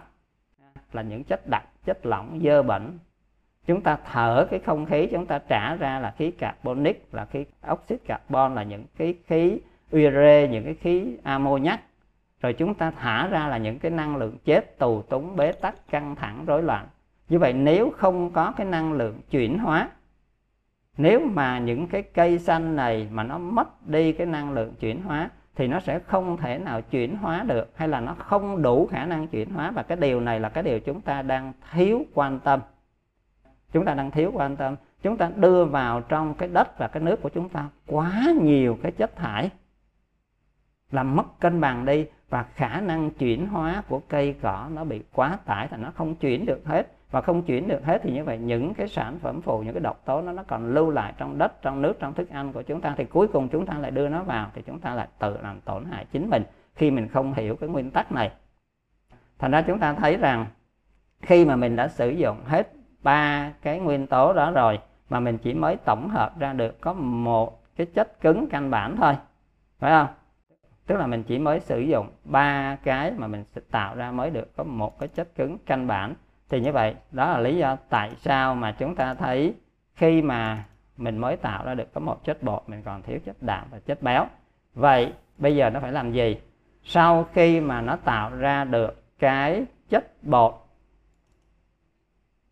là 0.93 1.03
những 1.03 1.25
chất 1.25 1.47
đặc, 1.47 1.65
chất 1.85 2.07
lỏng, 2.07 2.41
dơ 2.45 2.63
bẩn 2.63 2.99
chúng 3.71 3.81
ta 3.81 3.97
thở 4.13 4.47
cái 4.51 4.61
không 4.61 4.87
khí, 4.87 5.09
chúng 5.13 5.27
ta 5.27 5.39
trả 5.39 5.75
ra 5.75 5.99
là 5.99 6.15
khí 6.19 6.31
carbonic, 6.31 7.09
là 7.13 7.25
khí 7.25 7.45
oxit 7.73 8.01
carbon, 8.07 8.55
là 8.55 8.63
những 8.63 8.85
cái 8.99 9.15
khí 9.27 9.61
ure 9.97 10.49
những 10.49 10.65
cái 10.65 10.75
khí 10.75 11.17
amoniac 11.23 11.81
rồi 12.41 12.53
chúng 12.53 12.75
ta 12.75 12.91
thả 12.91 13.27
ra 13.27 13.49
là 13.49 13.59
những 13.59 13.79
cái 13.79 13.91
năng 13.91 14.17
lượng 14.17 14.37
chết, 14.45 14.79
tù 14.79 15.03
túng, 15.03 15.37
bế 15.37 15.53
tắc, 15.53 15.89
căng 15.91 16.15
thẳng, 16.15 16.45
rối 16.47 16.63
loạn. 16.63 16.87
Như 17.29 17.39
vậy 17.39 17.53
nếu 17.53 17.91
không 17.91 18.31
có 18.31 18.53
cái 18.57 18.67
năng 18.67 18.93
lượng 18.93 19.21
chuyển 19.31 19.59
hóa, 19.59 19.89
nếu 20.97 21.21
mà 21.21 21.59
những 21.59 21.87
cái 21.87 22.03
cây 22.03 22.39
xanh 22.39 22.77
này 22.77 23.09
mà 23.11 23.23
nó 23.23 23.39
mất 23.39 23.87
đi 23.89 24.13
cái 24.13 24.27
năng 24.27 24.53
lượng 24.53 24.75
chuyển 24.81 25.03
hóa, 25.03 25.31
thì 25.57 25.67
nó 25.67 25.81
sẽ 25.81 25.99
không 25.99 26.37
thể 26.37 26.59
nào 26.59 26.81
chuyển 26.83 27.17
hóa 27.17 27.45
được, 27.49 27.73
hay 27.77 27.89
là 27.89 28.01
nó 28.01 28.15
không 28.19 28.63
đủ 28.63 28.87
khả 28.87 29.05
năng 29.05 29.27
chuyển 29.27 29.51
hóa. 29.51 29.71
Và 29.71 29.83
cái 29.83 29.97
điều 29.97 30.21
này 30.21 30.41
là 30.41 30.49
cái 30.49 30.63
điều 30.63 30.81
chúng 30.81 31.01
ta 31.01 31.23
đang 31.23 31.53
thiếu 31.73 32.05
quan 32.15 32.41
tâm 32.41 32.61
chúng 33.73 33.85
ta 33.85 33.95
đang 33.95 34.11
thiếu 34.11 34.31
quan 34.35 34.57
tâm. 34.57 34.77
Chúng 35.03 35.17
ta 35.17 35.31
đưa 35.37 35.65
vào 35.65 36.01
trong 36.01 36.35
cái 36.35 36.49
đất 36.49 36.79
và 36.79 36.89
cái 36.89 37.03
nước 37.03 37.23
của 37.23 37.29
chúng 37.29 37.49
ta 37.49 37.69
quá 37.87 38.25
nhiều 38.41 38.79
cái 38.83 38.93
chất 38.93 39.17
thải, 39.17 39.51
làm 40.91 41.17
mất 41.17 41.41
cân 41.41 41.61
bằng 41.61 41.85
đi, 41.85 42.07
và 42.29 42.43
khả 42.43 42.81
năng 42.81 43.11
chuyển 43.11 43.47
hóa 43.47 43.83
của 43.89 44.01
cây 44.09 44.35
cỏ 44.43 44.69
nó 44.75 44.85
bị 44.85 45.03
quá 45.13 45.39
tải 45.45 45.69
thì 45.71 45.77
nó 45.77 45.93
không 45.95 46.15
chuyển 46.15 46.47
được 46.47 46.67
hết. 46.67 46.93
Và 47.11 47.21
không 47.21 47.43
chuyển 47.43 47.69
được 47.69 47.85
hết 47.85 48.01
thì 48.03 48.13
như 48.13 48.25
vậy 48.25 48.39
những 48.39 48.75
cái 48.75 48.89
sản 48.89 49.19
phẩm 49.19 49.41
phụ, 49.41 49.63
những 49.63 49.75
cái 49.75 49.81
độc 49.81 50.05
tố 50.05 50.23
nó 50.23 50.33
nó 50.33 50.43
còn 50.49 50.75
lưu 50.75 50.91
lại 50.91 51.15
trong 51.19 51.39
đất, 51.39 51.63
trong 51.63 51.83
nước, 51.83 51.97
trong 51.99 52.15
thức 52.15 52.29
ăn 52.29 52.53
của 52.53 52.63
chúng 52.63 52.81
ta. 52.81 52.95
Thì 52.97 53.05
cuối 53.05 53.29
cùng 53.29 53.49
chúng 53.49 53.67
ta 53.67 53.79
lại 53.79 53.91
đưa 53.91 54.09
nó 54.09 54.23
vào 54.23 54.51
thì 54.55 54.63
chúng 54.67 54.79
ta 54.79 54.95
lại 54.95 55.09
tự 55.19 55.39
làm 55.43 55.61
tổn 55.61 55.85
hại 55.85 56.07
chính 56.13 56.31
mình 56.31 56.43
khi 56.75 56.91
mình 56.91 57.09
không 57.09 57.35
hiểu 57.35 57.57
cái 57.57 57.69
nguyên 57.69 57.91
tắc 57.91 58.13
này. 58.13 58.31
Thành 59.39 59.51
ra 59.51 59.63
chúng 59.63 59.79
ta 59.79 59.95
thấy 59.95 60.17
rằng 60.17 60.47
khi 61.23 61.45
mà 61.45 61.57
mình 61.57 61.77
đã 61.77 61.89
sử 61.89 62.11
dụng 62.11 62.37
hết 62.45 62.73
ba 63.03 63.53
cái 63.63 63.79
nguyên 63.79 64.07
tố 64.07 64.33
đó 64.33 64.51
rồi 64.51 64.79
mà 65.11 65.21
mình 65.21 65.39
chỉ 65.39 65.55
mới 65.55 65.77
tổng 65.77 66.09
hợp 66.09 66.39
ra 66.39 66.53
được 66.53 66.81
có 66.81 66.93
một 66.93 67.61
cái 67.77 67.87
chất 67.87 68.21
cứng 68.21 68.47
căn 68.51 68.71
bản 68.71 68.97
thôi, 68.97 69.17
phải 69.79 69.91
không? 69.91 70.07
Tức 70.87 70.97
là 70.97 71.07
mình 71.07 71.23
chỉ 71.23 71.39
mới 71.39 71.61
sử 71.61 71.81
dụng 71.81 72.09
ba 72.25 72.77
cái 72.85 73.13
mà 73.17 73.27
mình 73.27 73.45
sẽ 73.45 73.61
tạo 73.71 73.95
ra 73.97 74.11
mới 74.11 74.31
được 74.31 74.57
có 74.57 74.65
một 74.65 74.99
cái 74.99 75.09
chất 75.09 75.35
cứng 75.35 75.59
căn 75.67 75.87
bản. 75.87 76.15
Thì 76.49 76.61
như 76.61 76.73
vậy, 76.73 76.95
đó 77.11 77.31
là 77.33 77.39
lý 77.39 77.57
do 77.57 77.77
tại 77.89 78.11
sao 78.21 78.55
mà 78.55 78.73
chúng 78.73 78.95
ta 78.95 79.15
thấy 79.15 79.55
khi 79.95 80.23
mà 80.23 80.65
mình 80.97 81.19
mới 81.19 81.37
tạo 81.37 81.65
ra 81.65 81.75
được 81.75 81.95
có 81.95 82.01
một 82.01 82.25
chất 82.25 82.43
bột, 82.43 82.63
mình 82.67 82.83
còn 82.83 83.03
thiếu 83.03 83.19
chất 83.25 83.37
đạm 83.41 83.67
và 83.71 83.79
chất 83.79 84.03
béo. 84.03 84.27
Vậy, 84.75 85.13
bây 85.39 85.57
giờ 85.57 85.71
nó 85.71 85.81
phải 85.81 85.93
làm 85.93 86.13
gì? 86.13 86.41
Sau 86.83 87.27
khi 87.33 87.61
mà 87.61 87.81
nó 87.81 87.97
tạo 87.97 88.31
ra 88.31 88.65
được 88.65 89.19
cái 89.19 89.65
chất 89.89 90.23
bột 90.23 90.55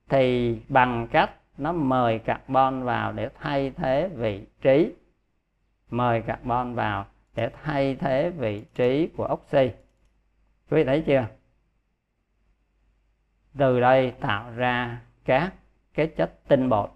thì 0.09 0.57
bằng 0.69 1.09
cách 1.11 1.31
nó 1.59 1.73
mời 1.73 2.19
carbon 2.19 2.83
vào 2.83 3.13
để 3.13 3.29
thay 3.41 3.71
thế 3.71 4.11
vị 4.15 4.47
trí. 4.63 4.95
Mời 5.91 6.23
carbon 6.23 6.75
vào 6.75 7.07
để 7.35 7.51
thay 7.63 7.95
thế 7.95 8.31
vị 8.31 8.65
trí 8.75 9.09
của 9.17 9.29
oxy. 9.33 9.71
Quý 10.71 10.77
vị 10.77 10.85
thấy 10.85 11.03
chưa? 11.07 11.27
Từ 13.59 13.81
đây 13.81 14.11
tạo 14.11 14.51
ra 14.57 15.01
các 15.25 15.53
cái 15.95 16.07
chất 16.07 16.49
tinh 16.49 16.69
bột. 16.69 16.91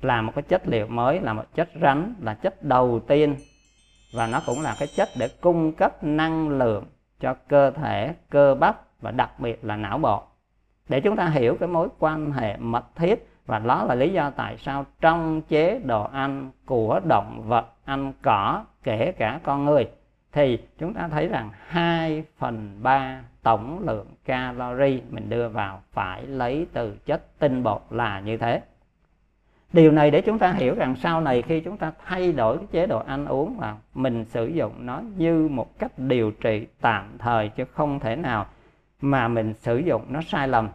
Là 0.00 0.22
một 0.22 0.32
cái 0.34 0.42
chất 0.42 0.62
liệu 0.66 0.86
mới, 0.86 1.20
là 1.20 1.32
một 1.32 1.54
chất 1.54 1.68
rắn, 1.82 2.14
là 2.20 2.34
chất 2.34 2.62
đầu 2.62 3.00
tiên. 3.08 3.36
Và 4.14 4.26
nó 4.26 4.40
cũng 4.46 4.62
là 4.62 4.76
cái 4.78 4.88
chất 4.96 5.08
để 5.18 5.28
cung 5.40 5.72
cấp 5.72 6.04
năng 6.04 6.48
lượng 6.48 6.84
cho 7.20 7.34
cơ 7.48 7.70
thể, 7.70 8.14
cơ 8.30 8.54
bắp 8.54 9.00
và 9.00 9.10
đặc 9.10 9.40
biệt 9.40 9.64
là 9.64 9.76
não 9.76 9.98
bộ 9.98 10.31
để 10.88 11.00
chúng 11.00 11.16
ta 11.16 11.26
hiểu 11.26 11.56
cái 11.60 11.68
mối 11.68 11.88
quan 11.98 12.32
hệ 12.32 12.56
mật 12.56 12.84
thiết 12.96 13.26
và 13.46 13.58
đó 13.58 13.84
là 13.84 13.94
lý 13.94 14.12
do 14.12 14.30
tại 14.30 14.56
sao 14.56 14.86
trong 15.00 15.42
chế 15.42 15.80
độ 15.84 16.02
ăn 16.02 16.50
của 16.66 17.00
động 17.04 17.42
vật, 17.46 17.66
ăn 17.84 18.12
cỏ, 18.22 18.64
kể 18.82 19.12
cả 19.12 19.40
con 19.42 19.64
người, 19.64 19.88
thì 20.32 20.58
chúng 20.78 20.94
ta 20.94 21.08
thấy 21.08 21.28
rằng 21.28 21.50
2 21.66 22.24
phần 22.38 22.78
3 22.82 23.20
tổng 23.42 23.82
lượng 23.86 24.06
calori 24.24 25.02
mình 25.10 25.28
đưa 25.28 25.48
vào 25.48 25.82
phải 25.92 26.26
lấy 26.26 26.66
từ 26.72 26.96
chất 27.06 27.38
tinh 27.38 27.62
bột 27.62 27.82
là 27.90 28.20
như 28.20 28.36
thế. 28.36 28.60
Điều 29.72 29.92
này 29.92 30.10
để 30.10 30.20
chúng 30.20 30.38
ta 30.38 30.52
hiểu 30.52 30.74
rằng 30.74 30.96
sau 30.96 31.20
này 31.20 31.42
khi 31.42 31.60
chúng 31.60 31.76
ta 31.76 31.92
thay 32.06 32.32
đổi 32.32 32.58
cái 32.58 32.66
chế 32.70 32.86
độ 32.86 33.02
ăn 33.06 33.26
uống 33.26 33.56
và 33.58 33.76
mình 33.94 34.24
sử 34.24 34.46
dụng 34.46 34.72
nó 34.78 35.02
như 35.16 35.48
một 35.48 35.78
cách 35.78 35.98
điều 35.98 36.30
trị 36.30 36.66
tạm 36.80 37.18
thời 37.18 37.48
chứ 37.48 37.64
không 37.64 38.00
thể 38.00 38.16
nào 38.16 38.46
mà 39.02 39.28
mình 39.28 39.54
sử 39.54 39.78
dụng 39.78 40.02
nó 40.08 40.20
sai 40.22 40.48
lầm. 40.48 40.68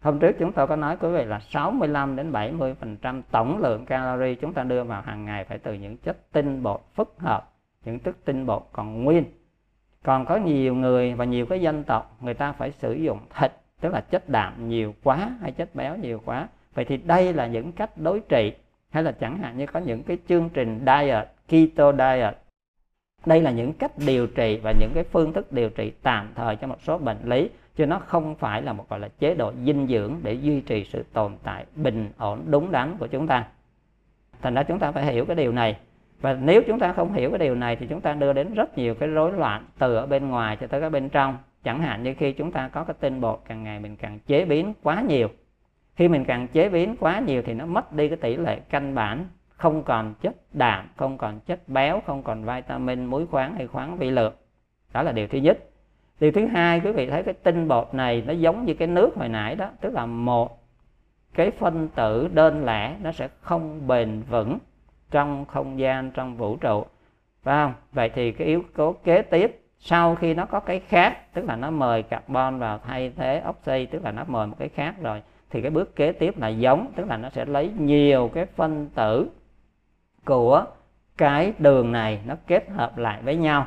Hôm 0.00 0.18
trước 0.18 0.36
chúng 0.38 0.52
tôi 0.52 0.66
có 0.66 0.76
nói, 0.76 0.96
quý 1.00 1.08
vị, 1.08 1.24
là 1.24 1.40
65 1.40 2.16
đến 2.16 2.32
70 2.32 2.74
phần 2.74 2.96
trăm 2.96 3.22
tổng 3.22 3.58
lượng 3.58 3.84
calorie 3.86 4.34
chúng 4.34 4.52
ta 4.52 4.62
đưa 4.62 4.84
vào 4.84 5.02
hàng 5.02 5.24
ngày 5.24 5.44
phải 5.44 5.58
từ 5.58 5.74
những 5.74 5.96
chất 5.96 6.32
tinh 6.32 6.62
bột 6.62 6.80
phức 6.94 7.14
hợp, 7.18 7.52
những 7.84 7.98
chất 7.98 8.16
tinh 8.24 8.46
bột 8.46 8.62
còn 8.72 9.04
nguyên. 9.04 9.24
Còn 10.02 10.24
có 10.26 10.36
nhiều 10.36 10.74
người 10.74 11.14
và 11.14 11.24
nhiều 11.24 11.46
cái 11.46 11.60
dân 11.60 11.84
tộc, 11.84 12.16
người 12.20 12.34
ta 12.34 12.52
phải 12.52 12.72
sử 12.72 12.92
dụng 12.92 13.18
thịt, 13.38 13.52
tức 13.80 13.92
là 13.92 14.00
chất 14.00 14.28
đạm 14.28 14.68
nhiều 14.68 14.94
quá 15.02 15.30
hay 15.40 15.52
chất 15.52 15.74
béo 15.74 15.96
nhiều 15.96 16.22
quá. 16.24 16.48
Vậy 16.74 16.84
thì 16.84 16.96
đây 16.96 17.32
là 17.32 17.46
những 17.46 17.72
cách 17.72 17.90
đối 17.96 18.20
trị. 18.20 18.52
Hay 18.90 19.02
là 19.02 19.12
chẳng 19.12 19.38
hạn 19.38 19.58
như 19.58 19.66
có 19.66 19.80
những 19.80 20.02
cái 20.02 20.18
chương 20.28 20.48
trình 20.48 20.84
diet, 20.86 21.28
keto 21.48 21.92
diet. 21.92 22.34
Đây 23.26 23.42
là 23.42 23.50
những 23.50 23.72
cách 23.72 23.92
điều 24.06 24.26
trị 24.26 24.60
và 24.62 24.72
những 24.72 24.90
cái 24.94 25.04
phương 25.04 25.32
thức 25.32 25.52
điều 25.52 25.70
trị 25.70 25.92
tạm 26.02 26.28
thời 26.34 26.56
cho 26.56 26.66
một 26.66 26.82
số 26.82 26.98
bệnh 26.98 27.18
lý 27.24 27.50
chứ 27.78 27.86
nó 27.86 27.98
không 27.98 28.34
phải 28.34 28.62
là 28.62 28.72
một, 28.72 28.88
gọi 28.88 29.00
là, 29.00 29.08
chế 29.18 29.34
độ 29.34 29.52
dinh 29.64 29.86
dưỡng 29.86 30.14
để 30.22 30.32
duy 30.32 30.60
trì 30.60 30.84
sự 30.84 31.04
tồn 31.12 31.32
tại 31.42 31.66
bình 31.76 32.10
ổn 32.18 32.44
đúng 32.50 32.72
đắn 32.72 32.96
của 32.98 33.06
chúng 33.06 33.26
ta. 33.26 33.46
Thành 34.42 34.54
ra 34.54 34.62
chúng 34.62 34.78
ta 34.78 34.92
phải 34.92 35.04
hiểu 35.04 35.24
cái 35.24 35.36
điều 35.36 35.52
này. 35.52 35.76
Và 36.20 36.32
nếu 36.34 36.62
chúng 36.66 36.78
ta 36.78 36.92
không 36.92 37.12
hiểu 37.12 37.30
cái 37.30 37.38
điều 37.38 37.54
này 37.54 37.76
thì 37.76 37.86
chúng 37.86 38.00
ta 38.00 38.12
đưa 38.12 38.32
đến 38.32 38.54
rất 38.54 38.78
nhiều 38.78 38.94
cái 38.94 39.08
rối 39.08 39.32
loạn 39.32 39.66
từ 39.78 39.94
ở 39.94 40.06
bên 40.06 40.28
ngoài 40.28 40.56
cho 40.60 40.66
tới 40.66 40.80
cái 40.80 40.90
bên 40.90 41.08
trong. 41.08 41.38
Chẳng 41.64 41.82
hạn 41.82 42.02
như 42.02 42.14
khi 42.18 42.32
chúng 42.32 42.52
ta 42.52 42.68
có 42.68 42.84
cái 42.84 42.96
tinh 43.00 43.20
bột 43.20 43.40
càng 43.48 43.64
ngày 43.64 43.80
mình 43.80 43.96
càng 43.96 44.18
chế 44.26 44.44
biến 44.44 44.74
quá 44.82 45.02
nhiều. 45.08 45.28
Khi 45.96 46.08
mình 46.08 46.24
càng 46.24 46.48
chế 46.48 46.68
biến 46.68 46.96
quá 47.00 47.20
nhiều 47.20 47.42
thì 47.46 47.54
nó 47.54 47.66
mất 47.66 47.92
đi 47.92 48.08
cái 48.08 48.16
tỷ 48.16 48.36
lệ 48.36 48.60
căn 48.70 48.94
bản. 48.94 49.24
Không 49.48 49.82
còn 49.82 50.14
chất 50.20 50.34
đạm, 50.52 50.88
không 50.96 51.18
còn 51.18 51.40
chất 51.40 51.68
béo, 51.68 52.00
không 52.06 52.22
còn 52.22 52.44
vitamin, 52.44 53.04
muối 53.04 53.26
khoáng 53.26 53.54
hay 53.54 53.66
khoáng 53.66 53.96
vi 53.96 54.10
lượng. 54.10 54.34
Đó 54.92 55.02
là 55.02 55.12
điều 55.12 55.26
thứ 55.26 55.38
nhất 55.38 55.58
điều 56.20 56.32
thứ 56.32 56.46
hai, 56.46 56.80
quý 56.80 56.92
vị 56.92 57.06
thấy 57.06 57.22
cái 57.22 57.34
tinh 57.34 57.68
bột 57.68 57.94
này 57.94 58.22
nó 58.26 58.32
giống 58.32 58.64
như 58.64 58.74
cái 58.74 58.88
nước 58.88 59.14
hồi 59.16 59.28
nãy 59.28 59.54
đó, 59.54 59.68
tức 59.80 59.92
là 59.92 60.06
một 60.06 60.58
cái 61.34 61.50
phân 61.50 61.88
tử 61.88 62.28
đơn 62.32 62.64
lẻ, 62.64 62.96
nó 63.02 63.12
sẽ 63.12 63.28
không 63.40 63.86
bền 63.86 64.22
vững 64.30 64.58
trong 65.10 65.44
không 65.44 65.78
gian, 65.78 66.10
trong 66.10 66.36
vũ 66.36 66.56
trụ. 66.56 66.84
Phải 67.42 67.64
không? 67.64 67.74
Vậy 67.92 68.10
thì 68.14 68.32
cái 68.32 68.46
yếu 68.46 68.62
tố 68.76 68.92
kế 69.04 69.22
tiếp, 69.22 69.60
sau 69.78 70.14
khi 70.14 70.34
nó 70.34 70.46
có 70.46 70.60
cái 70.60 70.80
khác, 70.80 71.34
tức 71.34 71.44
là 71.44 71.56
nó 71.56 71.70
mời 71.70 72.02
carbon 72.02 72.58
vào 72.58 72.78
thay 72.78 73.12
thế 73.16 73.42
oxy, 73.48 73.86
tức 73.86 74.04
là 74.04 74.12
nó 74.12 74.24
mời 74.26 74.46
một 74.46 74.56
cái 74.58 74.68
khác 74.68 74.94
rồi, 75.02 75.22
thì 75.50 75.62
cái 75.62 75.70
bước 75.70 75.96
kế 75.96 76.12
tiếp 76.12 76.38
là 76.38 76.48
giống, 76.48 76.92
tức 76.96 77.08
là 77.08 77.16
nó 77.16 77.30
sẽ 77.30 77.44
lấy 77.44 77.70
nhiều 77.78 78.30
cái 78.34 78.46
phân 78.46 78.88
tử 78.94 79.30
của 80.24 80.64
cái 81.16 81.52
đường 81.58 81.92
này 81.92 82.20
nó 82.26 82.34
kết 82.46 82.68
hợp 82.70 82.98
lại 82.98 83.22
với 83.22 83.36
nhau 83.36 83.66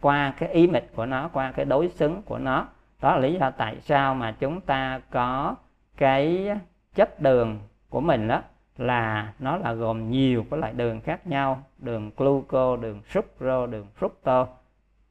qua 0.00 0.32
cái 0.38 0.48
ý 0.48 0.66
mịch 0.66 0.96
của 0.96 1.06
nó, 1.06 1.28
qua 1.28 1.52
cái 1.52 1.64
đối 1.64 1.88
xứng 1.88 2.22
của 2.22 2.38
nó. 2.38 2.66
Đó 3.00 3.14
là 3.14 3.18
lý 3.18 3.38
do 3.40 3.50
tại 3.50 3.76
sao 3.80 4.14
mà 4.14 4.32
chúng 4.38 4.60
ta 4.60 5.00
có 5.10 5.54
cái 5.96 6.50
chất 6.94 7.20
đường 7.20 7.58
của 7.88 8.00
mình 8.00 8.28
đó 8.28 8.42
là 8.76 9.32
nó 9.38 9.56
là 9.56 9.72
gồm 9.72 10.10
nhiều 10.10 10.44
cái 10.50 10.60
loại 10.60 10.72
đường 10.72 11.00
khác 11.00 11.26
nhau. 11.26 11.62
Đường 11.78 12.10
gluco, 12.16 12.76
đường 12.76 13.02
sucro 13.08 13.66
đường 13.66 13.86
fructo, 14.00 14.46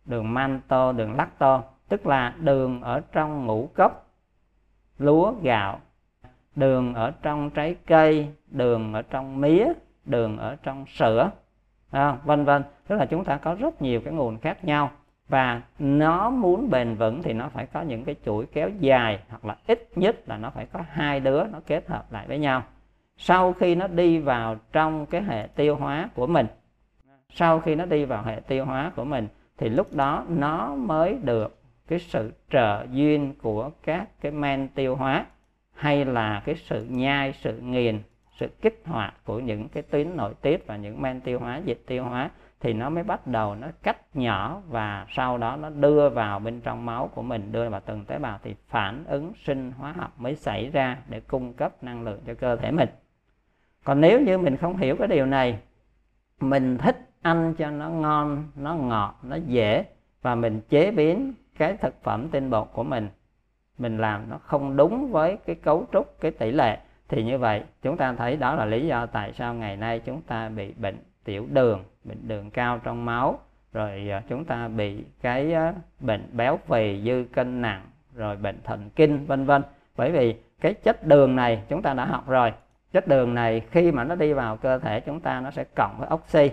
đường 0.05 0.33
manto, 0.33 0.91
đường 0.91 1.15
lacto. 1.15 1.63
Tức 1.89 2.07
là 2.07 2.33
đường 2.39 2.81
ở 2.81 3.01
trong 3.11 3.45
ngũ 3.45 3.69
cốc, 3.75 4.09
lúa, 4.99 5.33
gạo. 5.41 5.79
Đường 6.55 6.93
ở 6.93 7.11
trong 7.21 7.49
trái 7.49 7.75
cây, 7.85 8.33
đường 8.47 8.93
ở 8.93 9.01
trong 9.01 9.41
mía, 9.41 9.67
đường 10.05 10.37
ở 10.37 10.55
trong 10.63 10.85
sữa 10.85 11.29
à, 11.91 12.17
vân 12.23 12.45
vân. 12.45 12.63
Tức 12.87 12.95
là 12.95 13.05
chúng 13.05 13.23
ta 13.23 13.37
có 13.37 13.55
rất 13.59 13.81
nhiều 13.81 14.01
cái 14.01 14.13
nguồn 14.13 14.37
khác 14.37 14.65
nhau. 14.65 14.91
Và 15.27 15.61
nó 15.79 16.29
muốn 16.29 16.69
bền 16.69 16.95
vững 16.95 17.23
thì 17.23 17.33
nó 17.33 17.49
phải 17.49 17.65
có 17.65 17.81
những 17.81 18.03
cái 18.03 18.15
chuỗi 18.25 18.45
kéo 18.45 18.69
dài 18.79 19.19
hoặc 19.29 19.45
là 19.45 19.57
ít 19.67 19.89
nhất 19.95 20.29
là 20.29 20.37
nó 20.37 20.49
phải 20.49 20.65
có 20.65 20.79
hai 20.89 21.19
đứa 21.19 21.43
nó 21.43 21.59
kết 21.67 21.87
hợp 21.87 22.11
lại 22.11 22.27
với 22.27 22.39
nhau. 22.39 22.63
Sau 23.17 23.53
khi 23.53 23.75
nó 23.75 23.87
đi 23.87 24.19
vào 24.19 24.55
trong 24.71 25.05
cái 25.05 25.23
hệ 25.23 25.47
tiêu 25.55 25.75
hóa 25.75 26.09
của 26.15 26.27
mình 26.27 26.47
sau 27.29 27.59
khi 27.59 27.75
nó 27.75 27.85
đi 27.85 28.05
vào 28.05 28.23
hệ 28.23 28.39
tiêu 28.47 28.65
hóa 28.65 28.91
của 28.95 29.03
mình 29.03 29.27
thì 29.57 29.69
lúc 29.69 29.95
đó 29.95 30.25
nó 30.29 30.75
mới 30.75 31.17
được 31.23 31.61
cái 31.87 31.99
sự 31.99 32.33
trợ 32.51 32.85
duyên 32.91 33.33
của 33.41 33.71
các 33.83 34.07
cái 34.21 34.31
men 34.31 34.67
tiêu 34.67 34.95
hóa 34.95 35.25
hay 35.73 36.05
là 36.05 36.41
cái 36.45 36.55
sự 36.55 36.85
nhai 36.89 37.33
sự 37.33 37.59
nghiền 37.59 38.01
sự 38.37 38.47
kích 38.61 38.81
hoạt 38.85 39.13
của 39.25 39.39
những 39.39 39.69
cái 39.69 39.83
tuyến 39.83 40.17
nội 40.17 40.33
tiết 40.41 40.67
và 40.67 40.75
những 40.75 41.01
men 41.01 41.21
tiêu 41.21 41.39
hóa, 41.39 41.61
dịch 41.65 41.81
tiêu 41.87 42.03
hóa 42.03 42.29
thì 42.59 42.73
nó 42.73 42.89
mới 42.89 43.03
bắt 43.03 43.27
đầu 43.27 43.55
nó 43.55 43.67
cắt 43.83 43.97
nhỏ 44.15 44.61
và 44.67 45.05
sau 45.09 45.37
đó 45.37 45.55
nó 45.55 45.69
đưa 45.69 46.09
vào 46.09 46.39
bên 46.39 46.61
trong 46.61 46.85
máu 46.85 47.09
của 47.15 47.21
mình, 47.21 47.51
đưa 47.51 47.69
vào 47.69 47.81
từng 47.85 48.05
tế 48.05 48.19
bào 48.19 48.39
thì 48.43 48.55
phản 48.67 49.03
ứng 49.05 49.31
sinh 49.43 49.71
hóa 49.71 49.91
học 49.91 50.13
mới 50.17 50.35
xảy 50.35 50.69
ra 50.69 50.97
để 51.09 51.19
cung 51.19 51.53
cấp 51.53 51.83
năng 51.83 52.03
lượng 52.03 52.19
cho 52.27 52.33
cơ 52.33 52.55
thể 52.55 52.71
mình. 52.71 52.89
Còn 53.83 54.01
nếu 54.01 54.21
như 54.21 54.37
mình 54.37 54.57
không 54.57 54.77
hiểu 54.77 54.95
cái 54.99 55.07
điều 55.07 55.25
này, 55.25 55.59
mình 56.39 56.77
thích 56.77 57.09
ăn 57.21 57.53
cho 57.57 57.71
nó 57.71 57.89
ngon, 57.89 58.43
nó 58.55 58.75
ngọt, 58.75 59.19
nó 59.23 59.35
dễ 59.35 59.85
và 60.21 60.35
mình 60.35 60.61
chế 60.69 60.91
biến 60.91 61.33
cái 61.57 61.77
thực 61.77 62.03
phẩm 62.03 62.29
tinh 62.29 62.49
bột 62.49 62.67
của 62.73 62.83
mình 62.83 63.09
mình 63.77 63.97
làm 63.97 64.29
nó 64.29 64.37
không 64.37 64.77
đúng 64.77 65.11
với 65.11 65.37
cái 65.45 65.55
cấu 65.55 65.85
trúc, 65.93 66.19
cái 66.19 66.31
tỷ 66.31 66.51
lệ 66.51 66.77
thì 67.09 67.23
như 67.23 67.37
vậy, 67.37 67.63
chúng 67.81 67.97
ta 67.97 68.13
thấy 68.13 68.35
đó 68.35 68.55
là 68.55 68.65
lý 68.65 68.87
do 68.87 69.05
tại 69.05 69.33
sao 69.33 69.53
ngày 69.53 69.77
nay 69.77 69.99
chúng 69.99 70.21
ta 70.21 70.49
bị 70.49 70.73
bệnh 70.77 70.97
tiểu 71.23 71.47
đường, 71.51 71.83
bệnh 72.03 72.27
đường 72.27 72.51
cao 72.51 72.79
trong 72.83 73.05
máu. 73.05 73.39
Rồi 73.73 74.09
à, 74.11 74.21
chúng 74.29 74.45
ta 74.45 74.67
bị 74.67 75.03
cái 75.21 75.55
bệnh 75.99 76.29
béo 76.31 76.59
phì, 76.67 77.01
dư 77.05 77.25
cân 77.33 77.61
nặng, 77.61 77.81
rồi 78.15 78.35
bệnh 78.35 78.61
thần 78.63 78.89
kinh, 78.95 79.25
vân 79.25 79.45
vân. 79.45 79.61
Bởi 79.97 80.11
vì 80.11 80.35
cái 80.61 80.73
chất 80.73 81.03
đường 81.03 81.35
này 81.35 81.63
chúng 81.69 81.81
ta 81.81 81.93
đã 81.93 82.05
học 82.05 82.27
rồi. 82.27 82.53
Chất 82.91 83.07
đường 83.07 83.33
này 83.33 83.61
khi 83.71 83.91
mà 83.91 84.03
nó 84.03 84.15
đi 84.15 84.33
vào 84.33 84.57
cơ 84.57 84.79
thể 84.79 84.99
chúng 84.99 85.19
ta 85.19 85.39
nó 85.39 85.51
sẽ 85.51 85.63
cộng 85.75 85.95
với 85.99 86.09
oxy, 86.13 86.49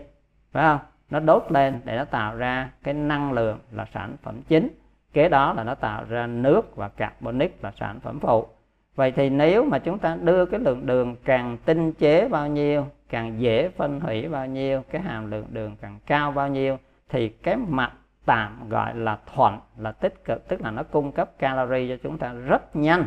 phải 0.53 0.65
không? 0.65 0.79
Nó 1.11 1.21
đốt 1.21 1.47
lên 1.49 1.81
để 1.85 1.97
nó 1.97 2.05
tạo 2.05 2.37
ra 2.37 2.71
cái 2.83 2.95
năng 2.95 3.33
lượng 3.33 3.59
là 3.71 3.87
sản 3.95 4.17
phẩm 4.23 4.43
chính. 4.49 4.69
Kế 5.13 5.29
đó 5.29 5.53
là 5.53 5.65
nó 5.65 5.75
tạo 5.75 6.05
ra 6.09 6.27
nước 6.27 6.77
và 6.77 6.89
carbonic 6.89 7.65
là 7.65 7.73
sản 7.77 8.01
phẩm 8.01 8.21
phụ 8.21 8.47
vậy 8.95 9.13
thì 9.13 9.31
nếu 9.31 9.65
mà 9.65 9.79
chúng 9.79 9.99
ta 9.99 10.17
đưa 10.23 10.47
cái 10.47 10.61
lượng 10.61 10.87
đường 10.87 11.17
càng 11.25 11.59
tinh 11.65 11.93
chế 11.93 12.29
bao 12.29 12.49
nhiêu, 12.49 12.87
càng 13.09 13.41
dễ 13.41 13.69
phân 13.69 14.01
hủy 14.01 14.29
bao 14.29 14.47
nhiêu, 14.47 14.83
cái 14.91 15.03
hàm 15.03 15.31
lượng 15.31 15.47
đường 15.51 15.77
càng 15.81 15.99
cao 16.07 16.33
bao 16.33 16.49
nhiêu, 16.49 16.79
thì 17.09 17.29
cái 17.29 17.57
mặt 17.57 17.93
tạm 18.25 18.69
gọi 18.69 18.95
là 18.95 19.19
thuận, 19.35 19.59
là 19.79 19.93
tích 19.93 20.25
cực, 20.25 20.49
tức 20.49 20.61
là 20.61 20.71
nó 20.71 20.83
cung 20.83 21.13
cấp 21.13 21.31
calorie 21.39 21.97
cho 21.97 22.03
chúng 22.03 22.19
ta 22.19 22.33
rất 22.33 22.77
nhanh. 22.77 23.07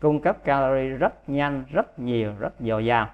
Cung 0.00 0.20
cấp 0.20 0.44
calorie 0.44 0.96
rất 0.96 1.28
nhanh, 1.28 1.64
rất 1.72 1.98
nhiều, 1.98 2.34
rất 2.38 2.54
dồi 2.60 2.84
dào. 2.84 3.10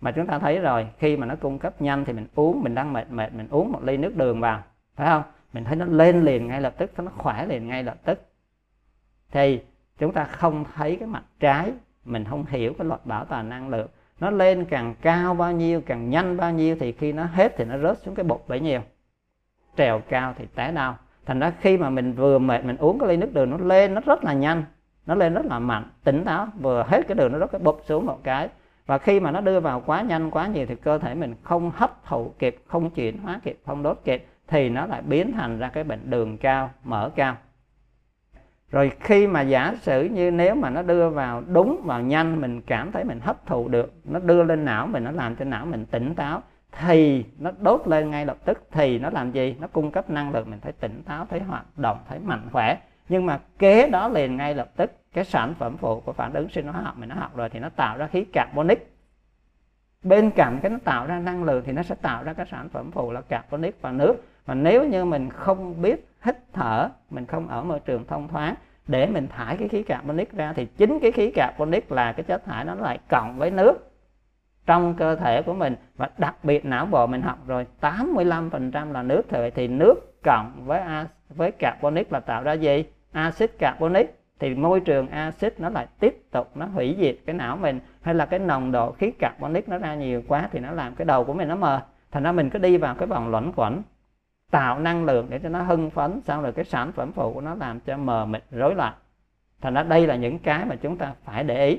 Mà 0.00 0.12
chúng 0.12 0.26
ta 0.26 0.38
thấy 0.38 0.58
rồi, 0.58 0.88
khi 0.98 1.16
mà 1.16 1.26
nó 1.26 1.34
cung 1.40 1.58
cấp 1.58 1.82
nhanh 1.82 2.04
thì 2.04 2.12
mình 2.12 2.26
uống, 2.34 2.62
mình 2.62 2.74
đang 2.74 2.92
mệt 2.92 3.10
mệt, 3.10 3.32
mình 3.32 3.48
uống 3.50 3.72
một 3.72 3.82
ly 3.84 3.96
nước 3.96 4.16
đường 4.16 4.40
vào, 4.40 4.62
phải 4.94 5.06
không? 5.06 5.22
Mình 5.52 5.64
thấy 5.64 5.76
nó 5.76 5.84
lên 5.84 6.24
liền 6.24 6.46
ngay 6.46 6.60
lập 6.60 6.74
tức 6.78 6.90
nó 6.98 7.10
khỏe 7.16 7.46
liền 7.46 7.68
ngay 7.68 7.82
lập 7.82 7.96
tức. 8.04 8.20
Thì 9.30 9.60
chúng 9.98 10.12
ta 10.12 10.24
không 10.24 10.64
thấy 10.74 10.96
cái 10.96 11.08
mặt 11.08 11.22
trái, 11.40 11.72
mình 12.04 12.24
không 12.24 12.44
hiểu 12.48 12.74
cái 12.78 12.86
luật 12.86 13.06
bảo 13.06 13.24
toàn 13.24 13.48
năng 13.48 13.68
lượng. 13.68 13.88
Nó 14.20 14.30
lên 14.30 14.64
càng 14.64 14.94
cao 15.02 15.34
bao 15.34 15.52
nhiêu, 15.52 15.80
càng 15.86 16.10
nhanh 16.10 16.36
bao 16.36 16.52
nhiêu, 16.52 16.76
thì 16.80 16.92
khi 16.92 17.12
nó 17.12 17.24
hết 17.24 17.54
thì 17.56 17.64
nó 17.64 17.78
rớt 17.78 17.98
xuống 17.98 18.14
cái 18.14 18.24
bụng 18.24 18.40
bấy 18.48 18.60
nhiêu. 18.60 18.80
Trèo 19.76 20.02
cao 20.08 20.34
thì 20.38 20.46
té 20.54 20.72
đau. 20.72 20.96
Thành 21.26 21.40
ra 21.40 21.52
khi 21.60 21.76
mà 21.76 21.90
mình 21.90 22.12
vừa 22.12 22.38
mệt, 22.38 22.64
mình 22.64 22.76
uống 22.76 22.98
cái 22.98 23.08
ly 23.08 23.16
nước 23.16 23.34
đường, 23.34 23.50
nó 23.50 23.56
lên, 23.56 23.94
nó 23.94 24.00
rất 24.06 24.24
là 24.24 24.32
nhanh, 24.32 24.64
nó 25.06 25.14
lên 25.14 25.34
rất 25.34 25.46
là 25.46 25.58
mạnh, 25.58 25.90
tỉnh 26.04 26.24
táo, 26.24 26.48
vừa 26.60 26.84
hết 26.88 27.02
cái 27.08 27.14
đường, 27.14 27.32
nó 27.32 27.38
rớt 27.38 27.50
cái 27.52 27.58
bụp 27.58 27.80
xuống 27.84 28.06
một 28.06 28.18
cái. 28.24 28.48
Và 28.86 28.98
khi 28.98 29.20
mà 29.20 29.30
nó 29.30 29.40
đưa 29.40 29.60
vào 29.60 29.82
quá 29.86 30.02
nhanh, 30.02 30.30
quá 30.30 30.46
nhiều 30.46 30.66
thì 30.66 30.74
cơ 30.74 30.98
thể 30.98 31.14
mình 31.14 31.34
không 31.42 31.70
hấp 31.74 32.04
thụ 32.04 32.32
kịp, 32.38 32.56
không 32.66 32.90
chuyển 32.90 33.18
hóa 33.18 33.40
kịp, 33.44 33.58
không 33.66 33.82
đốt 33.82 34.00
kịp, 34.04 34.26
thì 34.46 34.68
nó 34.68 34.86
lại 34.86 35.02
biến 35.02 35.32
thành 35.32 35.58
ra 35.58 35.68
cái 35.68 35.84
bệnh 35.84 36.10
đường 36.10 36.38
cao, 36.38 36.70
mỡ 36.84 37.10
cao 37.16 37.36
rồi 38.70 38.92
khi 39.00 39.26
mà 39.26 39.40
giả 39.40 39.74
sử 39.80 40.04
như 40.04 40.30
nếu 40.30 40.54
mà 40.54 40.70
nó 40.70 40.82
đưa 40.82 41.10
vào 41.10 41.42
đúng 41.46 41.80
vào 41.84 42.02
nhanh, 42.02 42.40
mình 42.40 42.60
cảm 42.60 42.92
thấy 42.92 43.04
mình 43.04 43.20
hấp 43.20 43.46
thụ 43.46 43.68
được, 43.68 43.92
nó 44.04 44.18
đưa 44.18 44.42
lên 44.42 44.64
não 44.64 44.86
mình, 44.86 45.04
nó 45.04 45.10
làm 45.10 45.36
cho 45.36 45.44
não 45.44 45.66
mình 45.66 45.86
tỉnh 45.86 46.14
táo, 46.14 46.42
thì 46.72 47.24
nó 47.38 47.50
đốt 47.60 47.88
lên 47.88 48.10
ngay 48.10 48.26
lập 48.26 48.36
tức, 48.44 48.66
thì 48.70 48.98
nó 48.98 49.10
làm 49.10 49.32
gì? 49.32 49.56
Nó 49.60 49.66
cung 49.66 49.90
cấp 49.90 50.10
năng 50.10 50.32
lượng, 50.32 50.50
mình 50.50 50.60
thấy 50.60 50.72
tỉnh 50.72 51.02
táo, 51.06 51.26
thấy 51.30 51.40
hoạt 51.40 51.78
động, 51.78 51.98
thấy 52.08 52.18
mạnh 52.18 52.48
khỏe. 52.52 52.76
Nhưng 53.08 53.26
mà 53.26 53.40
kế 53.58 53.88
đó 53.88 54.08
liền 54.08 54.36
ngay 54.36 54.54
lập 54.54 54.68
tức, 54.76 54.92
cái 55.12 55.24
sản 55.24 55.54
phẩm 55.58 55.76
phụ 55.76 56.00
của 56.00 56.12
phản 56.12 56.32
ứng 56.32 56.48
sinh 56.48 56.66
hóa 56.66 56.82
học 56.82 56.98
mình 56.98 57.08
nó 57.08 57.14
học 57.14 57.36
rồi 57.36 57.48
thì 57.48 57.58
nó 57.58 57.68
tạo 57.68 57.98
ra 57.98 58.06
khí 58.06 58.24
carbonic. 58.24 58.94
Bên 60.02 60.30
cạnh 60.30 60.58
cái 60.62 60.70
nó 60.70 60.78
tạo 60.84 61.06
ra 61.06 61.18
năng 61.18 61.44
lượng 61.44 61.62
thì 61.66 61.72
nó 61.72 61.82
sẽ 61.82 61.94
tạo 61.94 62.24
ra 62.24 62.32
cái 62.32 62.46
sản 62.50 62.68
phẩm 62.68 62.90
phụ 62.90 63.12
là 63.12 63.20
carbonic 63.20 63.82
và 63.82 63.92
nước. 63.92 64.14
Mà 64.46 64.54
nếu 64.54 64.88
như 64.88 65.04
mình 65.04 65.30
không 65.30 65.82
biết 65.82 66.07
hít 66.24 66.36
thở, 66.52 66.88
mình 67.10 67.26
không 67.26 67.48
ở 67.48 67.62
môi 67.62 67.80
trường 67.80 68.06
thông 68.06 68.28
thoáng. 68.28 68.54
Để 68.86 69.06
mình 69.06 69.28
thải 69.28 69.56
cái 69.56 69.68
khí 69.68 69.82
carbonic 69.82 70.32
ra 70.32 70.52
thì 70.52 70.66
chính 70.66 70.98
cái 71.02 71.12
khí 71.12 71.30
carbonic 71.30 71.92
là 71.92 72.12
cái 72.12 72.24
chất 72.24 72.44
thải 72.44 72.64
nó 72.64 72.74
lại 72.74 72.98
cộng 73.08 73.38
với 73.38 73.50
nước 73.50 73.90
trong 74.66 74.94
cơ 74.94 75.16
thể 75.16 75.42
của 75.42 75.54
mình. 75.54 75.74
Và 75.96 76.10
đặc 76.18 76.44
biệt 76.44 76.64
não 76.64 76.86
bộ 76.86 77.06
mình 77.06 77.22
học 77.22 77.38
rồi 77.46 77.66
85% 77.80 78.92
là 78.92 79.02
nước 79.02 79.22
thì 79.28 79.38
vậy 79.38 79.50
thì 79.50 79.68
nước 79.68 79.94
cộng 80.22 80.52
với 80.64 80.82
với 81.28 81.50
carbonic 81.50 82.12
là 82.12 82.20
tạo 82.20 82.42
ra 82.42 82.52
gì? 82.52 82.84
Axit 83.12 83.58
carbonic. 83.58 84.14
Thì 84.38 84.54
môi 84.54 84.80
trường 84.80 85.08
axit 85.08 85.60
nó 85.60 85.68
lại 85.68 85.86
tiếp 86.00 86.22
tục 86.30 86.56
nó 86.56 86.66
hủy 86.66 86.96
diệt 86.98 87.16
cái 87.26 87.34
não 87.34 87.56
mình. 87.56 87.80
Hay 88.02 88.14
là 88.14 88.26
cái 88.26 88.38
nồng 88.38 88.72
độ 88.72 88.92
khí 88.92 89.10
carbonic 89.10 89.68
nó 89.68 89.78
ra 89.78 89.94
nhiều 89.94 90.22
quá 90.28 90.48
thì 90.52 90.58
nó 90.58 90.70
làm 90.70 90.94
cái 90.94 91.04
đầu 91.04 91.24
của 91.24 91.34
mình 91.34 91.48
nó 91.48 91.56
mờ. 91.56 91.80
Thành 92.10 92.22
ra 92.22 92.32
mình 92.32 92.50
cứ 92.50 92.58
đi 92.58 92.76
vào 92.76 92.94
cái 92.94 93.06
vòng 93.06 93.28
luẩn 93.28 93.52
quẩn 93.56 93.82
tạo 94.50 94.78
năng 94.78 95.04
lượng 95.04 95.26
để 95.30 95.38
cho 95.38 95.48
nó 95.48 95.62
hưng 95.62 95.90
phấn, 95.90 96.20
xong 96.20 96.42
rồi 96.42 96.52
cái 96.52 96.64
sản 96.64 96.92
phẩm 96.92 97.12
phụ 97.12 97.32
của 97.32 97.40
nó 97.40 97.54
làm 97.54 97.80
cho 97.80 97.96
mờ 97.96 98.26
mịt, 98.26 98.44
rối 98.50 98.74
loạn. 98.74 98.94
Thành 99.60 99.74
ra 99.74 99.82
đây 99.82 100.06
là 100.06 100.16
những 100.16 100.38
cái 100.38 100.64
mà 100.64 100.76
chúng 100.76 100.96
ta 100.96 101.14
phải 101.24 101.44
để 101.44 101.66
ý. 101.66 101.78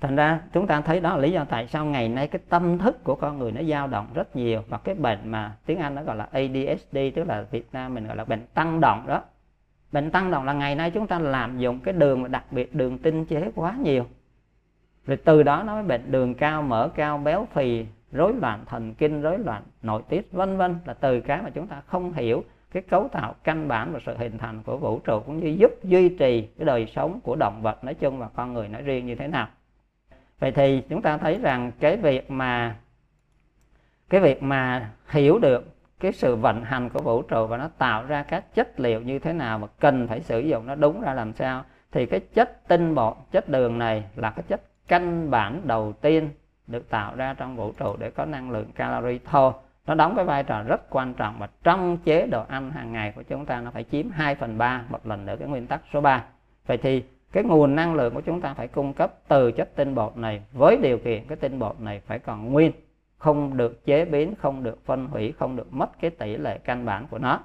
Thành 0.00 0.16
ra 0.16 0.40
chúng 0.52 0.66
ta 0.66 0.80
thấy 0.80 1.00
đó 1.00 1.10
là 1.10 1.16
lý 1.16 1.32
do 1.32 1.44
tại 1.44 1.66
sao 1.66 1.84
ngày 1.84 2.08
nay 2.08 2.28
cái 2.28 2.40
tâm 2.48 2.78
thức 2.78 3.04
của 3.04 3.14
con 3.14 3.38
người 3.38 3.52
nó 3.52 3.62
dao 3.62 3.86
động 3.86 4.06
rất 4.14 4.36
nhiều. 4.36 4.62
Và 4.68 4.78
cái 4.78 4.94
bệnh 4.94 5.18
mà 5.24 5.56
tiếng 5.66 5.78
anh 5.78 5.94
nó 5.94 6.02
gọi 6.02 6.16
là 6.16 6.28
ADHD 6.32 6.98
tức 7.14 7.24
là 7.28 7.44
Việt 7.50 7.68
Nam 7.72 7.94
mình 7.94 8.06
gọi 8.06 8.16
là 8.16 8.24
bệnh 8.24 8.46
tăng 8.54 8.80
động 8.80 9.04
đó. 9.06 9.22
Bệnh 9.92 10.10
tăng 10.10 10.30
động 10.30 10.44
là 10.44 10.52
ngày 10.52 10.74
nay 10.74 10.90
chúng 10.90 11.06
ta 11.06 11.18
làm 11.18 11.58
dụng 11.58 11.80
cái 11.80 11.94
đường 11.94 12.30
đặc 12.30 12.44
biệt 12.50 12.74
đường 12.74 12.98
tinh 12.98 13.24
chế 13.24 13.50
quá 13.54 13.74
nhiều. 13.82 14.06
Rồi 15.06 15.16
từ 15.16 15.42
đó 15.42 15.62
nó 15.66 15.74
mới 15.74 15.82
bệnh 15.82 16.12
đường 16.12 16.34
cao, 16.34 16.62
mỡ 16.62 16.88
cao, 16.88 17.18
béo 17.18 17.46
phì 17.52 17.86
rối 18.12 18.34
loạn 18.40 18.64
thần 18.66 18.94
kinh, 18.94 19.22
rối 19.22 19.38
loạn 19.38 19.62
nội 19.82 20.02
tiết, 20.08 20.32
vân 20.32 20.56
vân 20.56 20.76
là 20.84 20.94
từ 20.94 21.20
cái 21.20 21.42
mà 21.42 21.50
chúng 21.50 21.66
ta 21.66 21.82
không 21.86 22.12
hiểu 22.12 22.44
cái 22.72 22.82
cấu 22.82 23.08
tạo 23.08 23.34
căn 23.44 23.68
bản 23.68 23.92
và 23.92 24.00
sự 24.06 24.16
hình 24.16 24.38
thành 24.38 24.62
của 24.62 24.76
vũ 24.76 24.98
trụ 24.98 25.20
cũng 25.26 25.38
như 25.38 25.48
giúp 25.48 25.70
duy 25.84 26.08
trì 26.08 26.42
cái 26.58 26.64
đời 26.64 26.86
sống 26.86 27.20
của 27.22 27.36
động 27.36 27.62
vật 27.62 27.84
nói 27.84 27.94
chung 27.94 28.18
và 28.18 28.28
con 28.34 28.52
người 28.52 28.68
nói 28.68 28.82
riêng 28.82 29.06
như 29.06 29.14
thế 29.14 29.28
nào. 29.28 29.48
Vậy 30.38 30.52
thì 30.52 30.82
chúng 30.88 31.02
ta 31.02 31.16
thấy 31.16 31.38
rằng 31.42 31.72
cái 31.80 31.96
việc 31.96 32.30
mà, 32.30 32.76
cái 34.08 34.20
việc 34.20 34.42
mà 34.42 34.90
hiểu 35.08 35.38
được 35.38 35.64
cái 36.00 36.12
sự 36.12 36.36
vận 36.36 36.64
hành 36.64 36.88
của 36.88 37.02
vũ 37.02 37.22
trụ 37.22 37.46
và 37.46 37.56
nó 37.56 37.68
tạo 37.78 38.04
ra 38.06 38.22
các 38.22 38.54
chất 38.54 38.80
liệu 38.80 39.00
như 39.00 39.18
thế 39.18 39.32
nào 39.32 39.58
mà 39.58 39.66
cần 39.80 40.08
phải 40.08 40.20
sử 40.20 40.40
dụng 40.40 40.66
nó 40.66 40.74
đúng 40.74 41.00
ra 41.00 41.14
làm 41.14 41.32
sao, 41.32 41.64
thì 41.92 42.06
cái 42.06 42.20
chất 42.20 42.68
tinh 42.68 42.94
bột, 42.94 43.16
chất 43.32 43.48
đường 43.48 43.78
này 43.78 44.04
là 44.16 44.30
cái 44.30 44.42
chất 44.48 44.60
căn 44.88 45.30
bản 45.30 45.60
đầu 45.64 45.92
tiên 45.92 46.30
được 46.68 46.90
tạo 46.90 47.16
ra 47.16 47.34
trong 47.34 47.56
vũ 47.56 47.72
trụ 47.72 47.96
để 47.98 48.10
có 48.10 48.24
năng 48.24 48.50
lượng 48.50 48.72
calorie 48.72 49.18
thô 49.24 49.54
nó 49.86 49.94
đóng 49.94 50.16
cái 50.16 50.24
vai 50.24 50.42
trò 50.42 50.62
rất 50.62 50.90
quan 50.90 51.14
trọng 51.14 51.38
và 51.38 51.48
trong 51.62 51.98
chế 52.04 52.26
độ 52.26 52.44
ăn 52.48 52.70
hàng 52.70 52.92
ngày 52.92 53.12
của 53.12 53.22
chúng 53.22 53.46
ta 53.46 53.60
nó 53.60 53.70
phải 53.70 53.84
chiếm 53.84 54.10
2 54.10 54.34
phần 54.34 54.58
3 54.58 54.82
một 54.88 55.06
lần 55.06 55.26
nữa 55.26 55.36
cái 55.38 55.48
nguyên 55.48 55.66
tắc 55.66 55.80
số 55.92 56.00
3 56.00 56.24
vậy 56.66 56.76
thì 56.76 57.02
cái 57.32 57.44
nguồn 57.44 57.76
năng 57.76 57.94
lượng 57.94 58.14
của 58.14 58.20
chúng 58.20 58.40
ta 58.40 58.54
phải 58.54 58.68
cung 58.68 58.92
cấp 58.92 59.14
từ 59.28 59.52
chất 59.52 59.76
tinh 59.76 59.94
bột 59.94 60.16
này 60.16 60.42
với 60.52 60.76
điều 60.76 60.98
kiện 60.98 61.24
cái 61.28 61.36
tinh 61.36 61.58
bột 61.58 61.80
này 61.80 62.00
phải 62.06 62.18
còn 62.18 62.52
nguyên, 62.52 62.72
không 63.18 63.56
được 63.56 63.84
chế 63.84 64.04
biến, 64.04 64.34
không 64.38 64.62
được 64.62 64.86
phân 64.86 65.06
hủy, 65.06 65.32
không 65.38 65.56
được 65.56 65.72
mất 65.72 66.00
cái 66.00 66.10
tỷ 66.10 66.36
lệ 66.36 66.58
căn 66.58 66.84
bản 66.84 67.06
của 67.10 67.18
nó. 67.18 67.40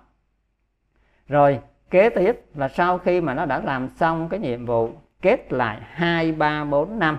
Rồi, 1.28 1.60
kế 1.90 2.10
tiếp 2.10 2.42
là 2.56 2.68
sau 2.68 2.98
khi 2.98 3.22
mà 3.22 3.34
nó 3.34 3.46
đã 3.46 3.60
làm 3.60 3.90
xong 3.90 4.30
cái 4.30 4.40
nhiệm 4.40 4.66
vụ, 4.66 4.90
kết 5.22 5.54
lại 5.54 5.82
hai, 5.82 6.32
ba, 6.32 6.64
bốn, 6.64 7.00
năm 7.00 7.18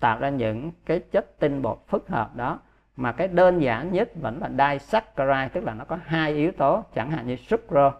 tạo 0.00 0.18
ra 0.18 0.28
những 0.28 0.72
cái 0.86 1.00
chất 1.10 1.38
tinh 1.38 1.62
bột 1.62 1.78
phức 1.88 2.08
hợp 2.08 2.36
đó. 2.36 2.58
Mà 2.96 3.12
cái 3.12 3.28
đơn 3.28 3.62
giản 3.62 3.92
nhất 3.92 4.10
vẫn 4.20 4.40
là 4.40 4.48
disaccharide 4.48 5.48
tức 5.48 5.64
là 5.64 5.74
nó 5.74 5.84
có 5.84 5.98
hai 6.04 6.32
yếu 6.32 6.52
tố, 6.52 6.84
chẳng 6.94 7.10
hạn 7.10 7.26
như 7.26 7.36
sucrose, 7.36 7.96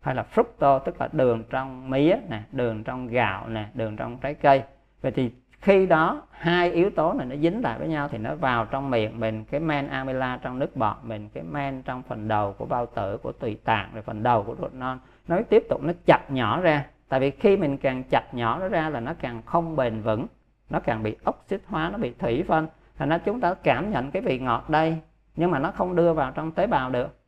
hay 0.00 0.14
là 0.14 0.24
fructose, 0.34 0.78
tức 0.78 1.00
là 1.00 1.08
đường 1.12 1.44
trong 1.50 1.90
mía 1.90 2.16
nè, 2.28 2.42
đường 2.52 2.84
trong 2.84 3.06
gạo 3.06 3.48
nè, 3.48 3.68
đường 3.74 3.96
trong 3.96 4.18
trái 4.18 4.34
cây. 4.34 4.62
Vậy 5.02 5.12
thì 5.12 5.32
khi 5.60 5.86
đó, 5.86 6.22
hai 6.30 6.72
yếu 6.72 6.90
tố 6.90 7.12
này 7.12 7.26
nó 7.26 7.36
dính 7.36 7.62
lại 7.62 7.78
với 7.78 7.88
nhau 7.88 8.08
thì 8.08 8.18
nó 8.18 8.34
vào 8.34 8.64
trong 8.64 8.90
miệng 8.90 9.20
mình, 9.20 9.44
cái 9.44 9.60
men 9.60 9.88
amyla 9.88 10.38
trong 10.42 10.58
nước 10.58 10.76
bọt 10.76 10.96
mình, 11.02 11.28
cái 11.34 11.42
men 11.42 11.82
trong 11.82 12.02
phần 12.02 12.28
đầu 12.28 12.52
của 12.52 12.64
bao 12.64 12.86
tử, 12.86 13.18
của 13.22 13.32
tùy 13.32 13.58
tạng, 13.64 13.90
rồi 13.94 14.02
phần 14.02 14.22
đầu 14.22 14.42
của 14.42 14.56
ruột 14.60 14.72
non. 14.72 14.98
Nó 15.28 15.38
tiếp 15.48 15.62
tục 15.68 15.82
nó 15.82 15.92
chặt 16.06 16.30
nhỏ 16.30 16.60
ra. 16.60 16.84
Tại 17.08 17.20
vì 17.20 17.30
khi 17.30 17.56
mình 17.56 17.76
càng 17.76 18.02
chặt 18.10 18.34
nhỏ 18.34 18.58
nó 18.60 18.68
ra 18.68 18.88
là 18.88 19.00
nó 19.00 19.14
càng 19.20 19.42
không 19.42 19.76
bền 19.76 20.02
vững 20.02 20.26
nó 20.70 20.80
càng 20.80 21.02
bị 21.02 21.16
oxit 21.30 21.60
hóa, 21.66 21.90
nó 21.92 21.98
bị 21.98 22.12
thủy 22.18 22.44
phân. 22.48 22.66
Thành 22.98 23.08
ra 23.08 23.18
chúng 23.18 23.40
ta 23.40 23.54
cảm 23.54 23.90
nhận 23.90 24.10
cái 24.10 24.22
vị 24.22 24.38
ngọt 24.38 24.70
đây, 24.70 24.96
nhưng 25.36 25.50
mà 25.50 25.58
nó 25.58 25.70
không 25.70 25.96
đưa 25.96 26.12
vào 26.12 26.32
trong 26.34 26.52
tế 26.52 26.66
bào 26.66 26.90
được. 26.90 27.18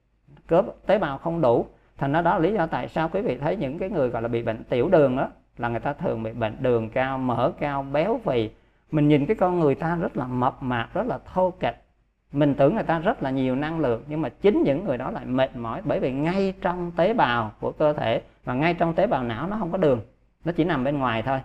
Cướp 0.47 0.65
tế 0.87 0.99
bào 0.99 1.19
không 1.19 1.41
đủ. 1.41 1.67
Thành 1.99 2.13
ra 2.13 2.23
đó 2.23 2.35
là 2.35 2.39
lý 2.39 2.53
do 2.53 2.67
tại 2.67 2.89
sao 2.89 3.09
quý 3.09 3.21
vị 3.21 3.39
thấy 3.39 3.57
những 3.57 3.79
cái 3.79 3.91
người 3.91 4.09
gọi 4.09 4.23
là 4.23 4.29
bị 4.29 4.43
bệnh 4.43 4.65
tiểu 4.65 4.89
đường 4.89 5.17
đó 5.17 5.29
là 5.59 5.69
người 5.69 5.81
ta 5.81 5.93
thường 5.93 6.23
bị 6.23 6.33
bệnh 6.33 6.57
đường 6.61 6.91
cao, 6.91 7.19
mỡ 7.19 7.53
cao, 7.61 7.83
béo 7.83 8.21
phì. 8.25 8.51
Mình 8.91 9.09
nhìn 9.09 9.27
cái 9.27 9.37
con 9.37 9.61
người 9.61 9.75
ta 9.75 9.97
rất 9.97 10.17
là 10.17 10.27
mập 10.27 10.63
mạp, 10.63 10.95
rất 10.95 11.07
là 11.07 11.19
thô 11.35 11.51
kệch. 11.51 11.77
Mình 12.33 12.55
tưởng 12.55 12.75
người 12.75 12.85
ta 12.85 12.99
rất 12.99 13.23
là 13.23 13.31
nhiều 13.31 13.57
năng 13.57 13.81
lượng, 13.81 14.05
nhưng 14.09 14.23
mà 14.23 14.29
chính 14.29 14.63
những 14.63 14.85
người 14.85 14.99
đó 14.99 15.11
lại 15.11 15.25
mệt 15.27 15.57
mỏi 15.57 15.83
bởi 15.85 16.01
vì 16.01 16.13
ngay 16.13 16.55
trong 16.61 16.93
tế 16.97 17.15
bào 17.15 17.53
của 17.61 17.73
cơ 17.73 17.93
thể 17.93 18.23
và 18.45 18.55
ngay 18.55 18.75
trong 18.75 18.95
tế 18.95 19.07
bào 19.07 19.23
não 19.23 19.47
nó 19.47 19.57
không 19.59 19.73
có 19.73 19.79
đường. 19.79 20.01
Nó 20.45 20.53
chỉ 20.53 20.65
nằm 20.65 20.85
bên 20.85 20.99
ngoài 20.99 21.23
thôi 21.23 21.41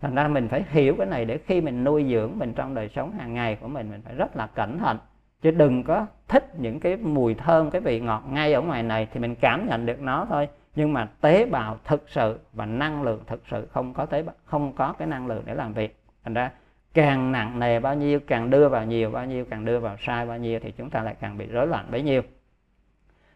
thành 0.00 0.14
ra 0.14 0.28
mình 0.28 0.48
phải 0.48 0.64
hiểu 0.70 0.94
cái 0.98 1.06
này 1.06 1.24
để 1.24 1.38
khi 1.38 1.60
mình 1.60 1.84
nuôi 1.84 2.06
dưỡng 2.10 2.38
mình 2.38 2.52
trong 2.52 2.74
đời 2.74 2.88
sống 2.88 3.12
hàng 3.12 3.34
ngày 3.34 3.56
của 3.60 3.68
mình 3.68 3.90
mình 3.90 4.02
phải 4.04 4.14
rất 4.14 4.36
là 4.36 4.46
cẩn 4.46 4.78
thận. 4.78 4.98
Chứ 5.42 5.50
đừng 5.50 5.82
có 5.82 6.06
thích 6.28 6.52
những 6.58 6.80
cái 6.80 6.96
mùi 6.96 7.34
thơm, 7.34 7.70
cái 7.70 7.80
vị 7.80 8.00
ngọt 8.00 8.24
ngay 8.30 8.52
ở 8.52 8.60
ngoài 8.60 8.82
này 8.82 9.08
thì 9.12 9.20
mình 9.20 9.34
cảm 9.34 9.66
nhận 9.68 9.86
được 9.86 10.00
nó 10.00 10.26
thôi. 10.28 10.48
Nhưng 10.76 10.92
mà 10.92 11.08
tế 11.20 11.46
bào 11.46 11.78
thực 11.84 12.08
sự 12.08 12.38
và 12.52 12.66
năng 12.66 13.02
lượng 13.02 13.20
thực 13.26 13.42
sự 13.50 13.66
không 13.66 13.94
có 13.94 14.06
tế 14.06 14.22
bào, 14.22 14.34
không 14.44 14.72
có 14.72 14.92
cái 14.92 15.08
năng 15.08 15.26
lượng 15.26 15.42
để 15.46 15.54
làm 15.54 15.72
việc. 15.72 15.96
Thành 16.24 16.34
ra 16.34 16.50
càng 16.94 17.32
nặng 17.32 17.58
nề 17.58 17.80
bao 17.80 17.94
nhiêu, 17.94 18.20
càng 18.26 18.50
đưa 18.50 18.68
vào 18.68 18.84
nhiều 18.84 19.10
bao 19.10 19.26
nhiêu, 19.26 19.44
càng 19.50 19.64
đưa 19.64 19.80
vào 19.80 19.96
sai 19.98 20.26
bao 20.26 20.38
nhiêu 20.38 20.60
thì 20.62 20.72
chúng 20.72 20.90
ta 20.90 21.02
lại 21.02 21.14
càng 21.20 21.38
bị 21.38 21.46
rối 21.46 21.66
loạn 21.66 21.86
bấy 21.90 22.02
nhiêu. 22.02 22.22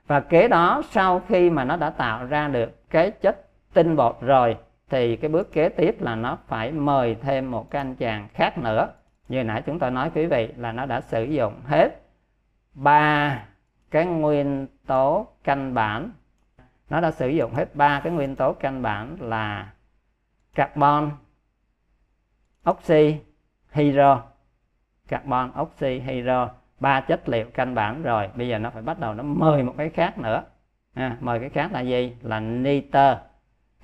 Và 0.06 0.20
kế 0.20 0.48
đó 0.48 0.82
sau 0.90 1.22
khi 1.28 1.50
mà 1.50 1.64
nó 1.64 1.76
đã 1.76 1.90
tạo 1.90 2.26
ra 2.26 2.48
được 2.48 2.90
cái 2.90 3.10
chất 3.10 3.46
tinh 3.74 3.96
bột 3.96 4.16
rồi 4.20 4.56
thì 4.94 5.16
cái 5.16 5.30
bước 5.30 5.52
kế 5.52 5.68
tiếp 5.68 5.96
là 6.00 6.14
nó 6.14 6.38
phải 6.46 6.72
mời 6.72 7.14
thêm 7.14 7.50
một 7.50 7.70
cái 7.70 7.80
anh 7.80 7.94
chàng 7.94 8.28
khác 8.34 8.58
nữa. 8.58 8.92
Như 9.28 9.44
nãy 9.44 9.62
chúng 9.66 9.78
tôi 9.78 9.90
nói 9.90 10.10
quý 10.14 10.26
vị 10.26 10.48
là 10.56 10.72
nó 10.72 10.86
đã 10.86 11.00
sử 11.00 11.24
dụng 11.24 11.60
hết 11.66 12.00
ba 12.74 13.42
cái 13.90 14.06
nguyên 14.06 14.66
tố 14.86 15.26
căn 15.44 15.74
bản. 15.74 16.10
Nó 16.90 17.00
đã 17.00 17.10
sử 17.10 17.28
dụng 17.28 17.54
hết 17.54 17.74
ba 17.74 18.00
cái 18.00 18.12
nguyên 18.12 18.36
tố 18.36 18.52
căn 18.52 18.82
bản 18.82 19.16
là 19.20 19.72
carbon 20.54 21.10
oxy 22.70 23.16
hydro. 23.72 24.22
Carbon 25.08 25.52
oxy 25.60 25.98
hydro 25.98 26.48
ba 26.80 27.00
chất 27.00 27.28
liệu 27.28 27.46
căn 27.54 27.74
bản 27.74 28.02
rồi. 28.02 28.30
Bây 28.34 28.48
giờ 28.48 28.58
nó 28.58 28.70
phải 28.70 28.82
bắt 28.82 28.98
đầu 28.98 29.14
nó 29.14 29.22
mời 29.22 29.62
một 29.62 29.74
cái 29.78 29.90
khác 29.90 30.18
nữa. 30.18 30.44
À, 30.94 31.16
mời 31.20 31.40
cái 31.40 31.48
khác 31.48 31.72
là 31.72 31.80
gì? 31.80 32.16
Là 32.22 32.40
nitơ 32.40 33.18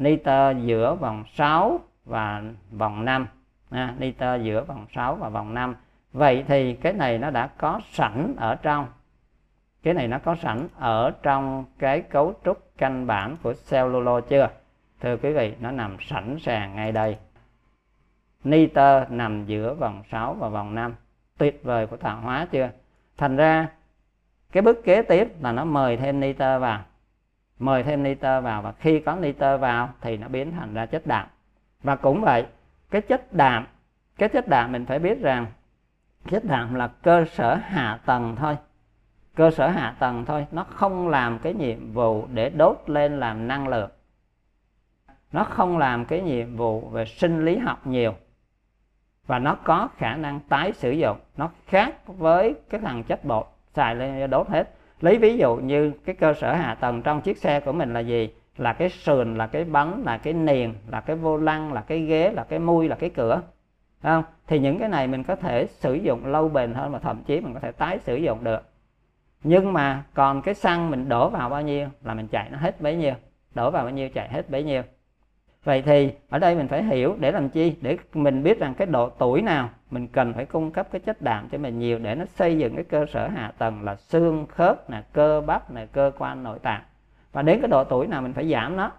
nitơ 0.01 0.51
giữa 0.51 0.95
vòng 0.95 1.25
6 1.35 1.81
và 2.05 2.43
vòng 2.71 3.05
5 3.05 3.27
à, 3.71 3.95
nitơ 3.99 4.35
giữa 4.35 4.65
vòng 4.65 4.87
6 4.95 5.15
và 5.15 5.29
vòng 5.29 5.55
5 5.55 5.75
vậy 6.13 6.45
thì 6.49 6.75
cái 6.75 6.93
này 6.93 7.19
nó 7.19 7.31
đã 7.31 7.47
có 7.47 7.81
sẵn 7.93 8.35
ở 8.37 8.55
trong 8.55 8.87
cái 9.83 9.95
này 9.95 10.09
nó 10.09 10.19
có 10.19 10.37
sẵn 10.43 10.69
ở 10.79 11.13
trong 11.23 11.65
cái 11.79 12.01
cấu 12.01 12.35
trúc 12.45 12.71
căn 12.79 13.07
bản 13.07 13.37
của 13.43 13.55
cellulo 13.71 14.21
chưa? 14.21 14.49
Thưa 15.01 15.17
quý 15.17 15.33
vị 15.33 15.55
nó 15.61 15.71
nằm 15.71 15.97
sẵn 16.01 16.39
sàng 16.41 16.77
ngay 16.77 16.93
đây. 16.93 17.17
Nitơ 18.45 19.05
nằm 19.09 19.47
giữa 19.47 19.75
vòng 19.75 20.03
6 20.11 20.35
và 20.35 20.49
vòng 20.49 20.75
5 20.75 20.95
tuyệt 21.39 21.61
vời 21.65 21.87
của 21.87 21.97
tạo 21.97 22.21
hóa 22.21 22.47
chưa? 22.51 22.71
Thành 23.17 23.37
ra 23.37 23.69
cái 24.53 24.63
bước 24.63 24.85
kế 24.85 25.03
tiếp 25.03 25.29
là 25.41 25.53
nó 25.53 25.65
mời 25.65 25.97
thêm 25.97 26.21
nitơ 26.21 26.59
vào 26.59 26.85
mời 27.61 27.83
thêm 27.83 28.03
nitơ 28.03 28.41
vào 28.41 28.63
và 28.63 28.73
khi 28.73 29.01
có 29.01 29.17
nitơ 29.17 29.59
vào 29.59 29.89
thì 30.01 30.17
nó 30.17 30.29
biến 30.29 30.53
thành 30.53 30.75
ra 30.75 30.87
chất 30.87 31.07
đạm. 31.07 31.27
Và 31.83 31.97
cũng 31.97 32.21
vậy, 32.21 32.47
cái 32.91 33.01
chất 33.01 33.33
đạm, 33.33 33.67
cái 34.19 34.29
chất 34.29 34.49
đạm 34.49 34.73
mình 34.73 34.87
phải 34.87 34.99
biết 34.99 35.21
rằng 35.21 35.47
chất 36.31 36.45
đạm 36.45 36.75
là 36.75 36.87
cơ 36.87 37.25
sở 37.33 37.55
hạ 37.55 37.99
tầng 38.07 38.37
thôi. 38.37 38.57
Cơ 39.35 39.51
sở 39.51 39.69
hạ 39.69 39.95
tầng 39.99 40.25
thôi, 40.25 40.47
nó 40.51 40.65
không 40.65 41.09
làm 41.09 41.39
cái 41.39 41.55
nhiệm 41.55 41.93
vụ 41.93 42.27
để 42.35 42.51
đốt 42.51 42.83
lên 42.87 43.21
làm 43.21 43.49
năng 43.49 43.69
lượng. 43.69 43.91
Nó 45.33 45.45
không 45.45 45.79
làm 45.79 46.05
cái 46.05 46.21
nhiệm 46.21 46.57
vụ 46.57 46.81
về 46.81 47.05
sinh 47.05 47.45
lý 47.45 47.59
học 47.59 47.87
nhiều. 47.87 48.15
Và 49.27 49.39
nó 49.39 49.55
có 49.55 49.89
khả 49.97 50.17
năng 50.17 50.41
tái 50.41 50.73
sử 50.73 50.91
dụng, 50.91 51.19
nó 51.37 51.51
khác 51.67 52.07
với 52.07 52.55
cái 52.71 52.81
thằng 52.81 53.05
chất 53.05 53.25
bột 53.25 53.47
xài 53.75 53.95
lên 53.95 54.31
đốt 54.31 54.49
hết 54.49 54.71
lấy 55.01 55.19
ví 55.19 55.39
dụ 55.39 55.57
như 55.57 55.93
cái 56.05 56.15
cơ 56.15 56.35
sở 56.35 56.55
hạ 56.55 56.75
tầng 56.81 57.03
trong 57.03 57.21
chiếc 57.21 57.39
xe 57.39 57.61
của 57.61 57.73
mình 57.73 57.95
là 57.95 58.01
gì? 58.01 58.31
Là 58.57 58.73
cái 58.73 58.89
sườn, 58.89 59.35
là 59.35 59.47
cái 59.47 59.65
bánh, 59.65 60.03
là 60.05 60.19
cái 60.19 60.33
niền 60.33 60.75
là 60.89 61.01
cái 61.01 61.17
vô 61.17 61.37
lăng, 61.37 61.73
là 61.73 61.81
cái 61.81 62.01
ghế, 62.01 62.33
là 62.33 62.45
cái 62.45 62.59
mui, 62.59 62.89
là 62.89 62.97
cái 62.97 63.11
cửa. 63.11 63.43
Không? 64.03 64.25
Thì 64.47 64.59
những 64.59 64.79
cái 64.79 64.89
này 64.89 65.07
mình 65.07 65.25
có 65.25 65.37
thể 65.37 65.67
sử 65.67 65.95
dụng 65.95 66.27
lâu 66.27 66.49
bền 66.49 66.75
hơn 66.75 66.93
và 66.93 66.99
thậm 66.99 67.23
chí 67.27 67.41
mình 67.41 67.55
có 67.55 67.61
thể 67.61 67.73
tái 67.73 67.99
sử 67.99 68.17
dụng 68.17 68.45
được. 68.45 68.63
Nhưng 69.43 69.73
mà 69.73 70.05
còn 70.15 70.43
cái 70.43 70.55
xăng 70.55 70.91
mình 70.91 71.09
đổ 71.09 71.31
vào 71.31 71.49
bao 71.49 71.63
nhiêu 71.63 71.89
là 72.05 72.15
mình 72.15 72.29
chạy 72.29 72.51
nó 72.51 72.59
hết 72.59 72.81
bấy 72.81 72.97
nhiêu, 72.97 73.15
đổ 73.55 73.71
vào 73.71 73.85
bao 73.85 73.93
nhiêu 73.93 74.09
chạy 74.09 74.29
hết 74.29 74.51
bấy 74.51 74.63
nhiêu 74.63 74.83
vậy 75.65 75.83
thì 75.83 76.13
ở 76.29 76.39
đây 76.39 76.55
mình 76.55 76.69
phải 76.69 76.83
hiểu 76.83 77.17
để 77.19 77.33
làm 77.33 77.49
chi? 77.49 77.77
Để 77.81 77.99
mình 78.15 78.43
biết 78.43 78.59
rằng 78.59 78.75
cái 78.75 78.87
độ 78.87 79.09
tuổi 79.09 79.43
nào 79.43 79.71
mình 79.91 80.07
cần 80.09 80.33
phải 80.35 80.47
cung 80.47 80.71
cấp 80.71 80.89
cái 80.93 81.01
chất 81.01 81.23
đạm 81.23 81.49
cho 81.49 81.59
mình 81.59 81.79
nhiều 81.79 81.99
để 81.99 82.15
nó 82.15 82.25
xây 82.25 82.59
dựng 82.59 82.75
cái 82.75 82.85
cơ 82.85 83.07
sở 83.07 83.29
hạ 83.29 83.53
tầng 83.59 83.85
là 83.85 83.97
xương 83.97 84.47
khớp 84.47 84.91
nè 84.91 85.03
cơ 85.13 85.41
bắp 85.41 85.71
nè 85.71 85.87
cơ 85.93 86.13
quan 86.19 86.43
nội 86.43 86.59
tạng. 86.59 86.83
Và 87.33 87.43
đến 87.43 87.61
cái 87.61 87.69
độ 87.69 87.85
tuổi 87.85 88.07
nào 88.07 88.23
mình 88.23 88.33
phải 88.33 88.51
giảm 88.51 88.77
nó. 88.77 88.91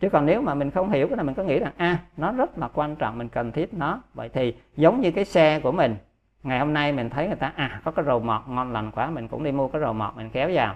Chứ 0.00 0.08
còn 0.08 0.26
nếu 0.26 0.42
mà 0.42 0.54
mình 0.54 0.70
không 0.70 0.90
hiểu 0.90 1.08
cái 1.08 1.16
này 1.16 1.24
mình 1.24 1.34
có 1.34 1.42
nghĩ 1.42 1.58
rằng 1.58 1.72
a 1.76 1.86
à, 1.86 1.98
nó 2.16 2.32
rất 2.32 2.58
là 2.58 2.68
quan 2.68 2.96
trọng 2.96 3.18
mình 3.18 3.28
cần 3.28 3.52
thiết 3.52 3.74
nó. 3.74 4.02
Vậy 4.14 4.28
thì 4.28 4.54
giống 4.76 5.00
như 5.00 5.10
cái 5.10 5.24
xe 5.24 5.60
của 5.60 5.72
mình 5.72 5.96
ngày 6.42 6.58
hôm 6.58 6.72
nay 6.72 6.92
mình 6.92 7.10
thấy 7.10 7.26
người 7.26 7.36
ta 7.36 7.52
à 7.56 7.80
có 7.84 7.90
cái 7.90 8.04
rầu 8.04 8.20
mọt 8.20 8.42
ngon 8.48 8.72
lành 8.72 8.90
quá 8.90 9.10
mình 9.10 9.28
cũng 9.28 9.44
đi 9.44 9.52
mua 9.52 9.68
cái 9.68 9.80
rầu 9.80 9.92
mọt 9.92 10.16
mình 10.16 10.30
kéo 10.30 10.50
vào. 10.52 10.74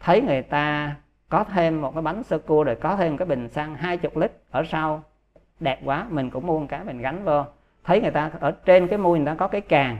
Thấy 0.00 0.20
người 0.20 0.42
ta 0.42 0.94
có 1.28 1.44
thêm 1.44 1.80
một 1.80 1.94
cái 1.94 2.02
bánh 2.02 2.22
sơ 2.22 2.38
cua 2.38 2.64
rồi 2.64 2.76
có 2.76 2.96
thêm 2.96 3.16
cái 3.16 3.26
bình 3.26 3.48
xăng 3.48 3.74
20 3.74 4.10
lít 4.14 4.32
ở 4.50 4.62
sau. 4.70 5.02
Đẹp 5.60 5.80
quá, 5.84 6.06
mình 6.10 6.30
cũng 6.30 6.46
mua 6.46 6.58
một 6.58 6.66
cái 6.68 6.84
mình 6.84 6.98
gắn 6.98 7.24
vô. 7.24 7.44
Thấy 7.84 8.00
người 8.00 8.10
ta 8.10 8.30
ở 8.40 8.50
trên 8.50 8.88
cái 8.88 8.98
mui 8.98 9.18
người 9.18 9.26
ta 9.26 9.34
có 9.34 9.48
cái 9.48 9.60
càng. 9.60 9.96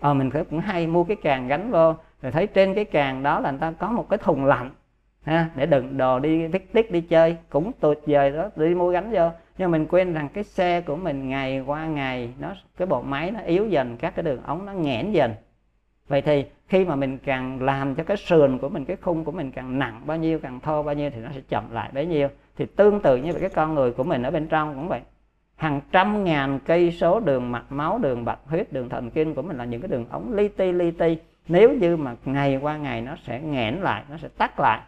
Ờ 0.00 0.14
mình 0.14 0.30
cũng 0.30 0.60
hay 0.60 0.86
mua 0.86 1.04
cái 1.04 1.16
càng 1.22 1.48
gắn 1.48 1.70
vô. 1.70 1.94
Rồi 2.22 2.32
thấy 2.32 2.46
trên 2.46 2.74
cái 2.74 2.84
càng 2.84 3.22
đó 3.22 3.40
là 3.40 3.50
người 3.50 3.60
ta 3.60 3.72
có 3.78 3.90
một 3.90 4.08
cái 4.08 4.18
thùng 4.18 4.44
lạnh, 4.44 4.70
ha, 5.22 5.50
để 5.56 5.66
đựng 5.66 5.96
đồ 5.96 6.18
đi 6.18 6.46
viết 6.46 6.72
tiết 6.72 6.90
đi 6.90 7.00
chơi. 7.00 7.36
Cũng 7.50 7.72
tuyệt 7.80 7.98
vời 8.06 8.30
đó, 8.30 8.50
đi 8.56 8.74
mua 8.74 8.90
gánh 8.90 9.10
vô. 9.10 9.30
Nhưng 9.58 9.70
mình 9.70 9.86
quên 9.86 10.14
rằng 10.14 10.28
cái 10.28 10.44
xe 10.44 10.80
của 10.80 10.96
mình 10.96 11.28
ngày 11.28 11.60
qua 11.60 11.86
ngày, 11.86 12.34
nó, 12.38 12.54
cái 12.76 12.86
bộ 12.86 13.02
máy 13.02 13.30
nó 13.30 13.40
yếu 13.40 13.68
dần, 13.68 13.96
các 13.96 14.14
cái 14.16 14.22
đường 14.22 14.42
ống 14.42 14.66
nó 14.66 14.72
nghẽn 14.72 15.12
dần. 15.12 15.34
Vậy 16.08 16.22
thì 16.22 16.44
khi 16.72 16.84
mà 16.84 16.96
mình 16.96 17.18
càng 17.18 17.62
làm 17.62 17.94
cho 17.94 18.04
cái 18.04 18.16
sườn 18.16 18.58
của 18.58 18.68
mình, 18.68 18.84
cái 18.84 18.96
khung 18.96 19.24
của 19.24 19.32
mình 19.32 19.50
càng 19.50 19.78
nặng 19.78 20.00
bao 20.06 20.16
nhiêu, 20.16 20.38
càng 20.38 20.60
thô 20.60 20.82
bao 20.82 20.94
nhiêu 20.94 21.10
thì 21.10 21.20
nó 21.20 21.28
sẽ 21.34 21.40
chậm 21.48 21.64
lại 21.72 21.90
bấy 21.94 22.06
nhiêu. 22.06 22.28
Thì 22.56 22.66
tương 22.66 23.00
tự 23.00 23.16
như 23.16 23.32
vậy 23.32 23.40
cái 23.40 23.50
con 23.50 23.74
người 23.74 23.92
của 23.92 24.04
mình 24.04 24.22
ở 24.22 24.30
bên 24.30 24.46
trong 24.46 24.74
cũng 24.74 24.88
vậy. 24.88 25.00
Hàng 25.56 25.80
trăm 25.92 26.24
ngàn 26.24 26.58
cây 26.66 26.92
số 26.92 27.20
đường 27.20 27.52
mạch, 27.52 27.72
máu 27.72 27.98
đường 27.98 28.24
bạch, 28.24 28.38
huyết 28.46 28.72
đường 28.72 28.88
thần 28.88 29.10
kinh 29.10 29.34
của 29.34 29.42
mình 29.42 29.56
là 29.56 29.64
những 29.64 29.80
cái 29.80 29.88
đường 29.88 30.06
ống 30.10 30.32
li 30.32 30.48
ti 30.48 30.72
li 30.72 30.90
ti. 30.90 31.18
Nếu 31.48 31.72
như 31.72 31.96
mà 31.96 32.14
ngày 32.24 32.56
qua 32.56 32.76
ngày 32.76 33.00
nó 33.00 33.16
sẽ 33.26 33.40
nghẽn 33.40 33.74
lại, 33.74 34.02
nó 34.10 34.16
sẽ 34.16 34.28
tắt 34.38 34.60
lại, 34.60 34.80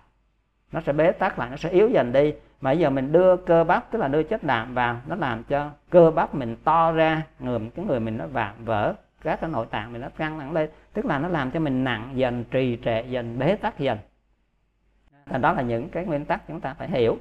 nó 0.72 0.80
sẽ 0.86 0.92
bế 0.92 1.12
tắc 1.12 1.38
lại, 1.38 1.50
nó 1.50 1.56
sẽ 1.56 1.70
yếu 1.70 1.88
dần 1.88 2.12
đi. 2.12 2.32
Mà 2.60 2.70
bây 2.70 2.78
giờ 2.78 2.90
mình 2.90 3.12
đưa 3.12 3.36
cơ 3.36 3.64
bắp, 3.64 3.90
tức 3.90 3.98
là 3.98 4.08
đưa 4.08 4.22
chất 4.22 4.44
đạm 4.44 4.74
vào, 4.74 4.96
nó 5.06 5.16
làm 5.16 5.44
cho 5.44 5.70
cơ 5.90 6.10
bắp 6.10 6.34
mình 6.34 6.56
to 6.64 6.92
ra 6.92 7.22
người 7.40 7.58
cái 7.74 7.84
người 7.84 8.00
mình 8.00 8.18
nó 8.18 8.26
vạm 8.26 8.54
vỡ 8.64 8.94
các 9.24 9.40
cái 9.40 9.50
nội 9.50 9.66
tạng 9.70 9.92
mình 9.92 10.02
nó 10.02 10.08
căng 10.08 10.38
thẳng 10.38 10.52
lên. 10.52 10.70
Tức 10.92 11.04
là 11.04 11.18
nó 11.18 11.28
làm 11.28 11.50
cho 11.50 11.60
mình 11.60 11.84
nặng 11.84 12.10
dần, 12.14 12.44
trì 12.50 12.78
trệ 12.84 13.02
dần, 13.08 13.38
bế 13.38 13.54
tắc 13.54 13.78
dần. 13.78 13.98
Thành 15.26 15.40
đó 15.40 15.52
là 15.52 15.62
những 15.62 15.88
cái 15.88 16.04
nguyên 16.04 16.24
tắc 16.24 16.48
chúng 16.48 16.60
ta 16.60 16.74
phải 16.74 16.88
hiểu. 16.88 17.18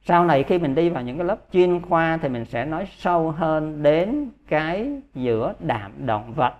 Sau 0.00 0.24
này 0.24 0.42
khi 0.42 0.58
mình 0.58 0.74
đi 0.74 0.88
vào 0.88 1.02
những 1.02 1.18
cái 1.18 1.26
lớp 1.26 1.38
chuyên 1.52 1.80
khoa 1.80 2.16
thì 2.22 2.28
mình 2.28 2.44
sẽ 2.44 2.64
nói 2.64 2.88
sâu 2.90 3.30
hơn 3.30 3.82
đến 3.82 4.30
cái 4.48 5.00
giữa 5.14 5.54
đạm 5.60 6.06
động 6.06 6.32
vật. 6.32 6.54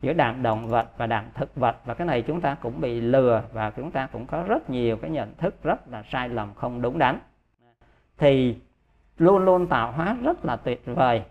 Giữa 0.00 0.12
đạm 0.12 0.42
động 0.42 0.68
vật 0.68 0.88
và 0.96 1.06
đạm 1.06 1.24
thực 1.34 1.56
vật. 1.56 1.76
Và 1.84 1.94
cái 1.94 2.06
này 2.06 2.22
chúng 2.22 2.40
ta 2.40 2.54
cũng 2.54 2.80
bị 2.80 3.00
lừa 3.00 3.42
và 3.52 3.70
chúng 3.70 3.90
ta 3.90 4.06
cũng 4.06 4.26
có 4.26 4.42
rất 4.42 4.70
nhiều 4.70 4.96
cái 4.96 5.10
nhận 5.10 5.34
thức 5.34 5.62
rất 5.62 5.88
là 5.88 6.02
sai 6.02 6.28
lầm 6.28 6.54
không 6.54 6.82
đúng 6.82 6.98
đắn. 6.98 7.18
Thì 8.18 8.56
luôn 9.18 9.44
luôn 9.44 9.66
tạo 9.66 9.92
hóa 9.92 10.16
rất 10.22 10.44
là 10.44 10.56
tuyệt 10.56 10.82
vời 10.84 11.22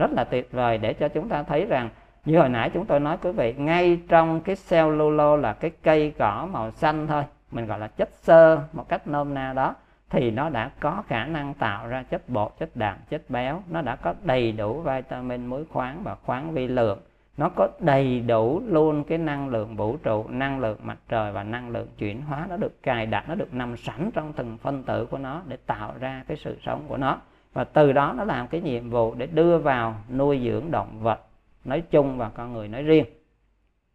rất 0.00 0.12
là 0.12 0.24
tuyệt 0.24 0.52
vời 0.52 0.78
để 0.78 0.92
cho 0.92 1.08
chúng 1.08 1.28
ta 1.28 1.42
thấy 1.42 1.66
rằng, 1.66 1.88
như 2.24 2.38
hồi 2.38 2.48
nãy 2.48 2.70
chúng 2.74 2.86
tôi 2.86 3.00
nói 3.00 3.16
quý 3.22 3.32
vị, 3.32 3.54
ngay 3.58 4.00
trong 4.08 4.40
cái 4.40 4.56
cellulo 4.70 5.36
là 5.36 5.52
cái 5.52 5.70
cây 5.82 6.14
cỏ 6.18 6.48
màu 6.52 6.70
xanh 6.70 7.06
thôi, 7.06 7.24
mình 7.50 7.66
gọi 7.66 7.78
là 7.78 7.86
chất 7.86 8.08
xơ 8.12 8.60
một 8.72 8.88
cách 8.88 9.08
nôm 9.08 9.34
na 9.34 9.52
đó, 9.52 9.74
thì 10.10 10.30
nó 10.30 10.48
đã 10.48 10.70
có 10.80 11.02
khả 11.08 11.24
năng 11.24 11.54
tạo 11.54 11.88
ra 11.88 12.02
chất 12.02 12.28
bột, 12.28 12.52
chất 12.58 12.70
đạm, 12.74 12.96
chất 13.10 13.22
béo. 13.30 13.62
Nó 13.70 13.82
đã 13.82 13.96
có 13.96 14.14
đầy 14.22 14.52
đủ 14.52 14.80
vitamin 14.80 15.46
muối 15.46 15.64
khoáng 15.72 16.02
và 16.02 16.14
khoáng 16.14 16.52
vi 16.52 16.68
lượng. 16.68 16.98
Nó 17.36 17.48
có 17.48 17.68
đầy 17.80 18.20
đủ 18.20 18.62
luôn 18.66 19.04
cái 19.04 19.18
năng 19.18 19.48
lượng 19.48 19.76
vũ 19.76 19.96
trụ, 19.96 20.28
năng 20.28 20.60
lượng 20.60 20.78
mặt 20.82 20.98
trời 21.08 21.32
và 21.32 21.42
năng 21.42 21.70
lượng 21.70 21.88
chuyển 21.98 22.22
hóa. 22.22 22.46
Nó 22.50 22.56
được 22.56 22.82
cài 22.82 23.06
đặt, 23.06 23.28
nó 23.28 23.34
được 23.34 23.54
nằm 23.54 23.76
sẵn 23.76 24.10
trong 24.14 24.32
từng 24.32 24.58
phân 24.58 24.82
tử 24.82 25.06
của 25.06 25.18
nó 25.18 25.42
để 25.46 25.56
tạo 25.66 25.94
ra 26.00 26.24
cái 26.28 26.36
sự 26.36 26.58
sống 26.62 26.84
của 26.88 26.96
nó 26.96 27.18
và 27.52 27.64
từ 27.64 27.92
đó 27.92 28.14
nó 28.16 28.24
làm 28.24 28.48
cái 28.48 28.60
nhiệm 28.60 28.90
vụ 28.90 29.14
để 29.14 29.26
đưa 29.26 29.58
vào 29.58 29.94
nuôi 30.16 30.40
dưỡng 30.44 30.70
động 30.70 31.02
vật, 31.02 31.20
nói 31.64 31.82
chung 31.90 32.18
và 32.18 32.28
con 32.28 32.52
người 32.52 32.68
nói 32.68 32.82
riêng. 32.82 33.04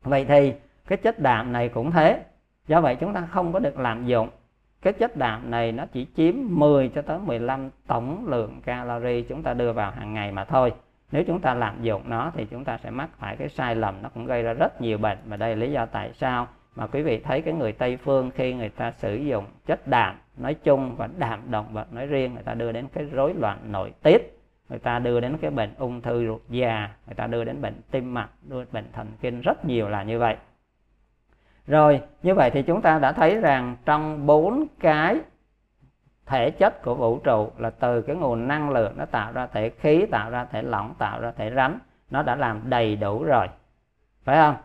Vậy 0.03 0.25
thì 0.25 0.53
cái 0.87 0.97
chất 0.97 1.19
đạm 1.19 1.51
này 1.51 1.69
cũng 1.69 1.91
thế, 1.91 2.23
do 2.67 2.81
vậy 2.81 2.95
chúng 2.95 3.13
ta 3.13 3.27
không 3.31 3.53
có 3.53 3.59
được 3.59 3.79
lạm 3.79 4.05
dụng. 4.05 4.29
Cái 4.81 4.93
chất 4.93 5.17
đạm 5.17 5.51
này 5.51 5.71
nó 5.71 5.85
chỉ 5.85 6.07
chiếm 6.17 6.35
10 6.49 6.91
cho 6.95 7.01
tới 7.01 7.19
15 7.19 7.69
tổng 7.87 8.25
lượng 8.27 8.61
calorie 8.65 9.21
chúng 9.21 9.43
ta 9.43 9.53
đưa 9.53 9.73
vào 9.73 9.91
hàng 9.91 10.13
ngày 10.13 10.31
mà 10.31 10.45
thôi. 10.45 10.73
Nếu 11.11 11.23
chúng 11.27 11.41
ta 11.41 11.53
lạm 11.53 11.83
dụng 11.83 12.01
nó 12.05 12.31
thì 12.33 12.45
chúng 12.45 12.63
ta 12.63 12.77
sẽ 12.77 12.89
mắc 12.89 13.09
phải 13.17 13.35
cái 13.35 13.49
sai 13.49 13.75
lầm, 13.75 14.01
nó 14.01 14.09
cũng 14.09 14.25
gây 14.25 14.43
ra 14.43 14.53
rất 14.53 14.81
nhiều 14.81 14.97
bệnh. 14.97 15.17
Và 15.25 15.37
đây 15.37 15.55
là 15.55 15.55
lý 15.55 15.71
do 15.71 15.85
tại 15.85 16.11
sao 16.13 16.47
mà 16.75 16.87
quý 16.87 17.01
vị 17.01 17.19
thấy 17.19 17.41
cái 17.41 17.53
người 17.53 17.71
Tây 17.71 17.97
phương 17.97 18.31
khi 18.35 18.53
người 18.53 18.69
ta 18.69 18.91
sử 18.91 19.15
dụng 19.15 19.45
chất 19.65 19.87
đạm, 19.87 20.15
nói 20.37 20.53
chung 20.53 20.95
và 20.95 21.09
đạm 21.17 21.51
động 21.51 21.73
vật 21.73 21.93
nói 21.93 22.05
riêng, 22.05 22.33
người 22.33 22.43
ta 22.43 22.53
đưa 22.53 22.71
đến 22.71 22.87
cái 22.93 23.03
rối 23.03 23.33
loạn 23.33 23.59
nội 23.71 23.93
tiết, 24.03 24.39
người 24.69 24.79
ta 24.79 24.99
đưa 24.99 25.19
đến 25.19 25.37
cái 25.37 25.51
bệnh 25.51 25.73
ung 25.77 26.01
thư 26.01 26.27
ruột 26.27 26.41
già, 26.49 26.89
người 27.05 27.15
ta 27.15 27.27
đưa 27.27 27.43
đến 27.43 27.61
bệnh 27.61 27.81
tim 27.91 28.13
mạch, 28.13 28.29
đưa 28.43 28.59
đến 28.59 28.67
bệnh 28.71 28.91
thần 28.93 29.07
kinh 29.21 29.41
rất 29.41 29.65
nhiều 29.65 29.89
là 29.89 30.03
như 30.03 30.19
vậy. 30.19 30.35
Rồi, 31.67 32.01
như 32.23 32.35
vậy 32.35 32.49
thì 32.51 32.61
chúng 32.61 32.81
ta 32.81 32.99
đã 32.99 33.11
thấy 33.11 33.39
rằng 33.39 33.75
trong 33.85 34.25
bốn 34.25 34.65
cái 34.79 35.19
thể 36.25 36.51
chất 36.51 36.81
của 36.83 36.95
vũ 36.95 37.19
trụ 37.19 37.51
là 37.57 37.69
từ 37.69 38.01
cái 38.01 38.15
nguồn 38.15 38.47
năng 38.47 38.69
lượng 38.69 38.93
nó 38.97 39.05
tạo 39.05 39.31
ra 39.31 39.47
thể 39.47 39.69
khí, 39.69 40.05
tạo 40.11 40.29
ra 40.29 40.45
thể 40.45 40.61
lỏng, 40.61 40.93
tạo 40.97 41.21
ra 41.21 41.31
thể 41.31 41.51
rắn, 41.55 41.79
nó 42.09 42.23
đã 42.23 42.35
làm 42.35 42.61
đầy 42.69 42.95
đủ 42.95 43.23
rồi. 43.23 43.47
Phải 44.23 44.37
không? 44.37 44.55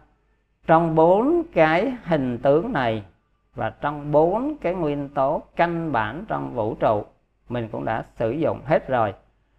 Trong 0.71 0.95
bốn 0.95 1.43
cái 1.53 1.93
hình 2.05 2.39
tướng 2.39 2.73
này 2.73 3.03
và 3.55 3.71
trong 3.71 4.13
bốn 4.13 4.57
cái 4.61 4.75
nguyên 4.75 5.09
tố 5.09 5.43
căn 5.57 5.93
bản 5.93 6.25
trong 6.29 6.55
vũ 6.55 6.75
trụ, 6.75 7.05
mình 7.49 7.69
cũng 7.73 7.85
đã 7.85 8.05
sử 8.19 8.31
dụng 8.31 8.61
hết 8.65 8.89
rồi. 8.89 9.15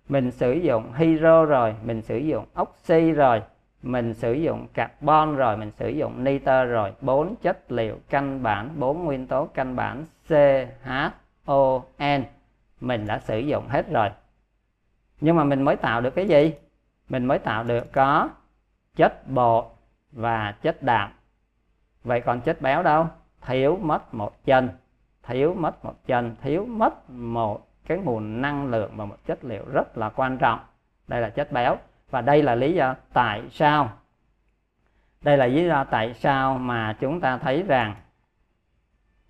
Mình 0.09 0.31
sử 0.31 0.53
dụng 0.53 0.93
hydro 0.93 1.45
rồi, 1.45 1.75
mình 1.85 2.01
sử 2.01 2.17
dụng 2.17 2.45
oxy 2.61 3.11
rồi, 3.11 3.41
mình 3.83 4.13
sử 4.13 4.33
dụng 4.33 4.67
carbon 4.73 5.35
rồi, 5.35 5.57
mình 5.57 5.71
sử 5.79 5.89
dụng 5.89 6.23
nitơ 6.23 6.63
rồi. 6.65 6.93
Bốn 7.01 7.35
chất 7.41 7.71
liệu 7.71 7.95
căn 8.09 8.43
bản, 8.43 8.69
bốn 8.79 9.05
nguyên 9.05 9.27
tố 9.27 9.45
căn 9.53 9.75
bản 9.75 10.05
CHON 10.29 12.23
mình 12.81 13.07
đã 13.07 13.19
sử 13.19 13.39
dụng 13.39 13.67
hết 13.67 13.91
rồi. 13.91 14.09
Nhưng 15.21 15.35
mà 15.35 15.43
mình 15.43 15.61
mới 15.61 15.75
tạo 15.75 16.01
được 16.01 16.15
cái 16.15 16.27
gì? 16.27 16.53
Mình 17.09 17.25
mới 17.25 17.39
tạo 17.39 17.63
được 17.63 17.93
có 17.93 18.29
chất 18.95 19.27
bột 19.27 19.80
và 20.11 20.55
chất 20.61 20.83
đạm 20.83 21.11
vậy 22.03 22.21
còn 22.21 22.41
chất 22.41 22.61
béo 22.61 22.83
đâu? 22.83 23.07
Thiếu 23.41 23.77
mất 23.81 24.13
một 24.13 24.45
chân. 24.45 24.69
Thiếu 25.23 25.53
mất 25.53 25.85
một 25.85 25.95
chân. 26.05 26.35
Thiếu 26.41 26.65
mất 26.65 27.09
một 27.09 27.67
cái 27.85 27.97
nguồn 27.97 28.41
năng 28.41 28.67
lượng 28.67 28.91
và 28.95 29.05
một 29.05 29.17
chất 29.25 29.43
liệu 29.43 29.65
rất 29.73 29.97
là 29.97 30.09
quan 30.09 30.37
trọng. 30.37 30.59
Đây 31.07 31.21
là 31.21 31.29
chất 31.29 31.51
béo. 31.51 31.77
Và 32.09 32.21
đây 32.21 32.43
là 32.43 32.55
lý 32.55 32.73
do 32.73 32.95
tại 33.13 33.43
sao, 33.51 33.91
đây 35.21 35.37
là 35.37 35.45
lý 35.45 35.65
do 35.65 35.83
tại 35.83 36.13
sao 36.13 36.57
mà 36.57 36.97
chúng 36.99 37.21
ta 37.21 37.37
thấy 37.37 37.63
rằng 37.63 37.95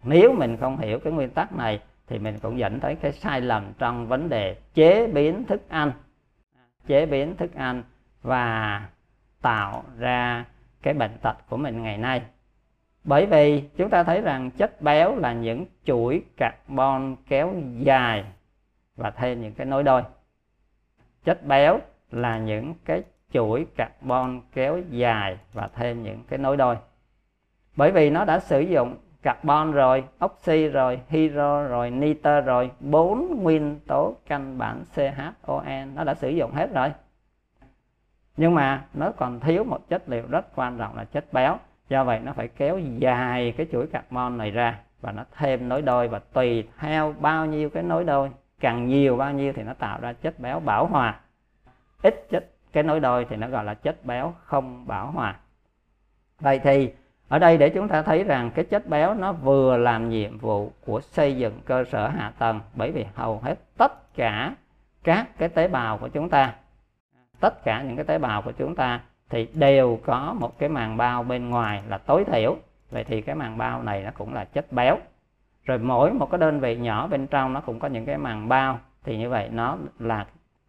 nếu 0.04 0.34
mình 0.34 0.58
không 0.58 0.78
hiểu 0.78 1.00
cái 1.00 1.14
nguyên 1.14 1.30
tắc 1.30 1.54
này 1.54 1.82
thì 2.08 2.20
mình 2.20 2.40
cũng 2.40 2.60
dẫn 2.60 2.80
tới 2.80 2.96
cái 2.96 3.12
sai 3.12 3.42
lầm 3.42 3.74
trong 3.78 4.08
vấn 4.08 4.30
đề 4.30 4.56
chế 4.74 5.08
biến 5.08 5.46
thức 5.46 5.70
ăn. 5.70 5.92
Chế 6.88 7.06
biến 7.06 7.36
thức 7.38 7.56
ăn 7.56 7.84
và 8.22 8.82
tạo 9.42 9.84
ra 9.98 10.46
cái 10.84 10.94
bệnh 10.94 11.18
tật 11.22 11.38
của 11.50 11.58
mình 11.58 11.84
ngày 11.84 11.98
nay. 11.98 12.22
Bởi 13.04 13.26
vì 13.26 13.64
chúng 13.78 13.90
ta 13.90 14.04
thấy 14.04 14.22
rằng 14.22 14.52
chất 14.52 14.82
béo 14.82 15.16
là 15.16 15.34
những 15.34 15.66
chuỗi 15.84 16.24
carbon 16.38 17.16
kéo 17.28 17.54
dài 17.78 18.26
và 18.96 19.12
thêm 19.12 19.42
những 19.42 19.54
cái 19.54 19.66
nối 19.66 19.84
đôi. 19.84 20.04
Chất 21.24 21.46
béo 21.46 21.80
là 22.12 22.38
những 22.38 22.74
cái 22.86 23.04
chuỗi 23.34 23.66
carbon 23.76 24.42
kéo 24.54 24.80
dài 24.90 25.38
và 25.54 25.68
thêm 25.76 26.04
những 26.04 26.24
cái 26.30 26.40
nối 26.40 26.58
đôi. 26.58 26.78
Bởi 27.76 27.92
vì 27.92 28.10
nó 28.10 28.26
đã 28.26 28.40
sử 28.40 28.60
dụng 28.60 28.98
carbon 29.22 29.72
rồi, 29.72 30.04
oxy 30.26 30.68
rồi, 30.68 31.00
hydro 31.10 31.64
rồi, 31.64 31.92
nitơ 31.92 32.42
rồi, 32.42 32.72
bốn 32.80 33.40
nguyên 33.44 33.80
tố 33.88 34.16
căn 34.28 34.58
bản 34.58 34.84
CHON 34.96 35.96
nó 35.96 36.04
đã 36.04 36.14
sử 36.14 36.30
dụng 36.30 36.52
hết 36.52 36.74
rồi 36.74 36.92
nhưng 38.38 38.56
mà 38.56 38.84
nó 38.94 39.12
còn 39.12 39.40
thiếu 39.40 39.64
một 39.64 39.90
chất 39.90 40.10
liệu 40.10 40.24
rất 40.30 40.46
quan 40.56 40.78
trọng 40.78 40.98
là 40.98 41.04
chất 41.04 41.34
béo. 41.34 41.58
Do 41.90 42.04
vậy 42.04 42.20
nó 42.20 42.34
phải 42.34 42.48
kéo 42.48 42.80
dài 42.80 43.54
cái 43.58 43.68
chuỗi 43.72 43.88
carbon 43.88 44.38
này 44.38 44.52
ra 44.52 44.80
và 45.02 45.12
nó 45.12 45.24
thêm 45.38 45.70
nối 45.70 45.82
đôi 45.82 46.08
và 46.08 46.20
tùy 46.20 46.68
theo 46.80 47.16
bao 47.20 47.46
nhiêu 47.46 47.70
cái 47.70 47.84
nối 47.84 48.04
đôi, 48.04 48.32
càng 48.60 48.88
nhiều 48.88 49.18
bao 49.18 49.34
nhiêu 49.34 49.54
thì 49.56 49.64
nó 49.64 49.74
tạo 49.74 50.00
ra 50.02 50.14
chất 50.14 50.40
béo 50.40 50.60
bảo 50.60 50.86
hòa. 50.86 51.20
Ít 52.02 52.28
chất 52.30 52.50
cái 52.74 52.84
nối 52.84 53.00
đôi 53.00 53.26
thì 53.30 53.36
nó 53.36 53.48
gọi 53.48 53.64
là 53.64 53.74
chất 53.74 54.06
béo 54.06 54.34
không 54.44 54.88
bảo 54.88 55.12
hòa. 55.12 55.36
Vậy 56.40 56.60
thì 56.60 56.92
ở 57.28 57.40
đây 57.40 57.58
để 57.58 57.70
chúng 57.70 57.88
ta 57.88 58.02
thấy 58.02 58.24
rằng 58.24 58.52
cái 58.56 58.66
chất 58.66 58.88
béo 58.88 59.14
nó 59.14 59.34
vừa 59.34 59.78
làm 59.78 60.10
nhiệm 60.10 60.38
vụ 60.38 60.72
của 60.86 61.02
xây 61.02 61.38
dựng 61.38 61.60
cơ 61.66 61.84
sở 61.84 62.08
hạ 62.08 62.32
tầng, 62.38 62.60
bởi 62.76 62.92
vì 62.92 63.06
hầu 63.16 63.40
hết 63.40 63.56
tất 63.78 64.16
cả 64.16 64.56
các 65.04 65.28
cái 65.38 65.50
tế 65.50 65.68
bào 65.68 65.98
của 65.98 66.08
chúng 66.08 66.30
ta 66.30 66.54
tất 67.42 67.64
cả 67.64 67.82
những 67.82 67.96
cái 67.96 68.06
tế 68.06 68.18
bào 68.18 68.42
của 68.42 68.52
chúng 68.52 68.76
ta 68.76 69.02
thì 69.30 69.48
đều 69.54 70.00
có 70.06 70.36
một 70.40 70.60
cái 70.60 70.70
màng 70.70 70.98
bao 70.98 71.24
bên 71.24 71.50
ngoài 71.50 71.84
là 71.90 71.98
tối 71.98 72.24
thiểu. 72.26 72.56
Vậy 72.92 73.04
thì 73.04 73.22
cái 73.22 73.36
màng 73.36 73.58
bao 73.58 73.84
này 73.84 74.04
nó 74.04 74.12
cũng 74.18 74.34
là 74.34 74.46
chất 74.46 74.72
béo. 74.72 74.98
Rồi 75.66 75.78
mỗi 75.78 76.14
một 76.14 76.32
cái 76.32 76.40
đơn 76.40 76.60
vị 76.60 76.78
nhỏ 76.78 77.08
bên 77.08 77.28
trong 77.28 77.54
nó 77.54 77.62
cũng 77.62 77.80
có 77.80 77.88
những 77.88 78.06
cái 78.06 78.18
màng 78.18 78.50
bao. 78.50 78.80
Thì 79.04 79.18
như 79.18 79.30
vậy 79.30 79.50
nó 79.52 79.78
là 80.00 80.26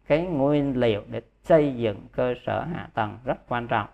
cái 0.07 0.21
nguyên 0.21 0.79
liệu 0.79 1.01
để 1.07 1.21
xây 1.43 1.75
dựng 1.75 1.97
cơ 2.11 2.33
sở 2.45 2.61
hạ 2.61 2.89
tầng 2.93 3.17
rất 3.25 3.37
quan 3.47 3.67
trọng. 3.67 3.87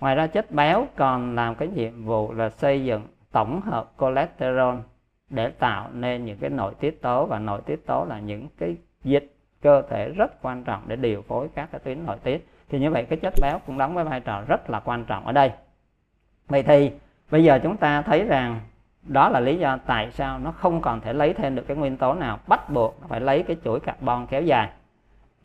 Ngoài 0.00 0.14
ra 0.14 0.26
chất 0.26 0.50
béo 0.50 0.86
còn 0.96 1.34
làm 1.34 1.54
cái 1.54 1.68
nhiệm 1.68 2.04
vụ 2.04 2.32
là 2.32 2.50
xây 2.50 2.84
dựng 2.84 3.06
tổng 3.32 3.60
hợp 3.60 3.92
cholesterol 4.00 4.74
để 5.30 5.50
tạo 5.50 5.90
nên 5.92 6.24
những 6.24 6.38
cái 6.38 6.50
nội 6.50 6.74
tiết 6.80 7.02
tố. 7.02 7.26
Và 7.26 7.38
nội 7.38 7.60
tiết 7.66 7.86
tố 7.86 8.04
là 8.08 8.18
những 8.18 8.48
cái 8.58 8.76
dịch 9.04 9.36
cơ 9.62 9.82
thể 9.82 10.08
rất 10.08 10.42
quan 10.42 10.64
trọng 10.64 10.82
để 10.86 10.96
điều 10.96 11.22
phối 11.22 11.48
các 11.54 11.68
cái 11.72 11.80
tuyến 11.84 12.06
nội 12.06 12.16
tiết. 12.22 12.48
Thì 12.68 12.78
như 12.78 12.90
vậy 12.90 13.04
cái 13.04 13.18
chất 13.22 13.34
béo 13.42 13.58
cũng 13.66 13.78
đóng 13.78 13.94
với 13.94 14.04
vai 14.04 14.20
trò 14.20 14.42
rất 14.48 14.70
là 14.70 14.80
quan 14.80 15.04
trọng 15.04 15.26
ở 15.26 15.32
đây. 15.32 15.52
Vậy 16.48 16.62
thì 16.62 16.90
bây 17.30 17.44
giờ 17.44 17.58
chúng 17.62 17.76
ta 17.76 18.02
thấy 18.02 18.24
rằng 18.24 18.60
đó 19.02 19.28
là 19.28 19.40
lý 19.40 19.58
do 19.58 19.78
tại 19.86 20.10
sao 20.10 20.38
nó 20.38 20.52
không 20.52 20.80
còn 20.80 21.00
thể 21.00 21.12
lấy 21.12 21.34
thêm 21.34 21.54
được 21.54 21.64
cái 21.68 21.76
nguyên 21.76 21.96
tố 21.96 22.14
nào 22.14 22.38
bắt 22.46 22.70
buộc 22.70 23.00
phải 23.08 23.20
lấy 23.20 23.42
cái 23.42 23.56
chuỗi 23.64 23.80
carbon 23.80 24.26
kéo 24.26 24.42
dài. 24.42 24.68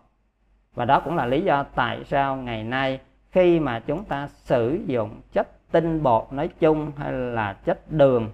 Và 0.75 0.85
đó 0.85 0.99
cũng 0.99 1.15
là 1.15 1.25
lý 1.25 1.41
do 1.41 1.63
tại 1.75 2.03
sao 2.03 2.35
ngày 2.35 2.63
nay 2.63 2.99
khi 3.31 3.59
mà 3.59 3.79
chúng 3.79 4.03
ta 4.03 4.27
sử 4.27 4.79
dụng 4.85 5.21
chất 5.33 5.71
tinh 5.71 6.03
bột 6.03 6.27
nói 6.31 6.49
chung 6.59 6.91
hay 6.97 7.13
là 7.13 7.53
chất 7.53 7.91
đường, 7.91 8.29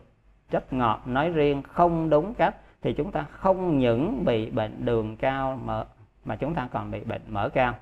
chất 0.49 0.73
ngọt 0.73 1.01
nói 1.05 1.29
riêng 1.29 1.61
không 1.61 2.09
đúng 2.09 2.33
cách, 2.33 2.55
thì 2.81 2.93
chúng 2.93 3.11
ta 3.11 3.25
không 3.31 3.77
những 3.77 4.25
bị 4.25 4.49
bệnh 4.49 4.85
đường 4.85 5.17
cao 5.17 5.59
mỡ 5.65 5.85
mà 6.25 6.35
chúng 6.35 6.55
ta 6.55 6.67
còn 6.71 6.91
bị 6.91 7.03
bệnh 7.03 7.21
mỡ 7.27 7.49
cao. 7.49 7.73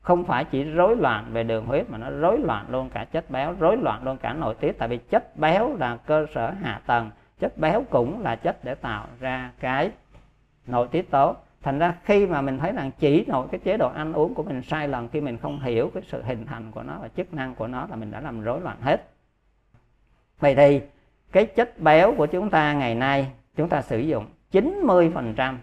Không 0.00 0.24
phải 0.24 0.44
chỉ 0.44 0.64
rối 0.64 0.96
loạn 0.96 1.24
về 1.32 1.42
đường 1.42 1.66
huyết 1.66 1.90
mà 1.90 1.98
nó 1.98 2.10
rối 2.10 2.38
loạn 2.38 2.66
luôn 2.68 2.90
cả 2.90 3.04
chất 3.04 3.30
béo, 3.30 3.54
rối 3.58 3.76
loạn 3.76 4.04
luôn 4.04 4.16
cả 4.16 4.32
nội 4.32 4.54
tiết, 4.54 4.78
tại 4.78 4.88
vì 4.88 4.98
chất 4.98 5.36
béo 5.36 5.76
là 5.76 5.96
cơ 5.96 6.26
sở 6.34 6.50
hạ 6.50 6.80
tầng 6.86 7.10
chất 7.38 7.58
béo 7.58 7.84
cũng 7.90 8.22
là 8.22 8.36
chất 8.36 8.64
để 8.64 8.74
tạo 8.74 9.06
ra 9.20 9.52
cái 9.60 9.90
nội 10.66 10.88
tiết 10.90 11.10
tố. 11.10 11.36
Thành 11.62 11.78
ra 11.78 11.94
khi 12.04 12.26
mà 12.26 12.40
mình 12.40 12.58
thấy 12.58 12.72
rằng 12.72 12.90
chỉ 12.98 13.24
nội 13.26 13.46
cái 13.50 13.60
chế 13.64 13.76
độ 13.76 13.88
ăn 13.88 14.12
uống 14.12 14.34
của 14.34 14.42
mình 14.42 14.62
sai 14.62 14.88
lầm, 14.88 15.08
khi 15.08 15.20
mình 15.20 15.38
không 15.38 15.60
hiểu 15.60 15.90
cái 15.94 16.02
sự 16.06 16.22
hình 16.22 16.46
thành 16.46 16.70
của 16.70 16.82
nó 16.82 16.98
và 17.02 17.08
chức 17.08 17.34
năng 17.34 17.54
của 17.54 17.66
nó 17.66 17.86
là 17.90 17.96
mình 17.96 18.10
đã 18.10 18.20
làm 18.20 18.40
rối 18.40 18.60
loạn 18.60 18.76
hết. 18.80 19.08
Vậy 20.40 20.54
thì 20.54 20.80
cái 21.32 21.46
chất 21.46 21.78
béo 21.80 22.14
của 22.16 22.26
chúng 22.26 22.50
ta 22.50 22.72
ngày 22.72 22.94
nay 22.94 23.32
chúng 23.56 23.68
ta 23.68 23.82
sử 23.82 23.98
dụng 23.98 24.26
90% 24.52 25.56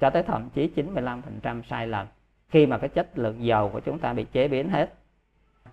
cho 0.00 0.10
tới 0.10 0.22
thậm 0.22 0.48
chí 0.54 0.70
95% 0.76 1.62
sai 1.62 1.86
lầm. 1.86 2.06
Khi 2.48 2.66
mà 2.66 2.78
cái 2.78 2.88
chất 2.88 3.18
lượng 3.18 3.44
dầu 3.44 3.68
của 3.68 3.80
chúng 3.80 3.98
ta 3.98 4.12
bị 4.12 4.26
chế 4.32 4.48
biến 4.48 4.68
hết, 4.68 4.94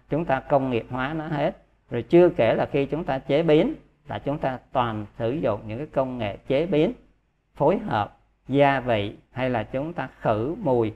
chúng 0.10 0.26
ta 0.26 0.40
công 0.40 0.70
nghiệp 0.70 0.86
hóa 0.90 1.14
nó 1.14 1.28
hết. 1.28 1.58
Rồi 1.90 2.02
chưa 2.02 2.30
kể 2.30 2.56
là 2.56 2.66
khi 2.72 2.86
chúng 2.86 3.04
ta 3.04 3.20
chế 3.20 3.44
biến 3.44 3.74
là 4.08 4.20
chúng 4.20 4.38
ta 4.38 4.60
toàn 4.72 5.06
sử 5.18 5.32
dụng 5.32 5.62
những 5.68 5.78
cái 5.78 5.88
công 5.88 6.18
nghệ 6.18 6.38
chế 6.48 6.66
biến, 6.66 6.94
phối 7.56 7.78
hợp 7.78 8.18
gia 8.48 8.80
vị 8.80 9.16
hay 9.32 9.50
là 9.50 9.64
chúng 9.64 9.94
ta 9.94 10.10
khử 10.20 10.56
mùi, 10.64 10.94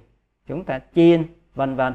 chúng 0.48 0.64
ta 0.64 0.80
chiên, 0.96 1.24
vân 1.56 1.76
vân. 1.76 1.94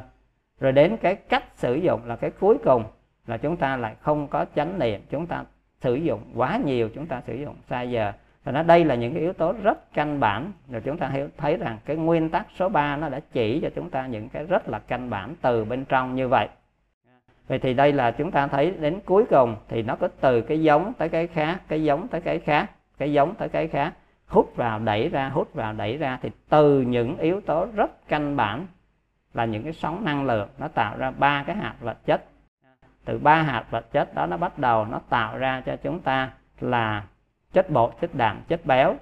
Rồi 0.61 0.73
đến 0.73 0.97
cái 0.97 1.15
cách 1.15 1.45
sử 1.55 1.75
dụng 1.75 2.01
là 2.05 2.17
cái 2.17 2.31
cuối 2.31 2.59
cùng 2.65 2.85
là 3.27 3.37
chúng 3.37 3.57
ta 3.57 3.77
lại 3.77 3.95
không 4.01 4.29
có 4.29 4.47
chánh 4.57 4.79
niệm, 4.79 5.01
chúng 5.11 5.27
ta 5.27 5.45
sử 5.81 5.95
dụng 5.95 6.21
quá 6.35 6.61
nhiều, 6.65 6.89
chúng 6.95 7.07
ta 7.07 7.23
sử 7.27 7.35
dụng 7.35 7.57
sai 7.69 7.91
giờ. 7.91 8.13
Và 8.45 8.53
nó 8.53 8.63
đây 8.63 8.85
là 8.85 8.95
những 8.95 9.13
cái 9.13 9.23
yếu 9.23 9.33
tố 9.33 9.55
rất 9.63 9.93
căn 9.95 10.21
bản. 10.21 10.53
Rồi 10.71 10.83
chúng 10.85 10.99
ta 10.99 11.09
hiểu, 11.09 11.29
thấy 11.37 11.57
rằng 11.57 11.79
cái 11.85 11.97
nguyên 11.97 12.31
tắc 12.31 12.47
số 12.59 12.69
3 12.69 12.97
nó 12.97 13.09
đã 13.09 13.21
chỉ 13.33 13.61
cho 13.61 13.71
chúng 13.75 13.91
ta 13.91 14.07
những 14.07 14.29
cái 14.29 14.45
rất 14.45 14.69
là 14.69 14.79
căn 14.79 15.11
bản 15.11 15.35
từ 15.43 15.65
bên 15.65 15.85
trong 15.85 16.15
như 16.15 16.29
vậy 16.29 16.49
vậy 17.53 17.59
thì 17.59 17.75
đây 17.75 17.93
là 17.93 18.11
chúng 18.11 18.31
ta 18.31 18.47
thấy 18.47 18.71
đến 18.71 19.01
cuối 19.05 19.25
cùng 19.31 19.57
thì 19.69 19.83
nó 19.83 19.97
có 19.97 20.09
từ 20.21 20.41
cái 20.41 20.63
giống 20.63 20.93
tới 20.99 21.09
cái 21.09 21.27
khác, 21.27 21.61
cái 21.69 21.85
giống 21.85 22.09
tới 22.09 22.21
cái 22.21 22.39
khác, 22.39 22.71
cái 22.99 23.13
giống 23.13 23.35
tới 23.35 23.49
cái 23.49 23.69
khác. 23.69 23.93
Hút 24.27 24.57
vào, 24.57 24.79
đẩy 24.79 25.09
ra, 25.09 25.29
hút 25.29 25.55
vào, 25.55 25.73
đẩy 25.73 25.97
ra 25.97 26.19
thì 26.23 26.31
từ 26.49 26.81
những 26.81 27.19
yếu 27.19 27.41
tố 27.41 27.67
rất 27.75 28.09
căn 28.09 28.37
bản 28.37 28.67
là 29.35 29.45
những 29.45 29.63
cái 29.63 29.73
sóng 29.73 30.05
năng 30.05 30.25
lượng 30.25 30.49
nó 30.59 30.69
tạo 30.69 30.97
ra 30.99 31.11
ba 31.11 31.45
cái 31.47 31.57
hạt 31.57 31.75
vật 31.81 31.97
chất. 32.05 32.25
Từ 33.05 33.19
ba 33.19 33.43
hạt 33.43 33.65
vật 33.71 33.93
chất 33.93 34.15
đó 34.15 34.27
nó 34.27 34.37
bắt 34.37 34.59
đầu 34.59 34.85
nó 34.85 35.01
tạo 35.09 35.39
ra 35.39 35.63
cho 35.67 35.77
chúng 35.77 36.01
ta 36.01 36.31
là 36.61 37.05
chất 37.53 37.71
bột, 37.71 37.95
chất 38.01 38.15
đạm, 38.15 38.41
chất 38.49 38.67
béo. 38.67 38.95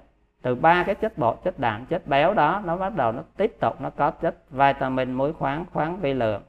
Từ 0.43 0.55
ba 0.55 0.85
cái 0.85 0.95
chất 0.95 1.19
bột, 1.19 1.41
chất 1.45 1.59
đạm, 1.59 1.87
chất 1.87 2.07
béo 2.07 2.35
đó 2.35 2.63
nó 2.65 2.77
bắt 2.77 2.97
đầu 2.97 3.13
nó 3.13 3.23
tiếp 3.37 3.53
tục 3.61 3.81
nó 3.81 3.91
có 3.91 4.11
chất 4.11 4.51
vitamin, 4.51 5.13
muối 5.13 5.33
khoáng 5.33 5.65
khoáng 5.73 6.01
vi 6.01 6.15
lượng 6.15 6.43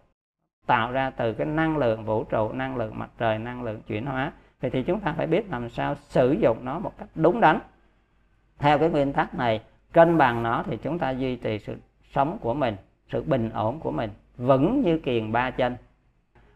tạo 0.71 0.91
ra 0.91 1.09
từ 1.09 1.33
cái 1.33 1.47
năng 1.47 1.77
lượng 1.77 2.05
vũ 2.05 2.23
trụ, 2.23 2.51
năng 2.51 2.77
lượng 2.77 2.99
mặt 2.99 3.09
trời, 3.17 3.39
năng 3.39 3.63
lượng 3.63 3.81
chuyển 3.87 4.05
hóa. 4.05 4.31
Vậy 4.61 4.71
thì 4.71 4.83
chúng 4.83 4.99
ta 4.99 5.13
phải 5.17 5.27
biết 5.27 5.51
làm 5.51 5.69
sao 5.69 5.95
sử 5.95 6.31
dụng 6.31 6.57
nó 6.65 6.79
một 6.79 6.97
cách 6.97 7.07
đúng 7.15 7.41
đắn. 7.41 7.59
Theo 8.57 8.79
cái 8.79 8.89
nguyên 8.89 9.13
tắc 9.13 9.35
này, 9.35 9.61
cân 9.91 10.17
bằng 10.17 10.43
nó 10.43 10.63
thì 10.67 10.77
chúng 10.83 10.99
ta 10.99 11.09
duy 11.09 11.35
trì 11.35 11.59
sự 11.59 11.77
sống 12.13 12.37
của 12.41 12.53
mình, 12.53 12.75
sự 13.09 13.23
bình 13.23 13.49
ổn 13.49 13.79
của 13.79 13.91
mình 13.91 14.09
vững 14.37 14.81
như 14.81 14.97
kiền 14.99 15.31
ba 15.31 15.51
chân. 15.51 15.75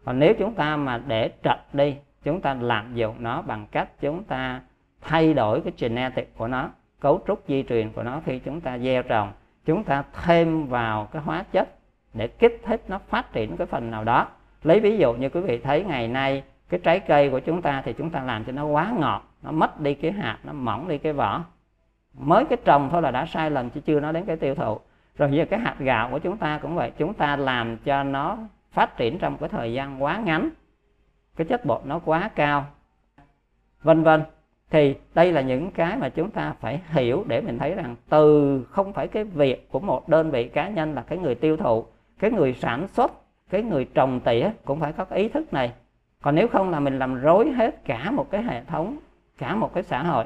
Còn 0.04 0.18
nếu 0.18 0.34
chúng 0.38 0.54
ta 0.54 0.76
mà 0.76 1.00
để 1.06 1.30
trật 1.42 1.58
đi, 1.72 1.96
chúng 2.22 2.40
ta 2.40 2.54
lạm 2.54 2.94
dụng 2.94 3.16
nó 3.18 3.42
bằng 3.42 3.66
cách 3.70 3.88
chúng 4.00 4.24
ta 4.24 4.60
thay 5.00 5.34
đổi 5.34 5.60
cái 5.60 5.72
genetic 5.78 6.36
của 6.36 6.48
nó, 6.48 6.70
cấu 7.00 7.20
trúc 7.26 7.44
di 7.48 7.64
truyền 7.68 7.92
của 7.92 8.02
nó 8.02 8.20
khi 8.24 8.38
chúng 8.38 8.60
ta 8.60 8.78
gieo 8.78 9.02
trồng, 9.02 9.32
chúng 9.64 9.84
ta 9.84 10.04
thêm 10.24 10.66
vào 10.66 11.08
cái 11.12 11.22
hóa 11.22 11.44
chất 11.52 11.68
để 12.16 12.28
kích 12.28 12.60
thích 12.64 12.82
nó 12.88 12.98
phát 12.98 13.32
triển 13.32 13.56
cái 13.56 13.66
phần 13.66 13.90
nào 13.90 14.04
đó. 14.04 14.26
Lấy 14.62 14.80
ví 14.80 14.98
dụ 14.98 15.12
như 15.14 15.28
quý 15.28 15.40
vị 15.40 15.58
thấy 15.58 15.84
ngày 15.84 16.08
nay, 16.08 16.42
cái 16.68 16.80
trái 16.82 17.00
cây 17.00 17.30
của 17.30 17.40
chúng 17.40 17.62
ta 17.62 17.82
thì 17.84 17.92
chúng 17.92 18.10
ta 18.10 18.22
làm 18.22 18.44
cho 18.44 18.52
nó 18.52 18.64
quá 18.64 18.92
ngọt, 18.98 19.24
nó 19.42 19.50
mất 19.52 19.80
đi 19.80 19.94
cái 19.94 20.12
hạt, 20.12 20.38
nó 20.44 20.52
mỏng 20.52 20.88
đi 20.88 20.98
cái 20.98 21.12
vỏ. 21.12 21.44
Mới 22.14 22.44
cái 22.44 22.58
trồng 22.64 22.88
thôi 22.92 23.02
là 23.02 23.10
đã 23.10 23.26
sai 23.26 23.50
lầm, 23.50 23.70
chứ 23.70 23.80
chưa 23.80 24.00
nói 24.00 24.12
đến 24.12 24.24
cái 24.24 24.36
tiêu 24.36 24.54
thụ. 24.54 24.78
Rồi 25.18 25.30
như 25.30 25.44
cái 25.44 25.60
hạt 25.60 25.74
gạo 25.78 26.08
của 26.10 26.18
chúng 26.18 26.36
ta 26.36 26.58
cũng 26.62 26.74
vậy, 26.74 26.92
chúng 26.98 27.14
ta 27.14 27.36
làm 27.36 27.76
cho 27.76 28.02
nó 28.02 28.38
phát 28.72 28.96
triển 28.96 29.18
trong 29.18 29.36
cái 29.36 29.48
thời 29.48 29.72
gian 29.72 30.02
quá 30.02 30.16
ngắn, 30.24 30.50
cái 31.36 31.44
chất 31.44 31.64
bột 31.64 31.86
nó 31.86 31.98
quá 31.98 32.30
cao, 32.34 32.66
vân 33.82 34.02
vân. 34.02 34.22
Thì 34.70 34.94
đây 35.14 35.32
là 35.32 35.40
những 35.40 35.70
cái 35.70 35.96
mà 35.96 36.08
chúng 36.08 36.30
ta 36.30 36.54
phải 36.60 36.80
hiểu 36.88 37.24
để 37.26 37.40
mình 37.40 37.58
thấy 37.58 37.74
rằng 37.74 37.96
từ 38.08 38.62
không 38.70 38.92
phải 38.92 39.08
cái 39.08 39.24
việc 39.24 39.68
của 39.70 39.80
một 39.80 40.08
đơn 40.08 40.30
vị 40.30 40.48
cá 40.48 40.68
nhân 40.68 40.94
là 40.94 41.02
cái 41.02 41.18
người 41.18 41.34
tiêu 41.34 41.56
thụ 41.56 41.86
cái 42.18 42.30
người 42.30 42.54
sản 42.54 42.88
xuất, 42.88 43.12
cái 43.50 43.62
người 43.62 43.84
trồng 43.84 44.20
tỉa 44.20 44.50
cũng 44.64 44.80
phải 44.80 44.92
có 44.92 45.04
cái 45.04 45.18
ý 45.18 45.28
thức 45.28 45.52
này. 45.52 45.72
Còn 46.22 46.34
nếu 46.34 46.48
không 46.48 46.70
là 46.70 46.80
mình 46.80 46.98
làm 46.98 47.14
rối 47.14 47.50
hết 47.50 47.84
cả 47.84 48.10
một 48.10 48.30
cái 48.30 48.42
hệ 48.42 48.64
thống, 48.64 48.98
cả 49.38 49.54
một 49.54 49.74
cái 49.74 49.82
xã 49.82 50.02
hội. 50.02 50.24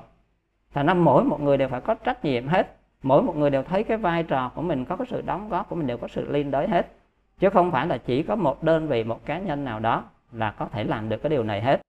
Thành 0.75 0.87
ra 0.87 0.95
mỗi 0.95 1.25
một 1.25 1.41
người 1.41 1.57
đều 1.57 1.69
phải 1.69 1.81
có 1.81 1.95
trách 1.95 2.25
nhiệm 2.25 2.49
hết. 2.49 2.77
Mỗi 3.03 3.23
một 3.23 3.37
người 3.37 3.51
đều 3.51 3.63
thấy 3.63 3.85
cái 3.85 3.97
vai 3.97 4.23
trò 4.23 4.51
của 4.55 4.63
mình, 4.63 4.85
có 4.85 4.97
cái 4.97 5.07
sự 5.11 5.23
đóng 5.23 5.49
góp 5.49 5.69
của 5.69 5.77
mình 5.77 5.87
đều 5.87 5.99
có 5.99 6.09
sự 6.09 6.33
liên 6.33 6.51
đới 6.51 6.69
hết. 6.69 6.93
Chứ 7.39 7.51
không 7.51 7.71
phải 7.71 7.87
là 7.87 7.99
chỉ 7.99 8.23
có 8.23 8.37
một 8.37 8.63
đơn 8.63 8.89
vị, 8.89 9.05
một 9.05 9.27
cá 9.27 9.39
nhân 9.39 9.65
nào 9.65 9.81
đó 9.81 10.05
là 10.33 10.51
có 10.51 10.67
thể 10.67 10.85
làm 10.85 11.09
được 11.09 11.23
cái 11.23 11.31
điều 11.31 11.43
này 11.43 11.63
hết. 11.63 11.81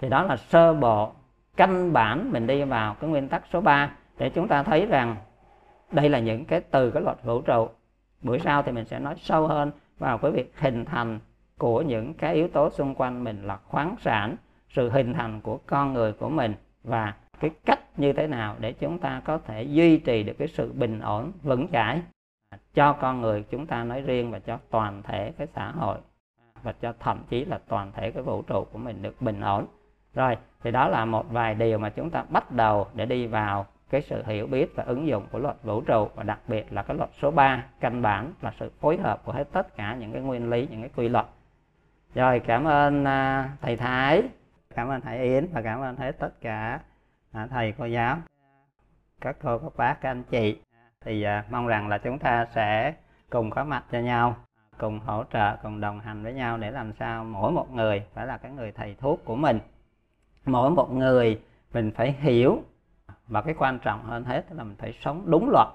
Thì 0.00 0.08
đó 0.08 0.22
là 0.22 0.36
sơ 0.36 0.74
bộ 0.74 1.12
căn 1.56 1.92
bản 1.92 2.32
mình 2.32 2.46
đi 2.46 2.64
vào 2.64 2.94
cái 2.94 3.10
nguyên 3.10 3.28
tắc 3.28 3.42
số 3.52 3.60
3 3.60 3.90
để 4.18 4.30
chúng 4.30 4.48
ta 4.48 4.62
thấy 4.62 4.86
rằng 4.86 5.16
đây 5.92 6.08
là 6.08 6.18
những 6.18 6.44
cái 6.44 6.60
từ, 6.60 6.90
cái 6.90 7.02
luật 7.02 7.24
vũ 7.24 7.40
trụ 7.40 7.68
buổi 8.22 8.38
sau 8.38 8.62
thì 8.62 8.72
mình 8.72 8.84
sẽ 8.84 8.98
nói 8.98 9.14
sâu 9.18 9.46
hơn 9.46 9.70
vào 9.98 10.18
cái 10.18 10.30
việc 10.30 10.52
hình 10.58 10.84
thành 10.84 11.18
của 11.58 11.82
những 11.82 12.14
cái 12.14 12.34
yếu 12.34 12.48
tố 12.48 12.70
xung 12.70 12.94
quanh 12.94 13.24
mình 13.24 13.42
là 13.42 13.56
khoáng 13.56 13.96
sản, 14.00 14.36
sự 14.68 14.90
hình 14.90 15.14
thành 15.14 15.40
của 15.40 15.58
con 15.66 15.92
người 15.92 16.12
của 16.12 16.28
mình 16.28 16.54
và 16.84 17.14
cái 17.40 17.50
cách 17.64 17.80
như 17.96 18.12
thế 18.12 18.26
nào 18.26 18.56
để 18.60 18.72
chúng 18.72 18.98
ta 18.98 19.22
có 19.24 19.38
thể 19.38 19.62
duy 19.62 19.98
trì 19.98 20.22
được 20.22 20.34
cái 20.38 20.48
sự 20.48 20.72
bình 20.72 21.00
ổn, 21.00 21.32
vững 21.42 21.68
chãi 21.68 22.02
cho 22.74 22.92
con 22.92 23.20
người 23.20 23.44
chúng 23.50 23.66
ta 23.66 23.84
nói 23.84 24.02
riêng 24.02 24.30
và 24.30 24.38
cho 24.38 24.58
toàn 24.70 25.02
thể 25.02 25.32
cái 25.38 25.46
xã 25.54 25.70
hội 25.70 25.98
và 26.62 26.72
cho 26.72 26.92
thậm 27.00 27.22
chí 27.28 27.44
là 27.44 27.60
toàn 27.68 27.92
thể 27.92 28.10
cái 28.10 28.22
vũ 28.22 28.42
trụ 28.42 28.66
của 28.72 28.78
mình 28.78 29.02
được 29.02 29.22
bình 29.22 29.40
ổn. 29.40 29.66
Rồi, 30.14 30.36
thì 30.62 30.70
đó 30.70 30.88
là 30.88 31.04
một 31.04 31.30
vài 31.30 31.54
điều 31.54 31.78
mà 31.78 31.88
chúng 31.90 32.10
ta 32.10 32.24
bắt 32.28 32.52
đầu 32.52 32.86
để 32.94 33.06
đi 33.06 33.26
vào 33.26 33.66
cái 33.90 34.02
sự 34.02 34.22
hiểu 34.26 34.46
biết 34.46 34.72
và 34.74 34.84
ứng 34.84 35.08
dụng 35.08 35.26
của 35.32 35.38
luật 35.38 35.56
vũ 35.62 35.80
trụ 35.80 36.08
và 36.14 36.22
đặc 36.22 36.40
biệt 36.48 36.72
là 36.72 36.82
cái 36.82 36.96
luật 36.96 37.10
số 37.22 37.30
3 37.30 37.64
căn 37.80 38.02
bản 38.02 38.32
là 38.42 38.52
sự 38.60 38.72
phối 38.80 38.96
hợp 38.96 39.24
của 39.24 39.32
hết 39.32 39.48
tất 39.52 39.76
cả 39.76 39.96
những 40.00 40.12
cái 40.12 40.22
nguyên 40.22 40.50
lý, 40.50 40.68
những 40.70 40.80
cái 40.80 40.90
quy 40.96 41.08
luật. 41.08 41.26
Rồi, 42.14 42.40
cảm 42.46 42.64
ơn 42.64 43.04
à, 43.04 43.50
thầy 43.62 43.76
Thái, 43.76 44.22
cảm 44.74 44.88
ơn 44.88 45.00
thầy 45.00 45.18
Yến 45.18 45.46
và 45.52 45.62
cảm 45.62 45.80
ơn 45.80 45.96
hết 45.96 46.12
tất 46.18 46.40
cả 46.40 46.80
à, 47.32 47.46
thầy, 47.50 47.74
cô 47.78 47.84
giáo, 47.84 48.18
các 49.20 49.36
cô, 49.42 49.58
các 49.58 49.76
bác, 49.76 50.00
các 50.00 50.10
anh 50.10 50.22
chị. 50.22 50.60
Thì 51.00 51.22
à, 51.22 51.44
mong 51.50 51.66
rằng 51.66 51.88
là 51.88 51.98
chúng 51.98 52.18
ta 52.18 52.46
sẽ 52.54 52.94
cùng 53.30 53.50
có 53.50 53.64
mặt 53.64 53.84
cho 53.92 53.98
nhau, 53.98 54.36
cùng 54.78 54.98
hỗ 54.98 55.24
trợ, 55.32 55.56
cùng 55.62 55.80
đồng 55.80 56.00
hành 56.00 56.22
với 56.22 56.32
nhau 56.32 56.58
để 56.58 56.70
làm 56.70 56.92
sao 56.92 57.24
mỗi 57.24 57.52
một 57.52 57.72
người 57.72 58.02
phải 58.14 58.26
là 58.26 58.38
cái 58.38 58.52
người 58.52 58.72
thầy 58.72 58.94
thuốc 58.94 59.24
của 59.24 59.36
mình. 59.36 59.58
Mỗi 60.44 60.70
một 60.70 60.92
người 60.92 61.40
mình 61.72 61.90
phải 61.96 62.12
hiểu 62.12 62.62
và 63.28 63.40
cái 63.42 63.54
quan 63.58 63.78
trọng 63.78 64.02
hơn 64.02 64.24
hết 64.24 64.44
là 64.50 64.64
mình 64.64 64.76
phải 64.78 64.92
sống 64.92 65.22
đúng 65.26 65.50
luật. 65.50 65.68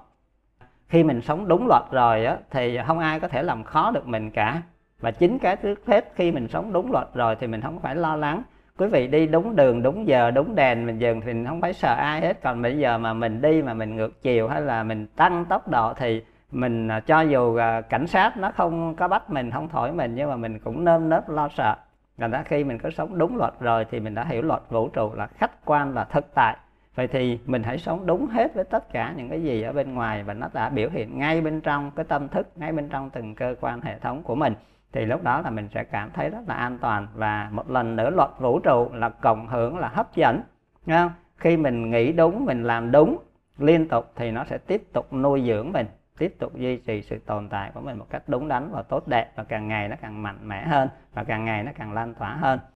Khi 0.87 1.03
mình 1.03 1.21
sống 1.21 1.47
đúng 1.47 1.67
luật 1.67 1.83
rồi 1.91 2.25
á, 2.25 2.37
thì 2.51 2.79
không 2.87 2.99
ai 2.99 3.19
có 3.19 3.27
thể 3.27 3.43
làm 3.43 3.63
khó 3.63 3.91
được 3.91 4.07
mình 4.07 4.31
cả. 4.31 4.61
Và 4.99 5.11
chính 5.11 5.39
cái 5.39 5.55
trước 5.55 5.85
hết 5.87 6.11
khi 6.15 6.31
mình 6.31 6.47
sống 6.47 6.73
đúng 6.73 6.91
luật 6.91 7.07
rồi 7.13 7.35
thì 7.39 7.47
mình 7.47 7.61
không 7.61 7.79
phải 7.79 7.95
lo 7.95 8.15
lắng. 8.15 8.43
Quý 8.77 8.87
vị 8.87 9.07
đi 9.07 9.27
đúng 9.27 9.55
đường 9.55 9.83
đúng 9.83 10.07
giờ 10.07 10.31
đúng 10.31 10.55
đèn 10.55 10.85
mình 10.85 10.99
dừng 10.99 11.21
thì 11.21 11.33
mình 11.33 11.45
không 11.45 11.61
phải 11.61 11.73
sợ 11.73 11.93
ai 11.93 12.21
hết. 12.21 12.41
Còn 12.41 12.61
bây 12.61 12.77
giờ 12.77 12.97
mà 12.97 13.13
mình 13.13 13.41
đi 13.41 13.61
mà 13.61 13.73
mình 13.73 13.95
ngược 13.95 14.21
chiều 14.21 14.47
hay 14.47 14.61
là 14.61 14.83
mình 14.83 15.07
tăng 15.07 15.45
tốc 15.45 15.67
độ 15.67 15.93
thì 15.93 16.23
mình 16.51 16.87
à, 16.87 16.99
cho 16.99 17.21
dù 17.21 17.55
à, 17.55 17.81
cảnh 17.81 18.07
sát 18.07 18.37
nó 18.37 18.51
không 18.51 18.95
có 18.95 19.07
bắt 19.07 19.29
mình 19.29 19.51
không 19.51 19.69
thổi 19.69 19.91
mình 19.91 20.15
nhưng 20.15 20.29
mà 20.29 20.35
mình 20.35 20.59
cũng 20.59 20.83
nơm 20.83 21.09
nớp 21.09 21.29
lo 21.29 21.49
sợ. 21.49 21.75
Thành 22.17 22.31
đã 22.31 22.43
khi 22.43 22.63
mình 22.63 22.77
có 22.77 22.89
sống 22.89 23.17
đúng 23.17 23.37
luật 23.37 23.53
rồi 23.59 23.85
thì 23.91 23.99
mình 23.99 24.15
đã 24.15 24.23
hiểu 24.23 24.41
luật 24.41 24.61
vũ 24.69 24.89
trụ 24.89 25.13
là 25.13 25.27
khách 25.27 25.65
quan 25.65 25.93
và 25.93 26.03
thực 26.03 26.33
tại 26.33 26.57
vậy 26.95 27.07
thì 27.07 27.39
mình 27.45 27.63
hãy 27.63 27.77
sống 27.77 28.05
đúng 28.05 28.27
hết 28.27 28.55
với 28.55 28.63
tất 28.63 28.93
cả 28.93 29.13
những 29.17 29.29
cái 29.29 29.43
gì 29.43 29.61
ở 29.61 29.73
bên 29.73 29.93
ngoài 29.93 30.23
và 30.23 30.33
nó 30.33 30.47
đã 30.53 30.69
biểu 30.69 30.89
hiện 30.89 31.19
ngay 31.19 31.41
bên 31.41 31.61
trong 31.61 31.91
cái 31.91 32.05
tâm 32.05 32.27
thức, 32.27 32.47
ngay 32.55 32.71
bên 32.71 32.89
trong 32.89 33.09
từng 33.09 33.35
cơ 33.35 33.55
quan 33.61 33.81
hệ 33.81 33.99
thống 33.99 34.23
của 34.23 34.35
mình 34.35 34.53
thì 34.93 35.05
lúc 35.05 35.23
đó 35.23 35.41
là 35.41 35.49
mình 35.49 35.67
sẽ 35.73 35.83
cảm 35.83 36.11
thấy 36.11 36.29
rất 36.29 36.39
là 36.47 36.55
an 36.55 36.77
toàn 36.81 37.07
và 37.13 37.49
một 37.51 37.69
lần 37.69 37.95
nữa 37.95 38.09
luật 38.09 38.29
vũ 38.39 38.59
trụ 38.59 38.89
là 38.93 39.09
cộng 39.09 39.47
hưởng, 39.47 39.77
là 39.77 39.87
hấp 39.87 40.15
dẫn 40.15 40.41
Đúng 40.85 40.95
không? 40.95 41.11
khi 41.37 41.57
mình 41.57 41.89
nghĩ 41.89 42.11
đúng, 42.11 42.45
mình 42.45 42.63
làm 42.63 42.91
đúng 42.91 43.17
liên 43.57 43.87
tục 43.87 44.11
thì 44.15 44.31
nó 44.31 44.45
sẽ 44.45 44.57
tiếp 44.57 44.83
tục 44.93 45.13
nuôi 45.13 45.43
dưỡng 45.47 45.71
mình, 45.71 45.85
tiếp 46.17 46.35
tục 46.39 46.55
duy 46.55 46.77
trì 46.77 47.01
sự 47.01 47.19
tồn 47.25 47.49
tại 47.49 47.71
của 47.73 47.81
mình 47.81 47.97
một 47.97 48.05
cách 48.09 48.23
đúng 48.27 48.47
đắn 48.47 48.71
và 48.71 48.81
tốt 48.81 49.07
đẹp 49.07 49.31
và 49.35 49.43
càng 49.43 49.67
ngày 49.67 49.87
nó 49.87 49.95
càng 50.01 50.23
mạnh 50.23 50.47
mẽ 50.47 50.67
hơn 50.67 50.89
và 51.13 51.23
càng 51.23 51.45
ngày 51.45 51.63
nó 51.63 51.71
càng 51.75 51.93
lan 51.93 52.13
tỏa 52.13 52.33
hơn 52.33 52.59